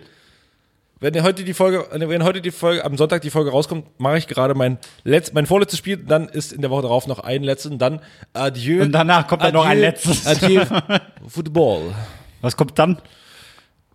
Wenn 0.99 1.21
heute 1.21 1.43
die 1.43 1.53
Folge, 1.53 1.85
wenn 1.91 2.23
heute 2.23 2.41
die 2.41 2.49
Folge, 2.51 2.83
am 2.83 2.97
Sonntag 2.97 3.21
die 3.21 3.29
Folge 3.29 3.51
rauskommt, 3.51 3.99
mache 3.99 4.17
ich 4.17 4.27
gerade 4.27 4.55
mein 4.55 4.79
letzt, 5.03 5.33
mein 5.35 5.45
vorletztes 5.45 5.77
Spiel. 5.77 5.97
Dann 5.97 6.27
ist 6.27 6.51
in 6.53 6.61
der 6.61 6.71
Woche 6.71 6.81
darauf 6.83 7.05
noch 7.05 7.19
ein 7.19 7.43
letztes. 7.43 7.71
Und 7.71 7.77
dann 7.79 8.01
Adieu. 8.33 8.81
Und 8.81 8.91
danach 8.93 9.27
kommt 9.27 9.43
dann 9.43 9.53
noch 9.53 9.65
ein 9.65 9.79
letztes. 9.79 10.25
Adieu. 10.25 10.63
Football. 11.27 11.93
Was 12.41 12.57
kommt 12.57 12.79
dann? 12.79 12.97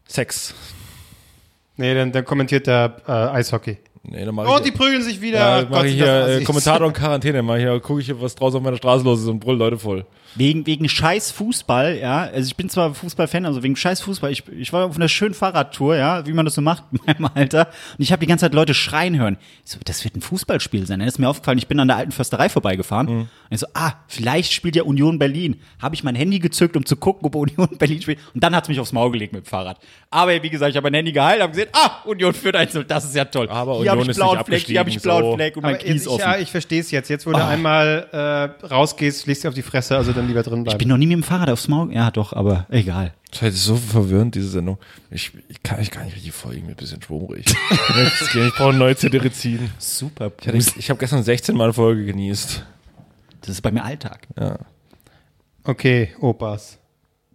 Sex. 0.07 0.55
Nee, 1.77 1.95
dann, 1.95 2.13
dann 2.13 2.25
kommentiert 2.25 2.67
der 2.69 2.97
äh, 3.09 3.11
Eishockey. 3.11 3.79
Nee, 4.05 4.25
dann 4.25 4.35
mache 4.35 4.49
Oh, 4.49 4.57
ich. 4.59 4.63
die 4.65 4.73
prügeln 4.73 5.03
sich 5.03 5.21
wieder. 5.21 5.39
ja, 5.39 5.61
Gott, 5.63 5.71
mache 5.71 5.87
ich 5.89 5.95
hier 5.95 6.07
äh, 6.07 6.35
Assis. 6.35 6.45
Kommentator 6.45 6.87
und 6.87 6.93
Quarantäne. 6.93 7.43
Mal 7.43 7.59
hier 7.59 7.81
gucke 7.81 8.01
ich, 8.01 8.07
hier, 8.07 8.21
was 8.21 8.35
draußen 8.35 8.59
auf 8.59 8.63
meiner 8.63 8.77
Straße 8.77 9.05
los 9.05 9.21
ist 9.21 9.27
und 9.29 9.41
brüll 9.41 9.57
Leute 9.57 9.79
voll. 9.79 10.05
Wegen, 10.35 10.67
wegen 10.67 10.89
scheiß 10.89 11.31
Fußball, 11.33 11.99
ja. 11.99 12.23
Also 12.23 12.47
ich 12.47 12.57
bin 12.57 12.69
zwar 12.69 12.95
Fußballfan, 12.95 13.45
also 13.45 13.63
wegen 13.63 13.77
scheiß 13.77 14.01
Fußball. 14.01 14.31
Ich, 14.31 14.45
ich 14.49 14.73
war 14.73 14.87
auf 14.87 14.97
einer 14.97 15.09
schönen 15.09 15.35
Fahrradtour, 15.35 15.97
ja, 15.97 16.27
wie 16.27 16.33
man 16.33 16.45
das 16.45 16.55
so 16.55 16.63
macht 16.63 16.85
in 16.93 17.01
meinem 17.07 17.31
Alter. 17.35 17.69
Und 17.99 18.03
ich 18.03 18.13
habe 18.13 18.21
die 18.21 18.27
ganze 18.27 18.47
Zeit 18.47 18.55
Leute 18.55 18.75
schreien 18.75 19.19
hören. 19.19 19.37
Ich 19.65 19.73
so, 19.73 19.79
das 19.85 20.05
wird 20.05 20.17
ein 20.17 20.23
Fußballspiel 20.23 20.87
sein. 20.87 21.01
Dann 21.01 21.09
ist 21.09 21.19
mir 21.19 21.29
aufgefallen, 21.29 21.59
ich 21.59 21.69
bin 21.69 21.79
an 21.81 21.89
der 21.89 21.99
alten 21.99 22.13
Försterei 22.13 22.49
vorbeigefahren. 22.49 23.09
Und 23.09 23.29
ich 23.51 23.61
so, 23.61 23.67
ah, 23.75 23.93
vielleicht 24.09 24.53
spielt 24.53 24.77
ja 24.77 24.85
Union 24.85 25.19
Berlin. 25.19 25.61
Habe 25.81 25.95
ich 25.95 26.05
mein 26.05 26.15
Handy 26.15 26.39
gezückt, 26.39 26.77
um 26.77 26.87
zu 26.87 26.97
gucken, 26.97 27.27
ob 27.27 27.35
Union 27.35 27.69
Berlin 27.79 28.01
spielt. 28.01 28.19
Und 28.35 28.43
dann 28.43 28.55
hat's 28.57 28.69
mich 28.69 28.81
aufs 28.81 28.93
Maul 28.93 29.13
gelegt 29.13 29.33
mit 29.33 29.45
dem 29.45 29.49
Fahrrad. 29.49 29.79
Aber 30.11 30.43
wie 30.43 30.51
gesagt, 30.51 30.71
ich 30.71 30.77
habe 30.77 30.87
mein 30.87 30.95
Handy 30.95 31.13
geheilt, 31.13 31.43
habe 31.43 31.53
gesehen, 31.53 31.69
ah, 31.73 32.03
Union 32.05 32.33
führt 32.33 32.57
1 32.57 32.73
das 32.89 33.05
ist 33.05 33.15
ja 33.15 33.25
toll. 33.25 33.49
Aber 33.49 33.79
hier 33.79 33.91
habe 33.91 34.01
Union 34.01 34.03
ich 34.03 34.09
ist 34.11 34.17
blauen 34.17 34.39
nicht 34.39 34.47
Fleck, 34.47 34.63
hier 34.65 34.79
habe 34.81 34.91
ich 34.91 35.03
blauen 35.03 35.25
so. 35.25 35.35
Fleck 35.35 35.57
und 35.57 35.63
mein 35.63 35.79
Knie 35.79 35.91
ist 35.93 36.09
offen. 36.09 36.21
ja, 36.21 36.39
ich 36.39 36.51
verstehe 36.51 36.81
es 36.81 36.91
jetzt. 36.91 37.09
Jetzt, 37.09 37.27
wo 37.27 37.33
du 37.33 37.45
einmal 37.45 38.09
äh, 38.63 38.67
rausgehst, 38.67 39.25
fliegst 39.25 39.45
du 39.45 39.49
auf 39.49 39.55
die 39.55 39.63
Fresse, 39.63 39.97
also 39.97 40.13
dann 40.23 40.29
lieber 40.29 40.43
drin 40.43 40.65
bleiben. 40.65 40.75
ich 40.75 40.79
bin 40.79 40.89
noch 40.89 40.97
nie 40.97 41.07
mit 41.07 41.17
dem 41.19 41.23
Fahrrad 41.23 41.51
aufs 41.51 41.69
Maul. 41.69 41.93
Ja, 41.93 42.11
doch, 42.11 42.33
aber 42.33 42.67
egal. 42.71 43.13
Das 43.31 43.43
ist 43.55 43.65
so 43.65 43.77
verwirrend, 43.77 44.35
diese 44.35 44.49
Sendung. 44.49 44.79
Ich, 45.11 45.33
ich 45.49 45.63
kann 45.63 45.81
ich 45.81 45.91
gar 45.91 46.05
nicht 46.05 46.15
richtig 46.17 46.33
folgen 46.33 46.63
mit 46.67 46.71
ein 46.71 46.77
bisschen 46.77 47.01
schwummrig. 47.03 47.47
ich 47.71 48.53
brauche 48.57 48.71
eine 48.71 48.79
neue 48.79 48.97
CD-Rezin. 48.97 49.71
Super. 49.79 50.33
Ich, 50.41 50.47
hatte- 50.49 50.79
ich 50.79 50.91
habe 50.91 50.99
gestern 51.01 51.23
16 51.23 51.57
Mal 51.57 51.65
eine 51.65 51.73
Folge 51.73 52.05
genießt. 52.05 52.65
Das 53.41 53.49
ist 53.51 53.61
bei 53.63 53.71
mir 53.71 53.85
Alltag. 53.85 54.27
okay, 55.65 56.13
Opas. 56.21 56.79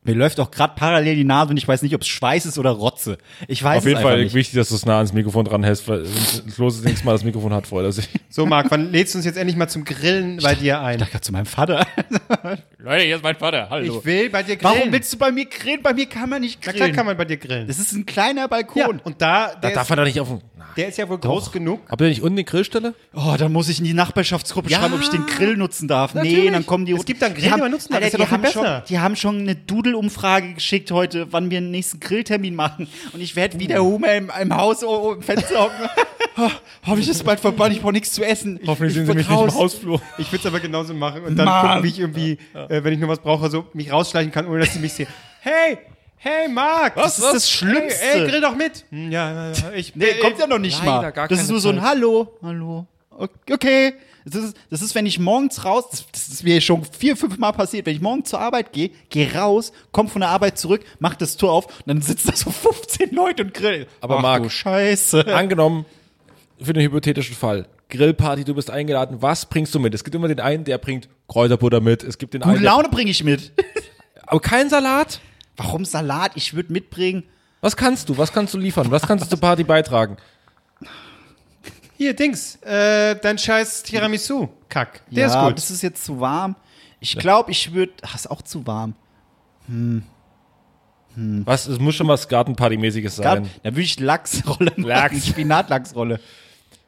Mir 0.07 0.15
läuft 0.15 0.39
auch 0.39 0.49
gerade 0.51 0.73
parallel 0.75 1.15
die 1.15 1.23
Nase 1.25 1.51
und 1.51 1.57
ich 1.57 1.67
weiß 1.67 1.81
nicht, 1.81 1.93
ob 1.93 2.01
es 2.01 2.07
Schweiß 2.07 2.45
ist 2.45 2.57
oder 2.57 2.71
Rotze. 2.71 3.17
Ich 3.47 3.61
weiß 3.61 3.79
Auf 3.79 3.85
jeden 3.85 4.01
Fall 4.01 4.23
nicht. 4.23 4.33
wichtig, 4.33 4.55
dass 4.55 4.69
du 4.69 4.75
es 4.75 4.85
nah 4.85 4.95
ans 4.97 5.11
Mikrofon 5.11 5.43
dran 5.43 5.63
hältst, 5.63 5.87
weil 5.89 6.05
los 6.57 6.75
ist 6.77 6.85
nächstes 6.85 7.03
Mal 7.03 7.11
das 7.11 7.25
Mikrofon 7.25 7.53
hat, 7.53 7.67
freut 7.67 7.83
er 7.83 7.91
sich. 7.91 8.07
So, 8.29 8.45
Marc, 8.45 8.71
wann 8.71 8.91
lädst 8.91 9.13
du 9.13 9.17
uns 9.19 9.25
jetzt 9.25 9.37
endlich 9.37 9.57
mal 9.57 9.67
zum 9.67 9.83
Grillen 9.83 10.37
bei 10.41 10.55
dir 10.55 10.79
ein? 10.81 10.93
Ich 10.95 10.99
dachte 10.99 11.11
gerade 11.11 11.23
zu 11.23 11.31
meinem 11.33 11.45
Vater. 11.45 11.85
Leute, 12.79 13.03
hier 13.03 13.15
ist 13.17 13.23
mein 13.23 13.35
Vater. 13.35 13.67
Hallo. 13.69 13.97
Ich 13.99 14.05
will 14.05 14.29
bei 14.29 14.43
dir 14.43 14.55
grillen. 14.55 14.75
Warum 14.77 14.91
willst 14.93 15.11
du 15.11 15.17
bei 15.17 15.31
mir 15.31 15.45
grillen? 15.45 15.81
Bei 15.83 15.93
mir 15.93 16.05
kann 16.07 16.29
man 16.29 16.41
nicht 16.41 16.59
Na 16.65 16.71
grillen. 16.71 16.85
klar 16.85 16.95
kann 16.95 17.05
man 17.05 17.17
bei 17.17 17.25
dir 17.25 17.37
grillen. 17.37 17.67
das 17.67 17.77
ist 17.79 17.91
ein 17.91 18.05
kleiner 18.05 18.47
Balkon. 18.47 18.79
ja, 18.81 18.87
und 19.03 19.21
da, 19.21 19.55
Da 19.59 19.71
darf 19.71 19.89
er 19.89 19.95
doch 19.97 20.05
nicht 20.05 20.19
auf 20.21 20.29
den. 20.29 20.41
Der 20.75 20.87
ist 20.89 20.97
ja 20.97 21.09
wohl 21.09 21.17
groß 21.17 21.51
genug. 21.51 21.81
Habt 21.89 22.01
ihr 22.01 22.07
nicht 22.07 22.21
unten 22.21 22.37
die 22.37 22.45
Grillstelle? 22.45 22.93
Oh, 23.15 23.35
dann 23.37 23.51
muss 23.51 23.67
ich 23.69 23.79
in 23.79 23.85
die 23.85 23.93
Nachbarschaftsgruppe 23.93 24.69
Ja, 24.69 24.79
schreiben, 24.79 24.93
ob 24.93 25.01
ich 25.01 25.09
den 25.09 25.25
Grill 25.25 25.57
nutzen 25.57 25.87
darf. 25.87 26.13
Nee, 26.13 26.21
natürlich. 26.21 26.51
dann 26.51 26.65
kommen 26.65 26.85
die. 26.85 26.93
Es 26.93 27.05
gibt 27.05 27.21
dann 27.21 27.33
Grill, 27.33 27.51
die 27.51 27.59
man 27.59 27.71
nutzen 27.71 27.89
darf. 27.91 28.03
Alter, 28.03 28.07
Ist 28.07 28.13
ja 28.13 28.17
die 28.17 28.23
doch 28.23 28.29
viel 28.29 28.37
haben 28.37 28.51
schon, 28.53 28.63
besser. 28.63 28.83
Die 28.87 28.99
haben 28.99 29.15
schon 29.15 29.39
eine 29.39 29.55
Doodle-Umfrage 29.55 30.53
geschickt 30.53 30.91
heute, 30.91 31.31
wann 31.31 31.49
wir 31.49 31.59
den 31.61 31.71
nächsten 31.71 31.99
Grilltermin 31.99 32.55
machen. 32.55 32.87
Und 33.13 33.21
ich 33.21 33.35
werde 33.35 33.59
wie 33.59 33.67
der 33.67 33.83
Hummer 33.83 34.13
im, 34.13 34.31
im 34.39 34.55
Haus 34.55 34.83
oh, 34.83 35.09
oh, 35.09 35.13
im 35.13 35.21
Fenster 35.21 35.59
hocken. 35.59 35.89
oh, 36.37 36.49
Habe 36.83 36.99
ich 36.99 37.07
das 37.07 37.23
bald 37.23 37.39
verbannt? 37.39 37.73
Ich 37.75 37.81
brauche 37.81 37.93
nichts 37.93 38.11
zu 38.13 38.23
essen. 38.23 38.59
Ich, 38.61 38.67
Hoffentlich 38.67 38.91
ich 38.91 38.95
sind 38.95 39.05
sie 39.07 39.13
mich 39.13 39.29
nicht 39.29 39.41
im 39.41 39.53
Hausflur. 39.55 40.01
Ich 40.17 40.31
würde 40.31 40.41
es 40.41 40.45
aber 40.45 40.59
genauso 40.59 40.93
machen 40.93 41.23
und 41.23 41.35
dann 41.35 41.45
Mann. 41.45 41.67
gucken, 41.67 41.83
wie 41.83 41.87
ich 41.87 41.99
irgendwie, 41.99 42.37
äh, 42.53 42.83
wenn 42.83 42.93
ich 42.93 42.99
nur 42.99 43.09
was 43.09 43.19
brauche, 43.19 43.49
so 43.49 43.65
mich 43.73 43.91
rausschleichen 43.91 44.31
kann, 44.31 44.47
ohne 44.47 44.59
dass 44.59 44.73
sie 44.73 44.79
mich 44.79 44.93
sehen. 44.93 45.07
Hey, 45.41 45.77
hey, 46.17 46.47
Marc! 46.47 46.95
Das 46.95 47.17
ist 47.17 47.33
das 47.33 47.49
Schlimmste. 47.49 47.99
Hey, 47.99 48.21
ey, 48.23 48.29
grill 48.29 48.41
doch 48.41 48.55
mit! 48.55 48.85
Hm, 48.89 49.11
ja, 49.11 49.51
ich, 49.75 49.95
Nee, 49.95 50.05
äh, 50.05 50.19
kommt 50.19 50.39
ja 50.39 50.47
noch 50.47 50.59
nicht 50.59 50.83
mal. 50.83 51.11
Das 51.11 51.41
ist 51.41 51.49
nur 51.49 51.59
so 51.59 51.69
ein 51.69 51.77
Zeit. 51.77 51.85
Hallo, 51.85 52.37
hallo. 52.41 52.85
Okay. 53.09 53.93
Das 54.25 54.43
ist, 54.43 54.57
das 54.69 54.81
ist, 54.81 54.93
wenn 54.93 55.05
ich 55.05 55.19
morgens 55.19 55.63
raus, 55.63 55.85
das, 56.11 56.27
ist 56.27 56.43
mir 56.43 56.59
schon 56.59 56.83
vier, 56.83 57.15
fünf 57.15 57.37
Mal 57.37 57.53
passiert, 57.53 57.85
wenn 57.85 57.95
ich 57.95 58.01
morgens 58.01 58.29
zur 58.29 58.41
Arbeit 58.41 58.73
gehe, 58.73 58.91
gehe 59.09 59.33
raus, 59.33 59.71
komm 59.93 60.09
von 60.09 60.19
der 60.19 60.29
Arbeit 60.29 60.57
zurück, 60.57 60.83
mach 60.99 61.15
das 61.15 61.37
Tor 61.37 61.53
auf 61.53 61.67
und 61.67 61.87
dann 61.87 62.01
sitzen 62.01 62.31
da 62.31 62.35
so 62.35 62.51
15 62.51 63.11
Leute 63.11 63.43
und 63.43 63.53
grillen. 63.53 63.85
Aber 64.01 64.17
Ach, 64.17 64.21
Marc, 64.21 64.43
du 64.43 64.49
Scheiße. 64.49 65.33
Angenommen, 65.33 65.85
für 66.61 66.73
den 66.73 66.83
hypothetischen 66.83 67.35
Fall. 67.35 67.67
Grillparty, 67.89 68.43
du 68.43 68.53
bist 68.53 68.69
eingeladen, 68.69 69.21
was 69.21 69.45
bringst 69.45 69.73
du 69.73 69.79
mit? 69.79 69.93
Es 69.93 70.03
gibt 70.03 70.13
immer 70.13 70.27
den 70.27 70.41
einen, 70.41 70.65
der 70.65 70.77
bringt 70.77 71.07
Kräuterbutter 71.29 71.79
mit, 71.79 72.03
es 72.03 72.17
gibt 72.17 72.33
den 72.33 72.41
Gute 72.41 72.55
einen, 72.55 72.63
Laune 72.63 72.89
bringe 72.89 73.09
ich 73.09 73.23
mit. 73.23 73.53
aber 74.25 74.41
kein 74.41 74.69
Salat? 74.69 75.21
Warum 75.57 75.85
Salat? 75.85 76.31
Ich 76.35 76.53
würde 76.53 76.71
mitbringen. 76.71 77.23
Was 77.61 77.75
kannst 77.75 78.07
du? 78.09 78.17
Was 78.17 78.31
kannst 78.31 78.53
du 78.53 78.57
liefern? 78.57 78.89
Was 78.91 79.01
kannst 79.01 79.25
du 79.25 79.29
zur 79.29 79.39
Party 79.39 79.63
beitragen? 79.63 80.17
Hier, 81.97 82.15
Dings, 82.15 82.57
äh, 82.57 83.15
dein 83.15 83.39
scheiß 83.39 83.81
Tiramisu. 83.83 84.49
Kack. 84.69 85.01
Der 85.09 85.27
ja, 85.27 85.27
ist 85.27 85.47
gut. 85.47 85.57
das 85.57 85.71
ist 85.71 85.81
jetzt 85.81 86.05
zu 86.05 86.19
warm. 86.19 86.55
Ich 86.99 87.17
glaube, 87.17 87.51
ich 87.51 87.73
würde. 87.73 87.93
Ach, 88.03 88.15
ist 88.15 88.29
auch 88.29 88.43
zu 88.43 88.65
warm. 88.67 88.93
Was? 91.15 91.67
Es 91.67 91.79
muss 91.79 91.95
schon 91.95 92.07
was 92.07 92.29
Gartenparty-mäßiges 92.29 93.15
sein. 93.15 93.49
da 93.63 93.71
würde 93.71 93.81
ich 93.81 93.99
Lachsrolle 93.99 94.71
machen. 94.77 94.83
Lachs. 94.83 95.27
Spinatlachsrolle. 95.27 96.19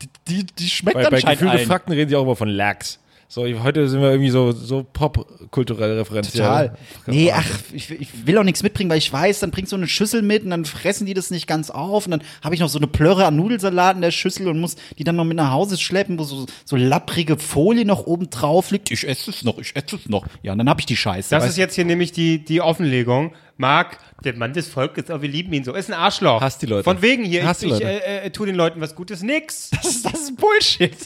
Die, 0.01 0.09
die, 0.27 0.45
die 0.45 0.69
schmeckt 0.69 0.95
Bei, 0.95 1.03
bei 1.09 1.17
anscheinend 1.17 1.39
gefühlte 1.39 1.57
allen. 1.57 1.67
Fakten 1.67 1.91
reden 1.91 2.09
sie 2.09 2.15
auch 2.15 2.23
immer 2.23 2.35
von 2.35 2.47
Lachs. 2.47 2.99
So, 3.31 3.45
heute 3.45 3.87
sind 3.87 4.01
wir 4.01 4.09
irgendwie 4.09 4.31
so, 4.31 4.51
so 4.51 4.83
popkulturell 4.91 5.99
referenziell. 5.99 6.43
Total. 6.43 6.77
Nee, 7.05 7.31
ach, 7.31 7.45
ich, 7.71 7.91
ich 7.91 8.25
will 8.25 8.35
auch 8.39 8.43
nichts 8.43 8.63
mitbringen, 8.63 8.89
weil 8.89 8.97
ich 8.97 9.13
weiß, 9.13 9.39
dann 9.39 9.51
bringst 9.51 9.71
du 9.71 9.75
eine 9.75 9.87
Schüssel 9.87 10.23
mit 10.23 10.45
und 10.45 10.49
dann 10.49 10.65
fressen 10.65 11.05
die 11.05 11.13
das 11.13 11.29
nicht 11.29 11.45
ganz 11.45 11.69
auf 11.69 12.05
und 12.05 12.11
dann 12.11 12.23
habe 12.43 12.55
ich 12.55 12.59
noch 12.59 12.69
so 12.69 12.79
eine 12.79 12.87
Plörre 12.87 13.27
an 13.27 13.35
Nudelsalat 13.35 13.95
in 13.97 14.01
der 14.01 14.09
Schüssel 14.09 14.47
und 14.47 14.59
muss 14.59 14.77
die 14.97 15.03
dann 15.03 15.15
noch 15.15 15.25
mit 15.25 15.37
nach 15.37 15.51
Hause 15.51 15.77
schleppen, 15.77 16.17
wo 16.17 16.23
so, 16.23 16.47
so 16.65 16.75
lapprige 16.75 17.37
Folie 17.37 17.85
noch 17.85 18.07
oben 18.07 18.31
drauf 18.31 18.71
liegt. 18.71 18.89
Ich 18.89 19.07
esse 19.07 19.29
es 19.29 19.43
noch, 19.43 19.59
ich 19.59 19.75
esse 19.75 19.97
es 19.97 20.09
noch. 20.09 20.25
Ja, 20.41 20.53
und 20.53 20.57
dann 20.57 20.67
habe 20.67 20.79
ich 20.79 20.87
die 20.87 20.97
Scheiße. 20.97 21.29
Das 21.29 21.47
ist 21.47 21.57
jetzt 21.57 21.75
hier 21.75 21.85
nämlich 21.85 22.11
die, 22.11 22.43
die 22.43 22.61
Offenlegung. 22.61 23.33
Marc, 23.57 23.99
der 24.23 24.33
Mann 24.35 24.53
des 24.53 24.69
Volkes, 24.69 25.09
aber 25.11 25.21
wir 25.21 25.29
lieben 25.29 25.53
ihn 25.53 25.63
so. 25.65 25.75
Ist 25.75 25.91
ein 25.91 25.99
Arschloch. 25.99 26.41
Hasst 26.41 26.63
die 26.63 26.65
Leute. 26.65 26.83
Von 26.85 27.03
wegen 27.03 27.25
hier, 27.25 27.45
Hasst 27.45 27.61
ich, 27.61 27.69
die 27.69 27.75
ich 27.75 27.83
Leute. 27.83 28.05
äh, 28.05 28.25
äh, 28.25 28.29
tu 28.31 28.45
den 28.45 28.55
Leuten 28.55 28.81
was 28.81 28.95
Gutes. 28.95 29.21
Nix. 29.21 29.69
Das 29.69 29.85
ist, 29.85 30.05
das 30.05 30.13
ist 30.13 30.37
Bullshit. 30.37 30.97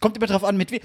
Es 0.00 0.02
kommt 0.02 0.16
immer 0.16 0.26
drauf 0.28 0.44
an, 0.44 0.56
mit 0.56 0.70
wem. 0.70 0.80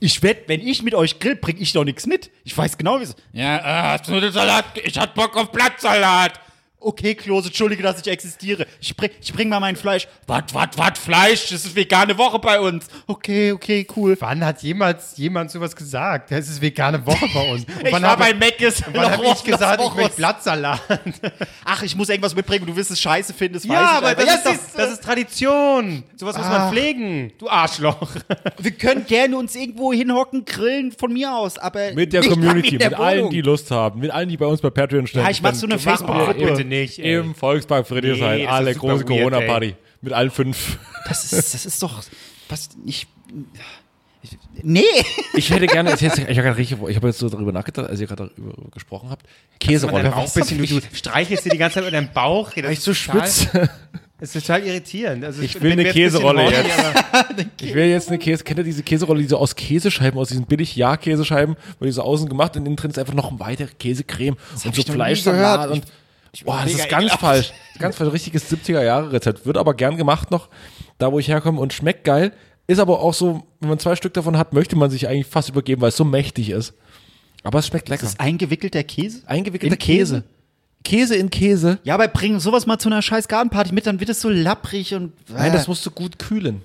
Ich 0.00 0.22
wette, 0.22 0.42
wenn 0.48 0.60
ich 0.60 0.82
mit 0.82 0.94
euch 0.94 1.18
grill, 1.18 1.34
bringe 1.36 1.60
ich 1.60 1.72
doch 1.72 1.82
nichts 1.84 2.04
mit. 2.06 2.30
Ich 2.44 2.56
weiß 2.58 2.76
genau, 2.76 3.00
wie 3.00 3.04
es. 3.04 3.16
Ja, 3.32 3.56
äh, 3.56 3.92
hast 3.94 4.06
du 4.06 4.12
Nudelsalat? 4.12 4.66
Ich 4.84 4.98
hab 4.98 5.14
Bock 5.14 5.34
auf 5.38 5.50
Blattsalat. 5.50 6.38
Okay, 6.82 7.14
Klose, 7.14 7.48
entschuldige, 7.48 7.82
dass 7.82 8.00
ich 8.00 8.06
existiere. 8.06 8.66
Ich 8.80 8.96
bring, 8.96 9.10
ich 9.20 9.30
bring 9.34 9.50
mal 9.50 9.60
mein 9.60 9.76
Fleisch. 9.76 10.08
Was, 10.26 10.44
was, 10.54 10.68
was, 10.76 10.98
Fleisch? 10.98 11.50
Das 11.50 11.66
ist 11.66 11.76
vegane 11.76 12.16
Woche 12.16 12.38
bei 12.38 12.58
uns. 12.58 12.86
Okay, 13.06 13.52
okay, 13.52 13.86
cool. 13.96 14.16
Wann 14.18 14.42
hat 14.42 14.62
jemals 14.62 15.14
jemand 15.18 15.50
sowas 15.50 15.76
gesagt? 15.76 16.30
Das 16.30 16.48
ist 16.48 16.62
vegane 16.62 17.04
Woche 17.04 17.26
bei 17.34 17.52
uns. 17.52 17.64
Und 17.80 17.86
Ich 17.86 17.92
wann 17.92 18.02
war 18.02 18.12
habe 18.12 18.22
bei 18.24 18.32
Meckes. 18.34 18.82
wann 18.94 19.10
hab 19.10 19.22
ich 19.22 19.44
gesagt, 19.44 19.82
ich 19.86 19.94
möchte 19.94 20.16
Blattsalat? 20.16 20.80
Ach, 21.66 21.82
ich 21.82 21.94
muss 21.96 22.08
irgendwas 22.08 22.34
mitbringen 22.34 22.62
und 22.62 22.68
du 22.70 22.76
wirst 22.76 22.90
es 22.90 22.98
scheiße 23.00 23.34
finden, 23.34 23.54
das 23.54 23.64
Ja, 23.64 23.72
weiß 23.74 23.80
ich 23.82 23.96
aber 23.98 24.14
das, 24.14 24.24
Ja, 24.24 24.34
ist 24.36 24.46
doch, 24.46 24.50
siehst 24.52 24.72
du. 24.74 24.78
das 24.78 24.92
ist 24.92 24.99
Tradition. 25.10 26.04
Sowas 26.16 26.36
muss 26.36 26.46
man 26.46 26.60
Ah. 26.60 26.70
pflegen. 26.70 27.32
Du 27.38 27.48
Arschloch. 27.48 28.08
Wir 28.58 28.70
können 28.70 29.06
gerne 29.06 29.36
uns 29.36 29.56
irgendwo 29.56 29.92
hinhocken, 29.92 30.44
grillen, 30.44 30.92
von 30.92 31.12
mir 31.12 31.34
aus, 31.34 31.58
aber 31.58 31.92
Mit 31.94 32.12
der 32.12 32.20
nicht 32.20 32.30
Community, 32.32 32.74
in 32.74 32.78
der 32.78 32.90
mit 32.90 32.98
allen, 33.00 33.18
Wohnung. 33.20 33.30
die 33.32 33.40
Lust 33.42 33.70
haben, 33.72 34.00
mit 34.00 34.10
allen, 34.12 34.28
die 34.28 34.36
bei 34.36 34.46
uns 34.46 34.60
bei 34.60 34.70
Patreon 34.70 35.06
stehen. 35.06 35.22
Ja, 35.22 35.30
ich 35.30 35.42
mach 35.42 35.54
so 35.54 35.66
eine 35.66 35.78
Facebook-Gruppe. 35.78 36.34
Bitte 36.34 36.64
nicht. 36.64 36.98
ey. 37.00 37.16
Im 37.16 37.34
Volkspark 37.34 37.86
Friedrichshain, 37.88 38.38
Nee, 38.38 38.44
das 38.44 38.52
alle 38.54 38.74
super 38.74 38.86
große 38.88 39.08
weird, 39.08 39.18
Corona-Party. 39.32 39.74
Mit 40.02 40.12
allen 40.12 40.30
fünf. 40.30 40.78
Das 41.08 41.32
ist, 41.32 41.54
das 41.54 41.66
ist 41.66 41.82
doch, 41.82 42.02
was, 42.48 42.68
ich, 42.86 43.06
nee. 44.62 44.82
Ich 45.34 45.50
hätte 45.50 45.66
gerne, 45.66 45.94
ich, 45.94 46.00
hätte- 46.02 46.30
ich 46.30 46.38
habe 46.38 46.56
richtig, 46.56 46.78
ich 46.88 46.96
habe 46.96 47.06
jetzt 47.08 47.18
so 47.18 47.28
darüber 47.28 47.52
nachgedacht, 47.52 47.88
als 47.88 48.00
ihr 48.00 48.06
gerade 48.06 48.30
darüber 48.36 48.52
gesprochen 48.72 49.08
habt. 49.10 49.24
Käserolle. 49.58 50.02
Dein 50.04 50.12
Bauch 50.12 50.26
ein 50.26 50.32
bisschen, 50.34 50.58
du, 50.58 50.66
du 50.66 50.80
streichelst 50.92 51.44
dir 51.44 51.50
die 51.50 51.58
ganze 51.58 51.76
Zeit 51.76 51.84
mit 51.84 51.94
deinem 51.94 52.12
Bauch. 52.12 52.50
Das 52.52 52.64
Weil 52.64 52.72
ich 52.72 52.78
ist 52.78 52.84
so 52.84 52.92
total- 52.92 53.20
schwitze. 53.28 53.70
Das 54.18 54.34
ist 54.34 54.46
total 54.46 54.64
irritierend. 54.66 55.24
Also 55.24 55.40
Ich 55.40 55.58
will 55.62 55.72
eine 55.72 55.84
jetzt 55.84 55.94
Käserolle 55.94 56.50
jetzt. 56.50 56.78
aber- 56.78 57.24
Ich 57.62 57.72
will 57.74 57.86
jetzt 57.86 58.08
eine 58.08 58.18
Käse, 58.18 58.44
kennt 58.44 58.58
ihr 58.58 58.64
diese 58.64 58.82
Käserolle, 58.82 59.22
die 59.22 59.28
so 59.28 59.38
aus 59.38 59.56
Käsescheiben, 59.56 60.18
aus 60.20 60.28
diesen 60.28 60.44
billig 60.44 60.76
Ja-Käsescheiben, 60.76 61.56
wo 61.78 61.86
die 61.86 61.90
so 61.92 62.02
außen 62.02 62.28
gemacht 62.28 62.54
und 62.56 62.66
innen 62.66 62.76
drin 62.76 62.90
ist 62.90 62.98
einfach 62.98 63.14
noch 63.14 63.30
ein 63.30 63.40
weiter 63.40 63.66
Käsecreme 63.66 64.36
und 64.52 64.58
so 64.60 64.68
ich 64.68 64.84
Fleischsalat 64.86 65.70
und 65.70 65.84
Boah, 66.44 66.60
das 66.62 66.74
ist 66.74 66.88
ganz 66.88 67.12
falsch. 67.14 67.52
Ganz 67.78 67.96
falsch. 67.96 68.12
Richtiges 68.12 68.52
70er-Jahre-Rezept. 68.52 69.46
Wird 69.46 69.56
aber 69.56 69.74
gern 69.74 69.96
gemacht 69.96 70.30
noch, 70.30 70.48
da 70.98 71.10
wo 71.10 71.18
ich 71.18 71.26
herkomme 71.28 71.58
und 71.60 71.72
schmeckt 71.72 72.04
geil. 72.04 72.32
Ist 72.70 72.78
aber 72.78 73.00
auch 73.00 73.14
so, 73.14 73.42
wenn 73.58 73.68
man 73.68 73.80
zwei 73.80 73.96
Stück 73.96 74.14
davon 74.14 74.38
hat, 74.38 74.52
möchte 74.52 74.76
man 74.76 74.90
sich 74.90 75.08
eigentlich 75.08 75.26
fast 75.26 75.48
übergeben, 75.48 75.82
weil 75.82 75.88
es 75.88 75.96
so 75.96 76.04
mächtig 76.04 76.50
ist. 76.50 76.72
Aber 77.42 77.58
es 77.58 77.66
schmeckt 77.66 77.88
lecker. 77.88 78.02
Das 78.02 78.12
ist 78.12 78.20
eingewickelter 78.20 78.84
Käse? 78.84 79.22
Eingewickelter 79.26 79.74
in 79.74 79.78
Käse? 79.80 80.22
Käse. 80.84 81.16
In 81.16 81.30
Käse. 81.30 81.80
Ja, 81.82 81.94
aber 81.94 82.06
bring 82.06 82.38
sowas 82.38 82.66
mal 82.66 82.78
zu 82.78 82.88
einer 82.88 83.02
scheiß 83.02 83.26
Gartenparty 83.26 83.74
mit, 83.74 83.88
dann 83.88 83.98
wird 83.98 84.08
es 84.08 84.20
so 84.20 84.28
lapprig 84.28 84.94
und. 84.94 85.12
Nein, 85.28 85.50
äh, 85.50 85.52
das 85.52 85.66
musst 85.66 85.84
du 85.84 85.90
gut 85.90 86.20
kühlen. 86.20 86.62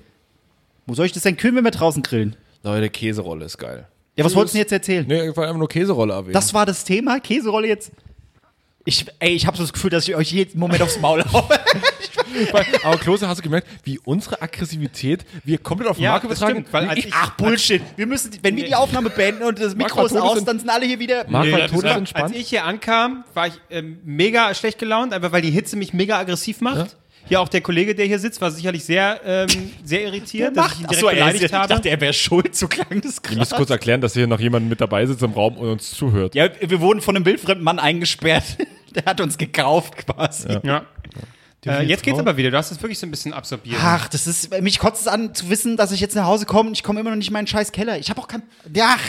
Wo 0.85 0.93
soll 0.93 1.07
ich 1.07 1.11
das 1.11 1.23
denn 1.23 1.37
kühlen, 1.37 1.55
wenn 1.55 1.63
wir 1.63 1.71
draußen 1.71 2.03
grillen? 2.03 2.35
Leute, 2.61 2.91
Käserolle 2.91 3.45
ist 3.45 3.57
geil. 3.57 3.87
Ja, 4.15 4.23
was 4.23 4.35
wolltest 4.35 4.53
du 4.53 4.57
denn 4.57 4.65
jetzt 4.65 4.73
erzählen? 4.73 5.07
Nee, 5.07 5.21
ich 5.21 5.35
wollte 5.35 5.47
einfach 5.47 5.57
nur 5.57 5.69
Käserolle 5.69 6.13
erwähnen. 6.13 6.33
Das 6.33 6.53
war 6.53 6.67
das 6.67 6.83
Thema, 6.83 7.19
Käserolle 7.19 7.67
jetzt. 7.67 7.91
Ich, 8.85 9.07
ey, 9.17 9.31
ich 9.31 9.47
habe 9.47 9.57
so 9.57 9.63
das 9.63 9.73
Gefühl, 9.73 9.89
dass 9.89 10.07
ich 10.07 10.15
euch 10.15 10.31
jeden 10.31 10.59
Moment 10.59 10.83
aufs 10.83 10.99
Maul 10.99 11.23
haue. 11.33 11.49
aber 12.83 12.97
Klose, 12.97 13.27
hast 13.27 13.39
du 13.39 13.43
gemerkt, 13.43 13.67
wie 13.83 13.99
unsere 13.99 14.41
Aggressivität 14.41 15.25
wir 15.43 15.57
komplett 15.57 15.89
auf 15.89 15.97
den 15.97 16.03
Ja, 16.03 16.11
Markt 16.11 16.25
das 16.25 16.37
übertragen? 16.37 16.55
stimmt, 16.61 16.73
weil 16.73 16.89
als 16.89 16.99
ich, 16.99 17.07
ich- 17.07 17.13
Ach, 17.13 17.31
Bullshit. 17.31 17.81
Wir 17.95 18.05
müssen, 18.07 18.31
wenn 18.41 18.55
wir 18.55 18.65
die 18.65 18.75
Aufnahme 18.75 19.09
beenden 19.09 19.43
und 19.43 19.59
das 19.59 19.75
Mikro 19.75 20.05
ist 20.05 20.15
aus, 20.17 20.43
dann 20.43 20.59
sind 20.59 20.69
alle 20.69 20.85
hier 20.85 20.99
wieder. 20.99 21.25
Marc 21.29 21.51
war 21.51 21.59
das 21.59 21.71
ist 21.71 21.77
todesentspannt. 21.81 22.25
Als 22.25 22.35
ich 22.35 22.49
hier 22.49 22.65
ankam, 22.65 23.23
war 23.33 23.47
ich 23.47 23.53
ähm, 23.69 23.99
mega 24.03 24.53
schlecht 24.53 24.79
gelaunt, 24.79 25.13
einfach 25.13 25.31
weil 25.31 25.41
die 25.41 25.51
Hitze 25.51 25.75
mich 25.77 25.93
mega 25.93 26.17
aggressiv 26.19 26.61
macht. 26.61 26.95
Hier 27.27 27.41
auch 27.41 27.47
der 27.49 27.61
Kollege, 27.61 27.95
der 27.95 28.05
hier 28.05 28.19
sitzt, 28.19 28.39
war 28.39 28.51
sicherlich 28.51 28.85
sehr, 28.85 29.19
ähm, 29.25 29.47
sehr 29.83 30.03
irritiert, 30.03 30.55
dass 30.55 30.73
ich 30.73 30.81
ihn 30.81 30.87
direkt 30.87 30.91
Achso, 30.97 31.07
er 31.07 31.11
ist, 31.13 31.17
beleidigt 31.19 31.43
ich 31.45 31.53
habe. 31.53 31.67
dachte, 31.73 31.89
er 31.89 31.99
wäre 31.99 32.13
schuld, 32.13 32.55
so 32.55 32.67
klang 32.67 33.01
das 33.01 33.15
Ich 33.15 33.21
gerade. 33.23 33.37
muss 33.39 33.49
kurz 33.49 33.71
erklären, 33.71 33.99
dass 33.99 34.13
hier 34.13 34.27
noch 34.27 34.39
jemand 34.39 34.69
mit 34.69 34.79
dabei 34.79 35.03
sitzt 35.07 35.23
im 35.23 35.31
Raum 35.31 35.57
und 35.57 35.67
uns 35.69 35.89
zuhört. 35.89 36.35
Ja, 36.35 36.49
wir 36.59 36.81
wurden 36.81 37.01
von 37.01 37.15
einem 37.15 37.25
wildfremden 37.25 37.63
Mann 37.63 37.79
eingesperrt. 37.79 38.43
Der 38.95 39.05
hat 39.05 39.21
uns 39.21 39.39
gekauft 39.39 40.05
quasi. 40.05 40.59
ja. 40.63 40.85
Äh, 41.65 41.81
jetzt 41.83 42.03
geht's 42.03 42.19
aber 42.19 42.37
wieder. 42.37 42.51
Du 42.51 42.57
hast 42.57 42.71
es 42.71 42.81
wirklich 42.81 42.99
so 42.99 43.07
ein 43.07 43.11
bisschen 43.11 43.33
absorbiert. 43.33 43.79
Ach, 43.83 44.07
das 44.07 44.27
ist, 44.27 44.61
mich 44.61 44.79
kotzt 44.79 45.01
es 45.01 45.07
an 45.07 45.33
zu 45.33 45.49
wissen, 45.49 45.77
dass 45.77 45.91
ich 45.91 45.99
jetzt 45.99 46.15
nach 46.15 46.25
Hause 46.25 46.45
komme 46.45 46.69
und 46.69 46.73
ich 46.73 46.83
komme 46.83 46.99
immer 46.99 47.09
noch 47.09 47.17
nicht 47.17 47.27
in 47.27 47.33
meinen 47.33 47.47
scheiß 47.47 47.71
Keller. 47.71 47.97
Ich 47.97 48.09
habe 48.09 48.21
auch 48.21 48.27
kein, 48.27 48.43
ach, 48.79 48.99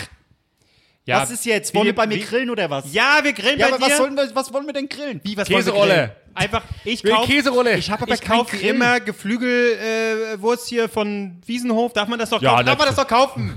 ja, 1.05 1.21
was 1.23 1.31
ist 1.31 1.45
jetzt? 1.47 1.73
Wollen 1.75 1.87
wir 1.87 1.95
bei 1.95 2.07
mir 2.07 2.17
wie- 2.17 2.21
grillen 2.23 2.51
oder 2.51 2.69
was? 2.69 2.93
Ja, 2.93 3.21
wir 3.23 3.33
grillen 3.33 3.61
Ja, 3.61 3.69
bei 3.69 3.75
aber 3.77 3.85
dir. 3.85 3.91
was, 3.93 3.97
sollen 3.99 4.17
wir, 4.17 4.29
was 4.35 4.53
wollen 4.53 4.67
wir 4.67 4.73
denn 4.73 4.89
grillen? 4.89 5.21
Wie, 5.23 5.37
was 5.37 5.49
wollen 5.49 5.65
wir 5.65 5.73
Käserolle. 5.73 5.95
grillen? 5.95 6.11
Einfach, 6.35 6.63
ich 6.85 7.03
kaufe 7.05 7.31
Käserolle. 7.33 7.77
Ich 7.79 7.91
habe 7.91 8.03
aber 8.03 8.15
ich 8.15 8.21
Grill. 8.21 8.61
immer 8.63 9.01
Geflügelwurst 9.01 10.35
äh, 10.35 10.43
Wurst 10.43 10.69
hier 10.69 10.89
von 10.89 11.41
Wiesenhof. 11.47 11.93
Darf 11.93 12.09
man 12.09 12.19
das 12.19 12.31
doch 12.31 12.43
Ja, 12.43 12.51
kaufen? 12.51 12.67
Darf 12.67 12.79
man 12.79 12.87
das 12.89 12.97
doch 12.97 13.07
kaufen? 13.09 13.55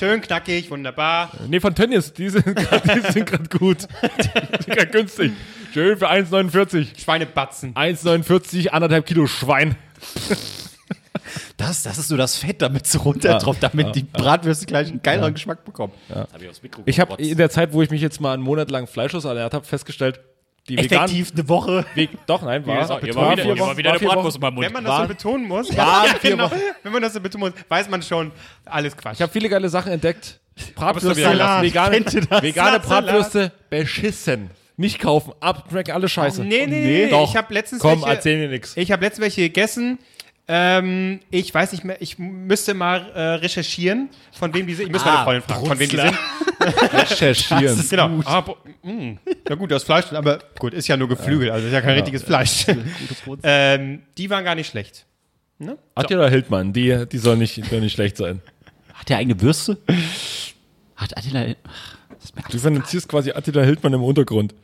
Schön 0.00 0.22
knackig, 0.22 0.70
wunderbar. 0.70 1.30
Nee, 1.46 1.60
von 1.60 1.74
Tönnies, 1.74 2.14
die 2.14 2.30
sind 2.30 2.42
gerade 2.56 3.58
gut. 3.58 3.86
Die 4.02 4.62
sind 4.62 4.74
gerade 4.74 4.86
günstig. 4.86 5.32
Schön 5.74 5.98
für 5.98 6.10
1,49. 6.10 6.98
Schweinebatzen. 6.98 7.74
1,49, 7.74 8.68
anderthalb 8.68 9.04
Kilo 9.04 9.26
Schwein. 9.26 9.76
Das, 11.58 11.82
das 11.82 11.98
ist 11.98 12.08
nur 12.08 12.16
das 12.16 12.36
Fett, 12.36 12.62
damit 12.62 12.86
es 12.86 13.04
runtertropft, 13.04 13.62
damit 13.62 13.94
die 13.94 14.04
Bratwürste 14.04 14.64
gleich 14.64 14.88
einen 14.88 15.02
geileren 15.02 15.34
Geschmack 15.34 15.66
bekommen. 15.66 15.92
Hab 16.08 16.40
ich 16.40 16.48
aufs 16.48 16.62
Mikro 16.62 16.80
Ich 16.86 16.98
habe 16.98 17.22
in 17.22 17.36
der 17.36 17.50
Zeit, 17.50 17.74
wo 17.74 17.82
ich 17.82 17.90
mich 17.90 18.00
jetzt 18.00 18.22
mal 18.22 18.32
einen 18.32 18.42
Monat 18.42 18.70
lang 18.70 18.86
fleischlos 18.86 19.26
ernährt 19.26 19.52
habe, 19.52 19.66
festgestellt, 19.66 20.18
die 20.76 20.82
vegan... 20.82 21.04
Effektiv 21.04 21.32
eine 21.34 21.48
Woche. 21.48 21.84
Ve 21.94 22.08
doch, 22.26 22.42
nein, 22.42 22.66
war, 22.66 22.76
war 22.76 22.88
war 22.88 23.02
wieder, 23.02 23.12
vier 23.12 23.44
hier 23.44 23.58
war 23.60 23.68
Wochen- 23.68 23.76
wieder 23.76 23.90
war 23.90 23.98
eine 23.98 24.06
Bratwurst 24.08 24.26
Wochen. 24.26 24.34
in 24.36 24.40
meinem 24.40 24.54
Mund. 24.54 24.66
Wenn 24.66 24.72
man 24.72 24.84
das 24.84 24.92
Waren- 24.92 25.02
so 25.02 25.14
betonen 25.14 25.48
muss, 25.48 25.76
waren 25.76 26.06
ja, 26.06 26.14
genau. 26.22 26.44
Wochen. 26.44 26.60
wenn 26.82 26.92
man 26.92 27.02
das 27.02 27.12
so 27.12 27.20
betonen 27.20 27.52
muss, 27.52 27.64
weiß 27.68 27.88
man 27.90 28.02
schon, 28.02 28.32
alles 28.64 28.96
Quatsch. 28.96 29.14
Ich 29.14 29.22
habe 29.22 29.32
viele 29.32 29.48
geile 29.48 29.68
Sachen 29.68 29.92
entdeckt. 29.92 30.40
Bratwürste, 30.74 31.16
vegane, 31.16 31.62
vegane. 32.42 32.80
Bratwürste, 32.80 33.52
beschissen. 33.70 34.50
Nicht 34.76 34.98
kaufen, 34.98 35.34
abtracken, 35.40 35.92
alle 35.94 36.08
Scheiße. 36.08 36.42
Nee, 36.42 36.66
nee, 36.66 36.80
nee, 36.80 37.08
Doch. 37.10 37.28
ich 37.28 37.36
habe 37.36 37.52
letztens 37.52 37.82
Komm, 37.82 38.00
welche, 38.00 38.14
erzähl 38.14 38.38
mir 38.38 38.48
nix. 38.48 38.76
Ich 38.78 38.90
habe 38.90 39.04
letztens 39.04 39.24
welche 39.24 39.42
gegessen. 39.42 39.98
Ähm, 40.52 41.20
ich 41.30 41.54
weiß 41.54 41.70
nicht 41.70 41.84
mehr, 41.84 42.02
ich 42.02 42.18
müsste 42.18 42.74
mal 42.74 43.08
äh, 43.14 43.20
recherchieren, 43.34 44.08
von 44.32 44.52
wem 44.52 44.66
diese, 44.66 44.82
ich 44.82 44.90
muss 44.90 45.04
meine 45.04 45.18
Ah, 45.18 45.24
Freundin 45.24 45.42
fragen, 45.42 45.64
von 45.66 45.78
wem 45.78 45.88
die 45.88 45.96
sind. 45.96 46.18
Recherchieren. 46.92 47.84
Genau. 47.88 48.20
Ah, 48.24 48.40
bo- 48.40 48.56
mh. 48.82 49.18
ja 49.48 49.54
gut, 49.54 49.70
das 49.70 49.84
Fleisch, 49.84 50.12
aber 50.12 50.40
gut, 50.58 50.74
ist 50.74 50.88
ja 50.88 50.96
nur 50.96 51.08
Geflügel, 51.08 51.50
also 51.52 51.66
ist 51.68 51.72
ja 51.72 51.80
kein 51.80 51.94
richtiges 51.94 52.24
Fleisch. 52.24 52.66
ähm, 53.44 54.02
die 54.18 54.28
waren 54.28 54.44
gar 54.44 54.56
nicht 54.56 54.68
schlecht. 54.70 55.06
Attila 55.94 56.28
Hildmann, 56.28 56.72
die, 56.72 57.06
die 57.06 57.18
soll 57.18 57.36
nicht, 57.36 57.64
soll 57.66 57.80
nicht 57.80 57.92
schlecht 57.92 58.16
sein. 58.16 58.40
Hat 58.94 59.08
der 59.08 59.18
eigene 59.18 59.40
Würste? 59.40 59.78
Hat 60.96 61.16
Attila. 61.16 61.54
Ach, 61.64 62.48
Du 62.50 62.58
finanzierst 62.58 63.08
quasi 63.08 63.30
Attila 63.30 63.62
Hildmann 63.62 63.92
im 63.92 64.02
Untergrund. 64.02 64.54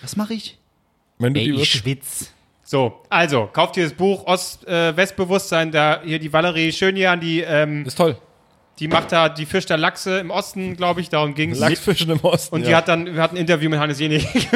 Was 0.00 0.16
mache 0.16 0.34
ich? 0.34 0.58
Wenn 1.18 1.32
du 1.34 1.40
Ey, 1.40 1.46
die 1.52 1.52
ich 1.60 1.74
Würste- 1.76 2.26
So, 2.72 3.02
also, 3.10 3.50
kauft 3.52 3.76
ihr 3.76 3.84
das 3.84 3.92
Buch 3.92 4.26
Ost-West-Bewusstsein, 4.26 5.72
da 5.72 6.00
hier 6.02 6.18
die 6.18 6.32
Valerie 6.32 6.72
schön 6.72 6.96
hier 6.96 7.10
an 7.10 7.20
die, 7.20 7.42
ähm, 7.42 7.84
ist 7.84 7.98
toll. 7.98 8.16
die 8.78 8.88
macht 8.88 9.12
da, 9.12 9.28
die 9.28 9.44
fischt 9.44 9.68
da 9.68 9.74
Lachse 9.74 10.20
im 10.20 10.30
Osten, 10.30 10.74
glaube 10.74 11.02
ich, 11.02 11.10
darum 11.10 11.34
ging 11.34 11.50
es. 11.50 11.58
Lachsfischen 11.58 12.10
im 12.10 12.20
Osten. 12.20 12.54
Und 12.54 12.64
die 12.64 12.70
ja. 12.70 12.78
hat 12.78 12.88
dann, 12.88 13.14
wir 13.14 13.20
hatten 13.20 13.36
ein 13.36 13.42
Interview 13.42 13.68
mit 13.68 13.78
Hannes 13.78 14.00
Jenig. 14.00 14.26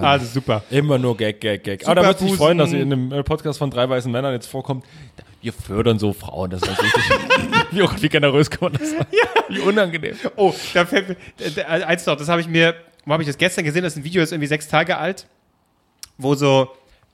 also 0.00 0.24
super. 0.24 0.62
Immer 0.70 0.96
nur 0.96 1.14
Gag, 1.14 1.42
Gag, 1.42 1.62
Gag. 1.62 1.86
Aber 1.86 1.96
da 1.96 2.06
würde 2.06 2.20
ich 2.24 2.30
mich 2.30 2.36
freuen, 2.36 2.56
dass 2.56 2.72
ihr 2.72 2.80
in 2.80 2.88
dem 2.88 3.12
äh, 3.12 3.22
Podcast 3.22 3.58
von 3.58 3.70
drei 3.70 3.86
weißen 3.86 4.10
Männern 4.10 4.32
jetzt 4.32 4.46
vorkommt. 4.46 4.86
Wir 5.42 5.52
fördern 5.52 5.98
so 5.98 6.14
Frauen, 6.14 6.48
das 6.48 6.62
ist 6.62 6.68
ganz 6.68 6.82
wichtig. 6.82 7.02
wie, 7.70 7.82
auch, 7.82 7.92
wie 8.00 8.08
generös 8.08 8.48
kann 8.48 8.72
man 8.72 8.80
das 8.80 8.92
sagen? 8.92 9.08
Wie 9.50 9.58
unangenehm. 9.58 10.16
Oh, 10.36 10.54
da 10.72 10.86
fällt 10.86 11.10
mir, 11.10 11.16
äh, 11.38 11.50
äh, 11.60 11.84
eins 11.84 12.06
noch, 12.06 12.16
das 12.16 12.30
habe 12.30 12.40
ich 12.40 12.48
mir, 12.48 12.74
wo 13.06 13.12
habe 13.12 13.22
ich 13.22 13.26
das 13.28 13.38
gestern 13.38 13.64
gesehen? 13.64 13.82
Das 13.82 13.94
ist 13.94 13.98
ein 13.98 14.04
Video, 14.04 14.20
das 14.20 14.28
ist 14.28 14.32
irgendwie 14.32 14.48
sechs 14.48 14.68
Tage 14.68 14.96
alt, 14.96 15.26
wo 16.18 16.34
so 16.34 16.68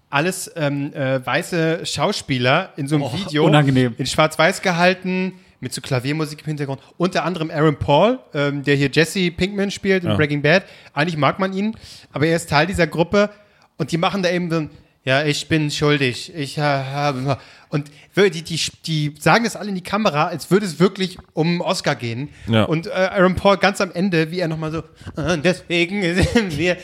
alles 0.09 0.51
ähm, 0.57 0.93
äh, 0.93 1.25
weiße 1.25 1.87
Schauspieler 1.87 2.73
in 2.77 2.89
so 2.89 2.97
einem 2.97 3.13
Video 3.13 3.45
unangenehm. 3.47 3.95
in 3.97 4.07
Schwarz-Weiß 4.07 4.61
gehalten, 4.63 5.35
mit 5.61 5.73
so 5.73 5.81
Klaviermusik 5.81 6.41
im 6.41 6.47
Hintergrund. 6.47 6.81
Unter 6.97 7.25
anderem 7.25 7.51
Aaron 7.51 7.77
Paul, 7.77 8.19
ähm, 8.35 8.63
der 8.65 8.77
hier 8.77 8.89
Jesse 8.91 9.31
Pinkman 9.31 9.71
spielt 9.71 10.03
in 10.05 10.11
Ja. 10.11 10.17
Breaking 10.17 10.43
Bad. 10.43 10.65
Eigentlich 10.95 11.17
mag 11.17 11.39
man 11.39 11.53
ihn, 11.53 11.77
aber 12.13 12.27
er 12.27 12.37
ist 12.37 12.49
Teil 12.49 12.67
dieser 12.67 12.87
Gruppe 12.87 13.31
und 13.77 13.93
die 13.93 13.99
machen 13.99 14.23
da 14.23 14.31
eben 14.31 14.51
so 14.51 14.57
ein 14.57 14.71
Ja, 15.05 15.25
ich 15.25 15.49
bin 15.49 15.71
schuldig. 15.71 16.33
Ich 16.35 16.59
äh, 16.59 16.61
habe. 16.61 17.39
Und 17.71 17.91
die, 18.17 18.43
die, 18.43 18.61
die 18.85 19.15
sagen 19.19 19.45
das 19.45 19.57
alle 19.57 19.71
in 19.71 19.75
die 19.75 19.83
Kamera, 19.83 20.27
als 20.27 20.51
würde 20.51 20.67
es 20.67 20.79
wirklich 20.79 21.17
um 21.33 21.61
Oscar 21.61 21.95
gehen. 21.95 22.29
Ja. 22.49 22.65
Und 22.65 22.87
äh, 22.87 22.91
Aaron 22.91 23.35
Paul 23.35 23.57
ganz 23.57 23.81
am 23.81 23.93
Ende, 23.93 24.31
wie 24.31 24.41
er 24.41 24.49
nochmal 24.49 24.73
so, 24.73 24.79
äh, 25.17 25.39
deswegen 25.39 26.03
sind 26.03 26.59
wir, 26.59 26.77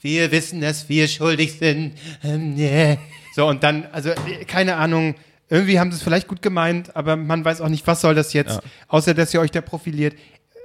wir 0.00 0.32
wissen, 0.32 0.60
dass 0.60 0.88
wir 0.88 1.06
schuldig 1.06 1.58
sind. 1.58 1.92
Ähm. 2.24 2.98
So, 3.36 3.46
und 3.46 3.62
dann, 3.62 3.86
also, 3.92 4.10
keine 4.48 4.76
Ahnung, 4.76 5.14
irgendwie 5.48 5.78
haben 5.78 5.92
sie 5.92 5.98
es 5.98 6.02
vielleicht 6.02 6.26
gut 6.26 6.42
gemeint, 6.42 6.96
aber 6.96 7.16
man 7.16 7.44
weiß 7.44 7.60
auch 7.60 7.68
nicht, 7.68 7.86
was 7.86 8.00
soll 8.00 8.14
das 8.14 8.32
jetzt, 8.32 8.60
außer 8.88 9.14
dass 9.14 9.32
ihr 9.34 9.40
euch 9.40 9.50
da 9.52 9.60
profiliert. 9.60 10.14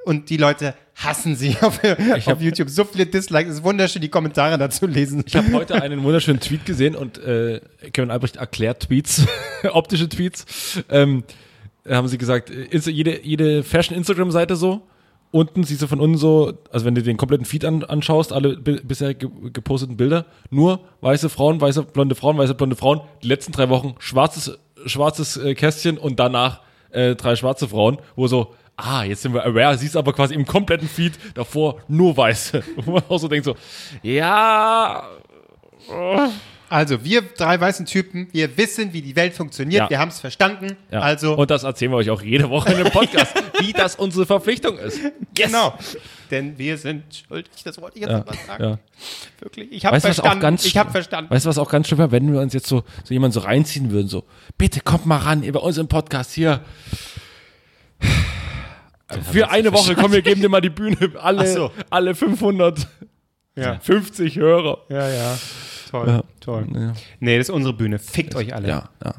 Und 0.06 0.30
die 0.30 0.38
Leute 0.38 0.76
hassen 0.96 1.36
sie 1.36 1.56
auf, 1.62 1.80
auf 2.26 2.42
YouTube. 2.42 2.70
So 2.70 2.86
viele 2.86 3.06
Dislikes. 3.06 3.52
Es 3.52 3.58
ist 3.60 3.64
wunderschön, 3.64 4.02
die 4.02 4.10
Kommentare 4.10 4.58
dazu 4.58 4.88
lesen. 4.88 5.24
Ich 5.26 5.36
habe 5.36 5.52
heute 5.54 5.82
einen 5.82 6.04
wunderschönen 6.04 6.40
Tweet 6.40 6.66
gesehen 6.66 6.96
und 6.96 7.18
äh, 7.18 7.62
Kevin 7.94 8.12
Albrecht 8.12 8.38
erklärt 8.38 8.88
Tweets, 8.88 9.26
optische 9.72 10.10
Tweets. 10.10 10.84
Ähm, 10.90 11.24
haben 11.88 12.08
sie 12.08 12.18
gesagt, 12.18 12.50
äh, 12.50 12.78
jede, 12.90 13.22
jede 13.24 13.64
Fashion-Instagram-Seite 13.64 14.56
so, 14.56 14.82
unten 15.32 15.64
siehst 15.64 15.82
du 15.82 15.88
von 15.88 16.00
unten 16.00 16.18
so, 16.18 16.54
also 16.72 16.86
wenn 16.86 16.96
du 16.96 17.04
den 17.04 17.18
kompletten 17.18 17.46
Feed 17.46 17.66
an, 17.66 17.84
anschaust, 17.84 18.32
alle 18.32 18.58
bi 18.58 18.80
bisher 18.82 19.14
ge 19.14 19.30
geposteten 19.52 19.98
Bilder, 19.98 20.26
nur 20.50 20.80
weiße 21.02 21.30
Frauen, 21.30 21.60
weiße 21.60 21.84
blonde 21.84 22.16
Frauen, 22.16 22.38
weiße 22.38 22.56
blonde 22.56 22.76
Frauen, 22.76 23.02
die 23.22 23.28
letzten 23.28 23.52
drei 23.52 23.70
Wochen 23.70 23.96
schwarzes, 24.00 24.58
schwarzes 24.86 25.36
äh, 25.38 25.54
Kästchen 25.54 25.98
und 25.98 26.20
danach 26.20 26.62
äh, 26.92 27.16
drei 27.16 27.36
schwarze 27.36 27.68
Frauen, 27.68 27.98
wo 28.16 28.28
so, 28.28 28.56
ah, 28.78 29.04
jetzt 29.04 29.22
sind 29.22 29.34
wir 29.34 29.46
aware, 29.46 29.78
siehst 29.78 29.96
aber 29.98 30.14
quasi 30.14 30.34
im 30.34 30.46
kompletten 30.46 30.88
Feed 30.90 31.14
davor 31.34 31.82
nur 31.88 32.16
weiße. 32.18 32.64
Wo 32.78 32.92
man 32.92 33.04
auch 33.10 33.18
so 33.20 33.28
denkt 33.28 33.46
so, 33.46 33.56
ja, 34.04 35.08
Also, 36.68 37.04
wir 37.06 37.22
drei 37.22 37.60
weißen 37.62 37.86
Typen, 37.86 38.28
wir 38.32 38.58
wissen, 38.58 38.92
wie 38.92 39.04
die 39.04 39.16
Welt 39.16 39.34
funktioniert, 39.36 39.84
Ja. 39.84 39.90
wir 39.92 40.00
haben 40.00 40.10
es 40.10 40.20
verstanden. 40.20 40.76
Ja. 40.92 41.00
Also, 41.02 41.36
und 41.38 41.52
das 41.52 41.64
erzählen 41.64 41.92
wir 41.92 41.98
euch 41.98 42.10
auch 42.10 42.24
jede 42.24 42.50
Woche 42.50 42.72
in 42.74 42.84
dem 42.84 42.92
Podcast, 42.92 43.34
wie 43.60 43.72
das 43.72 43.96
unsere 43.96 44.26
Verpflichtung 44.26 44.78
ist. 44.80 44.98
Yes. 44.98 45.12
genau. 45.36 45.78
Denn 46.32 46.58
wir 46.58 46.80
sind 46.80 47.04
schuldig, 47.28 47.52
das 47.64 47.80
wollte 47.80 47.98
ich 47.98 48.02
jetzt 48.02 48.12
Ja, 48.12 48.18
mal 48.26 48.34
sagen. 48.48 48.64
ja. 48.64 48.80
Wirklich. 49.40 49.72
Ich 49.72 49.86
habe 49.86 50.02
verstanden. 50.02 50.40
ganz 50.42 50.66
ich 50.66 50.76
habe 50.76 50.88
schlimm- 50.90 50.92
verstanden. 50.94 51.30
Weißt 51.30 51.46
du, 51.46 51.50
was 51.50 51.60
auch 51.60 51.70
ganz 51.70 51.86
schlimm 51.88 52.00
wäre, 52.00 52.12
wenn 52.12 52.34
wir 52.34 52.42
uns 52.42 52.52
jetzt 52.54 52.66
so, 52.68 52.84
so 53.04 53.14
jemand 53.14 53.36
so 53.36 53.42
reinziehen 53.42 53.92
würden, 53.92 54.08
so, 54.08 54.24
bitte 54.58 54.80
kommt 54.82 55.06
mal 55.06 55.18
ran, 55.18 55.42
bei 55.50 55.60
uns 55.60 55.78
im 55.78 55.88
Podcast 55.88 56.32
hier. 56.34 56.62
Für 59.32 59.50
eine 59.50 59.72
Woche, 59.72 59.96
komm, 59.96 60.12
wir 60.12 60.22
geben 60.22 60.42
dir 60.42 60.50
mal 60.50 60.62
die 60.62 60.70
Bühne. 60.70 60.98
Alle, 61.22 61.48
so. 61.48 61.72
alle 61.90 62.16
550 62.16 62.88
Ja. 63.56 63.80
Hörer. 64.42 64.80
Ja, 64.90 65.10
ja. 65.10 65.38
Toll, 65.92 66.24
toll. 66.40 66.94
Nee, 67.20 67.38
das 67.38 67.50
ist 67.50 67.54
unsere 67.56 67.74
Bühne. 67.74 68.00
Fickt 68.00 68.36
euch 68.36 68.54
alle. 68.54 68.68
Ja, 68.68 68.90
ja. 69.04 69.14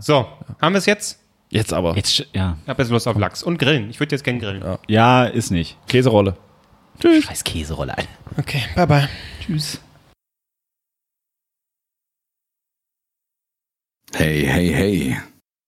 So, 0.00 0.26
haben 0.60 0.74
wir 0.74 0.78
es 0.78 0.86
jetzt? 0.86 1.18
Jetzt 1.48 1.72
aber. 1.72 1.96
Jetzt, 1.96 2.26
ja. 2.32 2.56
Ich 2.62 2.68
habe 2.68 2.82
jetzt 2.82 2.90
Lust 2.90 3.08
auf 3.08 3.18
Lachs 3.18 3.42
und 3.42 3.58
Grillen. 3.58 3.90
Ich 3.90 3.98
würde 4.00 4.14
jetzt 4.14 4.22
gern 4.22 4.38
grillen. 4.38 4.78
Ja, 4.88 5.24
ist 5.24 5.50
nicht. 5.50 5.76
Käserolle. 5.86 6.36
Scheiß 7.02 7.42
Käserolle, 7.44 7.96
Alter. 7.96 8.08
Okay, 8.38 8.62
bye 8.74 8.86
bye. 8.86 9.08
Tschüss. 9.40 9.80
Hey, 14.14 14.44
hey, 14.46 14.68
hey. 14.72 15.16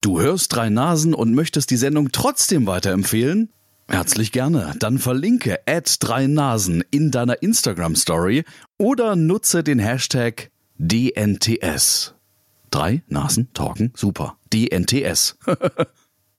Du 0.05 0.21
hörst 0.21 0.55
drei 0.55 0.69
Nasen 0.69 1.15
und 1.15 1.33
möchtest 1.33 1.71
die 1.71 1.77
Sendung 1.77 2.11
trotzdem 2.11 2.67
weiterempfehlen? 2.67 3.49
Herzlich 3.87 4.31
gerne. 4.31 4.75
Dann 4.77 4.99
verlinke 4.99 5.61
at 5.65 5.95
drei 5.99 6.27
Nasen 6.27 6.83
in 6.91 7.09
deiner 7.09 7.41
Instagram 7.41 7.95
Story 7.95 8.43
oder 8.77 9.15
nutze 9.15 9.63
den 9.63 9.79
Hashtag 9.79 10.51
DNTS. 10.77 12.13
Drei 12.69 13.01
Nasen 13.07 13.51
talken 13.53 13.93
super. 13.95 14.37
DNTS. 14.53 15.39